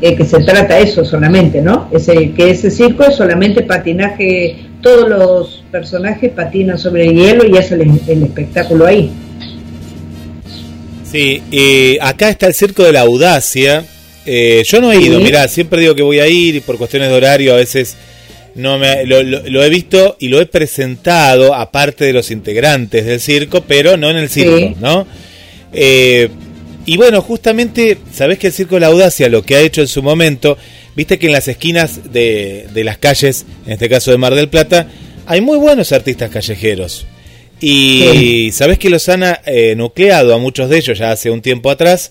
eh, 0.00 0.14
que 0.14 0.24
se 0.24 0.38
trata 0.40 0.78
eso 0.78 1.04
solamente, 1.04 1.60
¿no? 1.60 1.88
Ese, 1.92 2.30
que 2.32 2.50
ese 2.50 2.70
circo 2.70 3.04
es 3.04 3.16
solamente 3.16 3.62
patinaje, 3.62 4.56
todos 4.80 5.08
los 5.08 5.64
personajes 5.72 6.30
patinan 6.30 6.78
sobre 6.78 7.06
el 7.06 7.14
hielo 7.14 7.44
y 7.46 7.56
es 7.56 7.72
el, 7.72 7.82
espectáculo 8.06 8.86
ahí. 8.86 9.10
Sí, 11.10 11.42
y 11.50 11.98
acá 12.00 12.28
está 12.28 12.46
el 12.46 12.54
circo 12.54 12.84
de 12.84 12.92
la 12.92 13.00
audacia. 13.00 13.84
Eh, 14.24 14.62
yo 14.66 14.80
no 14.80 14.92
he 14.92 15.00
ido, 15.00 15.18
mirá, 15.20 15.48
siempre 15.48 15.80
digo 15.80 15.94
que 15.94 16.02
voy 16.02 16.20
a 16.20 16.28
ir 16.28 16.54
y 16.54 16.60
por 16.60 16.76
cuestiones 16.76 17.08
de 17.08 17.14
horario 17.14 17.54
a 17.54 17.56
veces 17.56 17.96
no 18.54 18.78
me, 18.78 19.04
lo, 19.06 19.62
he 19.62 19.68
visto 19.70 20.16
y 20.20 20.28
lo 20.28 20.40
he 20.40 20.46
presentado 20.46 21.54
aparte 21.54 22.04
de 22.04 22.12
los 22.12 22.30
integrantes 22.30 23.06
del 23.06 23.20
circo, 23.20 23.64
pero 23.66 23.96
no 23.96 24.10
en 24.10 24.16
el 24.16 24.28
circo, 24.28 24.76
¿no? 24.80 25.06
Eh, 25.72 26.28
y 26.88 26.96
bueno, 26.96 27.20
justamente, 27.20 27.98
¿sabés 28.10 28.38
que 28.38 28.46
el 28.46 28.52
Circo 28.54 28.76
de 28.76 28.80
la 28.80 28.86
Audacia 28.86 29.28
lo 29.28 29.42
que 29.42 29.56
ha 29.56 29.60
hecho 29.60 29.82
en 29.82 29.88
su 29.88 30.02
momento? 30.02 30.56
Viste 30.96 31.18
que 31.18 31.26
en 31.26 31.32
las 31.32 31.46
esquinas 31.46 32.14
de, 32.14 32.66
las 32.76 32.96
calles, 32.96 33.44
en 33.66 33.72
este 33.72 33.90
caso 33.90 34.10
de 34.10 34.16
Mar 34.16 34.34
del 34.34 34.48
Plata, 34.48 34.88
hay 35.26 35.42
muy 35.42 35.58
buenos 35.58 35.92
artistas 35.92 36.30
callejeros. 36.30 37.06
Y 37.60 38.48
sabés 38.54 38.78
que 38.78 38.88
los 38.88 39.06
han 39.10 39.22
eh, 39.22 39.74
nucleado 39.76 40.34
a 40.34 40.38
muchos 40.38 40.70
de 40.70 40.78
ellos 40.78 40.98
ya 40.98 41.10
hace 41.10 41.30
un 41.30 41.42
tiempo 41.42 41.70
atrás 41.70 42.10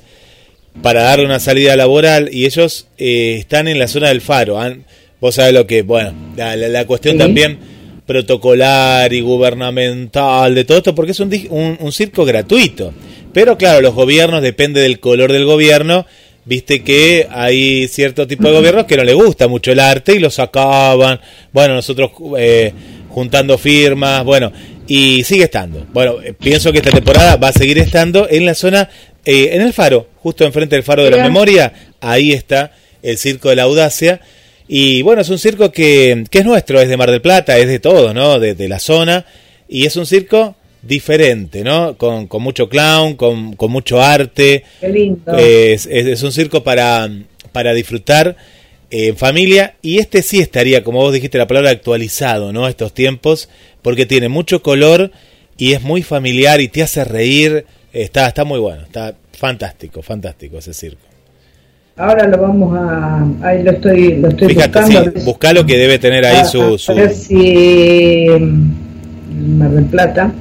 para 0.84 1.02
darle 1.02 1.26
una 1.26 1.40
salida 1.40 1.76
laboral 1.76 2.30
y 2.32 2.46
ellos 2.46 2.86
eh, 3.00 3.38
están 3.40 3.68
en 3.68 3.80
la 3.80 3.88
zona 3.88 4.10
del 4.10 4.22
faro. 4.22 4.60
vos 5.20 5.34
sabés 5.34 5.56
lo 5.56 5.66
que, 5.66 5.82
bueno, 5.82 6.14
la, 6.36 6.86
cuestión 6.86 7.18
también 7.18 7.58
protocolar 8.06 9.12
y 9.12 9.22
gubernamental 9.22 10.54
de 10.54 10.66
todo 10.66 10.78
esto, 10.78 10.94
porque 10.94 11.14
es 11.14 11.20
un, 11.20 11.78
un 11.80 11.92
circo 11.92 12.26
gratuito. 12.26 12.94
Pero 13.38 13.56
claro, 13.56 13.82
los 13.82 13.94
gobiernos, 13.94 14.42
depende 14.42 14.82
del 14.82 15.00
color 15.00 15.32
del 15.32 15.46
gobierno, 15.46 16.08
viste 16.46 16.84
que 16.84 17.28
hay 17.30 17.88
cierto 17.88 18.26
tipo 18.26 18.48
de 18.48 18.56
gobiernos 18.56 18.86
que 18.86 18.98
no 18.98 19.04
le 19.04 19.14
gusta 19.14 19.48
mucho 19.48 19.72
el 19.72 19.80
arte 19.80 20.16
y 20.16 20.18
lo 20.18 20.32
sacaban. 20.32 21.22
Bueno, 21.54 21.76
nosotros 21.76 22.10
eh, 22.36 22.74
juntando 23.10 23.60
firmas, 23.60 24.24
bueno, 24.24 24.52
y 24.88 25.24
sigue 25.24 25.44
estando. 25.44 25.86
Bueno, 25.94 26.20
eh, 26.20 26.34
pienso 26.34 26.72
que 26.72 26.80
esta 26.80 26.90
temporada 26.90 27.36
va 27.36 27.50
a 27.50 27.54
seguir 27.54 27.78
estando 27.78 28.28
en 28.28 28.44
la 28.44 28.56
zona, 28.56 28.90
eh, 29.24 29.50
en 29.52 29.62
el 29.62 29.72
faro, 29.72 30.08
justo 30.16 30.44
enfrente 30.44 30.76
del 30.76 30.84
faro 30.84 31.04
de 31.04 31.12
la 31.12 31.22
memoria, 31.22 31.72
ahí 32.02 32.32
está 32.32 32.72
el 33.04 33.20
Circo 33.20 33.50
de 33.50 33.58
la 33.58 33.64
Audacia. 33.64 34.20
Y 34.68 35.04
bueno, 35.04 35.22
es 35.22 35.30
un 35.30 35.38
circo 35.38 35.72
que, 35.72 36.24
que 36.32 36.40
es 36.40 36.46
nuestro, 36.46 36.82
es 36.82 36.90
de 36.90 36.98
Mar 36.98 37.12
del 37.12 37.22
Plata, 37.22 37.56
es 37.60 37.68
de 37.68 37.78
todos, 37.78 38.16
¿no? 38.16 38.40
De, 38.40 38.56
de 38.56 38.68
la 38.68 38.80
zona. 38.80 39.28
Y 39.70 39.86
es 39.86 39.96
un 39.96 40.08
circo 40.08 40.56
diferente, 40.82 41.64
¿no? 41.64 41.98
Con, 41.98 42.28
con 42.28 42.42
mucho 42.44 42.70
clown, 42.70 43.16
con, 43.16 43.54
con, 43.56 43.72
mucho 43.72 44.02
arte. 44.02 44.64
Qué 44.80 44.90
lindo. 44.90 45.36
Es, 45.38 45.86
es, 45.86 46.08
es 46.08 46.24
un 46.24 46.32
circo 46.32 46.64
para, 46.64 47.10
para 47.52 47.74
disfrutar 47.74 48.36
en 48.90 49.18
familia 49.18 49.76
y 49.82 50.00
este 50.00 50.22
sí 50.22 50.40
estaría, 50.40 50.84
como 50.84 51.00
vos 51.00 51.14
dijiste 51.14 51.38
la 51.38 51.48
palabra, 51.48 51.72
actualizado, 51.72 52.54
¿no? 52.54 52.66
A 52.66 52.70
estos 52.70 52.94
tiempos, 52.94 53.50
porque 53.82 54.06
tiene 54.06 54.30
mucho 54.30 54.62
color 54.62 55.12
y 55.58 55.74
es 55.74 55.82
muy 55.82 56.04
familiar 56.04 56.62
y 56.62 56.68
te 56.68 56.84
hace 56.84 57.04
reír. 57.04 57.66
Está, 57.92 58.28
está 58.28 58.44
muy 58.44 58.60
bueno, 58.60 58.84
está 58.84 59.16
fantástico, 59.32 60.02
fantástico 60.02 60.58
ese 60.60 60.74
circo. 60.74 61.02
Ahora 61.98 62.28
lo 62.28 62.38
vamos 62.38 62.78
a. 62.78 63.26
Ahí 63.42 63.64
lo 63.64 63.72
estoy, 63.72 64.18
lo 64.18 64.28
estoy 64.28 64.50
Fíjate, 64.50 64.80
buscando. 64.80 65.12
sí, 65.20 65.26
buscalo 65.26 65.66
que 65.66 65.78
debe 65.78 65.98
tener 65.98 66.26
ahí 66.26 66.38
a, 66.38 66.46
su. 66.46 66.76
a 66.76 66.78
su... 66.78 66.94
ver 66.94 67.14
si. 67.14 68.28
Mar 69.58 69.72
del 69.72 69.86
Plata. 69.86 70.32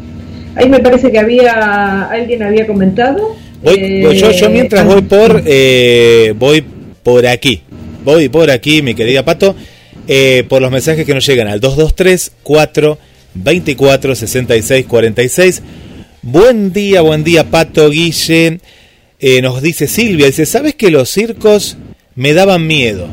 Ahí 0.57 0.69
me 0.69 0.81
parece 0.81 1.13
que 1.13 1.19
había. 1.19 2.05
Alguien 2.11 2.43
había 2.43 2.67
comentado. 2.67 3.37
Voy, 3.63 3.75
Eh, 3.79 4.15
yo, 4.19 4.31
yo 4.33 4.51
mientras 4.51 4.85
voy 4.85 5.03
por 5.03 5.43
eh, 5.47 6.35
voy 6.39 6.65
por 7.03 7.27
aquí, 7.27 7.63
voy 8.05 8.29
por 8.29 8.51
aquí, 8.51 8.83
mi 8.83 8.95
querida 8.95 9.25
Pato, 9.25 9.55
eh, 10.09 10.45
por 10.49 10.61
los 10.61 10.71
mensajes 10.71 11.05
que 11.07 11.15
nos 11.15 11.25
llegan 11.27 11.49
al 11.49 11.61
223 11.61 12.33
4 12.43 12.99
24 13.35 14.15
66 14.15 14.87
46. 14.87 15.63
Buen 16.23 16.73
día, 16.73 17.01
buen 17.03 17.23
día, 17.25 17.45
Pato 17.45 17.89
Guille. 17.91 18.59
Eh, 19.19 19.41
nos 19.43 19.63
dice 19.63 19.87
Silvia, 19.87 20.27
dice, 20.27 20.45
¿sabes 20.47 20.75
que 20.75 20.91
los 20.91 21.09
circos 21.09 21.77
me 22.15 22.33
daban 22.35 22.67
miedo? 22.67 23.09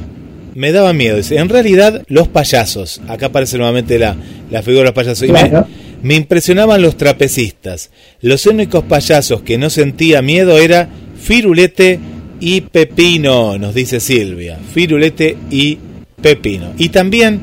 Me 0.56 0.72
daban 0.72 0.98
miedo. 0.98 1.18
Dice, 1.18 1.38
en 1.38 1.50
realidad, 1.50 2.04
los 2.08 2.28
payasos. 2.28 3.02
Acá 3.08 3.28
aparece 3.28 3.58
nuevamente 3.58 3.98
la, 3.98 4.16
la 4.52 4.62
figura 4.62 4.82
de 4.82 4.86
los 4.86 4.94
payasos. 4.94 5.28
Y 5.28 5.32
me- 5.32 5.50
Claro. 5.50 5.68
Me 6.04 6.16
impresionaban 6.16 6.82
los 6.82 6.95
trapecistas. 6.97 7.89
Los 8.22 8.45
únicos 8.45 8.84
payasos 8.84 9.41
que 9.41 9.58
no 9.58 9.70
sentía 9.70 10.22
miedo 10.22 10.58
era 10.60 10.88
Firulete 11.22 11.99
y 12.39 12.62
Pepino, 12.62 13.58
nos 13.58 13.74
dice 13.74 13.99
Silvia. 13.99 14.60
Firulete 14.74 15.38
y 15.49 15.78
Pepino. 16.22 16.74
Y 16.78 16.89
también 16.89 17.41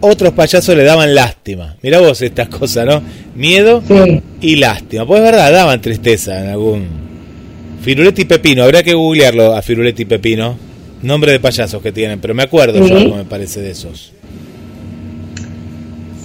otros 0.00 0.32
payasos 0.32 0.76
le 0.76 0.82
daban 0.84 1.14
lástima. 1.14 1.76
Mirá 1.82 2.00
vos 2.00 2.20
estas 2.22 2.48
cosas, 2.48 2.86
¿no? 2.86 3.02
Miedo 3.34 3.82
Sí. 3.86 4.20
y 4.40 4.56
lástima. 4.56 5.06
Pues 5.06 5.20
es 5.20 5.24
verdad, 5.30 5.52
daban 5.52 5.80
tristeza 5.80 6.42
en 6.42 6.48
algún... 6.48 6.86
Firulete 7.82 8.22
y 8.22 8.24
Pepino, 8.26 8.62
habrá 8.64 8.82
que 8.82 8.92
googlearlo 8.92 9.54
a 9.56 9.62
Firulete 9.62 10.02
y 10.02 10.06
Pepino. 10.06 10.58
Nombre 11.02 11.32
de 11.32 11.40
payasos 11.40 11.80
que 11.80 11.92
tienen, 11.92 12.20
pero 12.20 12.34
me 12.34 12.42
acuerdo 12.42 12.82
Sí. 12.82 12.90
yo 12.90 12.96
algo, 12.98 13.16
me 13.16 13.24
parece, 13.24 13.60
de 13.62 13.70
esos. 13.70 14.12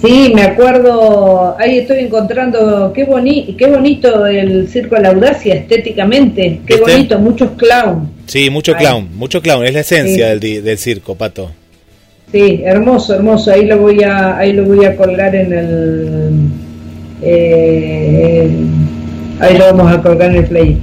Sí, 0.06 0.32
me 0.34 0.42
acuerdo, 0.42 1.56
ahí 1.58 1.78
estoy 1.78 1.98
encontrando, 2.00 2.92
qué, 2.92 3.04
boni 3.04 3.54
qué 3.58 3.66
bonito 3.66 4.24
el 4.26 4.68
Circo 4.68 4.94
de 4.96 5.02
la 5.02 5.08
Audacia 5.10 5.54
estéticamente, 5.54 6.60
qué 6.66 6.74
¿Viste? 6.76 6.92
bonito, 6.92 7.18
muchos 7.18 7.50
clown. 7.56 8.08
Sí, 8.26 8.48
mucho 8.50 8.74
clown, 8.74 9.08
mucho 9.16 9.42
clown, 9.42 9.64
es 9.64 9.74
la 9.74 9.80
esencia 9.80 10.32
Sí. 10.34 10.38
del, 10.38 10.64
del 10.64 10.78
circo, 10.78 11.14
Pato. 11.16 11.50
Sí, 12.30 12.60
hermoso, 12.64 13.14
hermoso, 13.14 13.50
ahí 13.50 13.64
lo 13.66 13.78
voy 13.78 14.02
a, 14.02 14.36
ahí 14.36 14.52
lo 14.52 14.64
voy 14.64 14.84
a 14.84 14.96
colgar 14.96 15.34
en 15.34 15.52
el, 15.52 16.30
eh, 17.22 18.48
ahí 19.40 19.58
lo 19.58 19.64
vamos 19.74 19.92
a 19.92 20.02
colgar 20.02 20.30
en 20.30 20.36
el 20.36 20.44
play. 20.44 20.78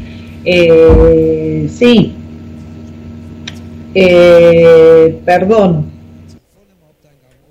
Eh, 0.46 1.68
sí, 1.70 2.14
eh, 3.96 5.16
perdón. 5.26 5.93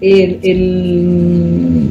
El, 0.03 0.39
el- 0.43 1.89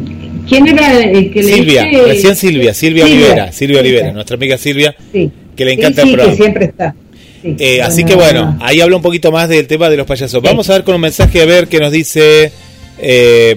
¿Quién 0.47 0.67
era 0.67 0.99
el 0.99 1.31
que 1.31 1.43
le 1.43 1.53
Silvia, 1.55 1.83
dije? 1.83 2.03
recién 2.03 2.35
Silvia, 2.35 2.73
Silvia, 2.73 3.05
Olivera, 3.05 3.51
Silvia 3.53 3.79
Olivera, 3.79 4.11
nuestra 4.11 4.35
amiga 4.35 4.57
Silvia, 4.57 4.93
Sí. 5.13 5.31
que 5.55 5.63
le 5.65 5.71
Sí, 5.75 5.79
encanta 5.79 6.01
sí, 6.03 6.09
el 6.09 6.13
programa. 6.15 6.35
que 6.35 6.43
siempre 6.43 6.65
está. 6.65 6.95
Sí. 7.41 7.55
Eh, 7.57 7.81
así 7.81 8.01
Bueno, 8.03 8.07
que 8.09 8.15
bueno, 8.23 8.57
ahí 8.61 8.81
habla 8.81 8.97
un 8.97 9.01
poquito 9.01 9.31
más 9.31 9.47
del 9.47 9.65
tema 9.65 9.89
de 9.89 9.95
los 9.97 10.05
payasos. 10.05 10.41
Sí. 10.41 10.47
Vamos 10.47 10.69
a 10.69 10.73
ver 10.73 10.83
con 10.83 10.95
un 10.95 11.01
mensaje 11.01 11.41
a 11.41 11.45
ver 11.45 11.67
qué 11.69 11.79
nos 11.79 11.91
dice 11.91 12.51
eh, 12.99 13.55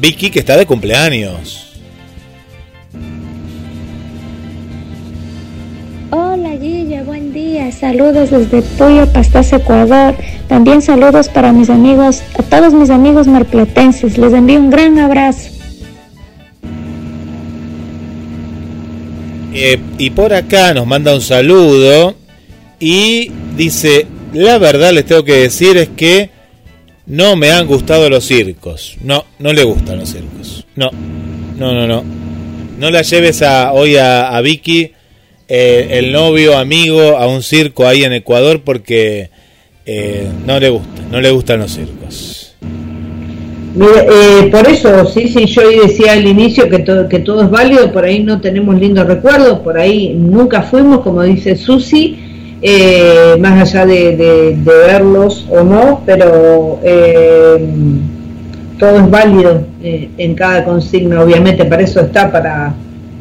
Vicky, 0.00 0.30
que 0.30 0.38
está 0.38 0.56
de 0.56 0.66
cumpleaños. 0.66 1.64
Hola 6.10 6.54
Guille, 6.56 7.02
buen 7.02 7.15
Saludos 7.72 8.30
desde 8.30 8.62
Puyo, 8.62 9.10
Pastaza, 9.12 9.56
Ecuador. 9.56 10.14
También 10.48 10.82
saludos 10.82 11.28
para 11.28 11.52
mis 11.52 11.68
amigos, 11.70 12.22
a 12.38 12.42
todos 12.42 12.72
mis 12.72 12.90
amigos 12.90 13.26
marplatenses. 13.26 14.18
Les 14.18 14.32
envío 14.32 14.60
un 14.60 14.70
gran 14.70 14.98
abrazo. 14.98 15.50
Eh, 19.52 19.80
y 19.98 20.10
por 20.10 20.34
acá 20.34 20.74
nos 20.74 20.86
manda 20.86 21.14
un 21.14 21.20
saludo 21.20 22.14
y 22.78 23.30
dice, 23.56 24.06
la 24.32 24.58
verdad 24.58 24.92
les 24.92 25.06
tengo 25.06 25.24
que 25.24 25.34
decir 25.34 25.76
es 25.78 25.88
que 25.88 26.30
no 27.06 27.36
me 27.36 27.50
han 27.50 27.66
gustado 27.66 28.08
los 28.10 28.24
circos. 28.24 28.96
No, 29.00 29.24
no 29.38 29.52
le 29.52 29.64
gustan 29.64 29.98
los 29.98 30.10
circos. 30.10 30.66
No, 30.76 30.90
no, 31.58 31.72
no, 31.72 31.86
no. 31.86 32.04
No 32.78 32.90
la 32.90 33.02
lleves 33.02 33.40
a, 33.42 33.72
hoy 33.72 33.96
a 33.96 34.38
Vicky, 34.42 34.92
el 35.48 36.12
novio, 36.12 36.56
amigo, 36.56 37.16
a 37.16 37.26
un 37.26 37.42
circo 37.42 37.86
ahí 37.86 38.04
en 38.04 38.12
Ecuador 38.12 38.62
porque 38.64 39.30
eh, 39.88 40.26
no 40.44 40.58
le 40.58 40.68
gusta, 40.68 41.02
no 41.12 41.20
le 41.20 41.30
gustan 41.30 41.60
los 41.60 41.70
circos. 41.70 42.56
Eh, 43.78 44.48
por 44.50 44.66
eso, 44.66 45.06
sí, 45.06 45.28
sí, 45.28 45.46
yo 45.46 45.62
decía 45.82 46.14
al 46.14 46.26
inicio 46.26 46.68
que 46.68 46.80
todo, 46.80 47.08
que 47.08 47.20
todo 47.20 47.42
es 47.42 47.50
válido, 47.50 47.92
por 47.92 48.04
ahí 48.04 48.24
no 48.24 48.40
tenemos 48.40 48.74
lindos 48.80 49.06
recuerdos, 49.06 49.60
por 49.60 49.78
ahí 49.78 50.12
nunca 50.14 50.62
fuimos, 50.62 51.02
como 51.02 51.22
dice 51.22 51.54
Susi, 51.54 52.18
eh, 52.62 53.36
más 53.38 53.62
allá 53.62 53.86
de, 53.86 54.56
verlos 54.58 55.46
o 55.50 55.62
no, 55.62 56.02
pero 56.04 56.80
todo 58.78 58.96
es 58.98 59.10
válido 59.10 59.62
en 59.82 60.34
cada 60.34 60.64
consigna, 60.64 61.22
obviamente, 61.22 61.64
para 61.64 61.82
eso 61.82 62.00
está, 62.00 62.32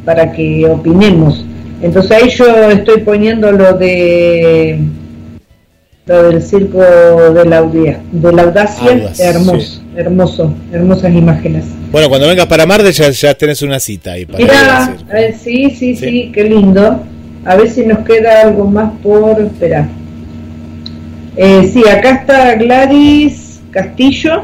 para 0.04 0.32
que 0.32 0.66
opinemos. 0.68 1.45
Entonces 1.86 2.12
ahí 2.12 2.30
yo 2.32 2.48
estoy 2.72 3.02
poniendo 3.02 3.52
lo 3.52 3.74
de 3.74 4.80
lo 6.08 6.24
del 6.32 6.42
circo 6.42 6.80
de 6.80 7.46
la, 7.46 7.62
de 7.62 8.32
la 8.34 8.42
audacia, 8.42 9.12
hermoso, 9.20 9.82
hermoso, 9.96 10.54
hermosas 10.74 11.14
imágenes. 11.14 11.66
Bueno, 11.92 12.10
cuando 12.10 12.28
vengas 12.28 12.48
para 12.48 12.66
Mar 12.66 12.82
del 12.82 12.92
ya, 12.92 13.12
ya 13.12 13.36
tenés 13.36 13.62
una 13.62 13.80
cita 13.80 14.14
ahí 14.14 14.26
para 14.26 14.44
a 14.82 14.96
ver, 15.14 15.36
sí, 15.38 15.70
sí, 15.70 15.96
Sí. 15.96 15.98
sí, 15.98 16.32
qué 16.34 16.46
lindo. 16.46 17.04
A 17.46 17.56
ver 17.56 17.70
si 17.70 17.86
nos 17.86 18.00
queda 18.00 18.42
algo 18.42 18.66
más 18.66 18.92
por 19.04 19.40
esperar. 19.40 19.86
Eh, 21.38 21.70
sí, 21.72 21.88
acá 21.88 22.12
está 22.22 22.56
Gladys 22.56 23.60
Castillo, 23.70 24.42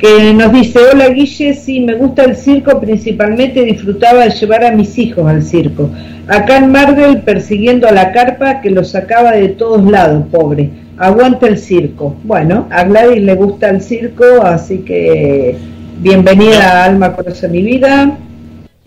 que 0.00 0.32
nos 0.32 0.52
dice, 0.52 0.78
hola 0.78 1.10
Guille, 1.10 1.54
sí, 1.54 1.80
me 1.80 1.94
gusta 1.94 2.24
el 2.24 2.34
circo, 2.34 2.80
principalmente 2.80 3.64
disfrutaba 3.64 4.24
de 4.24 4.30
llevar 4.30 4.64
a 4.64 4.70
mis 4.70 4.96
hijos 4.96 5.28
al 5.28 5.42
circo. 5.42 5.90
Acá 6.26 6.56
en 6.56 6.72
Marvel 6.72 7.20
persiguiendo 7.22 7.86
a 7.86 7.92
la 7.92 8.10
carpa 8.12 8.62
que 8.62 8.70
lo 8.70 8.82
sacaba 8.82 9.32
de 9.32 9.48
todos 9.48 9.84
lados, 9.90 10.24
pobre. 10.30 10.70
Aguanta 10.96 11.46
el 11.48 11.58
circo. 11.58 12.16
Bueno, 12.24 12.66
a 12.70 12.84
Gladys 12.84 13.22
le 13.22 13.34
gusta 13.34 13.68
el 13.68 13.82
circo, 13.82 14.24
así 14.42 14.78
que 14.78 15.56
bienvenida 15.98 16.82
a 16.82 16.84
Alma 16.86 17.14
Conoce 17.14 17.48
Mi 17.48 17.62
Vida. 17.62 18.18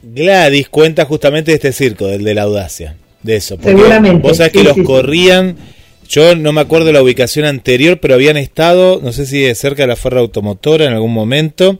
Gladys 0.02 0.70
cuenta 0.70 1.06
justamente 1.06 1.52
de 1.52 1.56
este 1.56 1.74
circo, 1.74 2.08
del 2.08 2.24
de 2.24 2.34
la 2.34 2.44
audacia. 2.44 2.96
De 3.22 3.36
eso. 3.36 3.56
Porque 3.58 3.78
Seguramente, 3.78 4.28
Vos 4.28 4.38
sabés 4.38 4.52
que 4.52 4.60
sí, 4.60 4.66
los 4.66 4.76
sí, 4.76 4.82
sí. 4.82 4.88
Yo 6.10 6.36
no 6.36 6.52
me 6.54 6.62
acuerdo 6.62 6.88
de 6.88 6.94
la 6.94 7.02
ubicación 7.02 7.46
anterior, 7.46 8.00
pero 8.00 8.14
habían 8.14 8.38
estado, 8.38 9.00
no 9.04 9.12
sé 9.12 9.26
si 9.26 9.40
de 9.40 9.56
cerca 9.56 9.84
de 9.84 9.88
la 9.88 9.96
Ferra 9.96 10.20
Automotora 10.20 10.86
en 10.86 10.94
algún 10.94 11.14
momento. 11.14 11.80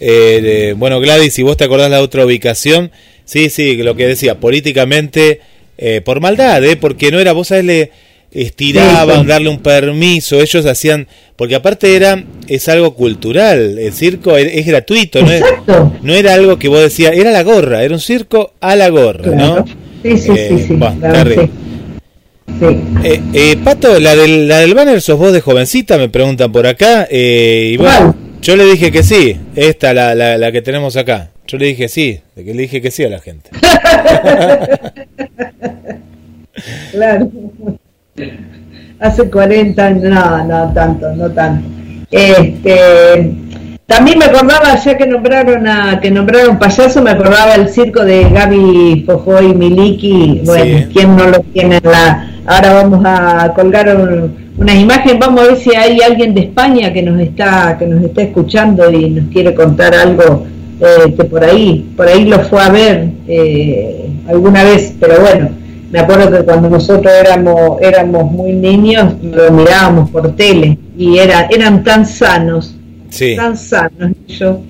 Eh, 0.00 0.74
bueno, 0.76 1.00
Gladys, 1.00 1.34
si 1.34 1.42
vos 1.42 1.56
te 1.56 1.64
acordás 1.64 1.90
la 1.90 2.00
otra 2.02 2.24
ubicación, 2.24 2.90
sí, 3.24 3.50
sí, 3.50 3.76
lo 3.82 3.94
que 3.96 4.06
decía, 4.06 4.38
políticamente, 4.40 5.40
eh, 5.76 6.00
por 6.04 6.20
maldad, 6.20 6.64
¿eh? 6.64 6.76
porque 6.76 7.10
no 7.10 7.18
era, 7.18 7.32
vos 7.32 7.48
sabés, 7.48 7.64
le 7.64 7.90
estiraban, 8.30 9.16
Sí, 9.16 9.22
sí. 9.22 9.26
darle 9.28 9.48
un 9.48 9.58
permiso, 9.60 10.40
ellos 10.40 10.64
hacían, 10.66 11.08
porque 11.34 11.54
aparte 11.56 11.96
era, 11.96 12.22
es 12.46 12.68
algo 12.68 12.94
cultural, 12.94 13.78
el 13.78 13.92
circo 13.92 14.36
es, 14.36 14.54
es 14.54 14.66
gratuito, 14.66 15.22
¿no 15.22 15.32
es, 15.32 15.42
no 16.02 16.14
era 16.14 16.34
algo 16.34 16.58
que 16.58 16.68
vos 16.68 16.80
decías, 16.80 17.12
era 17.16 17.30
la 17.32 17.42
gorra, 17.42 17.82
era 17.82 17.94
un 17.94 18.00
circo 18.00 18.52
a 18.60 18.76
la 18.76 18.88
gorra, 18.90 19.32
Claro. 19.32 19.64
¿no? 19.64 19.64
Sí, 20.02 20.16
sí, 20.18 20.30
Eh, 20.36 20.48
sí, 20.50 20.64
sí. 20.68 20.74
bueno, 20.74 21.00
claro, 21.00 21.30
sí. 21.42 21.50
Sí. 22.58 22.66
Eh, 23.04 23.22
eh, 23.32 23.56
Pato, 23.62 24.00
la 24.00 24.16
del, 24.16 24.48
la 24.48 24.58
del 24.58 24.74
banner 24.74 25.00
sos 25.00 25.18
vos 25.18 25.32
de 25.32 25.40
jovencita, 25.40 25.96
me 25.96 26.08
preguntan 26.08 26.50
por 26.50 26.66
acá. 26.66 27.06
Eh, 27.10 27.70
y 27.74 27.76
bueno, 27.76 28.14
yo 28.42 28.56
le 28.56 28.64
dije 28.64 28.90
que 28.90 29.02
sí, 29.02 29.36
esta, 29.54 29.94
la, 29.94 30.14
la, 30.14 30.38
la 30.38 30.52
que 30.52 30.62
tenemos 30.62 30.96
acá. 30.96 31.30
Yo 31.46 31.56
le 31.56 31.66
dije 31.66 31.88
sí, 31.88 32.20
de 32.36 32.44
que 32.44 32.54
le 32.54 32.62
dije 32.62 32.82
que 32.82 32.90
sí 32.90 33.04
a 33.04 33.08
la 33.08 33.20
gente. 33.20 33.50
claro. 36.90 37.30
Hace 38.98 39.30
40 39.30 39.86
años, 39.86 40.02
no, 40.04 40.44
no 40.44 40.72
tanto, 40.74 41.14
no 41.14 41.30
tanto. 41.30 41.66
Este, 42.10 43.32
también 43.88 44.18
me 44.18 44.26
acordaba, 44.26 44.76
ya 44.76 44.98
que 44.98 45.06
nombraron 45.06 45.66
a 45.66 45.98
que 46.00 46.10
nombraron 46.10 46.58
payaso, 46.58 47.00
me 47.02 47.10
acordaba 47.10 47.54
el 47.54 47.68
circo 47.70 48.04
de 48.04 48.28
Gaby 48.28 49.04
Fofo 49.06 49.40
y 49.42 49.54
Miliki. 49.54 50.42
Bueno, 50.44 50.78
Sí. 50.78 50.86
¿quién 50.92 51.16
no 51.16 51.26
lo 51.26 51.40
tiene 51.40 51.76
en 51.82 51.90
la? 51.90 52.28
Ahora 52.46 52.74
vamos 52.82 53.00
a 53.04 53.52
colgar 53.54 53.96
un- 53.96 54.48
unas 54.58 54.76
imágenes. 54.76 55.18
Vamos 55.18 55.40
a 55.40 55.44
ver 55.48 55.56
si 55.56 55.74
hay 55.74 56.00
alguien 56.02 56.34
de 56.34 56.42
España 56.42 56.92
que 56.92 57.02
nos 57.02 57.18
está 57.20 57.76
que 57.78 57.86
nos 57.86 58.02
está 58.04 58.22
escuchando 58.22 58.90
y 58.90 59.08
nos 59.10 59.32
quiere 59.32 59.54
contar 59.54 59.94
algo 59.94 60.44
eh, 60.80 61.14
que 61.16 61.24
por 61.24 61.42
ahí 61.42 61.90
por 61.96 62.06
ahí 62.08 62.26
lo 62.26 62.40
fue 62.40 62.62
a 62.62 62.68
ver 62.68 63.08
eh, 63.26 64.10
alguna 64.28 64.64
vez. 64.64 64.94
Pero 65.00 65.20
bueno, 65.20 65.48
me 65.90 65.98
acuerdo 66.00 66.30
que 66.30 66.44
cuando 66.44 66.68
nosotros 66.68 67.10
éramos 67.24 67.80
éramos 67.80 68.30
muy 68.30 68.52
niños 68.52 69.14
lo 69.22 69.50
mirábamos 69.50 70.10
por 70.10 70.36
tele 70.36 70.78
y 70.96 71.16
era 71.18 71.48
eran 71.50 71.82
tan 71.82 72.04
sanos 72.06 72.74
Sí. 73.10 73.36
tan 73.36 73.56
sanos 73.56 74.12
yo 74.28 74.60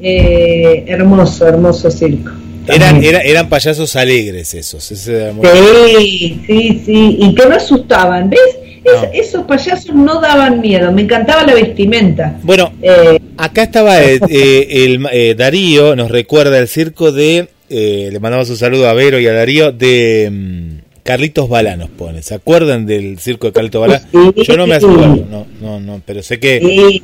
eh, 0.00 0.84
hermoso 0.86 1.46
hermoso 1.46 1.90
circo 1.90 2.32
Eran, 2.68 3.02
era- 3.04 3.20
eran 3.20 3.48
payasos 3.48 3.94
alegres 3.96 4.54
esos. 4.54 4.90
ese 4.90 5.16
era 5.22 5.32
muy- 5.32 5.46
sí 5.46 6.40
sí 6.46 6.82
sí 6.84 7.16
y 7.20 7.34
que 7.34 7.46
no 7.48 7.54
asustaban 7.56 8.30
ves 8.30 8.40
Es- 8.84 8.92
No. 9.02 9.08
esos 9.14 9.42
payasos 9.46 9.94
no 9.94 10.20
daban 10.20 10.60
miedo 10.60 10.92
me 10.92 11.02
encantaba 11.02 11.42
la 11.44 11.54
vestimenta 11.54 12.38
Bueno, 12.42 12.70
Eh, 12.82 13.18
acá 13.38 13.62
estaba 13.62 14.02
eh, 14.02 14.20
eh, 14.28 14.66
el 14.84 15.06
eh, 15.10 15.34
Darío, 15.34 15.96
nos 15.96 16.10
recuerda 16.10 16.58
el 16.58 16.68
circo 16.68 17.10
de, 17.10 17.48
eh, 17.70 18.10
le 18.12 18.20
mandamos 18.20 18.50
un 18.50 18.58
saludo 18.58 18.86
a 18.88 18.92
Vero 18.92 19.18
y 19.18 19.26
a 19.26 19.32
Darío, 19.32 19.72
de 19.72 20.28
mm, 20.30 20.68
Carlitos 21.02 21.48
Balá 21.48 21.76
nos 21.78 21.88
pone. 21.88 22.22
¿Se 22.22 22.34
acuerdan 22.34 22.84
del 22.84 23.18
circo 23.20 23.46
de 23.46 23.52
Carlitos 23.54 23.80
Balá? 23.80 24.00
Sí. 24.00 24.42
Yo 24.46 24.56
no 24.58 24.66
me 24.66 24.74
acuerdo, 24.74 25.24
no, 25.30 25.46
no, 25.62 25.80
no, 25.80 26.02
pero 26.04 26.22
sé 26.22 26.38
que... 26.38 26.60
sí 26.60 27.02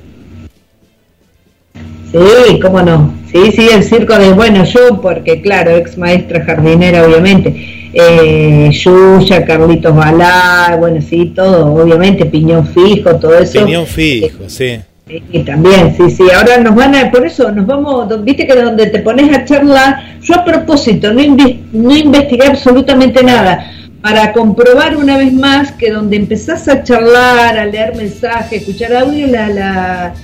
Sí, 2.13 2.59
cómo 2.61 2.83
no. 2.83 3.15
Sí, 3.31 3.53
sí, 3.53 3.69
el 3.73 3.85
circo 3.85 4.19
de, 4.19 4.33
bueno, 4.33 4.65
yo, 4.65 5.01
porque 5.01 5.41
claro, 5.41 5.71
ex 5.77 5.97
maestra 5.97 6.45
jardinera, 6.45 7.05
obviamente. 7.07 7.91
Eh, 7.93 8.71
Yuya, 8.73 9.45
Carlitos 9.45 9.95
Balá, 9.95 10.77
bueno, 10.79 11.01
sí, 11.01 11.33
todo, 11.35 11.75
obviamente, 11.75 12.27
Piñón 12.27 12.67
Fijo, 12.69 13.17
todo 13.17 13.39
eso. 13.39 13.65
Piñón 13.65 13.87
fijo, 13.87 14.49
sí. 14.49 14.81
Sí, 15.09 15.41
también, 15.45 15.95
sí, 15.97 16.09
sí. 16.11 16.23
Ahora 16.33 16.59
nos 16.59 16.75
van 16.77 16.95
a, 16.95 17.11
por 17.11 17.27
eso 17.27 17.51
nos 17.51 17.67
vamos, 17.67 18.07
viste 18.25 18.47
que 18.47 18.55
donde 18.55 18.87
te 18.87 19.01
pones 19.01 19.37
a 19.37 19.45
charlar, 19.45 20.21
yo 20.23 20.35
a 20.37 20.45
propósito 20.45 21.13
no, 21.13 21.21
inve- 21.21 21.59
no 21.73 21.97
investigué 21.97 22.47
absolutamente 22.47 23.25
nada, 23.25 23.73
para 24.01 24.33
comprobar 24.33 24.97
una 24.97 25.17
vez 25.19 25.33
más 25.33 25.73
que 25.73 25.91
donde 25.91 26.17
empezás 26.17 26.69
a 26.69 26.85
charlar, 26.85 27.59
a 27.59 27.67
leer 27.67 27.97
mensajes, 27.97 28.61
escuchar 28.63 28.95
audio, 28.95 29.27
la, 29.27 29.49
la, 29.49 30.15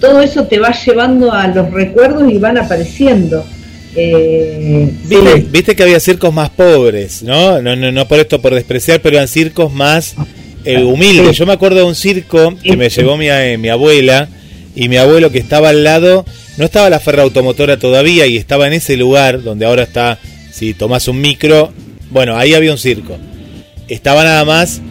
todo 0.00 0.20
eso 0.20 0.46
te 0.46 0.58
va 0.58 0.72
llevando 0.72 1.32
a 1.32 1.46
los 1.48 1.70
recuerdos 1.70 2.30
y 2.30 2.38
van 2.38 2.58
apareciendo. 2.58 3.44
Eh, 3.94 4.90
¿Viste, 5.04 5.32
sí. 5.32 5.48
viste 5.50 5.76
que 5.76 5.82
había 5.82 6.00
circos 6.00 6.32
más 6.32 6.50
pobres, 6.50 7.22
¿no? 7.22 7.62
No, 7.62 7.74
no, 7.76 7.90
no 7.90 8.08
por 8.08 8.18
esto 8.18 8.42
por 8.42 8.54
despreciar, 8.54 9.00
pero 9.00 9.16
eran 9.16 9.28
circos 9.28 9.72
más 9.72 10.14
eh, 10.64 10.82
humildes. 10.82 11.30
Sí. 11.30 11.34
Yo 11.36 11.46
me 11.46 11.54
acuerdo 11.54 11.78
de 11.78 11.84
un 11.84 11.94
circo 11.94 12.54
que 12.62 12.76
me 12.76 12.90
llevó 12.90 13.16
mi, 13.16 13.28
eh, 13.28 13.56
mi 13.56 13.68
abuela 13.70 14.28
y 14.74 14.90
mi 14.90 14.98
abuelo 14.98 15.32
que 15.32 15.38
estaba 15.38 15.70
al 15.70 15.82
lado, 15.82 16.26
no 16.58 16.64
estaba 16.66 16.90
la 16.90 17.00
ferra 17.00 17.22
automotora 17.22 17.78
todavía 17.78 18.26
y 18.26 18.36
estaba 18.36 18.66
en 18.66 18.74
ese 18.74 18.96
lugar 18.98 19.42
donde 19.42 19.64
ahora 19.64 19.84
está, 19.84 20.18
si 20.52 20.74
tomás 20.74 21.08
un 21.08 21.20
micro, 21.22 21.72
bueno, 22.10 22.36
ahí 22.36 22.52
había 22.52 22.72
un 22.72 22.78
circo. 22.78 23.16
Estaba 23.88 24.24
nada 24.24 24.44
más 24.44 24.82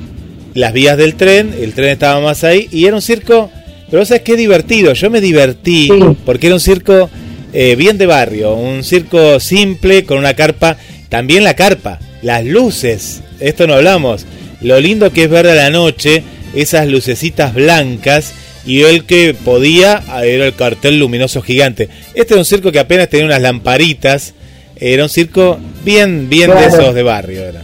las 0.56 0.74
vías 0.74 0.98
del 0.98 1.16
tren, 1.16 1.54
el 1.62 1.74
tren 1.74 1.90
estaba 1.90 2.20
más 2.20 2.44
ahí 2.44 2.68
y 2.72 2.86
era 2.86 2.96
un 2.96 3.02
circo, 3.02 3.52
pero 3.96 4.02
vos 4.02 4.10
sabés 4.10 4.24
qué 4.24 4.36
divertido, 4.36 4.92
yo 4.92 5.10
me 5.10 5.22
divertí 5.22 5.88
Sí. 5.88 6.18
porque 6.26 6.48
era 6.48 6.56
un 6.56 6.60
circo 6.60 7.10
eh, 7.54 7.78
bien 7.78 7.98
de 7.98 8.06
barrio, 8.06 8.54
un 8.54 8.84
circo 8.84 9.40
simple 9.40 10.04
con 10.04 10.18
una 10.18 10.34
carpa, 10.34 10.76
también 11.08 11.46
la 11.46 11.54
carpa, 11.54 12.00
las 12.22 12.44
luces, 12.44 13.22
esto 13.40 13.68
no 13.68 13.74
hablamos, 13.76 14.26
lo 14.60 14.82
lindo 14.82 15.14
que 15.14 15.24
es 15.24 15.30
ver 15.30 15.48
a 15.48 15.56
la 15.56 15.70
noche 15.70 16.24
esas 16.54 16.90
lucecitas 16.90 17.54
blancas 17.54 18.34
y 18.66 18.82
el 18.82 19.06
que 19.06 19.34
podía 19.34 20.04
era 20.26 20.46
el 20.46 20.56
cartel 20.56 21.00
luminoso 21.00 21.42
gigante. 21.42 21.88
Este 22.16 22.34
era 22.34 22.42
un 22.42 22.46
circo 22.46 22.74
que 22.74 22.80
apenas 22.80 23.08
tenía 23.08 23.28
unas 23.28 23.42
lamparitas, 23.42 24.34
era 24.76 25.04
un 25.04 25.10
circo 25.10 25.58
bien, 25.86 26.28
bien 26.28 26.52
de 26.52 26.66
esos 26.66 26.94
de 26.94 27.02
barrio. 27.04 27.44
Era. 27.46 27.62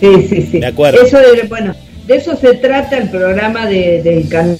Sí, 0.00 0.26
sí, 0.28 0.48
sí. 0.50 0.58
De 0.58 0.66
acuerdo. 0.66 1.00
Eso 1.06 1.18
de, 1.18 1.44
bueno, 1.48 1.76
de 2.08 2.16
eso 2.16 2.36
se 2.36 2.54
trata 2.54 2.98
el 2.98 3.08
programa 3.08 3.68
de, 3.68 4.02
del 4.02 4.28
canal 4.28 4.58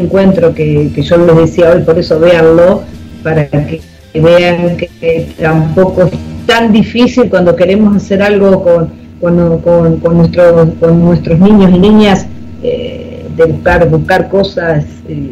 encuentro 0.00 0.54
que, 0.54 0.90
que 0.94 1.02
yo 1.02 1.16
les 1.18 1.36
decía 1.36 1.70
hoy, 1.70 1.82
por 1.82 1.98
eso 1.98 2.18
véanlo, 2.18 2.82
para 3.22 3.46
que 3.46 3.80
vean 4.14 4.76
que, 4.76 5.28
tampoco 5.40 6.04
es 6.04 6.10
tan 6.46 6.72
difícil 6.72 7.28
cuando 7.28 7.54
queremos 7.54 7.96
hacer 7.96 8.22
algo 8.22 8.62
con, 8.62 8.90
con, 9.20 9.60
con, 9.60 10.00
con 10.00 10.70
con 10.80 11.04
nuestros 11.04 11.38
niños 11.38 11.70
y 11.74 11.78
niñas, 11.78 12.26
eh, 12.62 13.24
de 13.36 13.44
buscar, 13.44 13.88
buscar 13.88 14.28
cosas, 14.28 14.84
eh, 15.08 15.30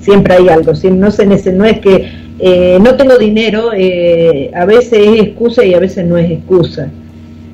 siempre 0.00 0.34
hay 0.34 0.48
algo, 0.48 0.74
¿sí? 0.74 0.90
no, 0.90 1.10
se, 1.10 1.26
no 1.26 1.64
es 1.64 1.80
que 1.80 2.08
eh, 2.38 2.78
no 2.80 2.94
tengo 2.96 3.18
dinero, 3.18 3.70
eh, 3.76 4.50
a 4.54 4.64
veces 4.64 4.92
es 4.92 5.20
excusa 5.20 5.64
y 5.64 5.74
a 5.74 5.78
veces 5.78 6.06
no 6.06 6.16
es 6.16 6.30
excusa 6.30 6.90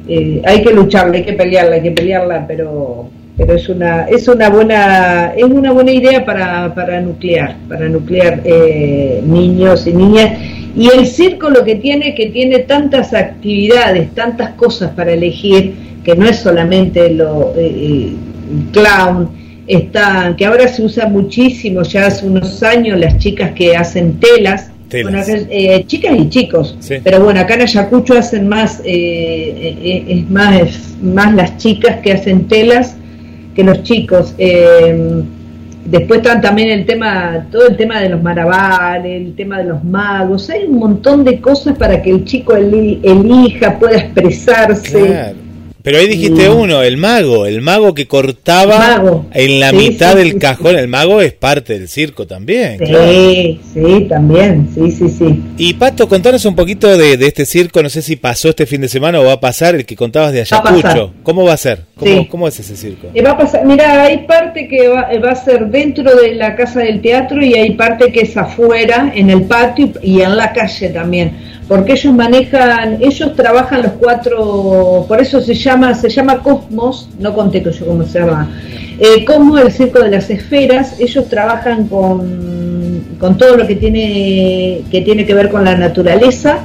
hay 0.08 0.62
que 0.62 0.72
lucharla, 0.72 1.16
hay 1.16 1.24
que 1.24 1.32
pelearla, 1.32 1.74
hay 1.74 1.82
que 1.82 1.90
pelearla, 1.90 2.46
pero 2.46 3.08
pero 3.36 3.54
es 3.54 3.68
una 3.68 4.04
es 4.04 4.28
una 4.28 4.48
buena 4.48 5.32
es 5.36 5.44
una 5.44 5.72
buena 5.72 5.92
idea 5.92 6.24
para, 6.24 6.74
para 6.74 7.00
nuclear, 7.00 7.56
para 7.68 7.88
nuclear 7.88 8.40
eh, 8.44 9.22
niños 9.26 9.86
y 9.86 9.92
niñas 9.92 10.38
y 10.76 10.88
el 10.88 11.06
circo 11.06 11.50
lo 11.50 11.64
que 11.64 11.76
tiene 11.76 12.14
que 12.14 12.26
tiene 12.30 12.60
tantas 12.60 13.12
actividades, 13.14 14.14
tantas 14.14 14.50
cosas 14.54 14.90
para 14.92 15.12
elegir 15.12 15.74
que 16.04 16.14
no 16.14 16.26
es 16.26 16.36
solamente 16.38 17.10
lo 17.10 17.54
eh, 17.56 17.66
eh, 17.66 18.12
clown 18.72 19.28
está 19.66 20.34
que 20.36 20.46
ahora 20.46 20.68
se 20.68 20.82
usa 20.82 21.08
muchísimo 21.08 21.82
ya 21.82 22.06
hace 22.06 22.26
unos 22.26 22.62
años 22.62 22.98
las 22.98 23.18
chicas 23.18 23.52
que 23.52 23.76
hacen 23.76 24.18
telas. 24.20 24.70
Bueno, 25.02 25.20
eh, 25.26 25.82
chicas 25.88 26.16
y 26.16 26.28
chicos 26.28 26.76
Sí. 26.78 26.94
pero 27.02 27.18
bueno 27.24 27.40
acá 27.40 27.54
en 27.54 27.62
Ayacucho 27.62 28.16
hacen 28.16 28.46
más 28.48 28.80
eh, 28.84 29.74
eh, 29.82 30.04
es 30.08 30.30
más 30.30 30.60
es 30.60 30.96
más 31.02 31.34
las 31.34 31.56
chicas 31.56 31.96
que 32.04 32.12
hacen 32.12 32.46
telas 32.46 32.96
que 33.56 33.64
los 33.64 33.82
chicos 33.82 34.34
eh, 34.38 35.22
después 35.86 36.18
están 36.20 36.40
también 36.40 36.68
el 36.68 36.84
tema 36.86 37.46
todo 37.50 37.66
el 37.68 37.76
tema 37.76 38.00
de 38.00 38.10
los 38.10 38.22
maravales 38.22 39.22
el 39.26 39.34
tema 39.34 39.58
de 39.58 39.64
los 39.64 39.82
magos 39.82 40.48
hay 40.50 40.64
un 40.64 40.78
montón 40.78 41.24
de 41.24 41.40
cosas 41.40 41.76
para 41.78 42.02
que 42.02 42.10
el 42.10 42.24
chico 42.24 42.54
eli- 42.54 43.00
elija 43.02 43.78
pueda 43.78 43.96
expresarse 43.96 45.06
Claro. 45.06 45.36
Pero 45.86 45.98
ahí 45.98 46.08
dijiste 46.08 46.48
uno, 46.48 46.82
el 46.82 46.96
mago, 46.96 47.46
el 47.46 47.60
mago 47.62 47.94
que 47.94 48.08
cortaba 48.08 48.76
Mago. 48.76 49.26
en 49.32 49.60
la 49.60 49.70
Sí, 49.70 49.76
mitad 49.76 50.12
sí, 50.14 50.18
del 50.18 50.32
sí, 50.32 50.38
cajón. 50.40 50.76
El 50.76 50.88
mago 50.88 51.20
es 51.20 51.32
parte 51.32 51.78
del 51.78 51.88
circo 51.88 52.26
también. 52.26 52.78
sí, 52.80 52.84
claro. 52.86 53.12
sí, 53.72 54.06
también, 54.08 54.68
sí, 54.74 54.90
sí, 54.90 55.08
sí. 55.08 55.40
Y 55.58 55.74
Pato, 55.74 56.08
contanos 56.08 56.44
un 56.44 56.56
poquito 56.56 56.98
de, 56.98 57.16
de 57.16 57.26
este 57.28 57.46
circo, 57.46 57.84
no 57.84 57.88
sé 57.88 58.02
si 58.02 58.16
pasó 58.16 58.48
este 58.48 58.66
fin 58.66 58.80
de 58.80 58.88
semana 58.88 59.20
o 59.20 59.24
va 59.26 59.34
a 59.34 59.40
pasar, 59.40 59.76
el 59.76 59.86
que 59.86 59.94
contabas 59.94 60.32
de 60.32 60.40
Va. 60.40 60.58
Ayacucho. 60.58 61.12
¿Cómo 61.22 61.44
va 61.44 61.52
a 61.52 61.56
ser? 61.56 61.82
¿Cómo, 61.96 62.10
Sí. 62.12 62.26
cómo 62.28 62.48
es 62.48 62.58
ese 62.58 62.76
circo? 62.76 63.06
Eh, 63.14 63.22
va 63.22 63.30
a 63.30 63.38
pasar, 63.38 63.64
mira, 63.64 64.02
hay 64.02 64.26
parte 64.26 64.66
que 64.66 64.88
va, 64.88 65.06
eh, 65.12 65.20
va 65.20 65.30
a 65.30 65.36
ser 65.36 65.66
dentro 65.68 66.16
de 66.16 66.34
la 66.34 66.56
casa 66.56 66.80
del 66.80 67.00
teatro 67.00 67.40
y 67.44 67.54
hay 67.54 67.70
parte 67.76 68.10
que 68.10 68.22
es 68.22 68.36
afuera, 68.36 69.12
en 69.14 69.30
el 69.30 69.42
patio 69.44 69.90
y 70.02 70.20
en 70.20 70.36
la 70.36 70.52
calle 70.52 70.88
también, 70.88 71.55
porque 71.68 71.92
ellos 71.92 72.14
manejan, 72.14 72.98
ellos 73.02 73.34
trabajan 73.34 73.82
los 73.82 73.92
cuatro, 73.92 75.04
por 75.08 75.20
eso 75.20 75.40
se 75.40 75.54
llama, 75.54 75.94
se 75.94 76.08
llama 76.08 76.42
Cosmos, 76.42 77.08
no 77.18 77.34
conté 77.34 77.62
que 77.62 77.72
yo 77.72 77.86
cómo 77.86 78.04
se 78.04 78.20
llama, 78.20 78.50
eh, 78.98 79.24
Cosmos, 79.24 79.60
el 79.60 79.72
circo 79.72 80.00
de 80.00 80.10
las 80.10 80.30
esferas, 80.30 81.00
ellos 81.00 81.28
trabajan 81.28 81.88
con, 81.88 83.04
con 83.18 83.36
todo 83.36 83.56
lo 83.56 83.66
que 83.66 83.74
tiene, 83.74 84.82
que 84.90 85.00
tiene 85.00 85.26
que 85.26 85.34
ver 85.34 85.50
con 85.50 85.64
la 85.64 85.76
naturaleza, 85.76 86.60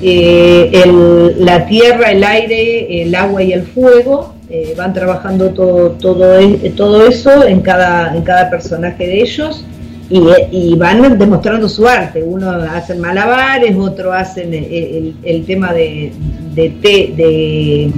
eh, 0.00 1.34
la 1.38 1.66
tierra, 1.66 2.10
el 2.10 2.24
aire, 2.24 3.02
el 3.02 3.14
agua 3.14 3.42
y 3.42 3.52
el 3.52 3.62
fuego. 3.64 4.34
eh, 4.48 4.74
van 4.76 4.94
trabajando 4.94 5.50
todo, 5.50 5.90
todo, 5.98 6.38
todo 6.76 7.04
eso 7.08 7.44
en 7.44 7.62
cada, 7.62 8.14
en 8.14 8.22
cada 8.22 8.48
personaje 8.48 9.04
de 9.04 9.20
ellos 9.20 9.64
y, 10.08 10.18
eh, 10.18 10.48
y 10.52 10.74
van 10.76 11.18
demostrando 11.18 11.68
su 11.68 11.86
arte. 11.86 12.22
Uno 12.22 12.50
hacen 12.50 13.00
malabares, 13.00 13.74
otro 13.76 14.12
hacen 14.12 14.52
el, 14.54 14.64
el- 14.64 15.14
el 15.24 15.44
tema 15.44 15.72
de, 15.72 16.12
de, 16.54 16.68
té- 16.70 17.12
de, 17.16 17.90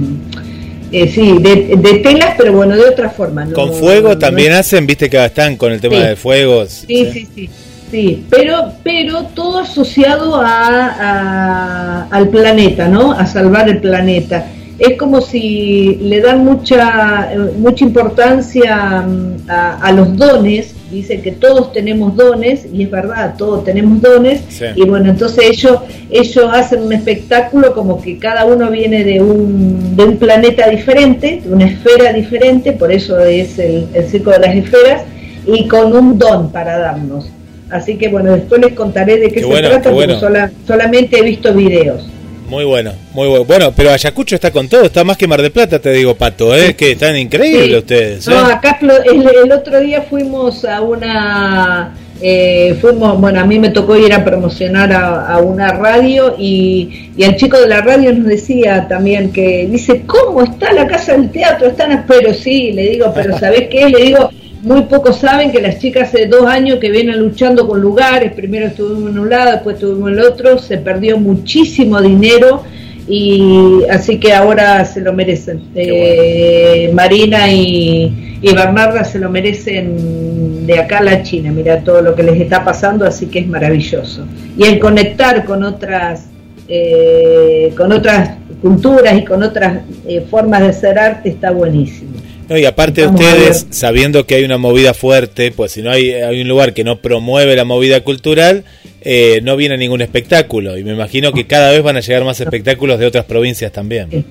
Eh, 0.91 1.07
sí, 1.07 1.37
de, 1.39 1.75
de, 1.77 1.93
telas, 1.99 2.33
pero 2.35 2.51
bueno, 2.53 2.75
de 2.75 2.81
otra 2.89 3.11
forma. 3.11 3.45
¿Con 3.53 3.73
fuego 3.73 4.17
también 4.17 4.53
hacen? 4.53 4.87
¿Viste 4.87 5.07
que 5.07 5.23
están 5.23 5.55
con 5.55 5.71
el 5.71 5.79
tema 5.79 5.97
de 5.99 6.15
fuego? 6.15 6.65
Sí, 6.65 7.05
sí, 7.13 7.27
sí. 7.35 7.49
sí. 7.91 8.25
pero, 8.27 8.71
pero 8.83 9.23
todo 9.35 9.59
asociado 9.59 10.35
a, 10.43 12.07
al 12.09 12.29
planeta, 12.29 12.87
¿no? 12.87 13.11
A 13.11 13.25
salvar 13.27 13.69
el 13.69 13.79
planeta. 13.81 14.47
Es 14.79 14.97
como 14.97 15.21
si 15.21 15.97
le 16.01 16.21
dan 16.21 16.43
mucha, 16.43 17.29
mucha 17.57 17.83
importancia 17.85 19.01
mm, 19.01 19.49
a, 19.49 19.77
a 19.81 19.91
los 19.91 20.15
dones 20.15 20.73
dice 20.91 21.21
que 21.21 21.31
todos 21.31 21.71
tenemos 21.71 22.15
dones, 22.15 22.65
y 22.71 22.83
es 22.83 22.91
verdad, 22.91 23.35
todos 23.37 23.63
tenemos 23.63 24.01
dones, 24.01 24.41
y 24.75 24.83
bueno, 24.83 25.09
entonces 25.09 25.45
ellos, 25.49 25.79
ellos 26.09 26.45
hacen 26.51 26.83
un 26.83 26.93
espectáculo 26.93 27.73
como 27.73 28.01
que 28.01 28.17
cada 28.17 28.45
uno 28.45 28.69
viene 28.69 29.03
de 29.03 29.21
un, 29.21 29.95
de 29.95 30.03
un 30.03 30.17
planeta 30.17 30.69
diferente, 30.69 31.41
de 31.43 31.53
una 31.53 31.65
esfera 31.65 32.13
diferente, 32.13 32.73
por 32.73 32.91
eso 32.91 33.19
es 33.19 33.59
el, 33.59 33.87
el 33.93 34.05
circo 34.07 34.31
de 34.31 34.39
las 34.39 34.55
esferas, 34.55 35.03
y 35.45 35.67
con 35.67 35.95
un 35.95 36.17
don 36.17 36.51
para 36.51 36.77
darnos. 36.77 37.29
Así 37.69 37.97
que 37.97 38.09
bueno, 38.09 38.33
después 38.33 38.61
les 38.61 38.73
contaré 38.73 39.17
de 39.17 39.29
qué, 39.29 39.41
se 39.41 39.47
trata, 39.47 39.91
porque 39.91 40.17
solamente 40.65 41.19
he 41.19 41.23
visto 41.23 41.53
videos. 41.53 42.09
Muy 42.49 42.65
bueno, 42.65 42.93
muy 43.13 43.27
bueno. 43.27 43.45
Bueno, 43.45 43.73
pero 43.75 43.91
Ayacucho 43.91 44.35
está 44.35 44.49
con 44.51 44.67
todo, 44.67 44.83
está 44.83 45.03
más 45.03 45.17
que 45.17 45.27
Mar 45.27 45.41
de 45.41 45.51
Plata, 45.51 45.79
te 45.79 45.91
digo, 45.91 46.15
Pato, 46.15 46.55
¿eh? 46.55 46.75
que 46.75 46.93
están 46.93 47.15
increíbles 47.15 47.77
ustedes. 47.77 48.27
¿eh? 48.27 48.31
No, 48.31 48.39
acá 48.45 48.79
el, 48.81 49.51
otro 49.51 49.79
día 49.79 50.01
fuimos 50.01 50.65
a 50.65 50.81
una... 50.81 51.95
Eh, 52.21 52.75
fuimos, 52.81 53.17
bueno, 53.21 53.39
a 53.39 53.45
mí 53.45 53.59
me 53.59 53.69
tocó 53.69 53.95
ir 53.95 54.13
a 54.13 54.25
promocionar 54.25 54.91
a, 54.91 55.37
una 55.37 55.71
radio 55.71 56.35
y, 56.37 57.11
y, 57.15 57.23
el 57.23 57.37
chico 57.37 57.57
de 57.57 57.67
la 57.67 57.79
radio 57.79 58.11
nos 58.11 58.27
decía 58.27 58.87
también 58.89 59.31
que 59.31 59.67
dice, 59.71 60.03
¿cómo 60.05 60.43
está 60.43 60.73
la 60.73 60.85
casa 60.85 61.13
del 61.13 61.29
teatro? 61.29 61.67
Están, 61.67 62.03
pero 62.05 62.33
sí, 62.33 62.73
le 62.73 62.89
digo, 62.89 63.13
pero 63.15 63.37
¿sabés 63.39 63.69
qué? 63.69 63.87
Le 63.87 64.03
digo, 64.03 64.31
muy 64.61 64.81
pocos 64.83 65.17
saben 65.17 65.51
que 65.51 65.61
las 65.61 65.79
chicas 65.79 66.09
hace 66.09 66.25
dos 66.25 66.45
años 66.45 66.79
que 66.79 66.89
vienen 66.89 67.19
luchando 67.19 67.67
con 67.67 67.79
lugares, 67.79 68.33
primero 68.33 68.67
estuvimos 68.67 69.11
en 69.11 69.19
un 69.19 69.29
lado, 69.29 69.51
después 69.51 69.75
estuvimos 69.75 70.11
en 70.11 70.19
el 70.19 70.25
otro, 70.25 70.57
se 70.59 70.77
perdió 70.77 71.17
muchísimo 71.17 72.01
dinero 72.01 72.63
y 73.07 73.83
así 73.89 74.19
que 74.19 74.33
ahora 74.33 74.83
se 74.85 75.01
lo 75.01 75.13
merecen. 75.13 75.61
Eh, 75.75 76.91
Marina 76.93 77.51
y, 77.51 78.37
y, 78.41 78.53
Bernarda 78.53 79.03
se 79.03 79.17
lo 79.17 79.29
merecen 79.29 80.67
de 80.67 80.77
acá 80.77 80.99
a 80.99 81.03
la 81.03 81.23
China, 81.23 81.51
mira 81.51 81.81
todo 81.83 82.01
lo 82.01 82.13
que 82.13 82.23
les 82.23 82.39
está 82.39 82.63
pasando, 82.63 83.05
así 83.05 83.27
que 83.27 83.39
es 83.39 83.47
maravilloso. 83.47 84.25
Y 84.57 84.65
el 84.65 84.79
conectar 84.79 85.45
con 85.45 85.63
otras, 85.63 86.27
eh, 86.67 87.73
con 87.77 87.91
otras 87.93 88.31
culturas 88.61 89.17
y 89.17 89.23
con 89.23 89.41
otras 89.41 89.83
eh, 90.05 90.21
formas 90.29 90.61
de 90.61 90.67
hacer 90.67 90.99
arte 90.99 91.29
está 91.29 91.51
buenísimo 91.51 92.11
y 92.57 92.65
aparte 92.65 93.01
de 93.01 93.07
ustedes, 93.07 93.67
sabiendo 93.69 94.25
que 94.25 94.35
hay 94.35 94.43
una 94.43 94.57
movida 94.57 94.93
fuerte, 94.93 95.51
pues 95.51 95.73
si 95.73 95.81
no 95.81 95.91
hay, 95.91 96.11
hay 96.11 96.41
un 96.41 96.47
lugar 96.47 96.73
que 96.73 96.83
no 96.83 96.99
promueve 96.99 97.55
la 97.55 97.63
movida 97.63 98.01
cultural, 98.01 98.63
eh, 99.01 99.39
no 99.43 99.55
viene 99.55 99.77
ningún 99.77 100.01
espectáculo. 100.01 100.77
Y 100.77 100.83
me 100.83 100.93
imagino 100.93 101.31
que 101.31 101.45
cada 101.45 101.71
vez 101.71 101.83
van 101.83 101.97
a 101.97 101.99
llegar 101.99 102.23
más 102.23 102.41
espectáculos 102.41 102.99
de 102.99 103.05
otras 103.05 103.25
provincias 103.25 103.71
también. 103.71 104.25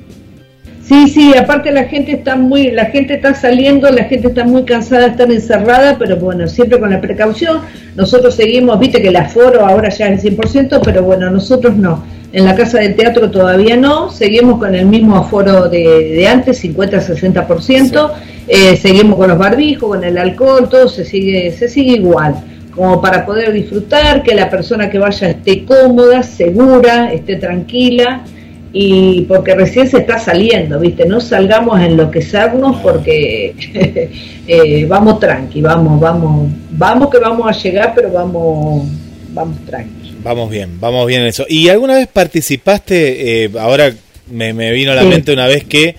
Sí, 0.83 1.09
sí, 1.09 1.35
aparte 1.37 1.71
la 1.71 1.85
gente 1.85 2.13
está 2.13 2.35
muy, 2.35 2.71
la 2.71 2.87
gente 2.87 3.15
está 3.15 3.35
saliendo, 3.35 3.91
la 3.91 4.05
gente 4.05 4.29
está 4.29 4.45
muy 4.45 4.65
cansada 4.65 5.09
estar 5.09 5.31
encerrada, 5.31 5.97
pero 5.99 6.17
bueno, 6.17 6.49
siempre 6.49 6.81
con 6.81 6.91
la 6.91 7.01
precaución. 7.01 7.61
Nosotros 7.95 8.35
seguimos, 8.35 8.81
viste 8.81 9.03
que 9.03 9.09
el 9.09 9.17
aforo 9.17 9.67
ahora 9.67 9.91
ya 9.91 10.09
es 10.09 10.25
el 10.25 10.37
100%, 10.37 10.81
pero 10.83 11.03
bueno, 11.03 11.31
nosotros 11.31 11.77
no 11.77 12.18
en 12.33 12.45
la 12.45 12.55
Casa 12.55 12.79
del 12.79 12.95
Teatro 12.95 13.31
todavía 13.31 13.77
no, 13.77 14.11
seguimos 14.11 14.59
con 14.59 14.75
el 14.75 14.87
mismo 14.87 15.17
aforo 15.17 15.69
de, 15.69 16.27
antes, 16.29 16.63
50-60%, 16.63 18.13
eh, 18.47 18.77
seguimos 18.77 19.17
con 19.17 19.29
los 19.29 19.39
barbijos, 19.39 19.89
con 19.89 20.05
el 20.05 20.19
alcohol, 20.19 20.69
todo 20.69 20.89
se 20.89 21.05
sigue, 21.05 21.51
se 21.53 21.69
sigue 21.69 21.93
igual, 21.93 22.35
como 22.75 23.01
para 23.01 23.25
poder 23.25 23.53
disfrutar, 23.53 24.23
que 24.23 24.35
la 24.35 24.51
persona 24.51 24.91
que 24.91 24.99
vaya 24.99 25.31
esté 25.31 25.65
cómoda, 25.65 26.23
segura, 26.23 27.13
esté 27.13 27.37
tranquila, 27.37 28.25
y 28.73 29.23
porque 29.23 29.55
recién 29.55 29.89
se 29.89 29.99
está 29.99 30.19
saliendo, 30.19 30.79
¿viste? 30.79 31.07
No 31.07 31.21
salgamos 31.21 31.79
a 31.79 31.87
enloquecernos 31.87 32.77
porque 32.83 33.55
eh, 34.47 34.87
vamos 34.87 35.19
tranqui, 35.19 35.63
vamos, 35.63 35.99
vamos, 35.99 36.51
vamos 36.73 37.09
que 37.09 37.19
vamos 37.19 37.49
a 37.49 37.59
llegar, 37.59 37.93
pero 37.95 38.13
vamos, 38.13 38.87
vamos 39.33 39.57
tranqui. 39.65 39.98
Vamos 40.23 40.51
bien, 40.51 40.81
vamos 40.81 41.07
bien 41.07 41.23
en 41.23 41.29
eso. 41.29 41.47
¿Y 41.49 41.69
alguna 41.69 41.95
vez 41.95 42.09
participaste? 42.09 43.45
Eh, 43.45 43.51
ahora 43.59 43.93
me, 44.31 44.73
vino 44.73 44.93
a 44.93 44.95
la 44.95 45.05
mente 45.05 45.33
una 45.33 45.47
vez 45.47 45.65
que 45.65 45.95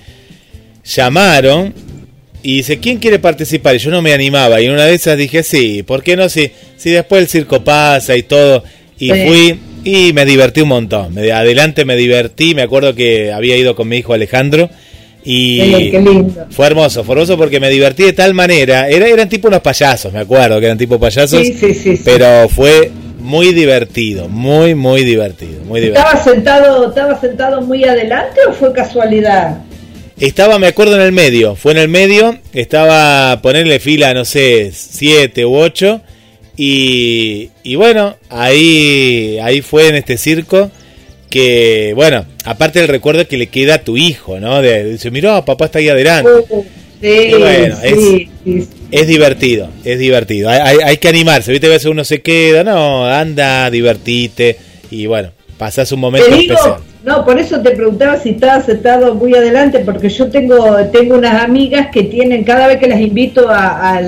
llamaron 0.84 1.74
y 2.42 2.58
dice, 2.58 2.80
¿quién 2.80 2.98
quiere 2.98 3.20
participar? 3.20 3.76
Y 3.76 3.80
yo 3.80 3.92
no 3.92 4.02
me 4.02 4.14
animaba. 4.14 4.62
Y 4.62 4.70
una 4.70 4.86
de 4.86 4.94
esas 4.94 5.18
dije, 5.18 5.44
sí, 5.44 5.84
¿por 5.84 6.04
qué 6.04 6.16
no? 6.16 6.30
Si, 6.30 6.52
si 6.78 6.92
después 6.92 7.22
el 7.22 7.28
circo 7.28 7.64
pasa 7.64 8.16
y 8.16 8.24
todo. 8.24 8.64
Y 8.98 9.10
fui 9.10 9.60
y 9.84 10.14
me 10.14 10.26
divertí 10.26 10.62
un 10.62 10.70
montón. 10.70 11.14
Me, 11.14 11.32
adelante 11.32 11.86
me 11.86 11.96
divertí. 11.96 12.54
Me 12.56 12.62
acuerdo 12.62 12.94
que 12.96 13.32
había 13.32 13.58
ido 13.58 13.76
con 13.76 13.88
mi 13.88 13.98
hijo 13.98 14.14
Alejandro. 14.14 14.70
Y 15.24 15.92
fue 16.50 16.68
hermoso, 16.68 17.04
fue 17.04 17.16
hermoso 17.16 17.38
porque 17.38 17.60
me 17.60 17.70
divertí 17.70 18.04
de 18.04 18.14
tal 18.14 18.34
manera. 18.34 18.88
Era, 18.88 19.08
eran 19.08 19.28
tipo 19.28 19.50
unos 19.50 19.60
payasos, 19.60 20.14
me 20.14 20.20
acuerdo 20.20 20.60
que 20.60 20.66
eran 20.66 20.78
tipo 20.78 20.98
payasos. 20.98 21.46
Sí, 21.46 21.54
sí, 21.74 22.00
pero 22.06 22.48
fue 22.48 22.90
muy 23.30 23.54
divertido, 23.54 24.28
muy, 24.28 24.74
muy 24.74 25.04
divertido, 25.04 25.64
muy 25.64 25.82
divertido. 25.82 26.08
¿Estaba 26.08 26.24
sentado, 26.24 26.90
estaba 26.90 27.22
sentado 27.22 27.62
muy 27.62 27.84
adelante 27.84 28.40
o 28.50 28.54
fue 28.54 28.74
casualidad? 28.74 29.60
Estaba, 30.20 30.58
me 30.58 30.66
acuerdo, 30.66 30.96
en 30.96 31.02
el 31.02 31.12
medio. 31.12 31.56
Fue 31.56 31.74
en 31.74 31.78
el 31.78 31.90
medio, 31.90 32.40
estaba 32.54 33.40
ponerle 33.44 33.80
fila, 33.80 34.16
no 34.16 34.26
sé, 34.26 34.72
siete 34.74 35.46
u 35.46 35.56
ocho. 35.56 36.02
Y, 36.58 37.52
y 37.62 37.76
bueno, 37.76 38.18
ahí, 38.30 39.38
ahí 39.44 39.62
fue 39.62 39.90
en 39.90 39.96
este 39.96 40.18
circo 40.18 40.72
que, 41.30 41.94
bueno, 41.96 42.26
aparte 42.46 42.80
del 42.80 42.88
recuerdo 42.88 43.28
que 43.28 43.38
le 43.38 43.48
queda 43.48 43.76
a 43.76 43.84
tu 43.84 43.96
hijo, 43.96 44.40
¿no? 44.40 44.60
De, 44.64 44.84
dice, 44.86 45.12
mirá, 45.12 45.46
papá 45.46 45.66
está 45.66 45.78
ahí 45.78 45.88
adelante. 45.90 46.32
Sí, 47.02 47.32
bueno, 47.38 47.76
sí, 47.82 48.30
es, 48.46 48.68
es 48.92 49.08
divertido, 49.08 49.70
es 49.86 50.00
divertido. 50.00 50.50
Hay, 50.50 50.78
hay, 50.84 50.98
que 50.98 51.08
animarse, 51.08 51.52
¿viste? 51.52 51.68
A 51.68 51.72
veces 51.72 51.86
uno 51.86 52.04
se 52.04 52.22
queda, 52.22 52.64
no, 52.64 53.06
anda, 53.06 53.70
divertite 53.70 54.58
y 54.92 55.06
bueno, 55.06 55.32
pasás 55.58 55.92
un 55.92 56.02
momento 56.02 56.28
especial. 56.28 56.78
No, 57.04 57.24
por 57.24 57.40
eso 57.40 57.62
te 57.62 57.72
preguntaba 57.72 58.18
si 58.20 58.32
estabas 58.32 58.66
sentado 58.66 59.16
muy 59.16 59.34
adelante, 59.34 59.80
porque 59.80 60.10
yo 60.10 60.30
tengo 60.30 60.76
tengo 60.92 61.18
unas 61.18 61.42
amigas 61.42 61.88
que 61.94 62.04
tienen, 62.04 62.44
cada 62.44 62.68
vez 62.68 62.78
que 62.78 62.88
las 62.88 63.00
invito 63.00 63.48
a, 63.50 64.02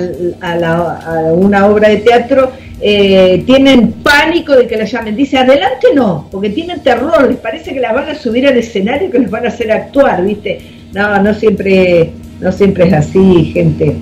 una 1.32 1.66
obra 1.66 1.88
de 1.88 1.96
teatro, 1.98 2.52
eh, 2.80 3.42
tienen 3.46 3.92
pánico 3.92 4.54
de 4.54 4.66
que 4.66 4.76
las 4.76 4.92
llamen. 4.92 5.16
Dice, 5.16 5.38
adelante 5.38 5.88
no, 5.94 6.28
porque 6.30 6.50
tienen 6.50 6.82
terror, 6.82 7.28
les 7.28 7.38
parece 7.38 7.72
que 7.72 7.80
las 7.80 7.94
van 7.94 8.10
a 8.10 8.14
subir 8.14 8.46
al 8.46 8.58
escenario, 8.58 9.10
que 9.10 9.20
les 9.20 9.30
van 9.30 9.46
a 9.46 9.48
hacer 9.48 9.72
actuar, 9.72 10.22
¿viste? 10.22 10.60
No, 10.92 11.22
no 11.22 11.32
siempre, 11.32 12.10
no 12.42 12.52
siempre 12.52 12.88
es 12.88 12.92
así, 12.92 13.52
gente. 13.54 13.96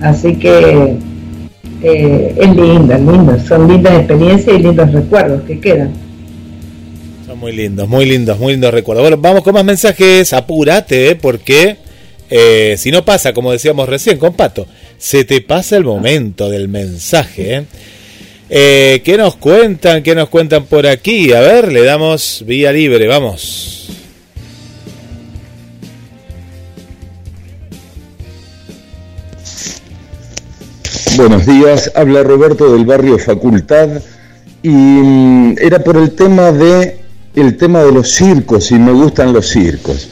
Así 0.00 0.36
que 0.36 0.96
eh, 1.82 2.34
es 2.36 2.56
linda, 2.56 2.96
lindo, 2.96 3.38
son 3.46 3.68
lindas 3.68 3.98
experiencias 3.98 4.58
y 4.58 4.62
lindos 4.62 4.92
recuerdos 4.92 5.42
que 5.42 5.60
quedan. 5.60 5.92
Son 7.26 7.38
muy 7.38 7.52
lindos, 7.52 7.88
muy 7.88 8.06
lindos, 8.06 8.38
muy 8.38 8.52
lindos 8.52 8.72
recuerdos. 8.72 9.02
Bueno, 9.02 9.18
vamos 9.18 9.42
con 9.42 9.54
más 9.54 9.64
mensajes, 9.64 10.32
apúrate, 10.32 11.10
¿eh? 11.10 11.16
porque 11.16 11.76
eh, 12.30 12.76
si 12.78 12.92
no 12.92 13.04
pasa, 13.04 13.32
como 13.32 13.50
decíamos 13.50 13.88
recién 13.88 14.16
con 14.18 14.34
Pato, 14.34 14.66
se 14.96 15.24
te 15.24 15.40
pasa 15.40 15.76
el 15.76 15.84
momento 15.84 16.48
del 16.48 16.68
mensaje. 16.68 17.54
¿eh? 17.54 17.64
Eh, 18.48 19.02
¿Qué 19.04 19.16
nos 19.16 19.36
cuentan? 19.36 20.02
¿Qué 20.02 20.14
nos 20.14 20.28
cuentan 20.28 20.64
por 20.66 20.86
aquí? 20.86 21.32
A 21.32 21.40
ver, 21.40 21.72
le 21.72 21.82
damos 21.82 22.44
vía 22.46 22.72
libre, 22.72 23.06
vamos. 23.08 23.88
Buenos 31.20 31.44
días, 31.44 31.92
habla 31.94 32.22
Roberto 32.22 32.72
del 32.72 32.86
barrio 32.86 33.18
Facultad 33.18 33.90
y 34.62 34.70
mm, 34.70 35.56
era 35.60 35.80
por 35.80 35.98
el 35.98 36.12
tema 36.12 36.50
de 36.50 36.98
el 37.34 37.58
tema 37.58 37.80
de 37.80 37.92
los 37.92 38.12
circos 38.12 38.72
y 38.72 38.76
me 38.76 38.90
gustan 38.92 39.34
los 39.34 39.46
circos. 39.50 40.08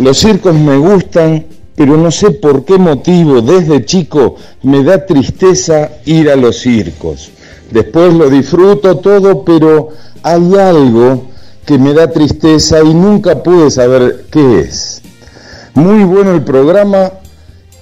Los 0.00 0.18
circos 0.18 0.56
me 0.56 0.76
gustan, 0.76 1.46
pero 1.76 1.96
no 1.96 2.10
sé 2.10 2.32
por 2.32 2.64
qué 2.64 2.76
motivo 2.76 3.40
desde 3.40 3.84
chico 3.84 4.34
me 4.64 4.82
da 4.82 5.06
tristeza 5.06 5.92
ir 6.06 6.28
a 6.28 6.34
los 6.34 6.58
circos. 6.58 7.30
Después 7.70 8.12
lo 8.14 8.28
disfruto 8.28 8.96
todo, 8.96 9.44
pero 9.44 9.90
hay 10.24 10.56
algo 10.56 11.28
que 11.64 11.78
me 11.78 11.94
da 11.94 12.10
tristeza 12.10 12.82
y 12.82 12.94
nunca 12.94 13.44
pude 13.44 13.70
saber 13.70 14.24
qué 14.28 14.62
es. 14.62 15.02
Muy 15.74 16.02
bueno 16.02 16.34
el 16.34 16.42
programa, 16.42 17.12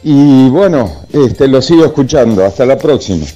y 0.02 0.48
bueno, 0.48 1.06
este, 1.12 1.48
lo 1.48 1.60
sigo 1.60 1.84
escuchando. 1.84 2.44
Hasta 2.44 2.64
la 2.64 2.78
próxima. 2.78 3.26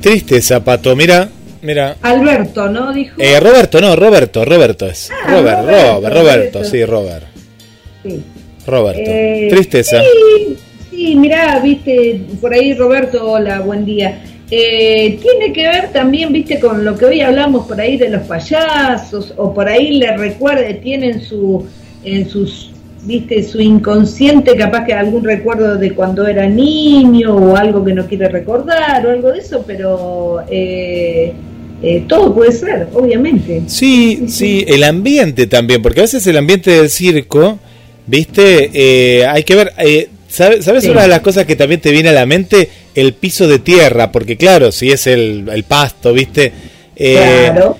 Triste 0.00 0.40
zapato, 0.40 0.96
mira, 0.96 1.28
Mira. 1.62 1.96
Alberto, 2.02 2.68
¿no? 2.68 2.92
Dijo. 2.92 3.16
Eh, 3.18 3.38
Roberto, 3.38 3.80
no, 3.80 3.94
Roberto, 3.94 4.44
Roberto 4.44 4.86
es. 4.86 5.10
Ah, 5.10 5.30
Robert, 5.30 5.58
Roberto, 5.58 5.68
Robert, 5.68 6.14
Roberto, 6.14 6.58
Roberto. 6.58 6.64
sí, 6.64 6.84
Robert. 6.84 7.26
Sí. 8.02 8.22
Roberto. 8.66 9.02
Eh, 9.04 9.48
Tristeza. 9.50 10.00
Sí, 10.00 10.56
sí, 10.90 11.14
mirá, 11.16 11.58
viste, 11.60 12.22
por 12.40 12.54
ahí 12.54 12.74
Roberto, 12.74 13.30
hola, 13.30 13.60
buen 13.60 13.84
día. 13.84 14.22
Eh, 14.50 15.18
tiene 15.22 15.52
que 15.52 15.68
ver 15.68 15.92
también, 15.92 16.32
viste, 16.32 16.58
con 16.58 16.84
lo 16.84 16.96
que 16.96 17.04
hoy 17.04 17.20
hablamos 17.20 17.66
por 17.66 17.80
ahí 17.80 17.96
de 17.96 18.08
los 18.08 18.22
payasos, 18.22 19.34
o 19.36 19.52
por 19.54 19.68
ahí 19.68 19.98
le 19.98 20.16
recuerde, 20.16 20.74
tienen 20.74 21.20
su, 21.20 21.66
en 22.04 22.28
sus, 22.28 22.69
viste, 23.02 23.42
su 23.42 23.60
inconsciente, 23.60 24.56
capaz 24.56 24.84
que 24.84 24.92
algún 24.92 25.24
recuerdo 25.24 25.76
de 25.76 25.92
cuando 25.92 26.26
era 26.26 26.46
niño, 26.48 27.34
o 27.34 27.56
algo 27.56 27.84
que 27.84 27.92
no 27.94 28.06
quiere 28.06 28.28
recordar, 28.28 29.04
o 29.06 29.10
algo 29.10 29.32
de 29.32 29.38
eso, 29.38 29.64
pero 29.66 30.40
eh, 30.50 31.32
eh, 31.82 32.04
todo 32.06 32.34
puede 32.34 32.52
ser, 32.52 32.88
obviamente. 32.92 33.62
Sí, 33.66 34.24
sí, 34.28 34.64
el 34.68 34.84
ambiente 34.84 35.46
también, 35.46 35.80
porque 35.82 36.00
a 36.00 36.02
veces 36.02 36.26
el 36.26 36.36
ambiente 36.36 36.70
del 36.70 36.90
circo, 36.90 37.58
viste, 38.06 38.70
Eh, 38.74 39.26
hay 39.26 39.44
que 39.44 39.54
ver, 39.54 39.72
eh, 39.78 40.08
¿sabes, 40.28 40.64
sabes 40.64 40.84
Sí. 40.84 40.90
una 40.90 41.02
de 41.02 41.08
las 41.08 41.20
cosas 41.20 41.46
que 41.46 41.56
también 41.56 41.80
te 41.80 41.90
viene 41.92 42.10
a 42.10 42.12
la 42.12 42.26
mente? 42.26 42.68
El 42.94 43.14
piso 43.14 43.46
de 43.48 43.60
tierra, 43.60 44.10
porque 44.12 44.36
claro, 44.36 44.72
si 44.72 44.90
es 44.90 45.06
el, 45.06 45.48
el 45.52 45.64
pasto, 45.64 46.12
viste. 46.12 46.52
Eh, 46.96 47.48
Claro. 47.52 47.78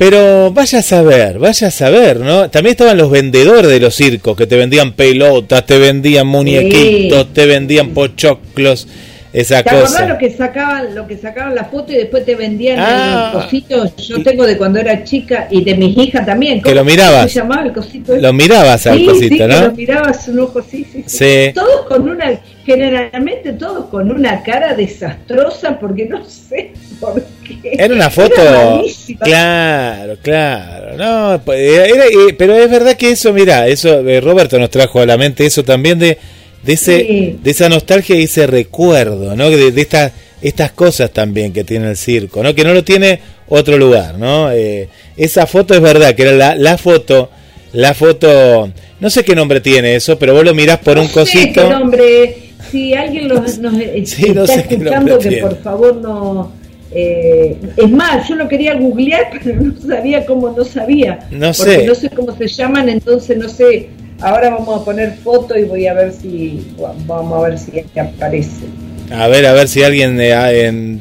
Pero 0.00 0.50
vaya 0.50 0.78
a 0.78 0.82
saber, 0.82 1.38
vaya 1.38 1.66
a 1.68 1.70
saber, 1.70 2.20
¿no? 2.20 2.48
También 2.48 2.70
estaban 2.70 2.96
los 2.96 3.10
vendedores 3.10 3.70
de 3.70 3.78
los 3.80 3.94
circos 3.94 4.34
que 4.34 4.46
te 4.46 4.56
vendían 4.56 4.94
pelotas, 4.94 5.66
te 5.66 5.78
vendían 5.78 6.26
muñequitos, 6.26 7.34
te 7.34 7.44
vendían 7.44 7.90
pochoclos, 7.90 8.88
esa 9.34 9.62
¿Te 9.62 9.68
acordás 9.68 9.92
cosa. 9.92 10.06
lo 10.08 10.16
que 10.16 10.30
sacaban, 10.30 10.94
lo 10.94 11.06
que 11.06 11.18
sacaban 11.18 11.54
la 11.54 11.64
foto 11.66 11.92
y 11.92 11.96
después 11.96 12.24
te 12.24 12.34
vendían 12.34 12.78
Ah. 12.80 13.30
el 13.34 13.42
cosito? 13.42 13.92
Yo 13.98 14.22
tengo 14.22 14.46
de 14.46 14.56
cuando 14.56 14.78
era 14.80 15.04
chica 15.04 15.48
y 15.50 15.62
de 15.62 15.74
mis 15.74 15.94
hijas 15.98 16.24
también. 16.24 16.62
Que 16.62 16.74
lo 16.74 16.82
mirabas. 16.82 17.30
se 17.30 17.38
llamaba 17.40 17.64
el 17.66 17.72
cosito? 17.74 18.14
ese? 18.14 18.22
Lo 18.22 18.32
mirabas 18.32 18.86
al 18.86 18.98
sí, 19.00 19.04
cosito, 19.04 19.28
sí, 19.34 19.36
que 19.38 19.46
¿no? 19.48 19.60
lo 19.66 19.72
mirabas 19.72 20.28
un 20.28 20.40
ojo, 20.40 20.62
sí, 20.62 20.86
sí. 20.90 21.04
Sí. 21.06 21.52
Todos 21.54 21.84
con 21.86 22.08
una, 22.08 22.40
generalmente 22.64 23.52
todos 23.52 23.84
con 23.90 24.10
una 24.10 24.42
cara 24.42 24.74
desastrosa 24.74 25.78
porque 25.78 26.06
no 26.06 26.24
sé 26.24 26.72
por 26.98 27.22
qué. 27.22 27.39
Era 27.62 27.94
una 27.94 28.10
foto. 28.10 28.82
claro, 29.22 30.16
claro. 30.22 30.96
No, 30.96 31.40
pues, 31.44 31.58
era- 31.88 32.04
pero 32.38 32.56
es 32.56 32.70
verdad 32.70 32.96
que 32.96 33.10
eso, 33.10 33.32
mira, 33.32 33.66
eso 33.68 34.02
Roberto 34.20 34.58
nos 34.58 34.70
trajo 34.70 35.00
a 35.00 35.06
la 35.06 35.16
mente 35.16 35.46
eso 35.46 35.62
también 35.64 35.98
de 35.98 36.18
de 36.62 36.74
ese 36.74 36.98
Sí. 37.06 37.38
de 37.42 37.50
esa 37.50 37.68
nostalgia 37.70 38.16
y 38.16 38.24
ese 38.24 38.46
recuerdo, 38.46 39.34
¿no? 39.34 39.48
De, 39.50 39.72
de 39.72 39.80
estas 39.80 40.12
estas 40.42 40.72
cosas 40.72 41.10
también 41.10 41.52
que 41.52 41.64
tiene 41.64 41.88
el 41.90 41.96
circo, 41.96 42.42
¿no? 42.42 42.54
Que 42.54 42.64
no 42.64 42.72
lo 42.74 42.82
tiene 42.84 43.20
otro 43.48 43.76
lugar, 43.78 44.18
¿no? 44.18 44.50
Eh, 44.52 44.88
esa 45.16 45.46
foto 45.46 45.74
es 45.74 45.80
verdad 45.80 46.14
que 46.14 46.22
era 46.22 46.32
la, 46.32 46.54
la 46.54 46.76
foto 46.78 47.30
la 47.72 47.94
foto 47.94 48.70
no 49.00 49.08
sé 49.10 49.24
qué 49.24 49.34
nombre 49.34 49.60
tiene 49.60 49.94
eso, 49.94 50.18
pero 50.18 50.34
vos 50.34 50.44
lo 50.44 50.52
mirás 50.54 50.78
por 50.80 50.98
un 50.98 51.04
No 51.04 51.08
sé 51.08 51.14
cosito. 51.14 51.62
qué 51.62 51.70
nombre, 51.74 52.36
si 52.70 52.92
alguien 52.94 53.28
los, 53.28 53.58
nos 53.58 53.74
Sí, 54.04 54.30
no 54.32 54.42
está 54.44 54.56
sé 54.56 54.64
qué 54.68 54.74
escuchando, 54.74 55.18
que 55.18 55.28
tiene. 55.28 55.42
por 55.42 55.62
favor 55.62 55.96
no. 55.96 56.52
Eh, 56.92 57.56
es 57.76 57.90
más, 57.90 58.28
yo 58.28 58.34
lo 58.34 58.48
quería 58.48 58.74
googlear, 58.74 59.30
pero 59.42 59.60
no 59.60 59.80
sabía 59.80 60.26
cómo 60.26 60.50
no 60.50 60.64
sabía. 60.64 61.20
No 61.30 61.52
porque 61.52 61.76
sé. 61.76 61.86
no 61.86 61.94
sé 61.94 62.10
cómo 62.10 62.36
se 62.36 62.48
llaman, 62.48 62.88
entonces 62.88 63.36
no 63.36 63.48
sé. 63.48 63.90
Ahora 64.20 64.50
vamos 64.50 64.82
a 64.82 64.84
poner 64.84 65.16
foto 65.16 65.56
y 65.56 65.64
voy 65.64 65.86
a 65.86 65.94
ver 65.94 66.12
si 66.12 66.74
vamos 67.06 67.38
a 67.42 67.48
ver 67.48 67.58
si 67.58 67.84
aparece. 67.98 68.66
A 69.10 69.28
ver, 69.28 69.46
a 69.46 69.54
ver 69.54 69.66
si 69.66 69.82
alguien 69.82 70.20
eh, 70.20 70.34
ah, 70.34 70.50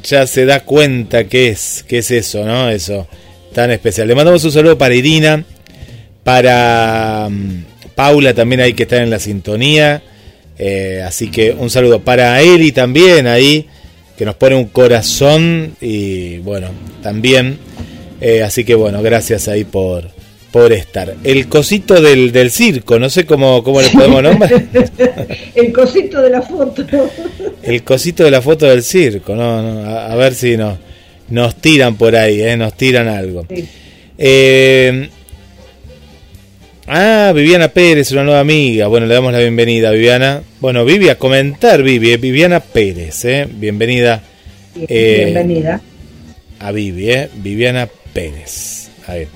ya 0.02 0.26
se 0.26 0.46
da 0.46 0.62
cuenta 0.62 1.26
qué 1.26 1.50
es, 1.50 1.84
qué 1.88 2.00
es 2.00 2.10
eso, 2.12 2.46
¿no? 2.46 2.70
Eso 2.70 3.08
tan 3.54 3.72
especial. 3.72 4.08
Le 4.08 4.16
mandamos 4.16 4.44
un 4.46 4.52
saludo 4.52 4.78
para 4.78 4.96
Irina, 4.96 5.44
para 6.24 7.28
mm, 7.30 7.64
Paula 7.96 8.34
también 8.34 8.62
ahí 8.62 8.74
que 8.74 8.84
está 8.84 9.02
en 9.04 9.10
la 9.10 9.20
sintonía. 9.20 10.02
Eh, 10.58 11.02
así 11.06 11.32
que 11.32 11.52
un 11.52 11.70
saludo 11.70 12.02
para 12.02 12.42
Eli 12.42 12.72
también 12.72 13.28
ahí, 13.28 13.68
que 14.20 14.26
nos 14.26 14.36
pone 14.36 14.53
un 14.53 14.65
corazón 14.65 15.78
y 15.80 16.39
bueno, 16.39 16.67
también. 17.01 17.57
Eh, 18.20 18.43
así 18.43 18.65
que 18.65 18.76
bueno, 18.76 19.01
gracias 19.01 19.47
ahí 19.47 19.63
por, 19.63 20.09
por 20.51 20.74
estar. 20.74 21.15
El 21.24 21.47
cosito 21.47 22.01
del, 22.01 22.34
del 22.34 22.51
circo, 22.51 22.99
no 22.99 23.09
sé 23.09 23.26
cómo, 23.26 23.63
cómo 23.63 23.82
le 23.82 23.88
podemos 23.91 24.22
nombrar. 24.22 24.51
El 25.55 25.72
cosito 25.72 26.22
de 26.22 26.32
la 26.32 26.41
foto. 26.41 26.86
El 27.63 27.82
cosito 27.84 28.26
de 28.26 28.32
la 28.32 28.41
foto 28.41 28.65
del 28.65 28.84
circo, 28.84 29.34
no, 29.36 29.61
no, 29.61 29.89
a, 29.89 30.11
a 30.11 30.15
ver 30.17 30.36
si 30.36 30.57
nos, 30.57 30.78
nos 31.30 31.55
tiran 31.55 31.95
por 31.95 32.13
ahí, 32.13 32.41
eh, 32.41 32.57
nos 32.57 32.74
tiran 32.74 33.07
algo. 33.07 33.45
Eh, 34.17 35.07
ah, 36.90 37.32
Viviana 37.36 37.70
Pérez, 37.70 38.12
una 38.12 38.24
nueva 38.24 38.40
amiga. 38.40 38.88
Bueno, 38.88 39.06
le 39.06 39.14
damos 39.14 39.32
la 39.32 39.40
bienvenida, 39.40 39.92
Viviana. 39.92 40.44
Bueno, 40.60 40.86
Vivi, 40.86 41.10
a 41.10 41.16
comentar, 41.18 41.82
Vivi, 41.84 42.12
eh, 42.12 42.18
Viviana 42.18 42.60
Pérez, 42.60 43.24
eh, 43.26 43.48
bienvenida. 43.50 44.24
eh, 44.88 45.22
Bienvenida. 45.26 45.82
a 46.60 46.72
Vivi, 46.72 47.12
eh, 47.12 47.30
Viviana 47.36 47.88
Pérez. 48.14 48.90
Ahí. 49.08 49.28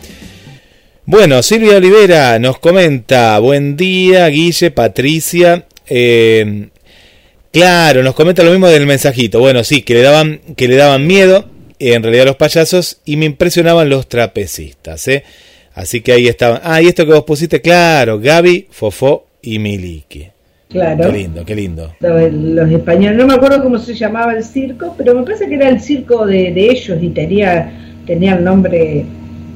Bueno, 1.05 1.41
Silvia 1.43 1.77
Olivera 1.77 2.39
nos 2.39 2.59
comenta, 2.59 3.37
buen 3.39 3.75
día, 3.75 4.27
Guille, 4.27 4.71
Patricia. 4.71 5.65
eh, 5.87 6.67
claro, 7.51 8.03
nos 8.03 8.15
comenta 8.15 8.43
lo 8.43 8.51
mismo 8.51 8.67
del 8.69 8.85
mensajito. 8.85 9.39
Bueno, 9.39 9.63
sí, 9.63 9.81
que 9.81 9.95
le 9.95 10.01
daban, 10.01 10.39
que 10.55 10.67
le 10.67 10.75
daban 10.75 11.05
miedo, 11.05 11.49
en 11.79 12.03
realidad 12.03 12.25
los 12.25 12.37
payasos, 12.37 12.99
y 13.05 13.17
me 13.17 13.25
impresionaban 13.25 13.89
los 13.89 14.07
trapecistas. 14.07 15.07
¿eh? 15.09 15.23
Así 15.75 16.01
que 16.01 16.13
ahí 16.13 16.27
estaban. 16.27 16.61
Ah, 16.63 16.81
y 16.81 16.87
esto 16.87 17.05
que 17.05 17.13
vos 17.13 17.23
pusiste, 17.23 17.61
claro, 17.61 18.19
Gaby, 18.19 18.67
Fofó 18.69 19.25
y 19.41 19.59
Miliki. 19.59 20.27
Claro. 20.69 21.05
Qué 21.11 21.17
lindo, 21.17 21.45
qué 21.45 21.55
lindo. 21.55 21.93
Los, 21.99 22.71
españoles, 22.71 23.17
no 23.17 23.27
me 23.27 23.33
acuerdo 23.35 23.61
cómo 23.61 23.77
se 23.77 23.93
llamaba 23.93 24.33
el 24.33 24.43
circo, 24.43 24.95
pero 24.97 25.13
me 25.13 25.23
parece 25.23 25.47
que 25.47 25.55
era 25.55 25.69
el 25.69 25.79
circo 25.79 26.25
de, 26.25 26.51
de 26.51 26.71
ellos 26.71 26.97
y 27.01 27.09
tenía, 27.09 27.71
tenía 28.07 28.33
el 28.35 28.43
nombre 28.43 29.05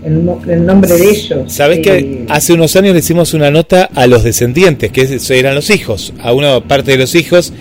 el, 0.05 0.29
el 0.47 0.65
nombre 0.65 0.93
de 0.93 1.09
ellos. 1.09 1.51
Sabés 1.51 1.79
Eh, 1.79 1.81
que 1.81 2.25
hace 2.29 2.53
unos 2.53 2.75
años 2.75 2.93
le 2.93 2.99
hicimos 2.99 3.33
una 3.33 3.49
nota 3.51 3.89
a 3.95 4.07
los 4.07 4.23
descendientes, 4.23 4.91
que 4.91 5.19
eran 5.37 5.55
los 5.55 5.69
hijos, 5.69 6.13
a 6.21 6.33
una 6.33 6.59
parte 6.61 6.91
de 6.91 6.97
los 6.97 7.15
hijos, 7.15 7.51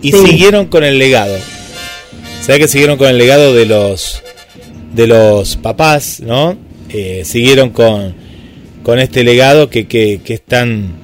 y 0.00 0.12
Sí. 0.12 0.18
siguieron 0.26 0.66
con 0.66 0.82
el 0.84 0.98
legado. 0.98 1.36
Sabés 2.42 2.60
que 2.62 2.68
siguieron 2.68 2.98
con 2.98 3.08
el 3.08 3.18
legado 3.18 3.54
de 3.54 3.66
los 3.66 4.22
de 4.94 5.06
los 5.06 5.56
papás, 5.56 6.20
¿no? 6.20 6.56
Eh, 6.96 7.22
siguieron 7.24 7.70
con, 7.70 8.14
con 8.84 8.98
este 9.00 9.24
legado 9.24 9.68
que, 9.68 9.86
que, 9.86 10.20
que 10.24 10.34
es 10.34 10.42
tan 10.42 11.02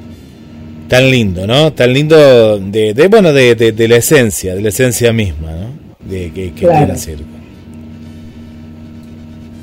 tan 0.88 1.10
lindo, 1.10 1.46
¿no? 1.46 1.72
Tan 1.72 1.92
lindo 1.92 2.58
de, 2.60 2.94
de 2.94 3.08
bueno 3.08 3.32
de, 3.32 3.54
de, 3.56 3.72
de 3.72 3.88
la 3.88 3.96
esencia, 3.96 4.54
de 4.54 4.60
la 4.62 4.68
esencia 4.70 5.12
misma, 5.12 5.50
¿no? 5.52 5.74
De 6.08 6.30
que, 6.32 6.52
que 6.52 6.66
Claro. 6.66 6.96
circo. 6.96 7.24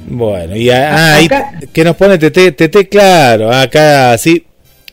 Bueno, 0.10 0.56
y 0.56 0.70
a- 0.70 1.18
ah, 1.18 1.20
que 1.74 1.84
nos 1.84 1.96
pone 1.98 2.18
TT, 2.18 2.52
TT, 2.56 2.88
claro, 2.90 3.52
acá 3.52 4.18
sí. 4.18 4.44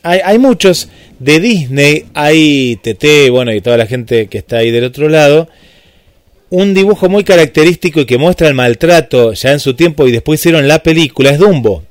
Hay, 0.03 0.19
hay 0.23 0.37
muchos 0.37 0.89
de 1.19 1.39
Disney, 1.39 2.05
hay 2.13 2.75
TT, 2.83 3.29
bueno, 3.31 3.53
y 3.53 3.61
toda 3.61 3.77
la 3.77 3.87
gente 3.87 4.27
que 4.27 4.37
está 4.37 4.57
ahí 4.57 4.71
del 4.71 4.83
otro 4.83 5.07
lado. 5.09 5.47
Un 6.49 6.73
dibujo 6.73 7.09
muy 7.09 7.23
característico 7.23 8.01
y 8.01 8.05
que 8.05 8.17
muestra 8.17 8.47
el 8.47 8.53
maltrato 8.53 9.33
ya 9.33 9.51
en 9.51 9.59
su 9.59 9.73
tiempo 9.73 10.07
y 10.07 10.11
después 10.11 10.39
hicieron 10.39 10.67
la 10.67 10.79
película, 10.83 11.31
es 11.31 11.39
Dumbo. 11.39 11.83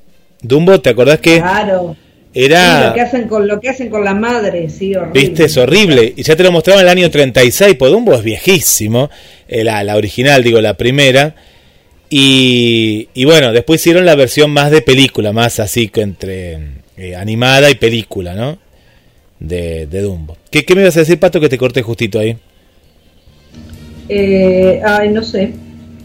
Dumbo, 0.43 0.81
¿te 0.81 0.91
acordás 0.91 1.19
que 1.19 1.39
Claro. 1.39 1.97
era... 2.33 2.81
Sí, 2.83 2.89
lo 2.89 2.95
que 2.95 3.01
hacen 3.01 3.29
con 3.29 3.49
lo 3.49 3.61
que 3.61 3.69
hacen 3.69 3.89
con 3.91 4.05
la 4.05 4.15
madre, 4.15 4.69
sí, 4.71 4.95
horrible. 4.95 5.21
Viste, 5.21 5.45
es 5.45 5.57
horrible. 5.57 6.13
Y 6.17 6.23
ya 6.23 6.37
te 6.37 6.43
lo 6.45 6.53
mostraba 6.53 6.81
en 6.81 6.87
el 6.87 6.93
año 6.99 7.11
36, 7.11 7.75
pues 7.79 7.91
Dumbo 7.91 8.15
es 8.15 8.23
viejísimo. 8.23 9.11
eh, 9.49 9.65
la, 9.65 9.83
la 9.85 9.97
original, 9.97 10.43
digo, 10.45 10.61
la 10.61 10.75
primera. 10.77 11.35
Y, 12.11 13.09
y 13.15 13.25
bueno, 13.25 13.53
después 13.53 13.81
hicieron 13.81 14.05
la 14.07 14.15
versión 14.15 14.51
más 14.53 14.71
de 14.71 14.83
película, 14.83 15.33
más 15.33 15.59
así 15.59 15.89
que 15.89 16.03
entre 16.03 16.59
eh, 16.97 17.17
animada 17.17 17.71
y 17.71 17.75
película, 17.75 18.35
¿no? 18.35 18.59
De, 19.41 19.87
de 19.87 20.01
Dumbo. 20.01 20.37
¿Qué, 20.51 20.65
¿Qué 20.65 20.75
me 20.77 20.83
ibas 20.83 20.97
a 20.97 21.01
decir, 21.01 21.19
Pato, 21.19 21.41
que 21.41 21.49
te 21.49 21.59
corté 21.59 21.83
justito 21.83 22.19
ahí? 22.21 22.37
Eh, 24.09 24.81
ay, 24.85 25.09
no 25.11 25.23
sé. 25.23 25.53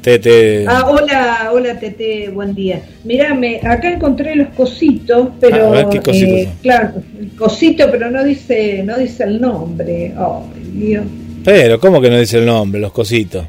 Te, 0.01 0.17
te- 0.17 0.65
Ah, 0.65 0.85
hola, 0.89 1.49
hola 1.51 1.77
Tete, 1.77 2.29
buen 2.29 2.55
día. 2.55 2.81
Mírame, 3.03 3.59
acá 3.61 3.91
encontré 3.91 4.33
los 4.35 4.47
cositos, 4.49 5.29
pero 5.41 5.65
Ah, 5.65 5.67
a 5.67 5.71
ver, 5.71 5.85
¿qué 5.89 5.99
cositos 5.99 6.29
eh, 6.39 6.49
claro, 6.61 6.93
cosito, 7.37 7.91
pero 7.91 8.09
no 8.09 8.23
dice, 8.23 8.81
no 8.83 8.97
dice 8.97 9.25
el 9.25 9.41
nombre. 9.41 10.13
Ay, 10.17 10.63
Dios. 10.73 11.05
Pero, 11.43 11.79
¿cómo 11.81 11.99
que 11.99 12.09
no 12.09 12.17
dice 12.17 12.37
el 12.37 12.45
nombre, 12.45 12.79
los 12.79 12.93
cositos? 12.93 13.45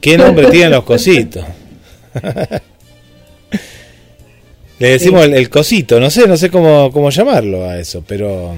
¿Qué 0.00 0.16
nombre 0.16 0.46
tienen 0.50 0.70
los 0.72 0.84
cositos? 0.84 1.44
Le 4.78 4.90
decimos 4.90 5.24
el, 5.24 5.34
el 5.34 5.50
cosito, 5.50 5.98
no 5.98 6.08
sé, 6.08 6.26
no 6.28 6.36
sé 6.36 6.50
cómo, 6.50 6.90
cómo 6.92 7.10
llamarlo 7.10 7.68
a 7.68 7.78
eso, 7.78 8.02
pero... 8.06 8.56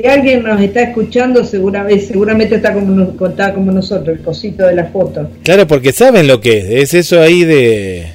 Si 0.00 0.06
alguien 0.06 0.42
nos 0.42 0.60
está 0.60 0.82
escuchando, 0.82 1.44
seguramente, 1.44 2.00
seguramente 2.00 2.56
está 2.56 2.72
como, 2.72 3.28
está 3.28 3.52
como 3.52 3.72
nosotros, 3.72 4.18
el 4.18 4.24
cosito 4.24 4.66
de 4.66 4.74
la 4.74 4.86
foto. 4.86 5.30
Claro, 5.42 5.66
porque 5.66 5.92
saben 5.92 6.26
lo 6.26 6.40
que 6.40 6.58
es. 6.58 6.64
Es 6.70 6.94
eso 6.94 7.20
ahí 7.20 7.44
de, 7.44 8.06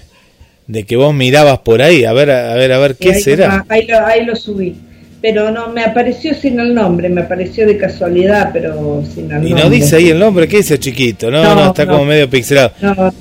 de 0.68 0.84
que 0.84 0.96
vos 0.96 1.14
mirabas 1.14 1.60
por 1.60 1.82
ahí. 1.82 2.06
A 2.06 2.14
ver, 2.14 2.32
a 2.32 2.56
ver, 2.56 2.72
a 2.72 2.80
ver, 2.80 2.96
¿qué 2.96 3.14
será? 3.16 3.66
ahí, 3.70 3.86
lo, 3.86 4.06
ahí 4.06 4.26
lo 4.26 4.36
subí. 4.36 4.76
Pero 5.22 5.52
no, 5.52 5.70
me 5.70 5.84
apareció 5.84 6.34
sin 6.34 6.60
el 6.60 6.74
nombre, 6.74 7.10
me 7.10 7.22
apareció 7.22 7.66
de 7.66 7.78
casualidad, 7.78 8.52
pero 8.54 9.04
sin 9.04 9.26
el 9.26 9.42
nombre. 9.42 9.50
Y 9.50 9.54
no 9.54 9.70
dice 9.70 9.96
ahí 9.96 10.10
el 10.10 10.20
nombre, 10.20 10.48
¿qué 10.48 10.58
dice 10.58 10.78
chiquito? 10.80 11.32
No, 11.32 11.44
no, 11.56 11.68
está 11.68 11.86
como 11.88 12.06
medio 12.06 12.30
pixelado. 12.30 12.72
No, 12.82 13.12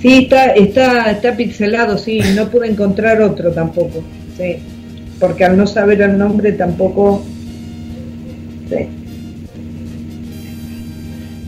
Sí, 0.00 0.18
está, 0.24 0.52
está, 0.52 1.10
está 1.10 1.36
pixelado, 1.36 1.96
sí, 1.96 2.20
no 2.34 2.48
pude 2.48 2.68
encontrar 2.68 3.20
otro 3.22 3.50
tampoco, 3.50 4.04
sí, 4.36 4.58
porque 5.18 5.44
al 5.44 5.56
no 5.56 5.66
saber 5.66 6.02
el 6.02 6.18
nombre 6.18 6.52
tampoco, 6.52 7.24
sí. 8.68 8.88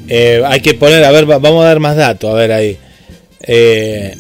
Eh, 0.09 0.43
hay 0.47 0.61
que 0.61 0.75
poner, 0.75 1.05
a 1.05 1.11
ver, 1.11 1.27
vamos 1.27 1.63
a 1.63 1.69
dar 1.69 1.81
más 1.81 1.97
datos, 1.97 2.31
a 2.31 2.35
ver 2.35 2.53
ahí. 2.53 2.79
Eh, 3.43 4.15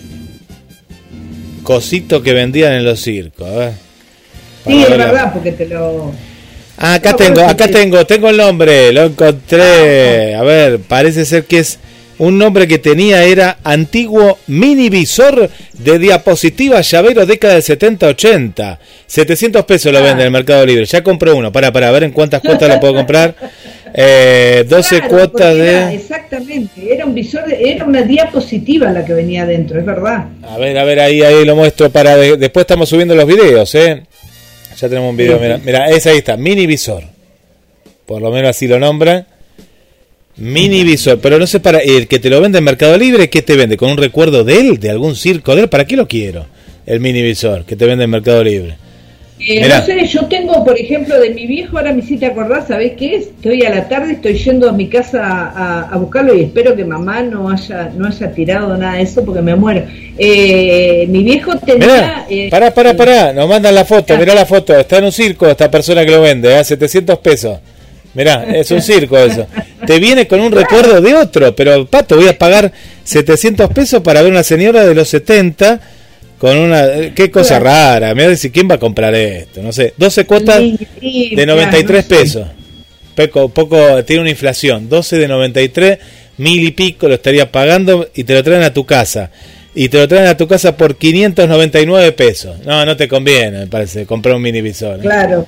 cosito 1.62 2.22
que 2.22 2.34
vendían 2.34 2.72
en 2.72 2.84
los 2.84 3.00
circos, 3.00 3.48
a 3.48 3.56
ver. 3.56 3.72
Sí, 4.66 4.82
es 4.82 4.90
verdad, 4.90 5.32
porque 5.32 5.52
te 5.52 5.66
lo... 5.66 6.12
Ah, 6.76 6.94
acá 6.94 7.16
tengo, 7.16 7.40
acá 7.40 7.68
tengo, 7.68 8.06
tengo 8.06 8.28
el 8.28 8.36
nombre, 8.36 8.92
lo 8.92 9.04
encontré. 9.04 10.34
Ah, 10.34 10.40
a 10.40 10.42
ver, 10.44 10.78
parece 10.80 11.24
ser 11.24 11.44
que 11.44 11.58
es 11.58 11.78
un 12.18 12.38
nombre 12.38 12.66
que 12.66 12.78
tenía 12.78 13.24
era 13.24 13.58
antiguo 13.64 14.38
mini 14.46 14.88
visor 14.88 15.48
de 15.72 15.98
diapositiva 15.98 16.80
llavero 16.80 17.26
década 17.26 17.54
del 17.54 17.62
70-80. 17.62 18.78
700 19.06 19.64
pesos 19.64 19.92
lo 19.92 20.02
vende 20.02 20.22
en 20.22 20.26
el 20.26 20.32
Mercado 20.32 20.66
Libre. 20.66 20.84
Ya 20.84 21.02
compré 21.02 21.32
uno. 21.32 21.52
Para, 21.52 21.72
para 21.72 21.90
ver 21.90 22.04
en 22.04 22.12
cuántas 22.12 22.40
cuotas 22.40 22.68
lo 22.68 22.80
puedo 22.80 22.94
comprar. 22.94 23.34
Eh, 23.94 24.66
12 24.68 25.08
cuotas 25.08 25.54
de... 25.54 25.94
exactamente, 25.94 26.92
era 26.92 27.06
un 27.06 27.14
visor, 27.14 27.50
era 27.50 27.86
una 27.86 28.02
diapositiva 28.02 28.92
la 28.92 29.02
que 29.02 29.14
venía 29.14 29.44
adentro, 29.44 29.80
es 29.80 29.86
verdad. 29.86 30.26
A 30.42 30.58
ver, 30.58 30.76
a 30.76 30.84
ver, 30.84 31.00
ahí, 31.00 31.22
ahí 31.22 31.42
lo 31.46 31.56
muestro 31.56 31.88
para... 31.88 32.14
después 32.16 32.64
estamos 32.64 32.90
subiendo 32.90 33.14
los 33.14 33.26
videos, 33.26 33.74
¿eh? 33.74 34.02
Ya 34.78 34.88
tenemos 34.90 35.10
un 35.10 35.16
video, 35.16 35.40
mira, 35.40 35.58
mira, 35.64 35.88
ese 35.88 36.10
ahí 36.10 36.18
está, 36.18 36.36
mini 36.36 36.66
visor. 36.66 37.02
Por 38.04 38.20
lo 38.20 38.30
menos 38.30 38.50
así 38.50 38.68
lo 38.68 38.78
nombra. 38.78 39.26
Mini 40.38 40.84
visor, 40.84 41.18
pero 41.20 41.38
no 41.38 41.48
sé 41.48 41.58
para 41.58 41.78
el 41.78 42.06
que 42.06 42.20
te 42.20 42.30
lo 42.30 42.40
vende 42.40 42.58
en 42.58 42.64
Mercado 42.64 42.96
Libre, 42.96 43.28
¿qué 43.28 43.42
te 43.42 43.56
vende? 43.56 43.76
¿Con 43.76 43.90
un 43.90 43.96
recuerdo 43.96 44.44
de 44.44 44.60
él, 44.60 44.78
de 44.78 44.90
algún 44.90 45.16
circo 45.16 45.56
de 45.56 45.62
él? 45.62 45.68
¿Para 45.68 45.84
qué 45.84 45.96
lo 45.96 46.06
quiero? 46.06 46.46
El 46.86 47.00
mini 47.00 47.22
visor 47.22 47.64
que 47.64 47.74
te 47.74 47.84
vende 47.84 48.04
en 48.04 48.10
Mercado 48.10 48.44
Libre. 48.44 48.76
Eh, 49.40 49.68
no 49.68 49.84
sé, 49.84 50.04
yo 50.06 50.26
tengo, 50.26 50.64
por 50.64 50.78
ejemplo, 50.78 51.18
de 51.18 51.30
mi 51.30 51.46
viejo, 51.46 51.78
ahora 51.78 51.92
me 51.92 52.00
hiciste 52.00 52.26
acordar, 52.26 52.66
¿sabés 52.66 52.92
qué 52.96 53.16
es? 53.16 53.28
Que 53.40 53.50
hoy 53.50 53.62
a 53.62 53.70
la 53.70 53.88
tarde 53.88 54.14
estoy 54.14 54.36
yendo 54.36 54.68
a 54.68 54.72
mi 54.72 54.88
casa 54.88 55.88
a, 55.90 55.96
buscarlo 55.96 56.34
y 56.34 56.42
espero 56.42 56.74
que 56.74 56.84
mamá 56.84 57.22
no 57.22 57.48
haya 57.50 57.90
no 57.96 58.08
haya 58.08 58.32
tirado 58.32 58.76
nada 58.76 58.96
de 58.96 59.02
eso 59.02 59.24
porque 59.24 59.42
me 59.42 59.54
muero. 59.54 59.84
Eh, 60.18 61.06
mi 61.08 61.22
viejo 61.22 61.56
tenía... 61.58 62.26
Eh, 62.28 62.48
pará, 62.50 62.72
pará, 62.72 62.94
pará, 62.94 63.32
nos 63.32 63.48
mandan 63.48 63.74
la 63.74 63.84
foto, 63.84 64.16
mirá 64.16 64.34
la 64.34 64.46
foto, 64.46 64.76
está 64.76 64.98
en 64.98 65.04
un 65.04 65.12
circo 65.12 65.46
esta 65.46 65.70
persona 65.70 66.04
que 66.04 66.10
lo 66.10 66.20
vende, 66.20 66.54
a 66.54 66.64
700 66.64 67.18
pesos. 67.18 67.58
Mirá, 68.14 68.44
es 68.54 68.70
un 68.70 68.82
circo 68.82 69.18
eso. 69.18 69.46
Te 69.86 69.98
viene 69.98 70.26
con 70.26 70.40
un 70.40 70.52
recuerdo 70.52 71.00
de 71.00 71.14
otro, 71.14 71.54
pero 71.54 71.86
Pato, 71.86 72.16
voy 72.16 72.28
a 72.28 72.38
pagar 72.38 72.72
700 73.04 73.70
pesos 73.70 74.02
para 74.02 74.22
ver 74.22 74.30
una 74.30 74.42
señora 74.42 74.84
de 74.84 74.94
los 74.94 75.08
70 75.08 75.80
con 76.38 76.56
una... 76.56 77.12
Qué 77.14 77.30
cosa 77.30 77.58
rara. 77.58 78.08
Me 78.08 78.22
voy 78.22 78.24
a 78.24 78.28
decir, 78.30 78.52
¿quién 78.52 78.68
va 78.70 78.76
a 78.76 78.78
comprar 78.78 79.14
esto? 79.14 79.62
No 79.62 79.72
sé. 79.72 79.94
12 79.96 80.24
cuotas 80.24 80.60
de 80.60 81.44
93 81.46 82.04
pesos. 82.04 82.46
Poco, 83.14 83.48
poco, 83.48 84.04
tiene 84.04 84.22
una 84.22 84.30
inflación. 84.30 84.88
12 84.88 85.18
de 85.18 85.28
93, 85.28 85.98
mil 86.38 86.62
y 86.62 86.70
pico 86.70 87.08
lo 87.08 87.14
estaría 87.14 87.50
pagando 87.50 88.08
y 88.14 88.24
te 88.24 88.34
lo 88.34 88.44
traen 88.44 88.62
a 88.62 88.72
tu 88.72 88.84
casa. 88.84 89.30
Y 89.74 89.88
te 89.88 89.98
lo 89.98 90.08
traen 90.08 90.26
a 90.26 90.36
tu 90.36 90.46
casa 90.46 90.76
por 90.76 90.96
599 90.96 92.12
pesos. 92.12 92.58
No, 92.64 92.84
no 92.84 92.96
te 92.96 93.08
conviene, 93.08 93.60
me 93.60 93.66
parece, 93.66 94.06
comprar 94.06 94.36
un 94.36 94.42
mini 94.42 94.60
visor. 94.60 95.00
Claro. 95.00 95.46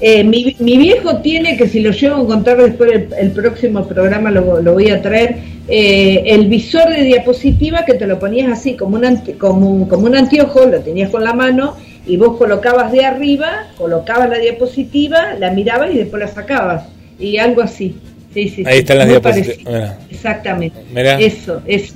Eh, 0.00 0.22
mi, 0.24 0.54
viejo 0.78 1.18
tiene, 1.18 1.56
que 1.56 1.68
si 1.68 1.80
lo 1.80 1.90
llevo 1.90 2.16
a 2.16 2.20
encontrar 2.20 2.58
después 2.58 2.90
el, 3.18 3.30
próximo 3.32 3.86
programa 3.86 4.30
lo, 4.30 4.72
voy 4.72 4.90
a 4.90 5.02
traer, 5.02 5.36
eh, 5.68 6.22
el 6.26 6.48
visor 6.48 6.88
de 6.90 7.02
diapositiva 7.02 7.84
que 7.84 7.94
te 7.94 8.06
lo 8.06 8.18
ponías 8.18 8.50
así, 8.52 8.74
como 8.74 8.96
un, 8.96 9.16
como, 9.38 9.88
como 9.88 10.06
un 10.06 10.16
anteojo, 10.16 10.66
lo 10.66 10.80
tenías 10.80 11.10
con 11.10 11.24
la 11.24 11.34
mano 11.34 11.76
y 12.06 12.16
vos 12.16 12.38
colocabas 12.38 12.90
de 12.90 13.04
arriba, 13.04 13.68
colocabas 13.76 14.30
la 14.30 14.38
diapositiva, 14.38 15.34
la 15.38 15.50
mirabas 15.50 15.90
y 15.92 15.98
después 15.98 16.20
la 16.20 16.28
sacabas. 16.28 16.84
Y 17.18 17.36
algo 17.38 17.62
así. 17.62 17.96
Sí, 18.32 18.48
sí, 18.48 18.62
Ahí 18.66 18.78
están 18.78 18.98
las 18.98 19.08
diapositivas. 19.08 19.96
Exactamente. 20.10 20.78
Eso, 21.18 21.60
es. 21.66 21.94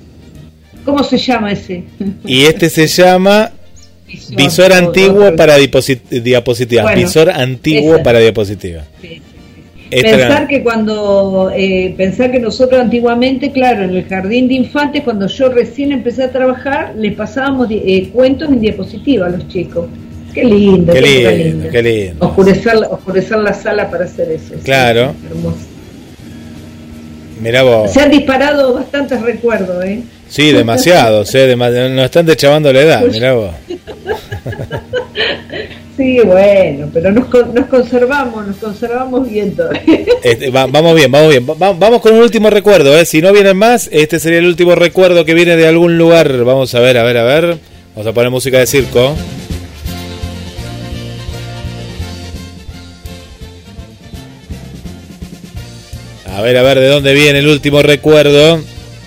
¿Cómo 0.85 1.03
se 1.05 1.17
llama 1.17 1.53
ese? 1.53 1.85
Y 2.25 2.43
este 2.43 2.69
se 2.69 2.87
llama 2.87 3.53
Visor, 4.37 4.73
antiguo 4.73 5.35
para 5.37 5.57
diapositiva. 5.57 6.95
visor 6.95 7.31
antiguo 7.31 8.03
para 8.03 8.19
diapositiva. 8.19 8.85
Pensar 9.91 10.49
que 10.49 10.63
cuando, 10.63 11.53
eh, 11.55 11.93
pensar 11.97 12.31
que 12.33 12.41
nosotros 12.41 12.81
antiguamente, 12.81 13.53
claro, 13.53 13.85
en 13.85 13.91
el 13.91 14.05
jardín 14.07 14.49
de 14.49 14.55
infantes, 14.55 15.03
cuando 15.03 15.27
yo 15.27 15.51
recién 15.51 15.93
empecé 15.93 16.25
a 16.25 16.33
trabajar, 16.33 16.95
les 16.97 17.15
pasábamos 17.15 17.69
eh, 17.71 18.09
cuentos 18.11 18.49
en 18.49 18.61
diapositiva 18.61 19.27
a 19.27 19.31
los 19.31 19.47
chicos. 19.49 19.87
Qué 20.33 20.45
lindo, 20.45 20.95
qué, 20.95 21.01
lindo, 21.03 21.69
qué 21.71 21.83
lindo. 21.83 22.27
Oscurecer, 22.27 22.77
oscurecer 22.91 23.39
la 23.39 23.53
sala 23.53 23.91
para 23.91 24.07
hacer 24.07 24.31
eso. 24.31 24.55
Claro. 24.65 25.15
Mira 27.43 27.63
vos. 27.65 27.93
Se 27.93 28.01
han 28.01 28.11
disparado 28.11 28.73
bastantes 28.75 29.21
recuerdos, 29.21 29.85
¿eh? 29.85 30.01
Sí, 30.29 30.53
demasiado, 30.53 31.25
¿eh? 31.35 31.57
nos 31.57 32.05
están 32.05 32.25
dechavando 32.25 32.73
la 32.73 32.81
edad, 32.81 33.03
mirá 33.05 33.35
vos. 33.35 33.51
Sí, 35.95 36.21
bueno, 36.25 36.89
pero 36.93 37.13
nos, 37.13 37.27
nos 37.53 37.67
conservamos, 37.67 38.47
nos 38.47 38.57
conservamos 38.57 39.29
bien 39.29 39.55
todavía. 39.55 39.83
Este, 40.23 40.51
vamos 40.51 40.95
bien, 40.97 41.13
vamos 41.13 41.29
bien. 41.29 41.47
vamos 41.47 42.01
con 42.01 42.15
un 42.15 42.23
último 42.23 42.49
recuerdo, 42.49 42.97
¿eh? 42.97 43.05
Si 43.05 43.21
no 43.21 43.31
vienen 43.31 43.59
más, 43.59 43.91
este 43.93 44.19
sería 44.19 44.39
el 44.39 44.47
último 44.47 44.75
recuerdo 44.75 45.27
que 45.27 45.35
viene 45.35 45.55
de 45.55 45.69
algún 45.69 45.99
lugar. 45.99 46.45
Vamos 46.45 46.75
a 46.75 46.81
ver, 46.81 46.97
a 46.97 47.03
ver, 47.03 47.19
a 47.19 47.25
ver. 47.25 47.59
Vamos 47.95 48.07
a 48.07 48.15
poner 48.15 48.31
música 48.31 48.59
de 48.59 48.67
circo. 48.67 49.15
A 56.33 56.41
ver, 56.41 56.57
a 56.57 56.63
ver, 56.63 56.81
¿de 56.81 56.89
dónde 56.89 57.13
viene 57.13 57.41
el 57.41 57.49
último 57.49 57.83
recuerdo? 57.83 58.59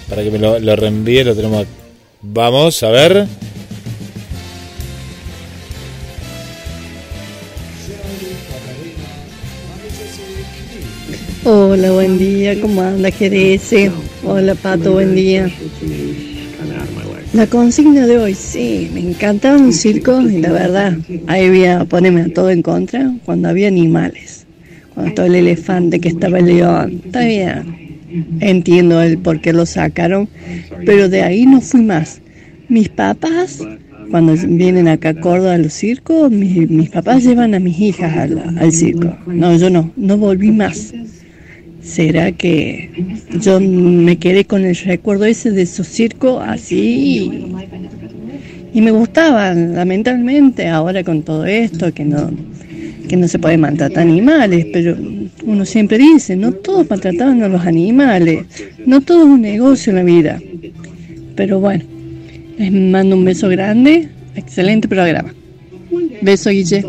Para 0.07 0.23
que 0.23 0.29
me 0.29 0.37
lo, 0.37 0.75
reenvíe, 0.75 1.23
lo 1.23 1.35
tenemos. 1.35 1.65
Vamos, 2.21 2.83
a 2.83 2.91
ver. 2.91 3.25
Hola, 11.43 11.91
buen 11.91 12.19
día, 12.19 12.61
¿cómo 12.61 12.83
anda 12.83 13.09
Jerez? 13.09 13.73
Hola 14.23 14.53
Pato, 14.53 14.93
buen 14.93 15.15
día. 15.15 15.49
La 17.33 17.47
consigna 17.47 18.05
de 18.05 18.19
hoy, 18.19 18.35
sí, 18.35 18.91
me 18.93 18.99
encantaba 18.99 19.57
un 19.57 19.73
circo 19.73 20.21
y 20.21 20.41
la 20.41 20.51
verdad, 20.51 20.93
ahí 21.25 21.49
voy 21.49 21.65
a 21.65 21.85
ponerme 21.85 22.29
todo 22.29 22.51
en 22.51 22.61
contra 22.61 23.11
cuando 23.25 23.49
había 23.49 23.67
animales. 23.67 24.34
Cuando 24.95 25.09
estaba 25.09 25.27
el 25.27 25.35
elefante, 25.35 25.99
que 25.99 26.09
estaba 26.09 26.39
el 26.39 26.45
león, 26.45 27.01
está 27.05 27.19
bien. 27.25 27.75
Entiendo 28.39 29.01
el 29.01 29.17
por 29.17 29.41
qué 29.41 29.53
lo 29.53 29.65
sacaron, 29.65 30.27
pero 30.85 31.09
de 31.09 31.21
ahí 31.21 31.45
no 31.45 31.61
fui 31.61 31.81
más. 31.81 32.21
Mis 32.69 32.89
papás 32.89 33.61
cuando 34.09 34.35
vienen 34.35 34.87
acá 34.87 35.09
a 35.09 35.13
Córdoba 35.15 35.53
a 35.53 35.57
los 35.57 35.73
circos, 35.73 36.31
mis, 36.31 36.89
papás 36.89 37.23
llevan 37.23 37.53
a 37.55 37.59
mis 37.59 37.79
hijas 37.79 38.15
al, 38.15 38.57
al, 38.57 38.71
circo. 38.71 39.15
No, 39.27 39.55
yo 39.57 39.69
no, 39.69 39.91
no 39.95 40.17
volví 40.17 40.51
más. 40.51 40.93
¿Será 41.81 42.31
que 42.31 42.89
yo 43.41 43.59
me 43.59 44.17
quedé 44.17 44.45
con 44.45 44.65
el 44.65 44.75
recuerdo 44.75 45.25
ese 45.25 45.51
de 45.51 45.65
su 45.65 45.83
circo 45.83 46.39
así? 46.39 47.31
Y 48.73 48.81
me 48.81 48.91
gustaban, 48.91 49.75
lamentablemente, 49.75 50.67
ahora 50.67 51.03
con 51.03 51.21
todo 51.21 51.45
esto, 51.45 51.93
que 51.93 52.03
no, 52.03 52.31
que 53.07 53.17
no 53.17 53.27
se 53.27 53.39
puede 53.39 53.57
maltratar 53.57 54.03
animales, 54.03 54.67
pero 54.71 54.95
uno 55.45 55.65
siempre 55.65 55.97
dice, 55.97 56.35
no 56.35 56.51
todos 56.51 56.89
maltrataban 56.89 57.41
a 57.43 57.47
los 57.47 57.65
animales, 57.65 58.45
no 58.85 59.01
todo 59.01 59.23
es 59.23 59.29
un 59.29 59.41
negocio 59.41 59.91
en 59.91 59.95
la 59.95 60.03
vida. 60.03 60.41
Pero 61.35 61.59
bueno, 61.59 61.83
les 62.57 62.71
mando 62.71 63.15
un 63.15 63.25
beso 63.25 63.49
grande, 63.49 64.09
excelente 64.35 64.87
programa. 64.87 65.33
Beso, 66.21 66.49
Guille. 66.49 66.83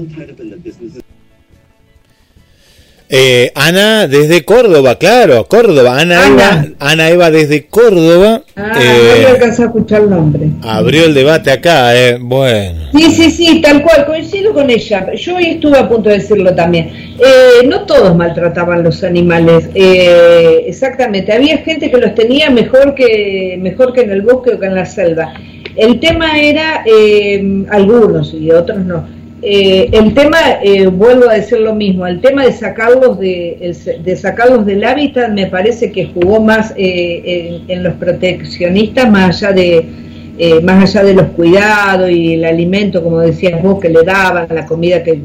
Eh, 3.08 3.52
Ana 3.54 4.08
desde 4.08 4.44
Córdoba, 4.44 4.98
claro, 4.98 5.46
Córdoba. 5.46 6.00
Ana, 6.00 6.26
Ana. 6.26 6.34
Eva, 6.34 6.66
Ana 6.80 7.10
Eva 7.10 7.30
desde 7.30 7.66
Córdoba. 7.66 8.42
Ah, 8.56 8.72
eh, 8.80 9.36
no 9.38 9.44
a 9.44 9.48
escuchar 9.48 10.02
el 10.02 10.10
nombre. 10.10 10.48
abrió 10.62 11.04
el 11.04 11.14
debate 11.14 11.52
acá, 11.52 11.96
eh. 11.96 12.18
Bueno. 12.20 12.90
Sí, 12.92 13.10
sí, 13.10 13.30
sí, 13.30 13.60
tal 13.60 13.82
cual, 13.82 14.06
coincido 14.06 14.52
con 14.52 14.68
ella. 14.70 15.12
Yo 15.14 15.36
hoy 15.36 15.46
estuve 15.46 15.78
a 15.78 15.88
punto 15.88 16.08
de 16.08 16.18
decirlo 16.18 16.54
también. 16.54 16.88
Eh, 17.18 17.66
no 17.66 17.86
todos 17.86 18.16
maltrataban 18.16 18.82
los 18.82 19.04
animales, 19.04 19.68
eh, 19.74 20.64
exactamente. 20.66 21.32
Había 21.32 21.58
gente 21.58 21.90
que 21.90 21.98
los 21.98 22.14
tenía 22.14 22.50
mejor 22.50 22.94
que 22.94 23.56
mejor 23.60 23.92
que 23.92 24.02
en 24.02 24.10
el 24.10 24.22
bosque 24.22 24.54
o 24.54 24.58
que 24.58 24.66
en 24.66 24.74
la 24.74 24.86
selva. 24.86 25.32
El 25.76 26.00
tema 26.00 26.38
era 26.38 26.82
eh, 26.86 27.64
algunos 27.70 28.34
y 28.34 28.50
otros 28.50 28.78
no. 28.78 29.15
Eh, 29.42 29.90
el 29.92 30.14
tema, 30.14 30.38
eh, 30.62 30.86
vuelvo 30.86 31.28
a 31.28 31.34
decir 31.34 31.60
lo 31.60 31.74
mismo, 31.74 32.06
el 32.06 32.20
tema 32.20 32.44
de 32.44 32.52
sacarlos 32.52 33.18
de, 33.18 33.74
de 34.02 34.16
sacarlos 34.16 34.64
del 34.64 34.82
hábitat 34.82 35.30
me 35.30 35.46
parece 35.46 35.92
que 35.92 36.06
jugó 36.06 36.40
más 36.40 36.72
eh, 36.76 37.60
en, 37.68 37.82
los 37.82 37.94
proteccionistas 37.94 39.10
más 39.10 39.42
allá 39.42 39.52
de 39.52 39.86
eh, 40.38 40.60
más 40.60 40.82
allá 40.82 41.06
de 41.06 41.14
los 41.14 41.26
cuidados 41.28 42.10
y 42.10 42.34
el 42.34 42.44
alimento, 42.44 43.02
como 43.02 43.20
decías 43.20 43.62
vos, 43.62 43.80
que 43.80 43.88
le 43.88 44.02
daban, 44.02 44.46
la 44.50 44.66
comida 44.66 45.02
que, 45.02 45.18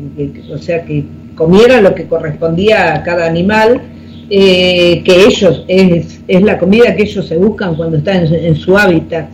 o 0.54 0.58
sea, 0.58 0.86
que 0.86 1.04
comieran 1.36 1.84
lo 1.84 1.94
que 1.94 2.06
correspondía 2.06 2.96
a 2.96 3.04
cada 3.04 3.28
animal, 3.28 3.82
eh, 4.30 5.02
que 5.04 5.26
ellos, 5.26 5.66
es, 5.68 6.22
es 6.30 6.42
la 6.44 6.58
comida 6.58 6.96
que 6.96 7.04
ellos 7.04 7.28
se 7.28 7.36
buscan 7.36 7.76
cuando 7.76 7.98
están 7.98 8.26
en 8.34 8.56
su 8.56 8.78
hábitat. 8.78 9.30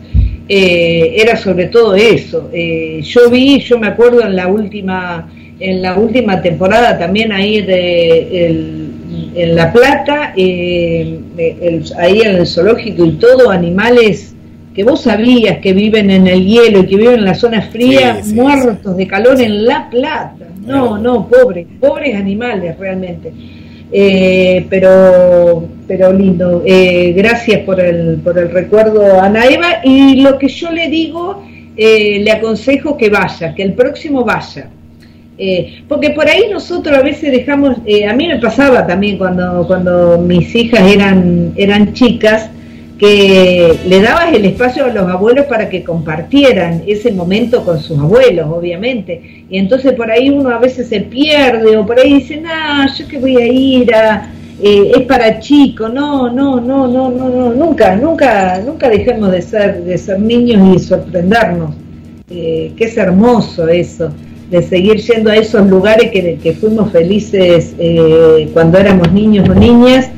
Eh, 0.49 1.15
era 1.21 1.35
sobre 1.35 1.65
todo 1.65 1.95
eso. 1.95 2.49
Eh, 2.53 3.01
yo 3.03 3.29
vi, 3.29 3.59
yo 3.59 3.77
me 3.79 3.87
acuerdo 3.87 4.21
en 4.23 4.35
la 4.35 4.47
última, 4.47 5.29
en 5.59 5.81
la 5.81 5.97
última 5.97 6.41
temporada 6.41 6.97
también 6.97 7.31
ahí 7.31 7.61
de 7.61 8.47
el- 8.47 8.87
en 9.35 9.55
La 9.55 9.71
Plata, 9.73 10.33
eh, 10.37 11.19
el- 11.37 11.83
ahí 11.97 12.21
en 12.21 12.35
el 12.37 12.47
zoológico 12.47 13.03
y 13.05 13.11
todo, 13.13 13.49
animales 13.49 14.33
que 14.73 14.83
vos 14.83 15.01
sabías 15.01 15.57
que 15.57 15.73
viven 15.73 16.11
en 16.11 16.27
el 16.27 16.45
hielo 16.45 16.79
y 16.81 16.85
que 16.85 16.95
viven 16.97 17.15
en 17.15 17.25
las 17.25 17.39
zonas 17.39 17.69
frías, 17.69 18.19
Sí, 18.23 18.29
sí, 18.29 18.35
muertos 18.35 18.95
de 18.95 19.07
calor 19.07 19.41
en 19.41 19.65
La 19.65 19.89
Plata. 19.89 20.35
No, 20.65 20.97
no, 20.97 21.27
pobres, 21.27 21.65
pobres 21.79 22.15
animales 22.15 22.77
realmente. 22.77 23.31
Eh, 23.91 24.65
pero 24.69 25.67
pero 25.87 26.11
lindo. 26.11 26.63
Eh, 26.65 27.13
gracias 27.15 27.61
por 27.61 27.79
el, 27.79 28.17
por 28.17 28.37
el 28.37 28.51
recuerdo, 28.51 29.21
Ana 29.21 29.45
Eva. 29.45 29.79
Y 29.83 30.21
lo 30.21 30.37
que 30.37 30.49
yo 30.49 30.71
le 30.71 30.89
digo, 30.89 31.43
eh, 31.75 32.19
le 32.23 32.31
aconsejo 32.31 32.97
que 32.97 33.09
vaya, 33.09 33.53
que 33.55 33.63
el 33.63 33.73
próximo 33.73 34.25
vaya. 34.25 34.69
Eh, 35.37 35.83
porque 35.87 36.09
por 36.09 36.27
ahí 36.27 36.45
nosotros 36.51 36.97
a 36.97 37.03
veces 37.03 37.31
dejamos, 37.31 37.77
eh, 37.85 38.07
a 38.07 38.13
mí 38.13 38.27
me 38.27 38.39
pasaba 38.39 38.87
también 38.87 39.19
cuando, 39.19 39.65
cuando 39.67 40.17
mis 40.17 40.53
hijas 40.55 40.81
eran, 40.91 41.53
eran 41.55 41.93
chicas, 41.93 42.49
que 42.97 43.77
le 43.85 44.01
dabas 44.01 44.33
el 44.33 44.45
espacio 44.45 44.85
a 44.85 44.87
los 44.87 45.07
abuelos 45.07 45.45
para 45.45 45.69
que 45.69 45.83
compartieran 45.83 46.81
ese 46.87 47.11
momento 47.11 47.63
con 47.63 47.79
sus 47.79 47.99
abuelos, 47.99 48.47
obviamente. 48.49 49.45
Y 49.47 49.59
entonces 49.59 49.93
por 49.93 50.09
ahí 50.09 50.31
uno 50.31 50.49
a 50.49 50.57
veces 50.57 50.89
se 50.89 51.01
pierde 51.01 51.77
o 51.77 51.85
por 51.85 51.99
ahí 51.99 52.15
dice, 52.15 52.37
no, 52.37 52.49
yo 52.97 53.07
que 53.07 53.19
voy 53.19 53.37
a 53.37 53.45
ir 53.45 53.93
a... 53.93 54.31
eh, 54.61 54.91
es 54.95 55.01
para 55.03 55.39
chicos, 55.39 55.93
no, 55.93 56.31
no, 56.31 56.59
no, 56.59 56.87
no, 56.87 57.11
no, 57.11 57.29
no, 57.29 57.53
nunca, 57.53 57.95
nunca, 57.95 58.59
nunca 58.65 58.89
dejemos 58.89 59.31
de 59.31 59.41
ser, 59.41 59.83
de 59.83 59.97
ser 59.97 60.19
niños 60.19 60.75
y 60.75 60.79
sorprendernos. 60.79 61.75
Eh, 62.29 62.73
que 62.75 62.83
es 62.83 62.97
hermoso 62.97 63.69
eso, 63.69 64.11
de 64.51 64.61
seguir 64.61 64.97
yendo 64.97 65.29
a 65.29 65.37
esos 65.37 65.65
lugares 65.65 66.11
que, 66.11 66.35
que 66.35 66.51
fuimos 66.51 66.91
felices 66.91 67.73
eh, 67.79 68.49
cuando 68.51 68.77
éramos 68.77 69.13
niños 69.13 69.47
o 69.47 69.53
niñas 69.53 70.09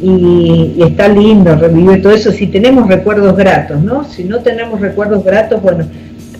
y, 0.00 0.72
y 0.78 0.82
está 0.82 1.08
lindo 1.08 1.54
revivir 1.56 2.00
todo 2.00 2.14
eso 2.14 2.32
si 2.32 2.46
tenemos 2.46 2.88
recuerdos 2.88 3.36
gratos, 3.36 3.82
¿no? 3.82 4.04
Si 4.04 4.24
no 4.24 4.38
tenemos 4.38 4.80
recuerdos 4.80 5.22
gratos, 5.22 5.60
bueno. 5.60 5.84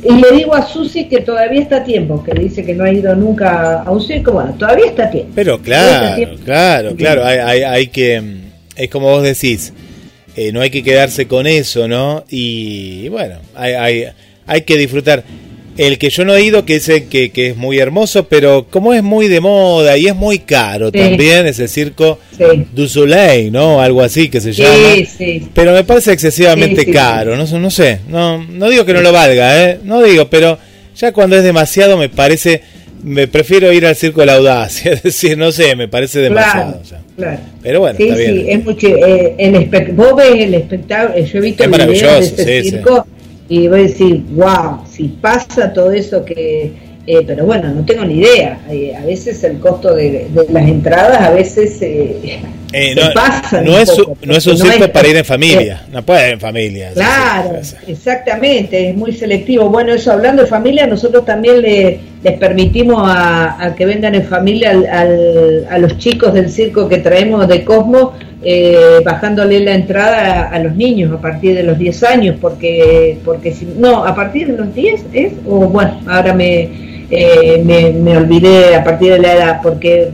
Y 0.02 0.12
le 0.12 0.32
digo 0.32 0.54
a 0.54 0.66
Susi 0.66 1.08
que 1.08 1.20
todavía 1.20 1.60
está 1.60 1.78
a 1.78 1.84
tiempo, 1.84 2.22
que 2.22 2.32
dice 2.32 2.64
que 2.64 2.74
no 2.74 2.84
ha 2.84 2.92
ido 2.92 3.14
nunca 3.16 3.82
a 3.82 3.90
un 3.90 4.00
circo, 4.00 4.32
bueno, 4.32 4.54
todavía 4.58 4.86
está 4.86 5.04
a 5.04 5.10
tiempo. 5.10 5.32
Pero 5.34 5.60
claro, 5.60 6.36
claro, 6.44 6.94
claro, 6.96 7.24
hay, 7.24 7.38
hay, 7.38 7.62
hay 7.62 7.86
que, 7.88 8.20
mm, 8.20 8.40
es 8.76 8.90
como 8.90 9.08
vos 9.08 9.24
decís, 9.24 9.72
eh, 10.36 10.52
no 10.52 10.60
hay 10.60 10.70
que 10.70 10.84
quedarse 10.84 11.26
con 11.26 11.48
eso, 11.48 11.88
¿no? 11.88 12.24
Y 12.28 13.08
bueno, 13.08 13.38
hay, 13.56 13.72
hay, 13.72 14.04
hay 14.46 14.62
que 14.62 14.76
disfrutar. 14.76 15.24
El 15.78 15.96
que 15.96 16.10
yo 16.10 16.24
no 16.24 16.34
he 16.34 16.42
ido, 16.42 16.64
que 16.66 16.76
es 16.76 16.88
el 16.88 17.04
que, 17.04 17.30
que 17.30 17.46
es 17.48 17.56
muy 17.56 17.78
hermoso, 17.78 18.24
pero 18.28 18.66
como 18.68 18.92
es 18.94 19.02
muy 19.02 19.28
de 19.28 19.40
moda 19.40 19.96
y 19.96 20.06
es 20.08 20.14
muy 20.16 20.40
caro 20.40 20.90
Sí. 20.92 20.98
también, 20.98 21.46
es 21.46 21.58
el 21.60 21.68
circo 21.68 22.18
Sí. 22.36 22.44
du 22.74 22.88
Soleil, 22.88 23.52
¿no? 23.52 23.80
Algo 23.80 24.02
así 24.02 24.28
que 24.28 24.40
se 24.40 24.52
llama. 24.52 24.74
sí. 25.16 25.48
Pero 25.54 25.72
me 25.72 25.84
parece 25.84 26.12
excesivamente 26.12 26.84
caro, 26.90 27.36
no, 27.36 27.46
sé- 27.46 27.58
no 27.58 27.70
sé, 27.70 28.00
no, 28.08 28.44
no 28.44 28.68
digo 28.68 28.84
que 28.84 28.92
no 28.92 29.00
lo 29.00 29.12
valga, 29.12 29.64
¿eh? 29.70 29.78
No 29.84 30.02
digo, 30.02 30.28
pero 30.28 30.58
ya 30.96 31.12
cuando 31.12 31.36
es 31.36 31.44
demasiado 31.44 31.96
me 31.96 32.08
parece, 32.08 32.60
me 33.04 33.28
prefiero 33.28 33.72
ir 33.72 33.86
al 33.86 33.94
circo 33.94 34.20
de 34.20 34.26
la 34.26 34.34
audacia, 34.34 34.90
es 34.94 35.02
decir, 35.04 35.38
no 35.38 35.52
sé, 35.52 35.76
me 35.76 35.86
parece 35.86 36.18
demasiado. 36.18 36.72
Claro, 36.72 36.82
ya. 36.90 37.00
claro. 37.16 37.40
Pero 37.62 37.80
bueno, 37.80 37.96
sí, 37.96 38.02
está 38.04 38.16
bien. 38.16 38.34
sí, 38.34 38.44
es 38.48 38.64
mucho. 38.64 38.86
eh, 38.88 39.34
el 39.38 39.92
vos 39.94 40.16
ves 40.16 40.32
el 40.34 40.54
espectáculo, 40.54 41.24
yo 41.24 41.38
he 41.38 41.40
visto 41.40 41.62
Es 41.62 41.70
de 41.70 41.78
maravilloso, 41.78 42.18
ese 42.18 42.62
sí, 42.64 42.70
circo 42.70 43.06
y 43.48 43.68
voy 43.68 43.80
a 43.80 43.82
decir, 43.84 44.22
wow, 44.30 44.80
si 44.90 45.08
pasa 45.08 45.72
todo 45.72 45.92
eso 45.92 46.24
que. 46.24 46.72
eh, 47.06 47.22
pero 47.26 47.46
bueno, 47.46 47.70
no 47.72 47.84
tengo 47.86 48.04
ni 48.04 48.18
idea. 48.18 48.58
Eh, 48.70 48.94
a 48.94 49.04
veces 49.06 49.42
el 49.44 49.58
costo 49.58 49.94
de, 49.94 50.26
de 50.30 50.46
las 50.52 50.68
entradas, 50.68 51.20
a 51.22 51.30
veces 51.30 51.80
eh, 51.80 52.40
Eh, 52.70 52.92
se 52.94 53.00
no, 53.02 53.14
pasan 53.14 53.64
no 53.64 53.78
es, 53.78 53.90
poco, 53.90 54.14
no 54.26 54.34
es 54.36 54.46
un 54.46 54.58
no 54.58 54.64
circo 54.66 54.92
para 54.92 55.08
ir 55.08 55.16
en 55.16 55.24
familia, 55.24 55.86
no 55.90 56.02
puede 56.04 56.26
ir 56.28 56.32
en 56.34 56.40
familia. 56.40 56.90
Claro, 56.92 57.58
sí. 57.62 57.76
exactamente, 57.86 58.90
es 58.90 58.94
muy 58.94 59.12
selectivo. 59.12 59.70
Bueno, 59.70 59.94
eso 59.94 60.12
hablando 60.12 60.42
de 60.42 60.48
familia, 60.48 60.86
nosotros 60.86 61.24
también 61.24 61.62
le, 61.62 61.98
les 62.22 62.38
permitimos 62.38 63.00
a, 63.08 63.56
a 63.64 63.74
que 63.74 63.86
vengan 63.86 64.14
en 64.14 64.24
familia 64.24 64.72
al- 64.72 64.86
al- 64.86 65.66
a 65.70 65.78
los 65.78 65.96
chicos 65.96 66.34
del 66.34 66.50
circo 66.50 66.88
que 66.90 66.98
traemos 66.98 67.48
de 67.48 67.64
Cosmo, 67.64 68.12
eh, 68.42 69.00
bajándole 69.04 69.60
la 69.60 69.74
entrada 69.74 70.42
a, 70.42 70.48
a 70.50 70.58
los 70.60 70.74
niños 70.76 71.12
a 71.12 71.20
partir 71.20 71.54
de 71.56 71.62
los 71.64 71.78
10 71.78 72.02
años, 72.04 72.36
porque, 72.40 73.18
porque 73.24 73.52
si, 73.52 73.66
no, 73.66 74.04
a 74.04 74.14
partir 74.14 74.48
de 74.48 74.56
los 74.56 74.74
10 74.74 75.06
es, 75.12 75.32
o 75.46 75.66
bueno, 75.68 76.00
ahora 76.06 76.32
me, 76.34 76.68
eh, 77.10 77.62
me, 77.64 77.90
me 77.90 78.16
olvidé 78.16 78.76
a 78.76 78.84
partir 78.84 79.12
de 79.12 79.18
la 79.18 79.32
edad, 79.34 79.60
porque 79.62 80.10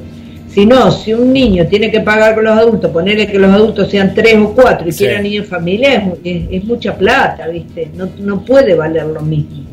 si 0.49 0.65
no, 0.67 0.91
si 0.91 1.13
un 1.13 1.33
niño 1.33 1.67
tiene 1.67 1.91
que 1.91 2.01
pagar 2.01 2.35
con 2.35 2.45
los 2.45 2.57
adultos, 2.57 2.91
ponerle 2.93 3.27
que 3.27 3.39
los 3.39 3.53
adultos 3.53 3.91
sean 3.91 4.15
tres 4.15 4.37
o 4.39 4.55
cuatro 4.55 4.89
y 4.89 4.93
Sí. 4.93 4.99
quieran 5.05 5.25
niños 5.25 5.45
en 5.45 5.51
familia, 5.51 5.95
es, 5.95 6.03
es, 6.25 6.43
es 6.51 6.65
mucha 6.65 6.97
plata, 6.97 7.49
¿viste? 7.49 7.91
No, 7.95 8.09
no 8.21 8.45
puede 8.45 8.75
valer 8.75 9.07
lo 9.07 9.21
mismo. 9.21 9.65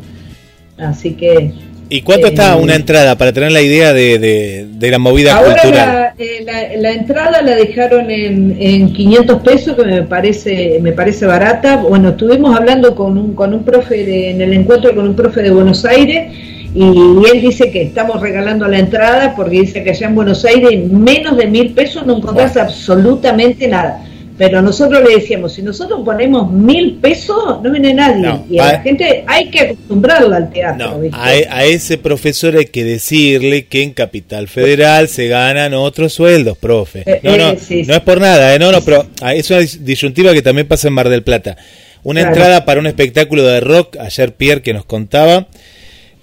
Así 0.78 1.14
que. 1.14 1.52
¿Y 1.94 2.04
cuánto 2.04 2.28
Eh, 2.28 2.30
está 2.30 2.56
una 2.56 2.76
entrada 2.76 3.18
para 3.18 3.34
tener 3.34 3.52
la 3.52 3.62
idea 3.62 3.92
de, 3.92 4.18
de, 4.18 4.66
de 4.72 4.92
la 4.92 4.98
movida 4.98 5.36
Ahora 5.36 5.62
cultural? 5.62 5.88
la, 5.90 6.14
eh, 6.18 6.46
la- 6.46 6.78
la 6.82 6.92
entrada 6.94 7.42
la 7.42 7.54
dejaron 7.54 8.10
en, 8.10 8.56
en 8.58 8.94
500 8.94 9.42
pesos, 9.44 9.76
que 9.76 9.84
me 9.84 10.02
parece 10.04 10.80
me 10.82 10.94
parece 10.94 11.26
barata. 11.26 11.76
Bueno, 11.78 12.10
estuvimos 12.12 12.56
hablando 12.58 12.96
con 12.96 13.18
un, 13.18 13.34
con 13.36 13.54
un 13.54 13.64
profe 13.66 14.06
de- 14.06 14.30
en 14.32 14.42
el 14.42 14.54
encuentro 14.54 14.96
con 14.96 15.06
un 15.06 15.16
profe 15.18 15.42
de 15.42 15.52
Buenos 15.52 15.84
Aires 15.84 16.32
y, 16.74 16.82
él 16.82 17.42
dice 17.42 17.70
que 17.72 17.82
estamos 17.82 18.22
regalando 18.22 18.66
la 18.70 18.80
entrada 18.80 19.36
porque 19.36 19.60
dice 19.60 19.84
que 19.84 19.90
allá 19.90 20.08
en 20.08 20.16
Buenos 20.16 20.46
Aires 20.46 20.72
en 20.72 21.04
menos 21.04 21.36
de 21.36 21.48
mil 21.48 21.74
pesos 21.74 22.06
no 22.06 22.16
encontrás 22.18 22.56
absolutamente 22.56 23.68
nada. 23.68 24.02
Pero 24.44 24.62
nosotros 24.64 25.04
le 25.08 25.18
decíamos, 25.18 25.54
si 25.54 25.62
nosotros 25.62 26.02
ponemos 26.04 26.52
mil 26.52 26.96
pesos, 26.96 27.62
no 27.62 27.72
viene 27.72 27.94
nadie. 27.94 28.22
No, 28.24 28.46
y 28.50 28.58
a 28.58 28.72
la 28.72 28.80
gente 28.82 29.24
hay 29.28 29.52
que 29.52 29.60
acostumbrarla 29.60 30.38
al 30.38 30.50
teatro. 30.52 30.88
No, 30.94 31.00
¿viste? 31.00 31.16
a, 31.20 31.36
e, 31.36 31.48
a 31.48 31.66
ese 31.66 32.00
profesor 32.00 32.58
hay 32.58 32.66
que 32.66 32.84
decirle 32.84 33.66
que 33.68 33.84
en 33.84 33.92
Capital 33.94 34.48
Federal 34.48 35.08
se 35.10 35.28
ganan 35.28 35.76
otros 35.76 36.14
sueldos, 36.14 36.58
profe. 36.58 37.04
Eh, 37.06 37.20
No, 37.22 37.38
no, 37.38 37.50
eh, 37.52 37.60
sí, 37.62 37.84
no 37.86 37.94
es 37.94 38.00
por 38.02 38.20
nada, 38.20 38.56
¿eh? 38.56 38.58
no, 38.58 38.72
no, 38.72 38.82
pero 38.82 39.06
ah, 39.22 39.36
es 39.36 39.48
una 39.52 39.60
dis- 39.60 39.78
disyuntiva 39.80 40.34
que 40.34 40.42
también 40.42 40.68
pasa 40.68 40.88
en 40.88 40.96
Mar 40.96 41.08
del 41.10 41.22
Plata. 41.22 41.56
Una 42.04 42.22
Claro. 42.22 42.36
entrada 42.36 42.66
para 42.66 42.80
un 42.80 42.88
espectáculo 42.88 43.44
de 43.44 43.60
rock, 43.60 43.98
ayer 44.00 44.34
Pierre 44.34 44.64
que 44.64 44.74
nos 44.74 44.86
contaba, 44.86 45.48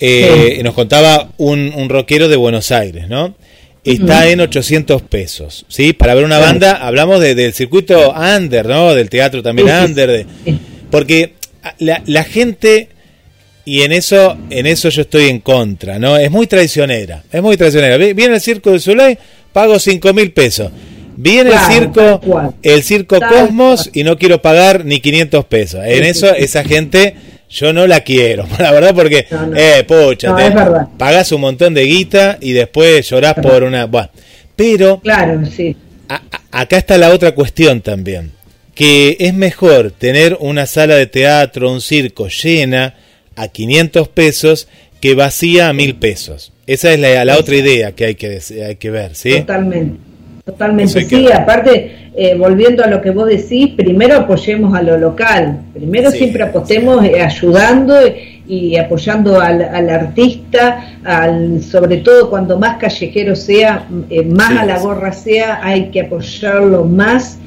eh, 0.00 0.60
nos 0.64 0.74
contaba 0.74 1.30
un, 1.36 1.72
un 1.74 1.88
rockero 1.88 2.26
de 2.28 2.36
Buenos 2.36 2.72
Aires, 2.72 3.08
¿no? 3.08 3.34
Está 3.84 4.29
en 4.29 4.41
800 4.41 5.03
pesos, 5.03 5.64
¿sí? 5.68 5.92
Para 5.92 6.14
ver 6.14 6.25
una 6.25 6.38
banda, 6.38 6.72
hablamos 6.87 7.21
de- 7.21 7.34
del 7.34 7.53
circuito 7.55 8.13
under, 8.13 8.67
¿no? 8.67 8.95
Del 8.95 9.09
teatro 9.09 9.42
también 9.42 9.68
under, 9.68 10.09
de, 10.11 10.26
porque 10.91 11.34
la, 11.79 12.03
la 12.07 12.25
gente 12.25 12.88
y 13.64 13.83
en 13.83 13.92
eso 13.92 14.37
en 14.50 14.67
eso 14.67 14.88
yo 14.88 15.03
estoy 15.03 15.29
en 15.29 15.41
contra 15.41 15.99
no 15.99 16.17
es 16.17 16.30
muy 16.30 16.46
traicionera 16.46 17.22
es 17.30 17.42
muy 17.42 17.57
traicionera. 17.57 17.96
Vi- 17.99 18.13
viene 18.14 18.34
el 18.34 18.41
circo 18.41 18.72
de 18.72 18.79
Soleil 18.80 19.18
pago 19.53 19.79
cinco 19.79 20.13
mil 20.14 20.33
pesos. 20.33 20.71
Viene 21.21 21.50
Claro, 21.50 21.67
el 21.67 21.75
circo 21.80 22.21
cual. 22.21 22.50
el 22.63 22.83
circo 22.83 23.18
Cosmos 23.21 23.91
y 23.92 24.05
no 24.05 24.17
quiero 24.18 24.41
pagar 24.41 24.84
ni 24.84 25.00
500 25.00 25.45
pesos. 25.46 25.80
En 25.84 26.05
eso 26.05 26.33
esa 26.34 26.63
gente 26.64 27.14
yo 27.50 27.72
no 27.72 27.87
la 27.87 28.00
quiero 28.00 28.46
la 28.58 28.72
verdad 28.72 28.95
porque 28.95 29.26
No, 29.30 29.46
no. 29.46 29.57
eh 29.57 29.84
pucha 29.84 30.29
No, 30.30 30.37
te- 30.37 30.46
es 30.49 30.54
verdad. 30.54 30.88
pagás 30.99 31.33
un 31.33 31.41
montón 31.41 31.75
de 31.75 31.83
guita 31.84 32.38
y 32.41 32.53
después 32.53 33.08
llorás 33.08 33.34
por 33.34 33.62
una 33.62 33.87
bueno 33.87 34.11
Pero 34.57 35.00
Claro, 35.00 35.41
sí. 35.46 35.76
acá 36.50 36.76
está 36.79 36.99
la 36.99 37.11
otra 37.11 37.33
cuestión 37.34 37.80
también, 37.80 38.33
que 38.75 39.16
es 39.20 39.33
mejor 39.34 39.91
tener 39.92 40.37
una 40.41 40.66
sala 40.66 40.95
de 40.96 41.07
teatro, 41.07 41.70
un 41.72 41.80
circo 41.80 42.29
llena 42.29 42.95
a 43.37 43.49
500 43.49 44.08
pesos 44.08 44.68
que 45.00 45.14
vacía 45.14 45.68
a 45.68 45.72
1000 45.72 45.95
pesos. 45.96 46.53
Esa 46.66 46.92
es 46.92 46.99
la, 46.99 47.25
la 47.25 47.38
otra 47.38 47.54
idea 47.57 47.92
que 47.92 48.04
hay 48.07 48.14
que, 48.16 48.41
hay 48.66 48.76
que 48.76 48.91
ver, 48.91 49.14
¿sí? 49.14 49.30
Totalmente. 49.41 49.99
Totalmente, 50.45 51.07
que 51.07 51.16
sí. 51.16 51.22
ver. 51.25 51.33
Aparte, 51.34 52.08
eh, 52.20 52.34
volviendo 52.34 52.82
a 52.82 52.88
lo 52.88 53.00
que 53.00 53.12
vos 53.12 53.28
decís, 53.28 53.74
primero 53.76 54.16
apoyemos 54.16 54.74
a 54.74 54.82
lo 54.82 54.99
local. 54.99 55.61
Primero 55.72 56.11
Sí, 56.11 56.18
siempre 56.18 56.42
apostemos 56.42 57.04
eh, 57.04 57.22
ayudando 57.22 57.95
y 58.49 58.76
apoyando 58.76 59.40
al, 59.40 59.62
al 59.62 59.88
artista, 59.88 60.96
al, 61.04 61.62
sobre 61.62 61.99
todo 61.99 62.28
cuando 62.28 62.58
más 62.58 62.78
callejero 62.78 63.36
sea, 63.36 63.86
eh, 64.11 64.24
más 64.24 64.49
Sí, 64.49 64.58
a 64.58 64.64
la 64.64 64.80
gorra 64.80 65.12
sea, 65.12 65.61
hay 65.62 65.90
que 65.90 66.00
apoyarlo 66.00 66.84
más 66.84 67.38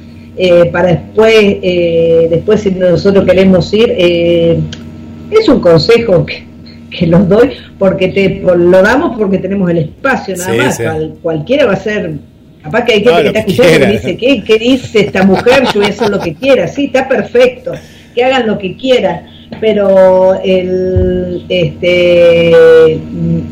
para 0.72 0.88
después, 0.88 1.34
eh, 1.36 2.28
después 2.30 2.62
si 2.62 2.70
nosotros 2.70 3.26
queremos 3.26 3.70
ir, 3.74 3.90
es 3.90 5.48
un 5.50 5.60
consejo 5.60 6.24
que, 6.24 6.44
que 6.88 7.06
los 7.08 7.28
doy 7.28 7.50
porque 7.78 8.08
te 8.08 8.40
lo 8.40 8.80
damos 8.80 9.18
porque 9.18 9.36
tenemos 9.36 9.68
el 9.68 9.78
espacio 9.78 10.34
nada 10.34 10.54
más. 10.54 10.80
cualquiera 11.20 11.66
va 11.66 11.74
a 11.74 11.76
ser. 11.76 12.31
Capaz 12.62 12.84
que 12.84 12.92
hay 12.94 13.04
gente 13.04 13.22
que 13.22 13.26
está 13.28 13.44
que 13.44 13.50
escuchando 13.52 13.86
y 13.88 13.92
dice, 13.92 14.16
¿qué, 14.16 14.42
¿qué 14.44 14.58
dice 14.58 15.00
esta 15.00 15.24
mujer? 15.24 15.64
Yo 15.72 15.80
voy 15.80 15.86
a 15.86 15.88
hacer 15.88 16.08
lo 16.10 16.20
que 16.20 16.34
quiera. 16.34 16.68
Sí, 16.68 16.84
está 16.86 17.08
perfecto. 17.08 17.72
Que 18.14 18.24
hagan 18.24 18.46
lo 18.46 18.58
que 18.58 18.76
quieran. 18.76 19.26
Pero 19.60 20.40
el, 20.42 21.44
este, 21.48 22.98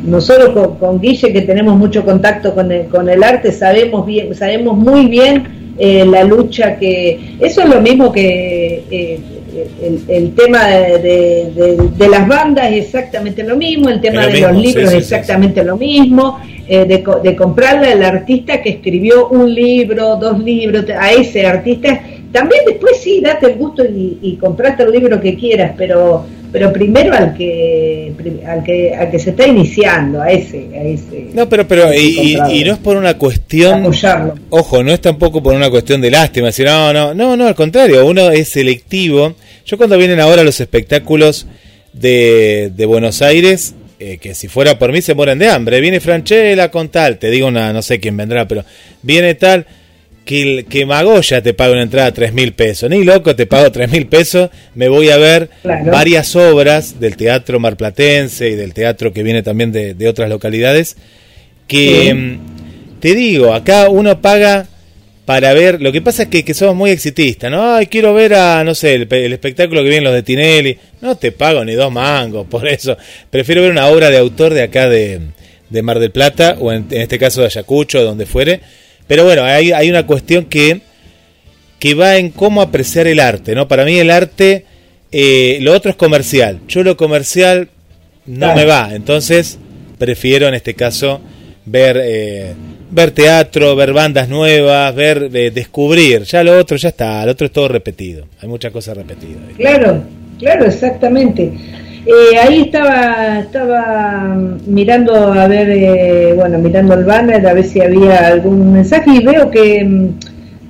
nosotros 0.05 0.51
con, 0.51 0.77
con 0.78 1.01
Guille, 1.01 1.32
que 1.32 1.43
tenemos 1.43 1.77
mucho 1.77 2.05
contacto 2.05 2.55
con 2.55 2.70
el, 2.73 2.87
con 2.87 3.09
el 3.09 3.23
arte, 3.23 3.53
sabemos 3.53 4.07
bien, 4.07 4.35
sabemos 4.35 4.77
muy 4.77 5.07
bien 5.07 5.74
eh, 5.78 6.05
la 6.07 6.24
lucha 6.24 6.77
que 6.78 7.37
eso 7.41 7.62
es 7.62 7.69
lo 7.69 7.81
mismo 7.81 8.12
que 8.12 8.82
eh, 8.91 9.19
el, 9.82 10.01
el 10.09 10.35
tema 10.35 10.66
de, 10.69 10.99
de- 10.99 11.51
de- 11.55 11.89
de 11.97 12.09
las 12.09 12.27
bandas 12.28 12.70
es 12.73 12.87
exactamente 12.87 13.43
lo 13.43 13.57
mismo 13.57 13.89
el 13.89 14.01
tema 14.01 14.23
lo 14.23 14.27
de 14.28 14.32
mismo, 14.35 14.49
los 14.53 14.62
libros 14.62 14.91
sí, 14.91 14.97
es 14.97 15.07
sí, 15.07 15.15
exactamente 15.15 15.65
lo 15.65 15.77
mismo 15.77 16.39
eh, 16.72 16.84
de, 16.84 17.05
de 17.24 17.34
comprarle 17.34 17.88
al 17.90 18.05
artista 18.05 18.62
que 18.62 18.70
escribió 18.70 19.28
un 19.30 19.52
libro 19.52 20.14
dos 20.14 20.38
libros 20.38 20.84
a 20.97 21.10
ese 21.10 21.44
artista. 21.44 22.01
También 22.30 22.60
después 22.64 22.98
sí 23.02 23.20
date 23.20 23.47
el 23.47 23.56
gusto 23.56 23.84
y, 23.84 24.18
y 24.22 24.36
comprate 24.36 24.84
el 24.84 24.92
libro 24.92 25.20
que 25.20 25.34
quieras 25.34 25.72
pero 25.76 26.24
pero 26.52 26.72
primero 26.72 27.12
al 27.12 27.34
que 27.34 28.12
al 28.47 28.62
que 28.62 28.94
al 28.94 29.10
que 29.10 29.18
se 29.18 29.30
está 29.30 29.48
iniciando 29.48 30.22
a 30.22 30.30
ese 30.30 30.68
a 30.72 30.82
ese 30.84 31.30
No, 31.34 31.48
pero, 31.48 31.66
pero 31.66 31.92
y, 31.92 32.36
no 32.64 32.72
es 32.72 32.78
por 32.78 32.97
una 32.97 33.18
cuestión, 33.18 33.80
apoyarlo. 33.80 34.34
ojo, 34.51 34.84
no 34.84 34.92
es 34.92 35.01
tampoco 35.01 35.42
por 35.42 35.56
una 35.56 35.70
cuestión 35.70 36.01
de 36.01 36.12
lástima, 36.12 36.47
decir, 36.47 36.66
no, 36.66 36.92
no, 36.92 37.14
no, 37.14 37.36
no, 37.36 37.48
al 37.48 37.56
contrario, 37.56 38.06
uno 38.06 38.30
es 38.30 38.48
selectivo. 38.48 39.34
Yo 39.66 39.76
cuando 39.76 39.98
vienen 39.98 40.20
ahora 40.20 40.44
los 40.44 40.60
espectáculos 40.60 41.48
de, 41.92 42.70
de 42.76 42.86
Buenos 42.86 43.22
Aires, 43.22 43.74
eh, 44.01 44.18
que 44.18 44.35
si 44.35 44.48
fuera 44.48 44.78
por 44.78 44.90
mí 44.93 45.01
se 45.02 45.14
mueren 45.14 45.39
de 45.39 45.48
hambre, 45.48 45.81
viene 45.81 46.01
Franchella 46.01 46.70
con 46.70 46.89
tal, 46.89 47.18
te 47.18 47.31
digo 47.31 47.47
una, 47.47 47.72
no 47.72 47.82
sé 47.82 48.01
quién 48.01 48.16
vendrá, 48.16 48.48
pero 48.48 48.64
viene 49.02 49.35
tal, 49.36 49.66
que, 50.24 50.66
que 50.68 50.86
Magoya 50.86 51.43
te 51.43 51.55
paga 51.55 51.72
una 51.72 51.82
entrada 51.82 52.09
a 52.09 52.12
tres 52.12 52.32
mil 52.32 52.52
pesos, 52.52 52.89
ni 52.90 53.05
loco 53.05 53.35
te 53.36 53.47
pago 53.47 53.70
tres 53.72 53.90
mil 53.90 54.06
pesos, 54.06 54.51
me 54.74 54.89
voy 54.89 55.10
a 55.10 55.16
ver 55.16 55.51
Claro. 55.62 55.90
varias 55.93 56.35
obras 56.36 56.98
del 57.01 57.16
teatro 57.16 57.60
marplatense 57.60 58.48
y 58.51 58.55
del 58.55 58.72
teatro 58.74 59.12
que 59.12 59.22
viene 59.22 59.43
también 59.43 59.70
de, 59.72 59.94
de 59.94 60.09
otras 60.09 60.28
localidades, 60.28 60.97
que 61.66 62.06
Sí. 62.09 62.14
mm, 62.14 62.39
te 63.01 63.14
digo, 63.14 63.55
acá 63.55 63.89
uno 63.89 64.20
paga 64.20 64.66
para 65.31 65.52
ver, 65.55 65.81
lo 65.81 65.93
que 65.93 66.02
pasa 66.02 66.24
es 66.24 66.28
que, 66.28 66.44
que 66.44 66.55
somos 66.55 66.74
muy 66.74 66.90
exitistas, 66.90 67.52
¿no? 67.52 67.77
Ay, 67.77 67.86
quiero 67.86 68.12
ver 68.12 68.35
a, 68.35 68.65
no 68.65 68.74
sé, 68.74 68.94
el, 68.94 69.07
pe- 69.07 69.24
el 69.27 69.32
espectáculo 69.32 69.81
que 69.85 69.89
vienen 69.89 70.02
los 70.02 70.12
de 70.12 70.24
Tinelli, 70.24 70.77
no 71.02 71.15
te 71.16 71.31
pago 71.31 71.65
ni 71.65 71.74
dos 71.74 71.93
mangos, 71.93 72.48
por 72.48 72.66
eso, 72.66 72.97
prefiero 73.31 73.62
ver 73.62 73.70
una 73.70 73.86
obra 73.86 74.11
de 74.11 74.19
autor 74.19 74.52
de 74.55 74.62
acá 74.62 74.89
de, 74.89 75.20
de 75.69 75.82
Mar 75.82 76.01
del 76.01 76.11
Plata, 76.11 76.57
o 76.59 76.73
en, 76.73 76.86
en 76.90 77.02
este 77.02 77.16
caso 77.16 77.43
de 77.43 77.47
Ayacucho, 77.47 78.02
donde 78.02 78.27
fuere, 78.27 78.61
pero 79.07 79.23
bueno, 79.24 79.44
hay, 79.44 79.70
hay 79.70 79.89
una 79.89 80.05
cuestión 80.05 80.47
que, 80.47 80.81
que 81.78 81.94
va 81.94 82.16
en 82.16 82.31
cómo 82.31 82.61
apreciar 82.61 83.07
el 83.07 83.20
arte, 83.20 83.55
¿no? 83.55 83.69
Para 83.69 83.85
mí 83.85 83.97
el 84.01 84.11
arte, 84.11 84.65
eh, 85.12 85.59
lo 85.61 85.73
otro 85.74 85.93
es 85.93 85.97
comercial, 85.97 86.59
yo 86.66 86.82
lo 86.82 86.97
comercial 86.97 87.69
no 88.27 88.47
Claro. 88.47 88.57
me 88.57 88.65
va, 88.65 88.90
entonces 88.94 89.59
prefiero 89.97 90.48
en 90.48 90.55
este 90.55 90.74
caso 90.74 91.20
ver 91.66 92.01
eh, 92.02 92.55
ver 92.90 93.10
teatro, 93.12 93.76
ver 93.76 93.92
bandas 93.92 94.28
nuevas, 94.28 94.94
ver 94.94 95.30
eh, 95.32 95.50
descubrir, 95.50 96.22
ya 96.22 96.42
lo 96.42 96.58
otro 96.58 96.76
ya 96.76 96.88
está, 96.88 97.24
lo 97.24 97.32
otro 97.32 97.46
es 97.46 97.52
todo 97.52 97.68
repetido, 97.68 98.26
hay 98.40 98.48
muchas 98.48 98.72
cosas 98.72 98.96
repetidas. 98.96 99.42
Claro, 99.56 100.02
claro, 100.38 100.66
exactamente. 100.66 101.52
Eh, 102.06 102.38
ahí 102.38 102.62
estaba, 102.62 103.40
estaba 103.40 104.34
mirando 104.66 105.14
a 105.14 105.46
ver, 105.46 105.68
eh, 105.70 106.32
bueno, 106.34 106.58
mirando 106.58 106.94
el 106.94 107.04
banner 107.04 107.46
a 107.46 107.52
ver 107.52 107.64
si 107.64 107.80
había 107.80 108.28
algún 108.28 108.72
mensaje 108.72 109.10
y 109.16 109.24
veo 109.24 109.50
que 109.50 109.84
mm, 109.84 110.08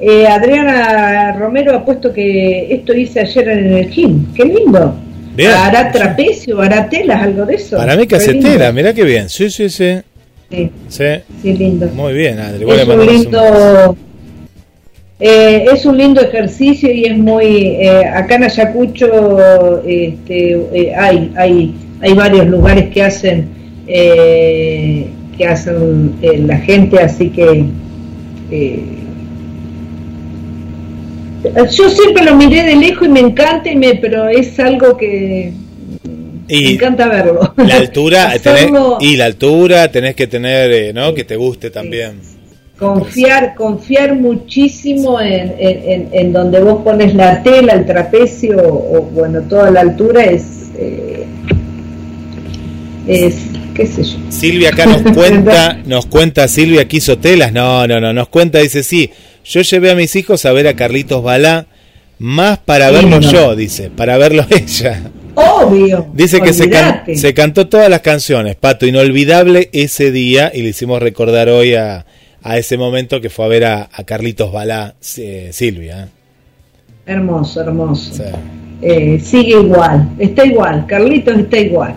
eh, 0.00 0.26
Adriana 0.26 1.32
Romero 1.38 1.76
ha 1.76 1.84
puesto 1.84 2.12
que 2.12 2.72
esto 2.74 2.92
hice 2.92 3.20
ayer 3.20 3.48
en 3.48 3.72
el 3.74 3.90
gym. 3.90 4.32
Qué 4.34 4.44
lindo. 4.44 4.96
Bien. 5.36 5.52
Hará 5.52 5.92
trapecio, 5.92 6.60
hará 6.60 6.88
telas, 6.88 7.22
algo 7.22 7.46
de 7.46 7.54
eso. 7.54 7.76
Para 7.76 7.96
mí 7.96 8.08
que 8.08 8.16
hace 8.16 8.34
tela, 8.34 8.72
mirá 8.72 8.92
qué 8.92 9.04
bien, 9.04 9.28
sí, 9.28 9.48
sí, 9.50 9.70
sí, 9.70 10.00
Sí, 10.50 10.70
sí, 10.88 11.04
sí, 11.42 11.52
lindo. 11.52 11.86
muy 11.94 12.12
bien, 12.12 12.38
Adri, 12.40 12.68
Es 12.68 12.88
un 12.88 13.06
lindo, 13.06 13.96
eh, 15.20 15.66
es 15.72 15.84
un 15.86 15.96
lindo 15.96 16.20
ejercicio 16.20 16.90
y 16.90 17.04
es 17.04 17.16
muy 17.16 17.46
eh, 17.46 18.04
acá 18.06 18.36
en 18.36 18.44
Ayacucho 18.44 19.82
este, 19.86 20.52
eh, 20.72 20.94
hay 20.96 21.30
hay 21.36 21.74
hay 22.00 22.14
varios 22.14 22.46
lugares 22.46 22.88
que 22.90 23.02
hacen 23.02 23.48
eh, 23.86 25.06
que 25.36 25.46
hacen 25.46 26.14
la 26.46 26.56
gente 26.56 26.98
así 26.98 27.28
que 27.28 27.66
eh, 28.50 28.82
yo 31.70 31.88
siempre 31.88 32.24
lo 32.24 32.36
miré 32.36 32.62
de 32.64 32.76
lejos 32.76 33.06
y 33.06 33.10
me 33.10 33.20
encanta 33.20 33.70
y 33.70 33.76
me 33.76 33.94
pero 33.96 34.28
es 34.28 34.58
algo 34.58 34.96
que 34.96 35.52
me 36.50 36.56
y 36.70 36.74
encanta 36.74 37.08
verlo 37.08 37.54
la 37.56 37.76
altura, 37.76 38.32
tenés, 38.42 38.70
y 39.00 39.16
la 39.16 39.24
altura 39.26 39.90
tenés 39.90 40.14
que 40.14 40.26
tener, 40.26 40.70
eh, 40.72 40.92
¿no? 40.92 41.14
Que 41.14 41.24
te 41.24 41.36
guste 41.36 41.70
también. 41.70 42.18
confiar 42.78 43.54
confiar 43.54 44.14
muchísimo 44.14 45.20
en, 45.20 45.54
en, 45.58 46.08
en- 46.12 46.32
donde 46.32 46.60
vos 46.62 46.82
pones 46.82 47.14
la 47.14 47.42
tela, 47.42 47.74
el 47.74 47.84
trapecio 47.86 48.56
o 48.66 49.02
bueno 49.02 49.42
toda 49.42 49.70
la 49.70 49.80
altura 49.80 50.24
es 50.24 50.70
eh, 50.78 51.26
es 53.06 53.34
qué 53.74 53.86
sé 53.86 54.02
yo 54.04 54.16
Silvia 54.30 54.70
acá 54.70 54.86
nos 54.86 55.02
cuenta, 55.14 55.78
nos 55.86 56.06
cuenta 56.06 56.46
Silvia 56.48 56.86
que 56.88 56.98
hizo 56.98 57.18
telas, 57.18 57.52
no, 57.52 57.86
no, 57.86 58.00
no, 58.00 58.12
nos 58.12 58.28
cuenta, 58.28 58.58
dice, 58.58 58.82
sí, 58.82 59.10
yo 59.44 59.60
llevé 59.62 59.90
a 59.90 59.94
mis 59.94 60.14
hijos 60.16 60.44
a 60.44 60.52
ver 60.52 60.66
a 60.68 60.74
Carlitos 60.74 61.22
Balá, 61.22 61.66
más 62.18 62.58
para 62.58 62.90
verlo 62.90 63.18
Lindo. 63.18 63.32
yo, 63.32 63.56
dice, 63.56 63.90
para 63.90 64.16
verlo 64.18 64.44
ella. 64.50 65.02
Obvio 65.34 66.08
Dice 66.14 66.40
que 66.40 66.52
se, 66.52 66.68
can- 66.70 66.84
olvidate. 66.88 67.16
se 67.16 67.34
cantó 67.34 67.68
todas 67.68 67.88
las 67.88 68.00
canciones, 68.00 68.56
Pato, 68.56 68.86
inolvidable 68.86 69.68
ese 69.72 70.10
día, 70.12 70.50
y 70.54 70.62
le 70.62 70.70
hicimos 70.70 71.00
recordar 71.02 71.48
hoy 71.48 71.74
a, 71.74 72.06
a 72.42 72.58
ese 72.58 72.76
momento 72.76 73.20
que 73.20 73.30
fue 73.30 73.44
a 73.44 73.48
ver 73.48 73.64
a, 73.64 73.88
a 73.92 74.04
Carlitos 74.04 74.52
Balá, 74.52 74.94
eh, 75.18 75.50
Silvia. 75.52 76.04
¿eh? 76.04 76.08
hermoso 77.06 77.60
hermoso 77.62 78.12
Sí. 78.14 78.22
Eh, 78.82 79.20
sigue 79.22 79.60
igual 79.60 80.10
está 80.18 80.44
igual 80.46 80.86
Carlitos 80.86 81.36
está 81.38 81.58
igual 81.58 81.94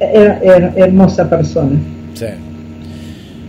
Her- 0.00 0.40
her- 0.42 0.72
hermosa 0.76 1.28
persona 1.28 1.78
Sí. 2.14 2.26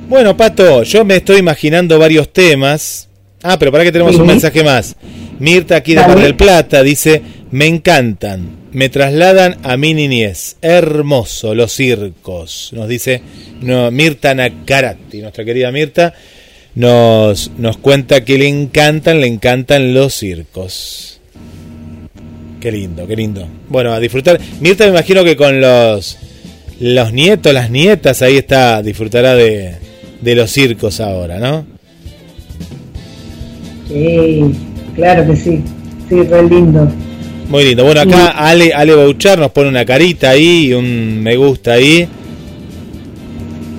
Bueno, 0.07 0.35
Pato, 0.35 0.83
yo 0.83 1.05
me 1.05 1.17
estoy 1.17 1.37
imaginando 1.37 1.97
varios 1.99 2.33
temas. 2.33 3.07
Ah, 3.43 3.57
pero 3.59 3.71
para 3.71 3.83
que 3.83 3.91
tenemos 3.91 4.15
Sí. 4.15 4.21
un 4.21 4.27
mensaje 4.27 4.63
más. 4.63 4.95
Mirta 5.39 5.75
aquí 5.75 5.93
de. 5.93 6.01
Mar 6.01 6.19
del 6.19 6.35
Plata 6.35 6.81
dice, 6.83 7.21
me 7.51 7.67
encantan, 7.67 8.47
me 8.71 8.89
trasladan 8.89 9.57
a 9.63 9.77
mi 9.77 9.93
niñez. 9.93 10.57
Hermoso 10.61 11.55
los 11.55 11.73
circos. 11.73 12.71
Nos 12.73 12.87
dice 12.87 13.21
no, 13.61 13.91
Mirta 13.91 14.33
Nakarati, 14.33 15.21
nuestra 15.21 15.45
querida 15.45 15.71
Mirta, 15.71 16.13
nos, 16.75 17.51
nos 17.57 17.77
cuenta 17.77 18.23
que 18.23 18.37
le 18.37 18.47
encantan, 18.47 19.21
le 19.21 19.27
encantan 19.27 19.93
los 19.93 20.13
circos. 20.13 21.19
Qué 22.59 22.71
lindo, 22.71 23.07
qué 23.07 23.15
lindo. 23.15 23.47
Bueno, 23.69 23.93
a 23.93 23.99
disfrutar. 23.99 24.39
Mirta 24.59 24.83
me 24.85 24.91
imagino 24.91 25.23
que 25.23 25.35
con 25.35 25.61
los 25.61 26.17
los 26.79 27.11
nietos, 27.11 27.53
las 27.53 27.69
nietas, 27.69 28.21
ahí 28.21 28.37
está, 28.37 28.81
disfrutará 28.81 29.35
de, 29.35 29.75
de 30.21 30.35
los 30.35 30.49
circos 30.49 31.01
ahora, 31.01 31.37
¿no? 31.37 31.79
sí 33.89 34.41
claro 34.95 35.25
que 35.25 35.35
sí 35.35 35.63
sí 36.07 36.23
re 36.23 36.43
lindo 36.43 36.87
Muy 37.49 37.63
lindo. 37.65 37.83
Bueno, 37.83 38.01
acá 38.01 38.29
Ale, 38.29 38.73
Ale 38.73 38.95
Bouchar 38.95 39.39
nos 39.39 39.51
pone 39.51 39.69
una 39.69 39.83
carita 39.85 40.29
ahí 40.29 40.67
y 40.67 40.73
un 40.73 41.21
me 41.21 41.35
gusta 41.35 41.73
ahí. 41.73 42.07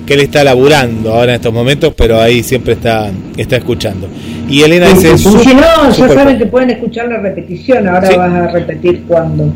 que 0.05 0.15
él 0.15 0.21
está 0.21 0.43
laburando 0.43 1.13
ahora 1.13 1.31
en 1.31 1.35
estos 1.37 1.53
momentos, 1.53 1.93
pero 1.95 2.19
ahí 2.19 2.43
siempre 2.43 2.73
está, 2.73 3.09
está 3.37 3.55
escuchando. 3.57 4.09
Y 4.49 4.61
Elena 4.61 4.89
dice... 4.89 5.17
Si 5.17 5.29
no, 5.29 5.61
ya 5.87 5.93
super- 5.93 6.15
saben 6.15 6.37
que 6.37 6.45
pueden 6.47 6.69
escuchar 6.71 7.07
la 7.07 7.17
repetición, 7.19 7.87
ahora 7.87 8.09
Sí. 8.09 8.15
vas 8.17 8.33
a 8.33 8.47
repetir 8.51 9.03
cuando. 9.07 9.53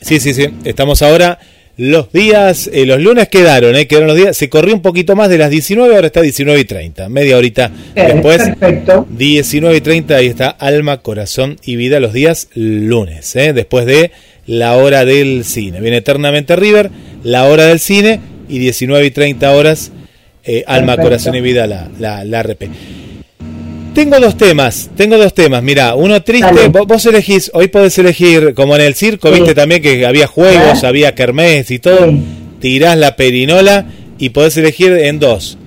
Sí, 0.00 0.20
sí, 0.20 0.32
sí. 0.32 0.46
Estamos 0.64 1.02
ahora 1.02 1.38
los 1.78 2.12
días, 2.12 2.68
eh, 2.72 2.84
los 2.86 3.00
lunes 3.00 3.28
quedaron, 3.28 3.76
eh, 3.76 3.86
quedaron 3.86 4.08
los 4.08 4.16
días. 4.16 4.36
Se 4.36 4.48
corrió 4.48 4.74
un 4.74 4.82
poquito 4.82 5.14
más 5.14 5.30
de 5.30 5.38
las 5.38 5.48
19, 5.48 5.94
ahora 5.94 6.08
está 6.08 6.20
19 6.20 6.60
y 6.60 6.64
30. 6.64 7.08
Media 7.08 7.38
horita 7.38 7.70
después. 7.94 8.38
Perfecto. 8.58 9.06
19 9.08 9.76
y 9.76 9.80
30, 9.80 10.16
ahí 10.16 10.26
está 10.26 10.48
Alma, 10.48 11.02
Corazón 11.02 11.56
y 11.64 11.76
Vida 11.76 12.00
los 12.00 12.12
días 12.12 12.48
lunes, 12.54 13.34
eh, 13.36 13.52
después 13.52 13.86
de 13.86 14.10
la 14.44 14.76
hora 14.76 15.04
del 15.04 15.44
cine. 15.44 15.80
Viene 15.80 15.98
Eternamente 15.98 16.56
River, 16.56 16.90
la 17.22 17.44
hora 17.44 17.66
del 17.66 17.78
cine 17.78 18.18
y 18.48 18.58
19 18.58 19.06
y 19.06 19.10
30 19.12 19.52
horas 19.52 19.92
eh, 20.42 20.64
Alma, 20.66 20.96
Perfecto. 20.96 21.02
Corazón 21.10 21.34
y 21.36 21.40
Vida, 21.42 21.66
la, 21.68 21.88
la, 21.98 22.24
la 22.24 22.42
RP. 22.42 22.68
Tengo 23.98 24.20
dos 24.20 24.36
temas, 24.36 24.88
tengo 24.96 25.18
dos 25.18 25.34
temas. 25.34 25.60
Mira, 25.60 25.96
uno 25.96 26.22
triste, 26.22 26.68
vos, 26.68 26.86
vos 26.86 27.04
elegís, 27.06 27.50
hoy 27.52 27.66
podés 27.66 27.98
elegir, 27.98 28.54
como 28.54 28.76
en 28.76 28.82
el 28.82 28.94
circo, 28.94 29.26
Sí. 29.28 29.40
viste 29.40 29.56
también 29.56 29.82
que 29.82 30.06
había 30.06 30.28
juegos, 30.28 30.84
Ah. 30.84 30.86
había 30.88 31.16
kermés 31.16 31.68
y 31.72 31.80
todo. 31.80 32.08
Sí. 32.08 32.22
Tirás 32.60 32.96
la 32.96 33.16
perinola 33.16 33.86
y 34.16 34.28
podés 34.28 34.56
elegir 34.56 34.92
en 34.92 35.18
dos. 35.18 35.58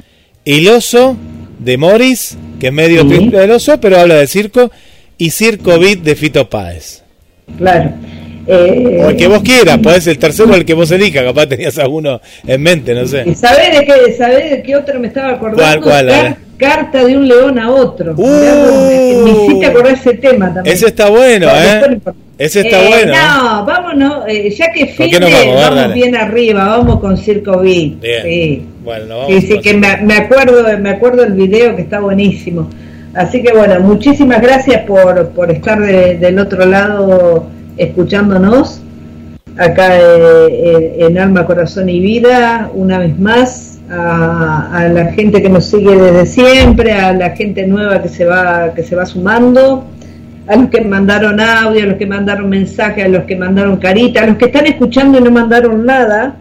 El 0.46 0.66
oso 0.70 1.18
de 1.60 1.78
Morris, 1.78 2.38
que 2.58 2.68
es 2.68 2.74
medio 2.74 3.02
Sí. 3.02 3.10
triste 3.10 3.38
del 3.38 3.52
oso, 3.52 3.82
pero 3.82 4.00
habla 4.00 4.16
de 4.16 4.28
circo, 4.28 4.72
y 5.18 5.32
Circo 5.32 5.78
Beat 5.78 6.00
de 6.00 6.16
Fito 6.16 6.50
Páez. 6.50 7.04
Claro. 7.58 7.92
Eh, 8.48 9.02
O 9.06 9.10
el 9.10 9.18
que 9.18 9.28
vos 9.28 9.42
quieras, 9.44 9.78
podés 9.80 10.08
el 10.08 10.18
tercero 10.18 10.52
o 10.54 10.56
el 10.56 10.64
que 10.64 10.74
vos 10.74 10.90
elijas, 10.90 11.26
capaz 11.26 11.48
tenías 11.48 11.78
alguno 11.80 12.22
en 12.48 12.62
mente, 12.64 12.94
no 12.94 13.02
¿Y 13.04 13.08
sé. 13.10 13.36
sabés 13.36 13.78
de 13.78 13.86
qué, 13.86 14.14
sabés 14.18 14.52
de 14.52 14.64
qué 14.64 14.76
otro 14.78 14.98
me 15.02 15.08
estaba 15.10 15.34
acordando? 15.34 15.82
¿Cuál, 15.84 16.06
cuál? 16.08 16.38
Carta 16.62 17.04
de 17.04 17.18
un 17.18 17.28
león 17.28 17.58
a 17.58 17.72
otro. 17.72 18.14
Uh. 18.16 18.28
Me, 18.28 19.24
me 19.24 19.32
hiciste 19.32 19.66
acordar 19.66 19.94
ese 19.94 20.14
tema 20.14 20.54
también. 20.54 20.76
Ese 20.76 20.86
está 20.88 21.10
bueno, 21.10 21.48
¿eh? 21.50 22.00
Ese 22.38 22.62
está 22.62 22.84
Eh, 22.84 22.88
bueno. 22.88 23.14
¿eh? 23.14 23.16
No, 23.18 23.66
vámonos, 23.66 24.24
eh, 24.28 24.50
ya 24.52 24.72
que 24.72 24.86
¿Con 24.96 25.08
fin 25.08 25.18
vamos? 25.22 25.76
Dale. 25.76 25.94
bien 25.96 26.16
arriba, 26.16 26.66
vamos 26.78 27.00
con 27.00 27.18
Circo 27.18 27.60
Beat. 27.60 28.00
Bien. 28.00 28.24
Sí. 28.24 28.66
Bueno, 28.84 29.18
vamos 29.20 29.44
Sí, 29.44 29.60
que 29.60 29.74
me, 29.76 29.98
me 29.98 30.14
acuerdo, 30.16 30.64
me 30.80 30.90
acuerdo 30.92 31.24
el 31.24 31.34
video 31.34 31.76
que 31.76 31.82
está 31.82 32.00
buenísimo. 32.00 32.70
Así 33.16 33.42
que 33.44 33.52
bueno, 33.54 33.80
muchísimas 33.80 34.42
gracias 34.42 34.84
por, 34.84 35.30
por 35.30 35.52
estar 35.52 35.80
de- 35.82 36.18
del 36.18 36.38
otro 36.40 36.66
lado 36.66 37.46
escuchándonos 37.78 38.82
acá 39.58 39.98
eh, 40.00 40.96
en 41.00 41.18
Alma, 41.18 41.46
Corazón 41.46 41.90
y 41.90 42.00
Vida, 42.00 42.70
una 42.74 43.00
vez 43.00 43.18
más, 43.20 43.71
a, 43.92 44.70
a 44.72 44.88
la 44.88 45.12
gente 45.12 45.42
que 45.42 45.50
nos 45.50 45.66
sigue 45.66 45.96
desde 45.96 46.26
siempre, 46.26 46.94
a 46.94 47.14
la 47.14 47.32
gente 47.32 47.68
nueva 47.68 48.02
que 48.02 48.10
se 48.10 48.26
va, 48.26 48.74
que 48.74 48.84
se 48.84 48.96
va 48.96 49.06
sumando, 49.06 49.86
a 50.48 50.56
los 50.56 50.70
que 50.70 50.82
mandaron 50.82 51.40
audio, 51.40 51.84
a 51.84 51.88
los 51.88 51.98
que 51.98 52.06
mandaron 52.06 52.50
mensajes, 52.50 53.06
a 53.06 53.08
los 53.08 53.24
que 53.24 53.36
mandaron 53.36 53.78
carita, 53.78 54.24
a 54.24 54.28
los 54.28 54.38
que 54.38 54.46
están 54.46 54.66
escuchando 54.66 55.18
y 55.18 55.22
no 55.22 55.32
mandaron 55.32 55.86
nada, 55.86 56.36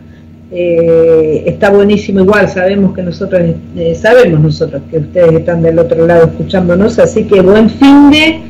eh, 0.53 1.45
está 1.47 1.71
buenísimo. 1.71 2.21
Igual, 2.21 2.49
sabemos 2.49 2.95
que 2.95 3.03
nosotros, 3.03 3.43
eh, 3.77 3.95
sabemos 3.95 4.41
nosotros 4.41 4.83
que 4.91 4.99
ustedes 4.99 5.33
están 5.33 5.63
del 5.63 5.79
otro 5.79 6.07
lado 6.07 6.27
escuchándonos, 6.27 6.99
así 6.99 7.25
que 7.25 7.41
buen 7.41 7.71
fin 7.71 8.11
de, 8.11 8.41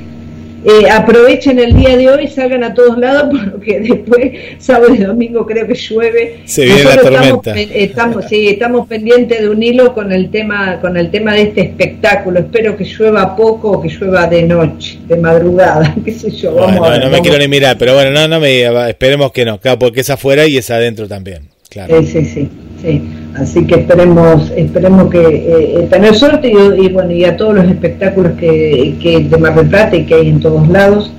eh, 0.65 0.91
aprovechen 0.91 1.59
el 1.59 1.74
día 1.74 1.97
de 1.97 2.11
hoy, 2.11 2.27
salgan 2.28 2.65
a 2.65 2.74
todos 2.74 2.99
lados, 2.99 3.32
porque 3.51 3.81
después, 3.81 4.32
sábado 4.59 4.95
y 4.95 4.99
domingo 4.99 5.47
creo 5.47 5.66
que 5.66 5.74
llueve. 5.74 6.41
Se 6.45 6.65
viene 6.65 6.85
la 6.85 6.97
tormenta. 6.97 7.55
Estamos, 7.59 7.77
estamos, 7.77 8.24
sí, 8.28 8.49
estamos 8.49 8.87
pendientes 8.87 9.41
de 9.41 9.49
un 9.49 9.62
hilo 9.62 9.95
con 9.95 10.12
el 10.12 10.31
tema, 10.31 10.78
con 10.81 10.97
el 10.97 11.11
tema 11.11 11.35
de 11.35 11.43
este 11.43 11.62
espectáculo. 11.62 12.41
Espero 12.41 12.77
que 12.77 12.85
llueva 12.85 13.35
poco 13.37 13.73
o 13.73 13.81
que 13.81 13.89
llueva 13.89 14.27
de 14.27 14.43
noche, 14.43 14.99
de 15.07 15.16
madrugada, 15.16 15.95
qué 16.05 16.12
sé 16.12 16.31
yo. 16.31 16.55
Vamos 16.55 16.78
Bueno, 16.78 16.85
a 16.85 16.91
ver, 16.91 16.99
no 17.01 17.07
me 17.07 17.11
vamos. 17.12 17.28
quiero 17.28 17.39
ni 17.39 17.49
mirar, 17.49 17.77
pero 17.78 17.95
bueno, 17.95 18.11
no, 18.11 18.28
no 18.28 18.41
me 18.41 18.89
esperemos 18.89 19.32
que 19.32 19.45
no, 19.45 19.59
claro, 19.59 19.78
porque 19.78 20.01
es 20.01 20.11
afuera 20.11 20.47
y 20.47 20.59
es 20.59 20.70
adentro 20.70 21.09
también, 21.09 21.49
claro. 21.69 22.01
Sí, 22.03 22.07
sí, 22.07 22.24
sí, 22.24 22.49
sí. 22.82 23.03
Así 23.36 23.65
que 23.66 23.77
esperemos, 23.77 24.51
esperemos 24.57 25.11
que 25.11 25.19
eh, 25.19 25.74
eh, 25.78 25.89
tener 25.89 26.15
suerte 26.15 26.51
y, 26.51 26.85
y, 26.85 26.89
bueno 26.89 27.12
y 27.12 27.24
a 27.24 27.36
todos 27.36 27.55
los 27.55 27.65
espectáculos 27.66 28.32
que, 28.32 28.97
que 29.01 29.20
de 29.20 29.39
Mar 29.39 29.55
del 29.55 29.69
Plata 29.69 29.97
y 29.97 30.05
que 30.05 30.15
hay 30.15 30.28
en 30.28 30.40
todos 30.40 30.69
lados. 30.69 31.12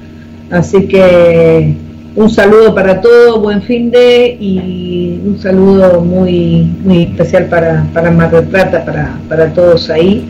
Así 0.49 0.88
que 0.88 1.73
un 2.13 2.29
saludo 2.29 2.75
para 2.75 2.99
todos, 2.99 3.41
buen 3.41 3.61
fin 3.61 3.89
de 3.89 4.35
y 4.38 5.21
un 5.25 5.39
saludo 5.39 6.01
muy 6.01 6.69
muy 6.83 7.03
especial 7.03 7.45
para, 7.45 7.88
para 7.93 8.11
Mar 8.11 8.31
del 8.31 8.45
Plata, 8.45 8.83
para, 8.83 9.17
para 9.29 9.53
todos 9.53 9.89
ahí. 9.89 10.25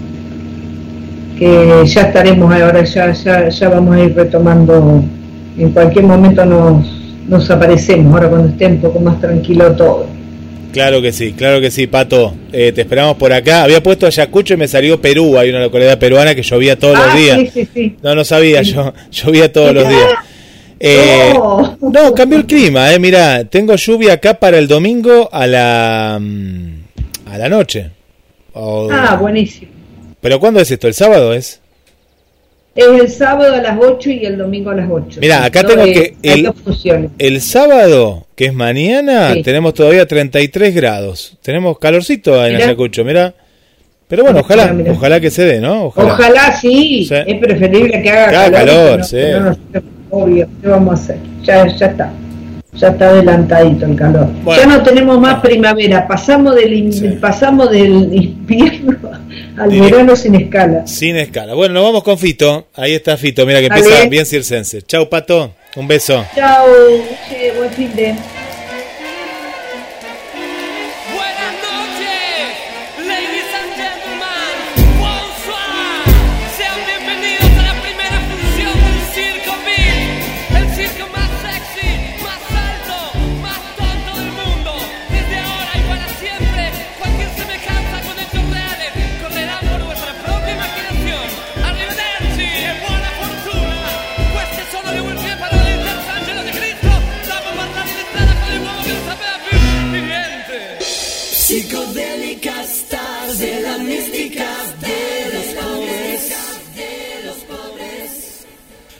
Que 1.39 1.83
ya 1.87 2.01
estaremos 2.01 2.53
ahora, 2.53 2.83
ya, 2.83 3.11
ya, 3.13 3.49
ya 3.49 3.69
vamos 3.69 3.95
a 3.95 4.01
ir 4.01 4.15
retomando, 4.15 5.03
en 5.57 5.71
cualquier 5.71 6.05
momento 6.05 6.45
nos, 6.45 6.85
nos 7.27 7.49
aparecemos, 7.49 8.13
ahora 8.13 8.29
cuando 8.29 8.49
esté 8.49 8.67
un 8.67 8.77
poco 8.77 8.99
más 8.99 9.19
tranquilo 9.19 9.71
todo. 9.71 10.20
Claro 10.71 11.01
que 11.01 11.11
sí, 11.11 11.33
claro 11.33 11.59
que 11.59 11.69
sí, 11.69 11.87
Pato. 11.87 12.33
Eh, 12.53 12.71
te 12.71 12.81
esperamos 12.81 13.17
por 13.17 13.33
acá. 13.33 13.63
Había 13.63 13.83
puesto 13.83 14.07
Ayacucho 14.07 14.53
y 14.53 14.57
me 14.57 14.67
salió 14.67 15.01
Perú. 15.01 15.37
Hay 15.37 15.49
una 15.49 15.59
localidad 15.59 15.99
peruana 15.99 16.33
que 16.33 16.43
llovía 16.43 16.79
todos 16.79 16.97
Ah, 16.97 17.07
los 17.07 17.15
días. 17.17 17.39
sí, 17.39 17.49
sí, 17.53 17.67
sí. 17.73 17.95
No, 18.01 18.15
no 18.15 18.23
sabía, 18.23 18.61
yo 18.61 18.93
llovía 19.11 19.51
todos 19.51 19.73
los 19.73 19.87
días. 19.87 20.09
Eh, 20.83 21.33
Oh. 21.35 21.77
no, 21.79 22.11
cambió 22.15 22.39
el 22.39 22.47
clima, 22.47 22.91
eh. 22.91 22.97
Mira, 22.97 23.43
tengo 23.45 23.75
lluvia 23.75 24.13
acá 24.13 24.33
para 24.39 24.57
el 24.57 24.67
domingo 24.67 25.29
a 25.31 25.45
la 25.45 26.17
mm, 26.19 26.71
a 27.27 27.37
la 27.37 27.47
noche. 27.49 27.91
Ah, 28.55 29.15
buenísimo. 29.21 29.69
Pero 30.19 30.39
¿cuándo 30.39 30.59
es 30.59 30.71
esto? 30.71 30.87
¿El 30.87 30.95
sábado 30.95 31.35
es? 31.35 31.60
Es 32.73 32.85
el 32.87 33.09
sábado 33.09 33.53
a 33.55 33.61
las 33.61 33.77
8 33.79 34.09
y 34.11 34.25
el 34.25 34.37
domingo 34.37 34.69
a 34.69 34.75
las 34.75 34.89
8. 34.89 35.19
Mira, 35.21 35.43
acá 35.43 35.61
No, 35.63 35.69
tengo 35.69 35.83
eh, 35.83 35.93
que 35.93 36.15
el, 36.23 36.49
el 37.19 37.41
sábado, 37.41 38.25
que 38.35 38.45
es 38.45 38.53
mañana, 38.53 39.33
Sí. 39.33 39.43
tenemos 39.43 39.73
todavía 39.73 40.05
33 40.05 40.73
grados. 40.73 41.37
Tenemos 41.41 41.77
calorcito 41.79 42.45
en. 42.45 42.55
Ayacucho, 42.55 43.03
mira. 43.03 43.33
Pero 44.07 44.23
bueno, 44.23 44.39
ojalá, 44.39 44.63
Mirá, 44.67 44.73
mirá. 44.73 44.91
ojalá 44.93 45.19
que 45.19 45.29
se 45.31 45.43
dé, 45.45 45.59
¿no? 45.61 45.85
Ojalá. 45.85 46.13
Ojalá 46.13 46.51
sí, 46.59 47.05
Sí. 47.07 47.15
es 47.27 47.39
preferible 47.39 48.01
que 48.01 48.09
haga 48.09 48.29
Que 48.29 48.35
haga 48.37 48.51
calor. 48.51 48.75
calor, 48.75 48.99
no- 48.99 49.03
sí. 49.05 49.17
no 49.73 49.81
obvio, 50.09 50.47
¿qué 50.61 50.67
vamos 50.67 50.91
a 50.99 51.03
hacer? 51.03 51.17
Ya, 51.43 51.67
ya 51.67 51.85
está. 51.87 52.13
Ya 52.73 52.87
está 52.87 53.09
adelantadito 53.09 53.85
el 53.85 53.95
calor. 53.97 54.27
Bueno. 54.43 54.61
ya 54.61 54.67
no 54.77 54.81
tenemos 54.83 55.19
más 55.19 55.41
primavera, 55.41 56.07
pasamos 56.07 56.55
del, 56.55 56.93
Sí. 56.93 57.07
pasamos 57.19 57.69
del 57.69 58.13
invierno 58.13 58.97
al 59.57 59.69
verano 59.69 60.15
sin 60.15 60.35
escala. 60.35 60.87
Sin 60.87 61.17
escala. 61.17 61.53
Bueno, 61.53 61.73
nos 61.75 61.83
vamos 61.83 62.03
con 62.03 62.17
Fito. 62.17 62.67
Ahí 62.75 62.93
está 62.93 63.17
Fito, 63.17 63.45
mira 63.45 63.59
que 63.59 63.67
Dale. 63.67 63.81
empieza 63.81 64.07
bien 64.09 64.25
circense. 64.25 64.81
Chau, 64.83 65.09
Pato. 65.09 65.53
Un 65.75 65.87
beso. 65.87 66.25
Chao, 66.35 66.65
che, 67.29 67.53
buen 67.57 67.69
fin 67.71 67.89
de. 67.95 68.15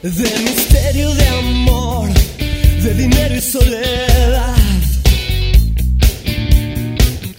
De 0.03 0.09
misterio 0.09 1.13
de 1.13 1.27
amor, 1.27 2.09
de 2.81 2.93
dinero 2.95 3.35
y 3.35 3.41
soledad. 3.41 4.55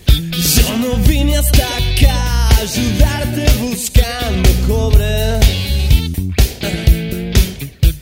Yo 0.07 0.79
no 0.79 0.97
vine 1.09 1.39
hasta 1.39 1.67
acá 1.67 2.15
a 2.15 2.57
ayudarte 2.61 3.47
buscando 3.63 4.49
cobre. 4.69 5.41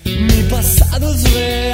Mi 0.04 0.42
pasado 0.50 1.14
es 1.14 1.32
real 1.32 1.69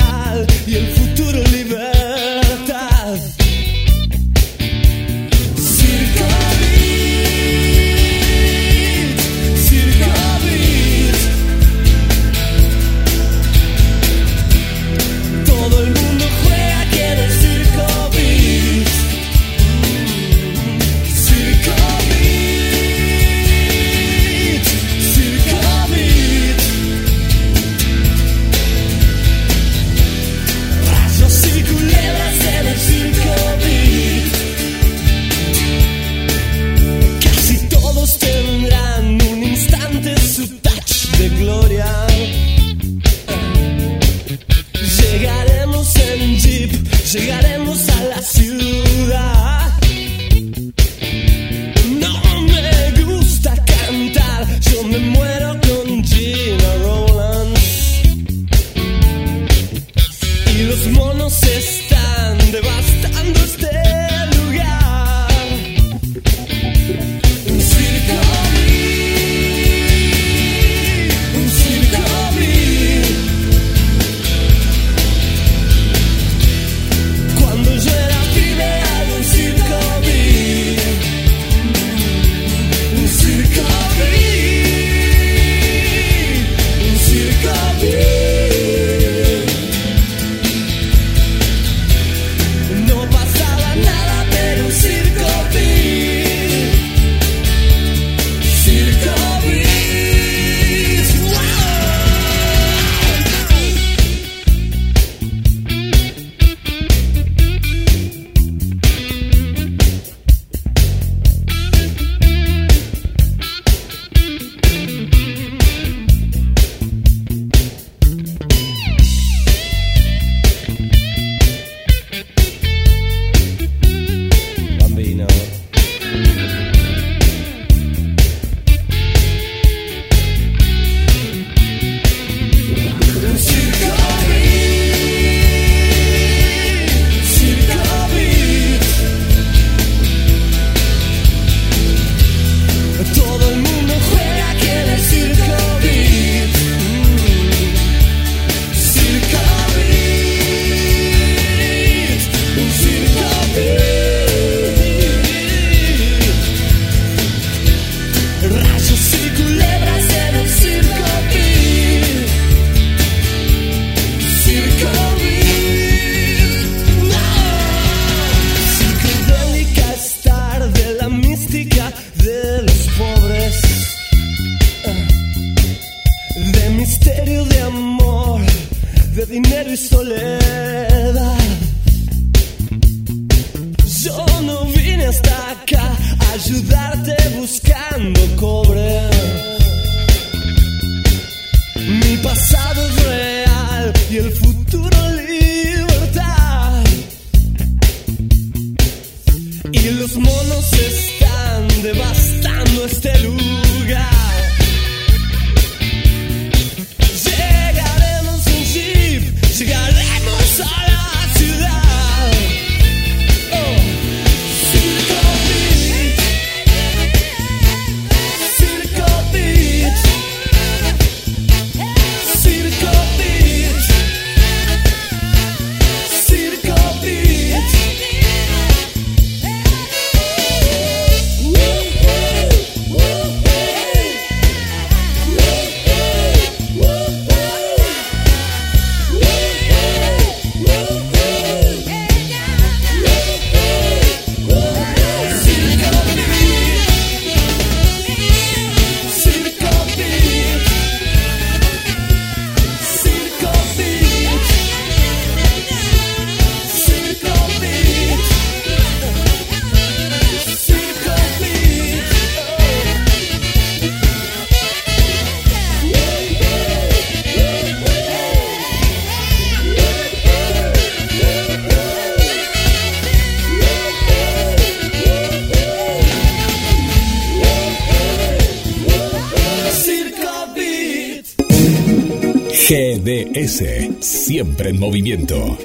en 284.76 284.80
movimiento. 284.80 285.58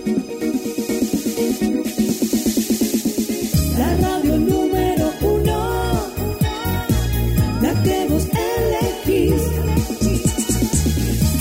La 3.78 3.98
radio 3.98 4.38
número 4.38 5.12
uno, 5.22 6.08
la 7.62 7.84
que 7.84 8.08
vos 8.10 8.28
elegís. 9.06 9.42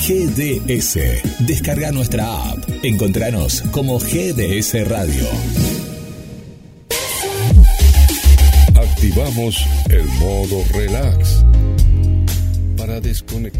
GDS, 0.06 0.98
descarga 1.46 1.92
nuestra 1.92 2.50
app. 2.50 2.58
Encontranos 2.82 3.62
como 3.70 3.98
GDS 3.98 4.88
Radio. 4.88 5.26
Activamos 8.74 9.64
el 9.88 10.06
modo 10.18 10.64
relax 10.72 11.44
para 12.76 13.00
desconectarte 13.00 13.59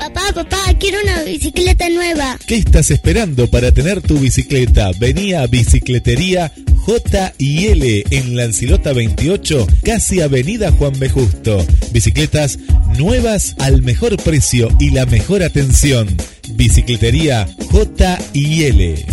Papá, 0.03 0.33
papá, 0.35 0.59
quiero 0.81 0.99
una 1.01 1.23
bicicleta 1.23 1.89
nueva. 1.89 2.37
¿Qué 2.45 2.57
estás 2.57 2.91
esperando 2.91 3.47
para 3.47 3.71
tener 3.71 4.03
tu 4.03 4.19
bicicleta? 4.19 4.91
Vení 4.99 5.33
a 5.33 5.47
Bicicletería 5.47 6.51
J 6.85 7.33
y 7.39 7.67
L 7.67 8.05
en 8.11 8.35
Lancilota 8.35 8.93
28, 8.93 9.65
casi 9.85 10.21
Avenida 10.21 10.73
Juan 10.73 10.99
B. 10.99 11.09
Justo. 11.09 11.65
Bicicletas 11.93 12.59
nuevas 12.99 13.55
al 13.61 13.83
mejor 13.83 14.21
precio 14.21 14.71
y 14.81 14.91
la 14.91 15.07
mejor 15.07 15.45
atención. 15.45 16.09
Bicicletería 16.55 17.47
J 17.71 18.19
L. 18.35 19.07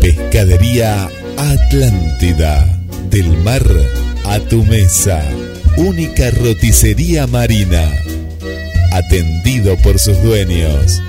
Pescadería 0.00 1.10
Atlántida. 1.36 2.80
Del 3.10 3.36
mar 3.42 3.66
a 4.24 4.38
tu 4.38 4.64
mesa. 4.64 5.22
Única 5.80 6.30
roticería 6.30 7.26
marina. 7.26 7.90
Atendido 8.92 9.78
por 9.78 9.98
sus 9.98 10.22
dueños. 10.22 11.00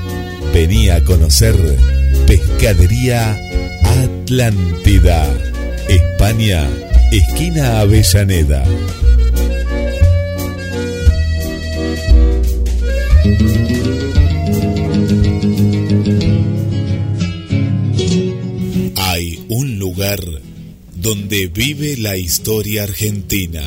Vení 0.53 0.89
a 0.89 1.03
conocer 1.03 1.57
Pescadería 2.26 3.38
Atlántida. 3.84 5.27
España, 5.89 6.69
esquina 7.11 7.81
Avellaneda. 7.81 8.64
Hay 18.95 19.45
un 19.49 19.80
lugar 19.80 20.22
donde 20.95 21.48
vive 21.48 21.98
la 21.98 22.15
historia 22.15 22.84
argentina. 22.84 23.64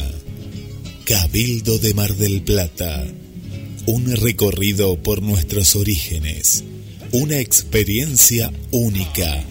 Cabildo 1.04 1.78
de 1.78 1.92
Mar 1.92 2.16
del 2.16 2.40
Plata. 2.40 3.04
Un 3.84 4.16
recorrido 4.16 4.96
por 5.02 5.20
nuestros 5.20 5.76
orígenes. 5.76 6.64
Una 7.12 7.40
experiencia 7.40 8.50
única 8.70 9.44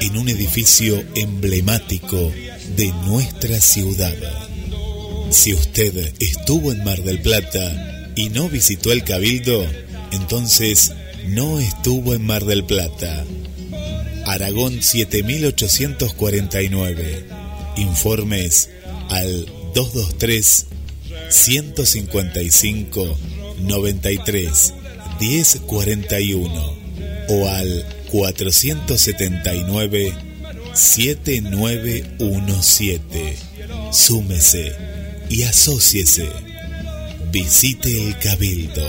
en 0.00 0.16
un 0.16 0.30
edificio 0.30 1.04
emblemático 1.14 2.32
de 2.74 2.86
nuestra 3.06 3.60
ciudad. 3.60 4.16
Si 5.28 5.52
usted 5.52 6.14
estuvo 6.20 6.72
en 6.72 6.82
Mar 6.84 7.02
del 7.02 7.20
Plata 7.20 8.10
y 8.16 8.30
no 8.30 8.48
visitó 8.48 8.90
el 8.90 9.04
Cabildo, 9.04 9.62
entonces 10.10 10.92
no 11.28 11.60
estuvo 11.60 12.14
en 12.14 12.24
Mar 12.24 12.46
del 12.46 12.64
Plata. 12.64 13.26
Aragón 14.24 14.82
7849. 14.82 17.26
Informes 17.76 18.70
al 19.10 19.44
223 19.74 20.68
155 21.28 23.18
93 23.60 24.74
1041 25.20 26.74
o 27.28 27.48
al 27.48 27.84
479 28.10 30.12
7917. 30.72 33.36
Súmese 33.90 34.72
y 35.28 35.42
asóciese. 35.44 36.26
Visite 37.30 38.08
el 38.08 38.18
Cabildo. 38.18 38.82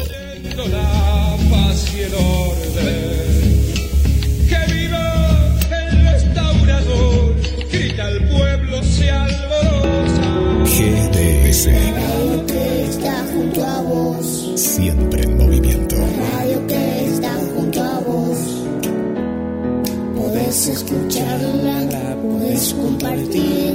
la 0.68 1.38
paz 1.50 1.86
y 1.96 2.00
el 2.02 2.14
orden. 2.14 3.26
Que 4.48 4.60
viva 4.74 5.58
el 5.72 6.06
restaurador, 6.06 7.36
grita 7.72 8.10
el 8.10 8.28
pueblo, 8.30 8.84
se 8.84 9.10
alborosa. 9.10 10.22
GDS, 10.66 11.68
junto 13.56 13.66
a 13.66 13.82
vos. 13.82 14.52
siempre 14.56 15.24
en 15.24 15.38
movimiento. 15.38 15.96
Radio 15.96 16.68
que 16.68 17.06
está 17.06 17.34
junto 17.56 17.82
a 17.82 18.00
vos. 18.00 18.38
Podés 20.16 20.68
escucharla, 20.68 22.18
podés 22.22 22.74
compartir. 22.74 23.75